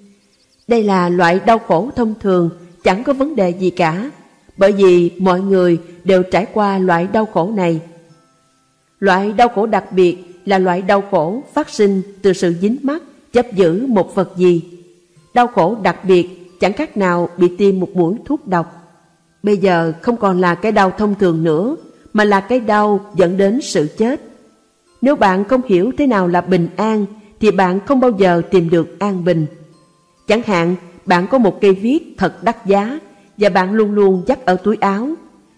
[0.68, 2.50] Đây là loại đau khổ thông thường,
[2.84, 4.12] chẳng có vấn đề gì cả,
[4.58, 7.82] bởi vì mọi người đều trải qua loại đau khổ này.
[9.00, 13.04] Loại đau khổ đặc biệt là loại đau khổ phát sinh từ sự dính mắc,
[13.34, 14.62] chấp giữ một vật gì.
[15.34, 18.96] Đau khổ đặc biệt chẳng khác nào bị tiêm một mũi thuốc độc.
[19.44, 21.76] Bây giờ không còn là cái đau thông thường nữa,
[22.14, 24.22] mà là cái đau dẫn đến sự chết.
[25.02, 27.06] Nếu bạn không hiểu thế nào là bình an,
[27.40, 29.46] thì bạn không bao giờ tìm được an bình.
[30.28, 33.00] Chẳng hạn, bạn có một cây viết thật đắt giá,
[33.38, 35.10] và bạn luôn luôn dắt ở túi áo.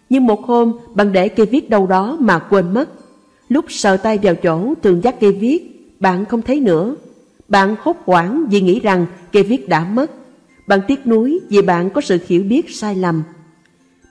[0.10, 2.90] Nhưng một hôm, bạn để cây viết đâu đó mà quên mất.
[3.50, 6.96] Lúc sờ tay vào chỗ thường dắt cây viết, bạn không thấy nữa.
[7.48, 10.12] Bạn hốt hoảng vì nghĩ rằng cây viết đã mất.
[10.68, 13.24] Bạn tiếc nuối vì bạn có sự hiểu biết sai lầm.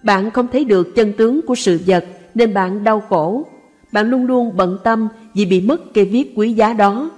[0.03, 2.05] Bạn không thấy được chân tướng của sự vật
[2.35, 3.47] nên bạn đau khổ.
[3.93, 7.11] Bạn luôn luôn bận tâm vì bị mất cây viết quý giá đó.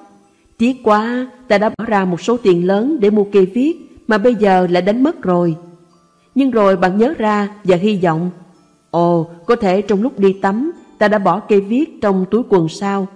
[0.58, 4.18] Tiếc quá, ta đã bỏ ra một số tiền lớn để mua cây viết mà
[4.18, 5.56] bây giờ lại đánh mất rồi.
[6.34, 8.30] Nhưng rồi bạn nhớ ra và hy vọng,
[8.90, 12.68] ồ, có thể trong lúc đi tắm ta đã bỏ cây viết trong túi quần
[12.68, 13.06] sao.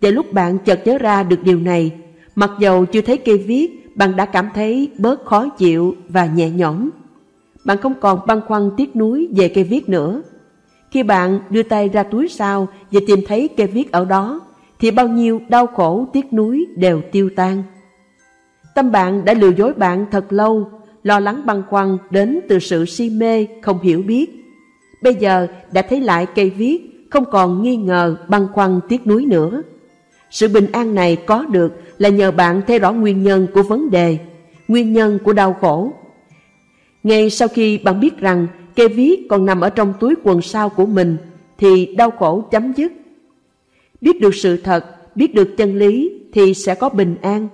[0.00, 1.92] Và lúc bạn chợt nhớ ra được điều này,
[2.34, 6.50] mặc dầu chưa thấy cây viết bạn đã cảm thấy bớt khó chịu và nhẹ
[6.50, 6.90] nhõm.
[7.64, 10.22] Bạn không còn băn khoăn tiếc nuối về cây viết nữa.
[10.90, 14.40] Khi bạn đưa tay ra túi sau và tìm thấy cây viết ở đó,
[14.78, 17.62] thì bao nhiêu đau khổ tiếc nuối đều tiêu tan.
[18.74, 20.70] Tâm bạn đã lừa dối bạn thật lâu,
[21.02, 24.44] lo lắng băn khoăn đến từ sự si mê, không hiểu biết.
[25.02, 29.24] Bây giờ đã thấy lại cây viết, không còn nghi ngờ băn khoăn tiếc nuối
[29.24, 29.62] nữa.
[30.30, 33.90] Sự bình an này có được là nhờ bạn thấy rõ nguyên nhân của vấn
[33.90, 34.18] đề,
[34.68, 35.92] nguyên nhân của đau khổ.
[37.02, 40.68] Ngay sau khi bạn biết rằng cây viết còn nằm ở trong túi quần sau
[40.68, 41.16] của mình,
[41.58, 42.92] thì đau khổ chấm dứt.
[44.00, 47.48] Biết được sự thật, biết được chân lý thì sẽ có bình an.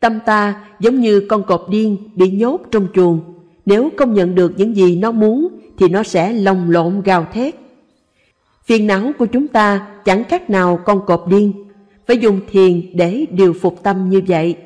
[0.00, 3.20] Tâm ta giống như con cọp điên bị nhốt trong chuồng.
[3.66, 7.54] Nếu không nhận được những gì nó muốn thì nó sẽ lồng lộn gào thét.
[8.68, 11.52] Phiền não của chúng ta chẳng khác nào con cọp điên.
[12.06, 14.56] Phải dùng thiền để điều phục tâm như vậy.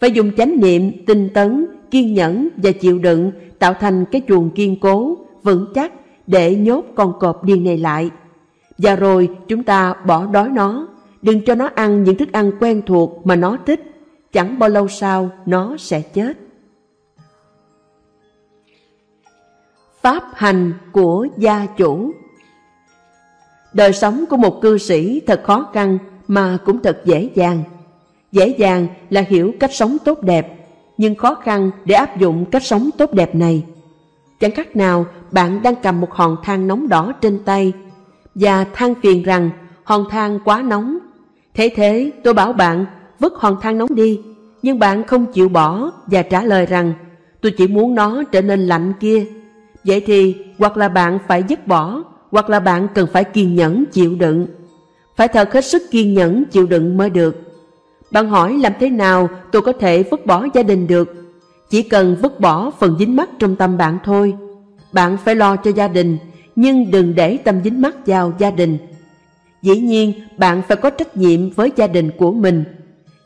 [0.00, 4.50] Phải dùng chánh niệm, tinh tấn, kiên nhẫn và chịu đựng tạo thành cái chuồng
[4.50, 5.92] kiên cố, vững chắc
[6.26, 8.10] để nhốt con cọp điên này lại.
[8.78, 10.88] Và rồi chúng ta bỏ đói nó,
[11.22, 13.80] đừng cho nó ăn những thức ăn quen thuộc mà nó thích
[14.32, 16.38] chẳng bao lâu sau nó sẽ chết.
[20.00, 22.12] Pháp hành của gia chủ
[23.76, 25.98] Đời sống của một cư sĩ thật khó khăn
[26.28, 27.62] mà cũng thật dễ dàng.
[28.32, 32.64] Dễ dàng là hiểu cách sống tốt đẹp, nhưng khó khăn để áp dụng cách
[32.64, 33.64] sống tốt đẹp này.
[34.40, 37.72] Chẳng khác nào bạn đang cầm một hòn than nóng đỏ trên tay
[38.34, 39.50] và than phiền rằng
[39.84, 40.98] hòn than quá nóng.
[41.54, 42.86] Thế thế tôi bảo bạn
[43.20, 44.20] vứt hòn than nóng đi,
[44.62, 46.92] nhưng bạn không chịu bỏ và trả lời rằng
[47.40, 49.26] tôi chỉ muốn nó trở nên lạnh kia.
[49.84, 52.02] Vậy thì hoặc là bạn phải dứt bỏ,
[52.36, 54.46] hoặc là bạn cần phải kiên nhẫn chịu đựng.
[55.16, 57.40] Phải thật hết sức kiên nhẫn chịu đựng mới được.
[58.10, 61.14] Bạn hỏi làm thế nào tôi có thể vứt bỏ gia đình được?
[61.70, 64.34] Chỉ cần vứt bỏ phần dính mắc trong tâm bạn thôi.
[64.92, 66.18] Bạn phải lo cho gia đình,
[66.56, 68.78] nhưng đừng để tâm dính mắc vào gia đình.
[69.62, 72.64] Dĩ nhiên, bạn phải có trách nhiệm với gia đình của mình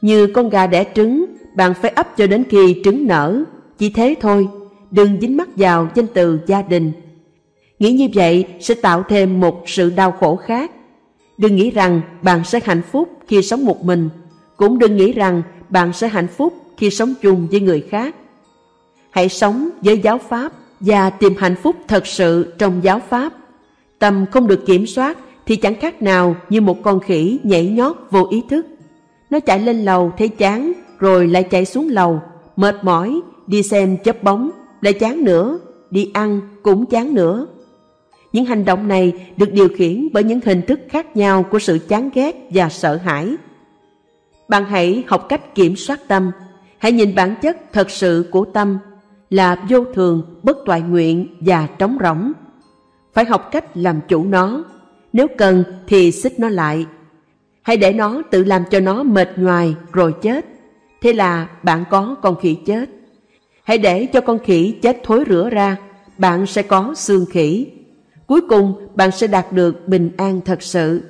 [0.00, 1.24] như con gà đẻ trứng,
[1.56, 3.42] bạn phải ấp cho đến khi trứng nở.
[3.78, 4.48] Chỉ thế thôi,
[4.90, 6.92] đừng dính mắc vào danh từ gia đình.
[7.80, 10.70] Nghĩ như vậy sẽ tạo thêm một sự đau khổ khác.
[11.38, 14.08] Đừng nghĩ rằng bạn sẽ hạnh phúc khi sống một mình.
[14.56, 18.14] Cũng đừng nghĩ rằng bạn sẽ hạnh phúc khi sống chung với người khác.
[19.10, 23.32] Hãy sống với giáo Pháp và tìm hạnh phúc thật sự trong giáo Pháp.
[23.98, 27.96] Tâm không được kiểm soát thì chẳng khác nào như một con khỉ nhảy nhót
[28.10, 28.66] vô ý thức.
[29.30, 32.20] Nó chạy lên lầu thấy chán, rồi lại chạy xuống lầu,
[32.56, 34.50] mệt mỏi, đi xem chớp bóng,
[34.80, 35.58] lại chán nữa,
[35.90, 37.46] đi ăn cũng chán nữa.
[38.32, 41.78] Những hành động này được điều khiển bởi những hình thức khác nhau của sự
[41.88, 43.34] chán ghét và sợ hãi.
[44.48, 46.30] Bạn hãy học cách kiểm soát tâm,
[46.78, 48.78] hãy nhìn bản chất thật sự của tâm
[49.30, 52.32] là vô thường, bất toại nguyện và trống rỗng.
[53.14, 54.64] Phải học cách làm chủ nó,
[55.12, 56.86] nếu cần thì xích nó lại,
[57.62, 60.46] Hãy để nó tự làm cho nó mệt nhoài rồi chết.
[61.02, 62.90] Thế là bạn có con khỉ chết.
[63.62, 65.76] Hãy để cho con khỉ chết thối rửa ra,
[66.18, 67.66] bạn sẽ có xương khỉ.
[68.30, 71.02] Cuối cùng bạn sẽ đạt được bình an thật sự.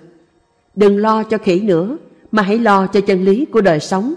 [0.75, 1.97] Đừng lo cho khỉ nữa,
[2.33, 4.15] mà hãy lo cho chân lý của đời sống.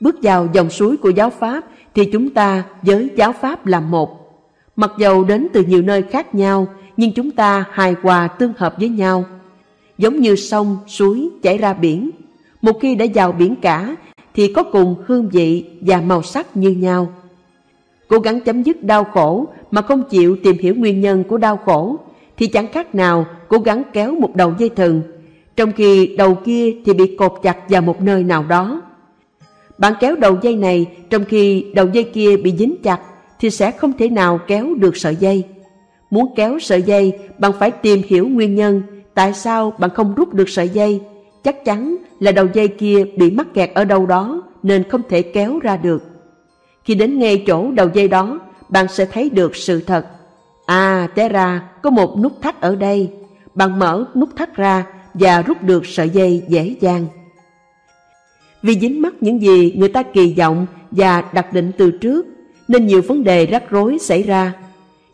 [0.00, 1.64] Bước vào dòng suối của giáo Pháp
[1.94, 4.40] thì chúng ta với giáo Pháp là một.
[4.76, 6.66] Mặc dầu đến từ nhiều nơi khác nhau,
[6.96, 9.24] nhưng chúng ta hài hòa tương hợp với nhau
[9.98, 12.10] giống như sông, suối chảy ra biển.
[12.62, 13.96] Một khi đã vào biển cả
[14.34, 17.12] thì có cùng hương vị và màu sắc như nhau.
[18.08, 21.56] Cố gắng chấm dứt đau khổ mà không chịu tìm hiểu nguyên nhân của đau
[21.56, 21.98] khổ
[22.38, 25.02] thì chẳng khác nào cố gắng kéo một đầu dây thừng,
[25.56, 28.82] trong khi đầu kia thì bị cột chặt vào một nơi nào đó.
[29.78, 33.00] Bạn kéo đầu dây này trong khi đầu dây kia bị dính chặt
[33.40, 35.44] thì sẽ không thể nào kéo được sợi dây.
[36.10, 38.82] Muốn kéo sợi dây, bạn phải tìm hiểu nguyên nhân
[39.18, 41.00] Tại sao bạn không rút được sợi dây?
[41.44, 45.22] Chắc chắn là đầu dây kia bị mắc kẹt ở đâu đó nên không thể
[45.22, 46.02] kéo ra được.
[46.84, 50.06] Khi đến ngay chỗ đầu dây đó, bạn sẽ thấy được sự thật.
[50.98, 53.10] À, té ra có một nút thắt ở đây.
[53.54, 57.06] Bạn mở nút thắt ra và rút được sợi dây dễ dàng.
[58.62, 62.26] Vì dính mắc những gì người ta kỳ vọng và đặt định từ trước,
[62.68, 64.52] nên nhiều vấn đề rắc rối xảy ra.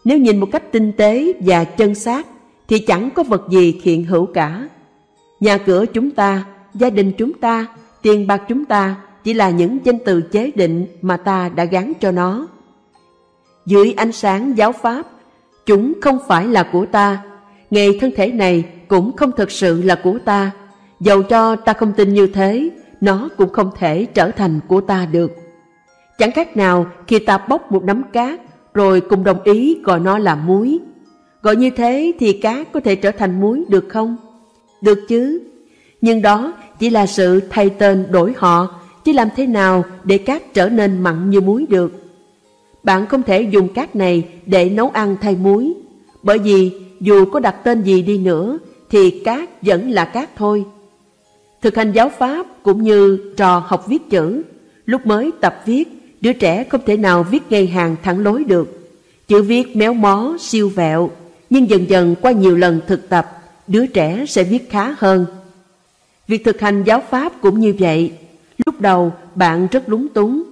[0.05, 2.27] Nếu nhìn một cách tinh tế và chân xác,
[2.69, 4.69] thì chẳng có vật gì hiện hữu cả.
[5.41, 7.67] Nhà cửa chúng ta, gia đình chúng ta,
[8.03, 11.93] tiền bạc chúng ta chỉ là những danh từ chế định mà ta đã gắn
[12.01, 12.47] cho nó.
[13.67, 15.07] Dưới ánh sáng giáo pháp,
[15.67, 17.23] chúng không phải là của ta,
[17.71, 20.51] ngay thân thể này cũng không thực sự là của ta.
[21.01, 22.71] Dầu cho ta không tin như thế,
[23.01, 25.33] nó cũng không thể trở thành của ta được.
[26.19, 28.41] Chẳng khác nào khi ta bóc một nắm cát
[28.75, 30.79] rồi cùng đồng ý gọi nó là muối.
[31.43, 34.17] Gọi như thế thì cát có thể trở thành muối được không?
[34.83, 35.43] Được chứ.
[36.01, 40.55] Nhưng đó chỉ là sự thay tên đổi họ, chứ làm thế nào để cát
[40.55, 42.04] trở nên mặn như muối được?
[42.85, 45.75] Bạn không thể dùng cát này để nấu ăn thay muối,
[46.23, 48.59] bởi vì dù có đặt tên gì đi nữa
[48.91, 50.65] thì cát vẫn là cát thôi.
[51.63, 54.43] Thực hành giáo pháp cũng như trò học viết chữ,
[54.87, 55.89] lúc mới tập viết,
[56.21, 58.91] đứa trẻ không thể nào viết ngay hàng thẳng lối được.
[59.29, 61.11] Chữ viết méo mó, siêu vẹo,
[61.51, 63.27] nhưng dần dần qua nhiều lần thực tập,
[63.67, 65.27] đứa trẻ sẽ viết khá hơn.
[66.29, 68.13] Việc thực hành giáo pháp cũng như vậy.
[68.67, 70.43] Lúc đầu bạn rất lúng túng,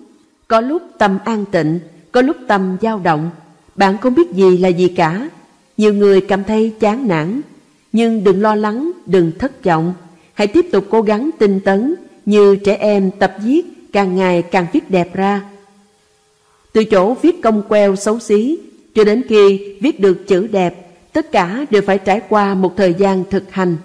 [0.48, 1.80] có lúc tâm an tịnh,
[2.12, 3.30] có lúc tâm dao động,
[3.74, 5.28] bạn không biết gì là gì cả.
[5.76, 7.40] Nhiều người cảm thấy chán nản,
[7.92, 9.94] nhưng đừng lo lắng, đừng thất vọng.
[10.34, 11.94] Hãy tiếp tục cố gắng tinh tấn,
[12.26, 15.42] như trẻ em tập viết, càng ngày càng viết đẹp ra.
[16.72, 18.58] Từ chỗ viết công queo xấu xí,
[18.94, 22.94] cho đến khi viết được chữ đẹp, tất cả đều phải trải qua một thời
[22.94, 23.76] gian thực hành.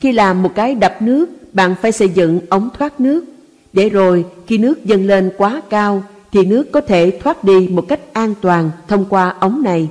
[0.00, 3.24] Khi làm một cái đập nước, bạn phải xây dựng ống thoát nước,
[3.72, 7.84] để rồi khi nước dâng lên quá cao thì nước có thể thoát đi một
[7.88, 9.88] cách an toàn thông qua ống này.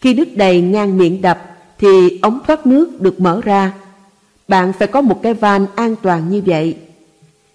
[0.00, 3.72] Khi nước đầy ngang miệng đập thì ống thoát nước được mở ra.
[4.48, 6.76] Bạn phải có một cái van an toàn như vậy.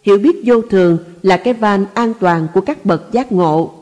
[0.03, 3.73] Hiểu biết vô thường là cái van an toàn của các bậc giác ngộ.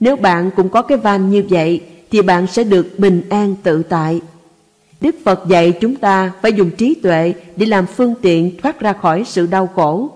[0.00, 3.82] Nếu bạn cũng có cái van như vậy thì bạn sẽ được bình an tự
[3.82, 4.20] tại.
[5.00, 8.92] Đức Phật dạy chúng ta phải dùng trí tuệ để làm phương tiện thoát ra
[8.92, 10.10] khỏi sự đau khổ.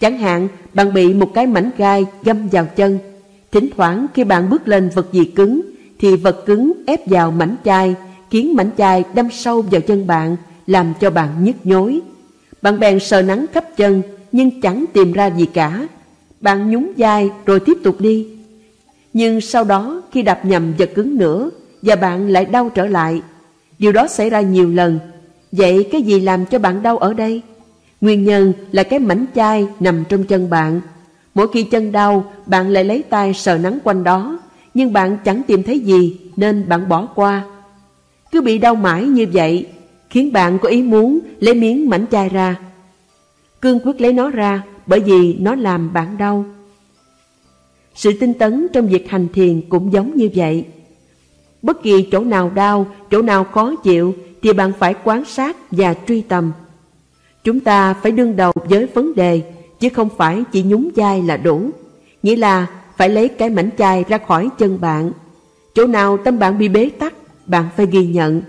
[0.00, 2.98] Chẳng hạn, bạn bị một cái mảnh gai găm vào chân.
[3.52, 5.60] Thỉnh thoảng khi bạn bước lên vật gì cứng,
[5.98, 7.94] thì vật cứng ép vào mảnh chai,
[8.30, 12.00] khiến mảnh chai đâm sâu vào chân bạn, làm cho bạn nhức nhối.
[12.62, 15.88] Bạn bèn sờ nắng khắp chân, nhưng chẳng tìm ra gì cả.
[16.40, 18.26] Bạn nhún vai rồi tiếp tục đi.
[19.12, 21.50] Nhưng sau đó khi đạp nhầm vật cứng nữa,
[21.82, 23.22] và bạn lại đau trở lại,
[23.80, 24.98] Điều đó xảy ra nhiều lần.
[25.52, 27.42] Vậy cái gì làm cho bạn đau ở đây?
[28.00, 30.80] Nguyên nhân là cái mảnh chai nằm trong chân bạn.
[31.34, 34.38] Mỗi khi chân đau, bạn lại lấy tay sờ nắng quanh đó,
[34.74, 37.44] nhưng bạn chẳng tìm thấy gì nên bạn bỏ qua.
[38.30, 39.66] Cứ bị đau mãi như vậy,
[40.10, 42.56] khiến bạn có ý muốn lấy miếng mảnh chai ra.
[43.60, 46.44] Cương quyết lấy nó ra bởi vì nó làm bạn đau.
[47.94, 50.64] Sự tinh tấn trong việc hành thiền cũng giống như vậy.
[51.62, 55.94] Bất kỳ chỗ nào đau, chỗ nào khó chịu thì bạn phải quan sát và
[56.08, 56.52] truy tầm.
[57.44, 59.42] Chúng ta phải đương đầu với vấn đề
[59.80, 61.70] chứ không phải chỉ nhún vai là đủ.
[62.22, 65.12] Nghĩa là phải lấy cái mảnh chai ra khỏi chân bạn.
[65.74, 67.14] Chỗ nào tâm bạn bị bế tắc,
[67.46, 68.42] bạn phải ghi nhận.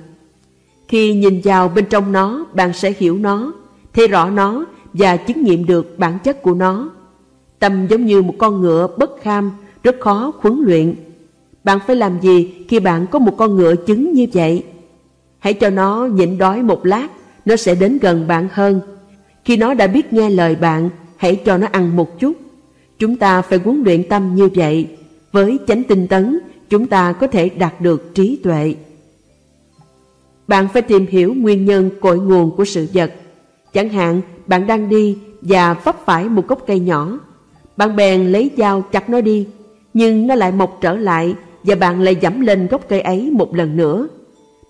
[0.87, 3.53] Khi nhìn vào bên trong nó, bạn sẽ hiểu nó,
[3.93, 6.89] thấy rõ nó và chứng nghiệm được bản chất của nó.
[7.59, 9.51] Tâm giống như một con ngựa bất kham,
[9.83, 10.95] rất khó huấn luyện
[11.63, 14.63] bạn phải làm gì khi bạn có một con ngựa trứng như vậy?
[15.39, 17.07] Hãy cho nó nhịn đói một lát,
[17.51, 18.81] nó sẽ đến gần bạn hơn.
[19.45, 22.33] Khi nó đã biết nghe lời bạn, hãy cho nó ăn một chút.
[22.99, 24.87] Chúng ta phải huấn luyện tâm như vậy.
[25.31, 26.39] Với chánh tinh tấn,
[26.69, 28.75] chúng ta có thể đạt được trí tuệ.
[30.47, 33.13] Bạn phải tìm hiểu nguyên nhân cội nguồn của sự vật.
[33.73, 37.19] Chẳng hạn, bạn đang đi và vấp phải một gốc cây nhỏ.
[37.77, 39.47] Bạn bèn lấy dao chặt nó đi,
[39.93, 43.55] nhưng nó lại mọc trở lại và bạn lại dẫm lên gốc cây ấy một
[43.55, 44.07] lần nữa.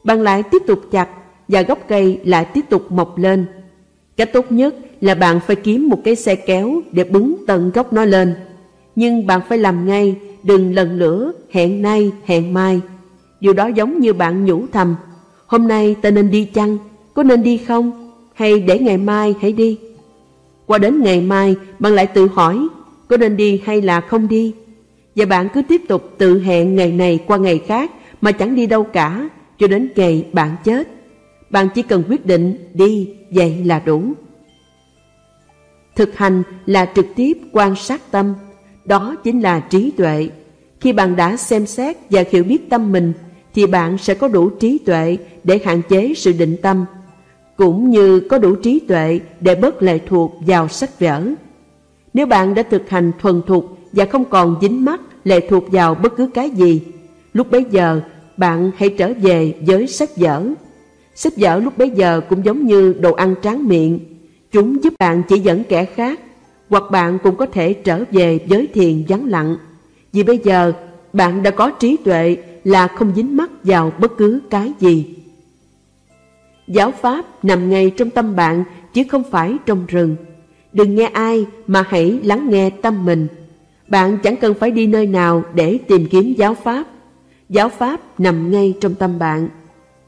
[0.04, 1.08] Bạn lại tiếp tục chặt
[1.52, 3.46] và gốc cây lại tiếp tục mọc lên.
[4.18, 7.94] Cách tốt nhất là bạn phải kiếm một cái xe kéo để bứng tận gốc
[7.94, 8.36] nó lên.
[8.96, 12.82] Nhưng bạn phải làm ngay, đừng lần lửa, hẹn nay, hẹn mai.
[13.40, 14.96] Điều đó giống như bạn nhủ thầm,
[15.48, 16.78] hôm nay ta nên đi chăng,
[17.14, 19.80] có nên đi không, hay để ngày mai hãy đi.
[20.66, 22.68] Qua đến ngày mai, bạn lại tự hỏi,
[23.08, 24.54] có nên đi hay là không đi.
[25.16, 28.68] Và bạn cứ tiếp tục tự hẹn ngày này qua ngày khác mà chẳng đi
[28.68, 31.01] đâu cả cho đến ngày bạn chết.
[31.52, 34.04] Bạn chỉ cần quyết định đi, vậy là đủ.
[35.96, 38.34] Thực hành là trực tiếp quan sát tâm,
[38.86, 40.30] đó chính là trí tuệ.
[40.80, 43.14] Khi bạn đã xem xét và hiểu biết tâm mình,
[43.54, 46.86] thì bạn sẽ có đủ trí tuệ để hạn chế sự định tâm,
[47.56, 51.24] cũng như có đủ trí tuệ để bớt lệ thuộc vào sách vở.
[52.14, 55.96] Nếu bạn đã thực hành thuần thục và không còn dính mắc lệ thuộc vào
[55.96, 56.82] bất cứ cái gì.
[57.34, 58.02] Lúc bấy giờ,
[58.38, 60.46] bạn hãy trở về với sách vở.
[61.16, 64.00] Sách vở lúc bấy giờ cũng giống như đồ ăn tráng miệng.
[64.52, 66.20] Chúng giúp bạn chỉ dẫn kẻ khác,
[66.70, 69.58] hoặc bạn cũng có thể trở về với thiền vắng lặng.
[70.14, 70.74] Vì bây giờ,
[71.14, 75.16] bạn đã có trí tuệ là không dính mắc vào bất cứ cái gì.
[76.68, 80.16] Giáo Pháp nằm ngay trong tâm bạn chứ không phải trong rừng.
[80.74, 83.28] Đừng nghe ai mà hãy lắng nghe tâm mình.
[83.88, 86.88] Bạn chẳng cần phải đi nơi nào để tìm kiếm giáo pháp.
[87.50, 89.50] Giáo pháp nằm ngay trong tâm bạn,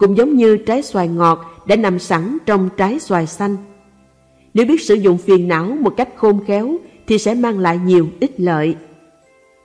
[0.04, 3.58] cũng giống như trái xoài ngọt đã nằm sẵn trong trái xoài xanh.
[4.54, 8.08] Nếu biết sử dụng phiền não một cách khôn khéo thì sẽ mang lại nhiều
[8.20, 8.76] ích lợi.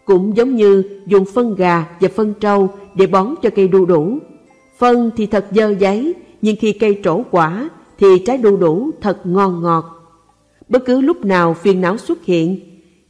[0.05, 4.19] Cũng giống như dùng phân gà và phân trâu để bón cho cây đu đủ.
[4.79, 9.19] Phân thì thật dơ giấy, nhưng khi cây trổ quả thì trái đu đủ thật
[9.25, 9.85] ngon ngọt.
[10.69, 12.61] Bất cứ lúc nào phiền não xuất hiện,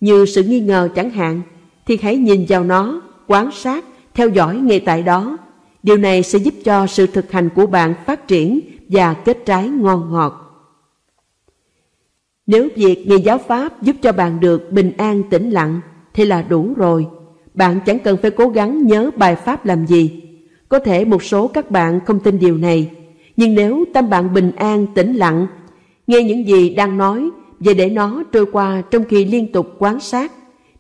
[0.01, 1.41] như sự nghi ngờ chẳng hạn,
[1.87, 3.85] thì hãy nhìn vào nó, quan sát,
[4.15, 5.39] theo dõi ngay tại đó.
[5.83, 9.69] Điều này sẽ giúp cho sự thực hành của bạn phát triển và kết trái
[9.69, 10.45] ngon ngọt.
[12.47, 15.81] Nếu việc nghe giáo Pháp giúp cho bạn được bình an tĩnh lặng
[16.15, 17.07] thì là đủ rồi.
[17.55, 20.23] Bạn chẳng cần phải cố gắng nhớ bài Pháp làm gì.
[20.69, 22.91] Có thể một số các bạn không tin điều này,
[23.37, 25.47] nhưng nếu tâm bạn bình an tĩnh lặng,
[26.07, 30.01] nghe những gì đang nói và để nó trôi qua trong khi liên tục quan
[30.01, 30.33] sát,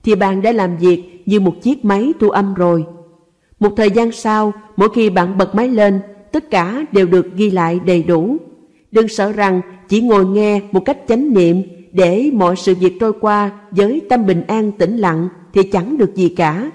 [0.02, 2.84] thì bạn đã làm việc như một chiếc máy thu âm rồi.
[3.60, 6.00] Một thời gian sau, mỗi khi bạn bật máy lên,
[6.32, 8.36] tất cả đều được ghi lại đầy đủ.
[8.90, 11.62] Đừng sợ rằng chỉ ngồi nghe một cách chánh niệm
[11.92, 16.14] để mọi sự việc trôi qua với tâm bình an tĩnh lặng thì chẳng được
[16.14, 16.70] gì cả.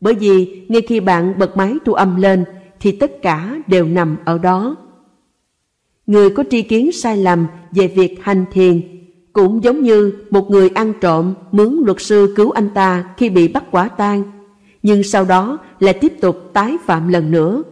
[0.00, 2.44] Bởi vì ngay khi bạn bật máy thu âm lên
[2.80, 4.76] thì tất cả đều nằm ở đó.
[6.06, 8.80] Người có tri kiến sai lầm về việc hành thiền
[9.32, 13.48] cũng giống như một người ăn trộm mướn luật sư cứu anh ta khi bị
[13.48, 14.22] bắt quả tang,
[14.82, 17.62] nhưng sau đó lại tiếp tục tái phạm lần nữa.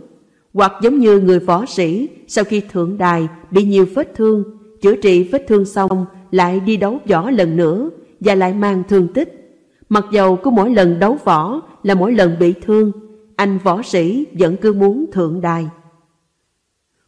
[0.55, 4.45] Hoặc giống như người võ sĩ sau khi thượng đài bị nhiều vết thương,
[4.81, 7.91] chữa trị vết thương xong lại đi đấu võ lần nữa
[8.21, 9.37] và lại mang thương tích.
[9.89, 12.93] Mặc dầu cứ mỗi lần đấu võ là mỗi lần bị thương,
[13.37, 15.69] anh võ sĩ vẫn cứ muốn thượng đài.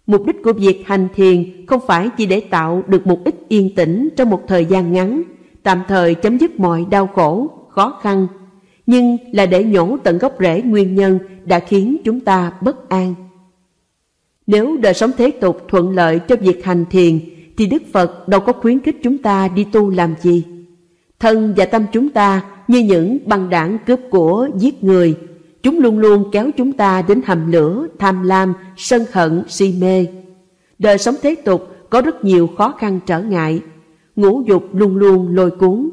[0.06, 3.74] Mục đích của việc hành thiền không phải chỉ để tạo được một ít yên
[3.74, 5.22] tĩnh trong một thời gian ngắn,
[5.62, 8.26] tạm thời chấm dứt mọi đau khổ, khó khăn,
[8.92, 13.14] nhưng là để nhổ tận gốc rễ nguyên nhân đã khiến chúng ta bất an.
[14.46, 17.18] Nếu đời sống thế tục thuận lợi cho việc hành thiền,
[17.56, 20.44] thì Đức Phật đâu có khuyến khích chúng ta đi tu làm gì.
[21.20, 25.14] Thân và tâm chúng ta như những băng đảng cướp của giết người,
[25.62, 30.06] chúng luôn luôn kéo chúng ta đến hầm lửa, tham lam, sân hận, si mê.
[30.78, 33.60] Đời sống thế tục có rất nhiều khó khăn trở ngại,
[34.16, 35.90] ngũ dục luôn luôn lôi cuốn.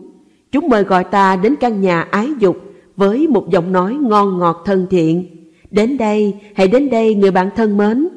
[0.51, 2.68] Chúng mời gọi ta đến căn nhà ái dục
[2.99, 5.25] với một giọng nói ngon ngọt thân thiện.
[5.71, 8.07] Đến đây, hãy đến đây người bạn thân mến.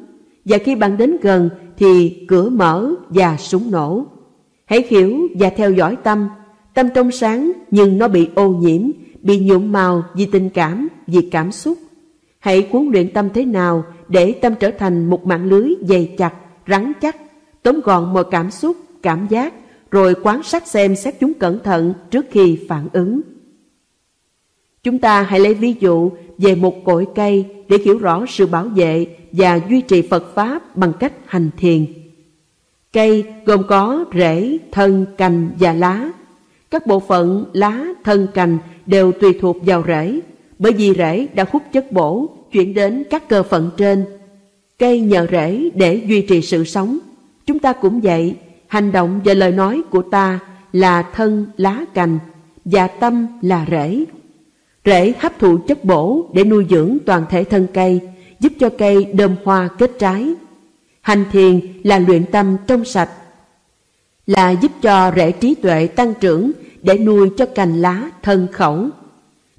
[0.45, 4.05] Và khi bạn đến gần thì cửa mở và súng nổ.
[4.65, 6.29] Hãy hiểu và theo dõi tâm.
[6.73, 8.81] Tâm trong sáng nhưng nó bị ô nhiễm,
[9.21, 11.77] bị nhuộm màu vì tình cảm, vì cảm xúc.
[12.39, 16.33] Hãy cuốn luyện tâm thế nào để tâm trở thành một mạng lưới dày chặt,
[16.67, 17.15] rắn chắc,
[17.63, 19.53] tóm gọn mọi cảm xúc, cảm giác,
[19.91, 23.21] rồi quán sát xem xét chúng cẩn thận trước khi phản ứng.
[24.83, 28.65] Chúng ta hãy lấy ví dụ về một cội cây để hiểu rõ sự bảo
[28.65, 31.85] vệ và duy trì Phật Pháp bằng cách hành thiền.
[32.93, 36.09] Cây gồm có rễ, thân, cành và lá.
[36.71, 40.19] Các bộ phận lá, thân, cành đều tùy thuộc vào rễ,
[40.59, 44.05] bởi vì rễ đã hút chất bổ chuyển đến các cơ phận trên.
[44.79, 46.97] Cây nhờ rễ để duy trì sự sống.
[47.45, 48.35] Chúng ta cũng vậy,
[48.67, 50.39] hành động và lời nói của ta
[50.73, 52.19] là thân, lá, cành
[52.65, 54.05] và tâm là rễ.
[54.85, 58.01] Rễ hấp thụ chất bổ để nuôi dưỡng toàn thể thân cây,
[58.39, 60.33] giúp cho cây đơm hoa kết trái.
[61.01, 63.09] Hành thiền là luyện tâm trong sạch,
[64.27, 68.87] là giúp cho rễ trí tuệ tăng trưởng để nuôi cho cành lá thân khẩu.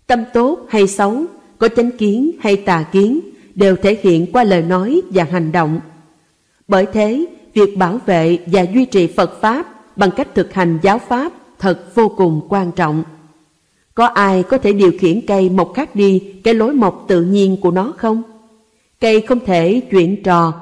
[0.07, 1.25] Tâm tốt hay xấu,
[1.59, 3.21] có chánh kiến hay tà kiến
[3.55, 5.81] đều thể hiện qua lời nói và hành động.
[6.69, 10.99] Bởi thế, việc bảo vệ và duy trì Phật Pháp bằng cách thực hành giáo
[11.09, 13.05] Pháp thật vô cùng quan trọng.
[13.95, 17.57] Có ai có thể điều khiển cây mọc khác đi cái lối mọc tự nhiên
[17.61, 18.23] của nó không?
[19.01, 20.53] Cây không thể chuyển trò,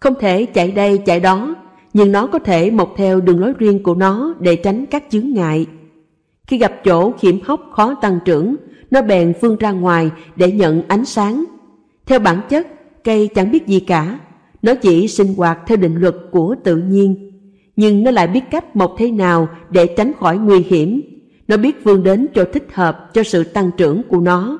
[0.00, 1.54] không thể chạy đây chạy đó,
[1.94, 5.32] nhưng nó có thể mọc theo đường lối riêng của nó để tránh các chướng
[5.32, 5.66] ngại.
[6.46, 8.56] Khi gặp chỗ hiểm hóc khó tăng trưởng,
[8.90, 11.44] nó bèn vươn ra ngoài để nhận ánh sáng.
[12.06, 12.66] Theo bản chất,
[13.04, 14.18] cây chẳng biết gì cả,
[14.62, 17.32] nó chỉ sinh hoạt theo định luật của tự nhiên.
[17.76, 21.00] Nhưng nó lại biết cách mọc thế nào để tránh khỏi nguy hiểm
[21.48, 24.58] nó biết vươn đến chỗ thích hợp cho sự tăng trưởng của nó.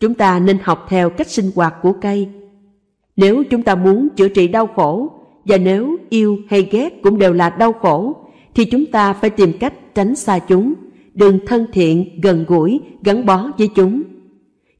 [0.00, 2.28] Chúng ta nên học theo cách sinh hoạt của cây.
[3.16, 5.10] Nếu chúng ta muốn chữa trị đau khổ,
[5.44, 8.16] và nếu yêu hay ghét cũng đều là đau khổ,
[8.54, 10.74] thì chúng ta phải tìm cách tránh xa chúng,
[11.14, 14.02] đừng thân thiện, gần gũi, gắn bó với chúng.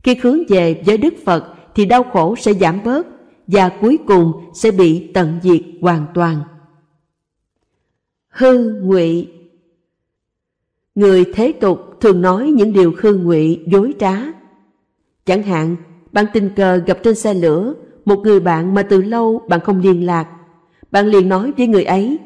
[0.03, 3.07] Khi hướng về với Đức Phật thì đau khổ sẽ giảm bớt
[3.47, 6.37] và cuối cùng sẽ bị tận diệt hoàn toàn.
[8.29, 9.29] Hư ngụy
[10.95, 14.17] Người thế tục thường nói những điều khư ngụy, dối trá.
[15.27, 15.77] Chẳng hạn,
[16.13, 19.81] bạn tình cờ gặp trên xe lửa một người bạn mà từ lâu bạn không
[19.81, 20.29] liên lạc.
[20.91, 22.19] Bạn liền nói với người ấy,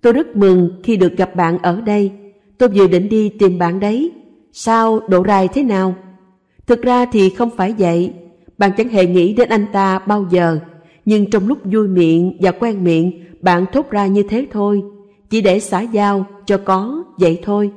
[0.00, 2.12] tôi rất mừng khi được gặp bạn ở đây.
[2.58, 4.12] Tôi vừa định đi tìm bạn đấy.
[4.52, 5.94] Sao độ rài thế nào?
[6.66, 8.12] Thực ra thì không phải vậy.
[8.58, 10.58] Bạn chẳng hề nghĩ đến anh ta bao giờ.
[11.04, 14.82] Nhưng trong lúc vui miệng và quen miệng, bạn thốt ra như thế thôi.
[15.30, 17.70] Chỉ để xã giao cho có, vậy thôi.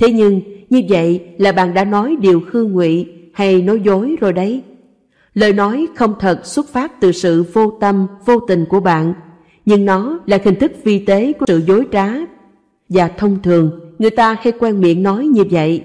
[0.00, 4.32] Thế nhưng, như vậy là bạn đã nói điều khư ngụy hay nói dối rồi
[4.32, 4.62] đấy.
[5.34, 9.14] Lời nói không thật xuất phát từ sự vô tâm, vô tình của bạn,
[9.66, 12.08] nhưng nó là hình thức vi tế của sự dối trá.
[12.88, 15.82] Và thông thường, người ta hay quen miệng nói như vậy.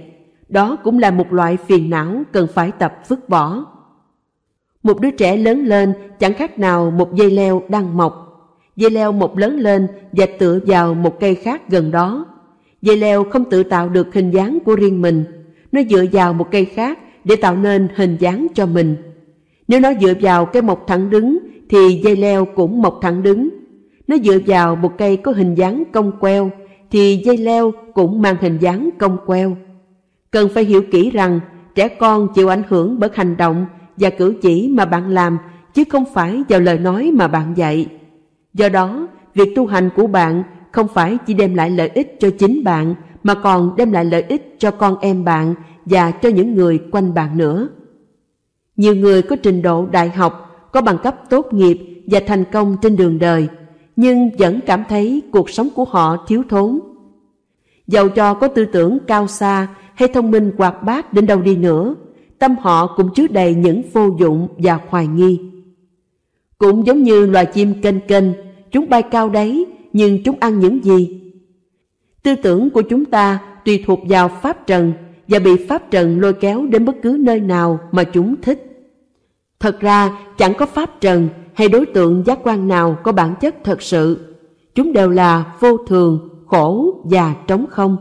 [0.49, 3.65] Đó cũng là một loại phiền não cần phải tập vứt bỏ.
[4.83, 8.21] Một đứa trẻ lớn lên chẳng khác nào một dây leo đang mọc.
[8.75, 12.25] Dây leo mọc lớn lên và tựa vào một cây khác gần đó.
[12.85, 15.23] Dây leo không tự tạo được hình dáng của riêng mình.
[15.71, 18.95] Nó dựa vào một cây khác để tạo nên hình dáng cho mình.
[19.67, 21.37] Nếu nó dựa vào cây mọc thẳng đứng
[21.69, 23.49] thì dây leo cũng mọc thẳng đứng.
[24.07, 26.51] Nó dựa vào một cây có hình dáng cong queo
[26.91, 29.57] thì dây leo cũng mang hình dáng cong queo.
[30.31, 31.39] Cần phải hiểu kỹ rằng
[31.75, 33.65] trẻ con chịu ảnh hưởng bởi hành động
[33.97, 35.37] và cử chỉ mà bạn làm
[35.73, 37.87] chứ không phải vào lời nói mà bạn dạy.
[38.53, 40.43] Do đó, việc tu hành của bạn
[40.75, 44.21] không phải chỉ đem lại lợi ích cho chính bạn mà còn đem lại lợi
[44.21, 45.55] ích cho con em bạn
[45.85, 47.67] và cho những người quanh bạn nữa.
[48.77, 52.77] Nhiều người có trình độ đại học, có bằng cấp tốt nghiệp và thành công
[52.81, 53.47] trên đường đời,
[53.95, 56.79] nhưng vẫn cảm thấy cuộc sống của họ thiếu thốn.
[57.87, 61.55] Dầu cho có tư tưởng cao xa hay thông minh hoạt bát đến đâu đi
[61.55, 61.95] nữa,
[62.39, 65.39] tâm họ cũng chứa đầy những vô dụng và hoài nghi.
[66.57, 68.25] Cũng giống như loài chim kênh kênh,
[68.71, 71.21] chúng bay cao đấy, nhưng chúng ăn những gì?
[72.23, 74.93] Tư tưởng của chúng ta tùy thuộc vào pháp trần
[75.27, 78.87] và bị pháp trần lôi kéo đến bất cứ nơi nào mà chúng thích.
[79.59, 83.55] Thật ra chẳng có pháp trần hay đối tượng giác quan nào có bản chất
[83.63, 84.35] thật sự.
[84.75, 87.97] Chúng đều là vô thường, khổ và trống không.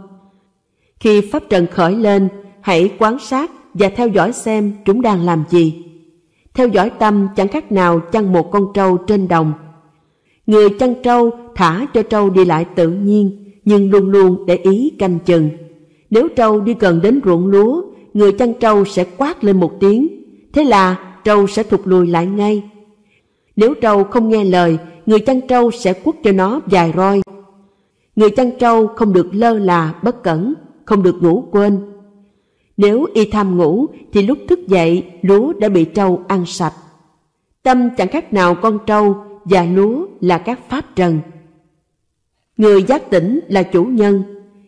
[1.01, 2.29] Khi pháp trần khởi lên,
[2.61, 5.85] hãy quan sát và theo dõi xem chúng đang làm gì.
[6.55, 9.53] Theo dõi tâm chẳng khác nào chăn một con trâu trên đồng.
[10.47, 14.93] Người chăn trâu thả cho trâu đi lại tự nhiên, nhưng luôn luôn để ý
[14.99, 15.51] canh chừng.
[16.11, 17.83] Nếu trâu đi gần đến ruộng lúa,
[18.15, 20.09] người chăn trâu sẽ quát lên một tiếng.
[20.53, 22.63] Thế là trâu sẽ thụt lùi lại ngay.
[23.57, 27.21] Nếu trâu không nghe lời, người chăn trâu sẽ quất cho nó vài roi.
[28.17, 31.79] Người chăn trâu không được lơ là bất cẩn, không được ngủ quên.
[32.77, 36.75] Nếu y tham ngủ thì lúc thức dậy lúa đã bị trâu ăn sạch.
[37.63, 41.21] Tâm chẳng khác nào con trâu và lúa là các pháp trần.
[42.57, 44.23] Người giác tỉnh là chủ nhân.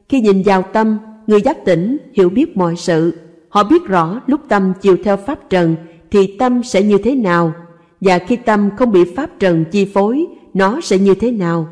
[0.09, 3.15] Khi nhìn vào tâm, người giác tỉnh hiểu biết mọi sự.
[3.49, 5.77] Họ biết rõ lúc tâm chiều theo pháp trần
[6.11, 7.53] thì tâm sẽ như thế nào
[8.01, 11.69] và khi tâm không bị pháp trần chi phối nó sẽ như thế nào.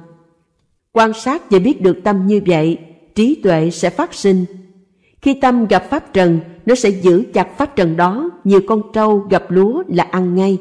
[0.92, 2.78] Quan sát và biết được tâm như vậy,
[3.14, 4.44] trí tuệ sẽ phát sinh.
[5.22, 9.18] Khi tâm gặp pháp trần, nó sẽ giữ chặt pháp trần đó như con trâu
[9.30, 10.58] gặp lúa là ăn ngay.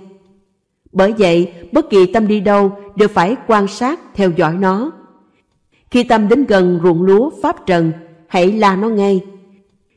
[0.91, 4.91] Bởi vậy, bất kỳ tâm đi đâu đều phải quan sát, theo dõi nó.
[5.93, 7.91] Khi tâm đến gần ruộng lúa pháp trần,
[8.27, 9.22] hãy la nó ngay.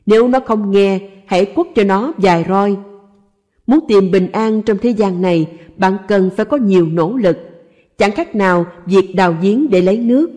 [0.05, 2.77] Nếu nó không nghe, hãy quất cho nó vài roi.
[3.67, 7.37] Muốn tìm bình an trong thế gian này, bạn cần phải có nhiều nỗ lực.
[7.97, 10.29] Chẳng khác nào việc đào giếng để lấy nước.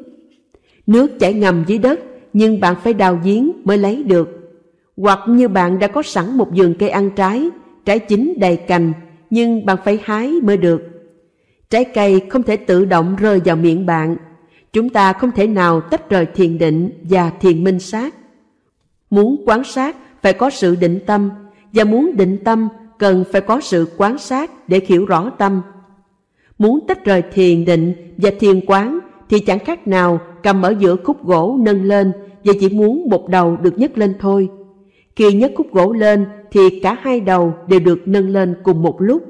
[0.87, 2.01] Nước chảy ngầm dưới đất,
[2.33, 4.29] nhưng bạn phải đào giếng mới lấy được.
[4.97, 7.49] Hoặc như bạn đã có sẵn một vườn cây ăn trái,
[7.85, 8.93] trái chín đầy cành,
[9.31, 10.83] nhưng bạn phải hái mới được.
[11.71, 14.17] Trái cây không thể tự động rơi vào miệng bạn.
[14.73, 18.15] Chúng ta không thể nào tách rời thiền định và thiền minh sát.
[19.11, 21.31] Muốn quán sát phải có sự định tâm,
[21.73, 22.69] và muốn định tâm
[22.99, 25.63] cần phải có sự quán sát để hiểu rõ tâm.
[26.59, 30.97] Muốn tách rời thiền định và thiền quán thì chẳng khác nào cầm ở giữa
[30.97, 32.13] khúc gỗ nâng lên
[32.45, 34.49] và chỉ muốn một đầu được nhấc lên thôi.
[35.17, 38.97] Khi nhấc khúc gỗ lên thì cả hai đầu đều được nâng lên cùng một
[39.01, 39.23] lúc.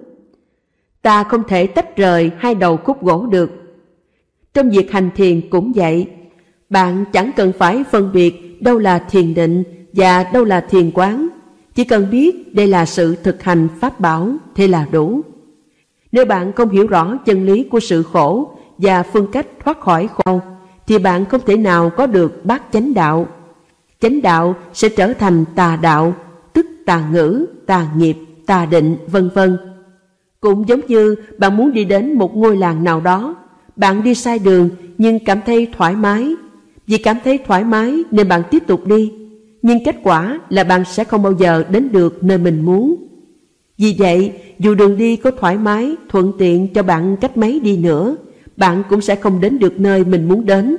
[1.02, 3.50] Ta không thể tách rời hai đầu khúc gỗ được.
[4.54, 6.06] Trong việc hành thiền cũng vậy.
[6.70, 9.62] Bạn chẳng cần phải phân biệt đâu là thiền định
[9.92, 11.28] và đâu là thiền quán.
[11.74, 15.20] Chỉ cần biết đây là sự thực hành pháp bảo thế là đủ.
[16.12, 20.08] Nếu bạn không hiểu rõ chân lý của sự khổ và phương cách thoát khỏi
[20.14, 20.40] khổ,
[20.86, 23.26] thì bạn không thể nào có được bát chánh đạo.
[24.00, 26.14] Chánh đạo sẽ trở thành tà đạo,
[26.52, 29.58] tức tà ngữ, tà nghiệp, tà định, vân vân.
[30.40, 33.34] Cũng giống như bạn muốn đi đến một ngôi làng nào đó,
[33.80, 36.34] bạn đi sai đường nhưng cảm thấy thoải mái.
[36.86, 39.12] Vì cảm thấy thoải mái nên bạn tiếp tục đi,
[39.62, 42.96] nhưng kết quả là bạn sẽ không bao giờ đến được nơi mình muốn.
[43.78, 47.76] Vì vậy, dù đường đi có thoải mái, thuận tiện cho bạn cách mấy đi
[47.76, 48.16] nữa,
[48.56, 50.76] bạn cũng sẽ không đến được nơi mình muốn đến.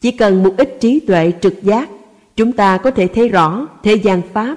[0.00, 1.88] Chỉ cần một ít trí tuệ trực giác,
[2.36, 4.56] chúng ta có thể thấy rõ thế gian Pháp.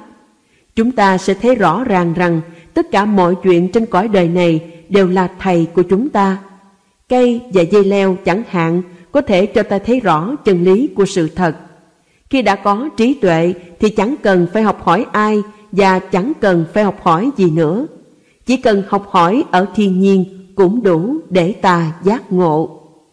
[0.76, 2.42] Chúng ta sẽ thấy rõ ràng rằng
[2.74, 6.38] tất cả mọi chuyện trên cõi đời này đều là thầy của chúng ta.
[7.10, 11.06] Cây và dây leo chẳng hạn có thể cho ta thấy rõ chân lý của
[11.06, 11.56] sự thật.
[12.30, 16.66] Khi đã có trí tuệ thì chẳng cần phải học hỏi ai và chẳng cần
[16.74, 17.88] phải học hỏi gì nữa.
[18.46, 20.26] Chỉ cần học hỏi ở thiên nhiên
[20.56, 22.85] cũng đủ để ta giác ngộ.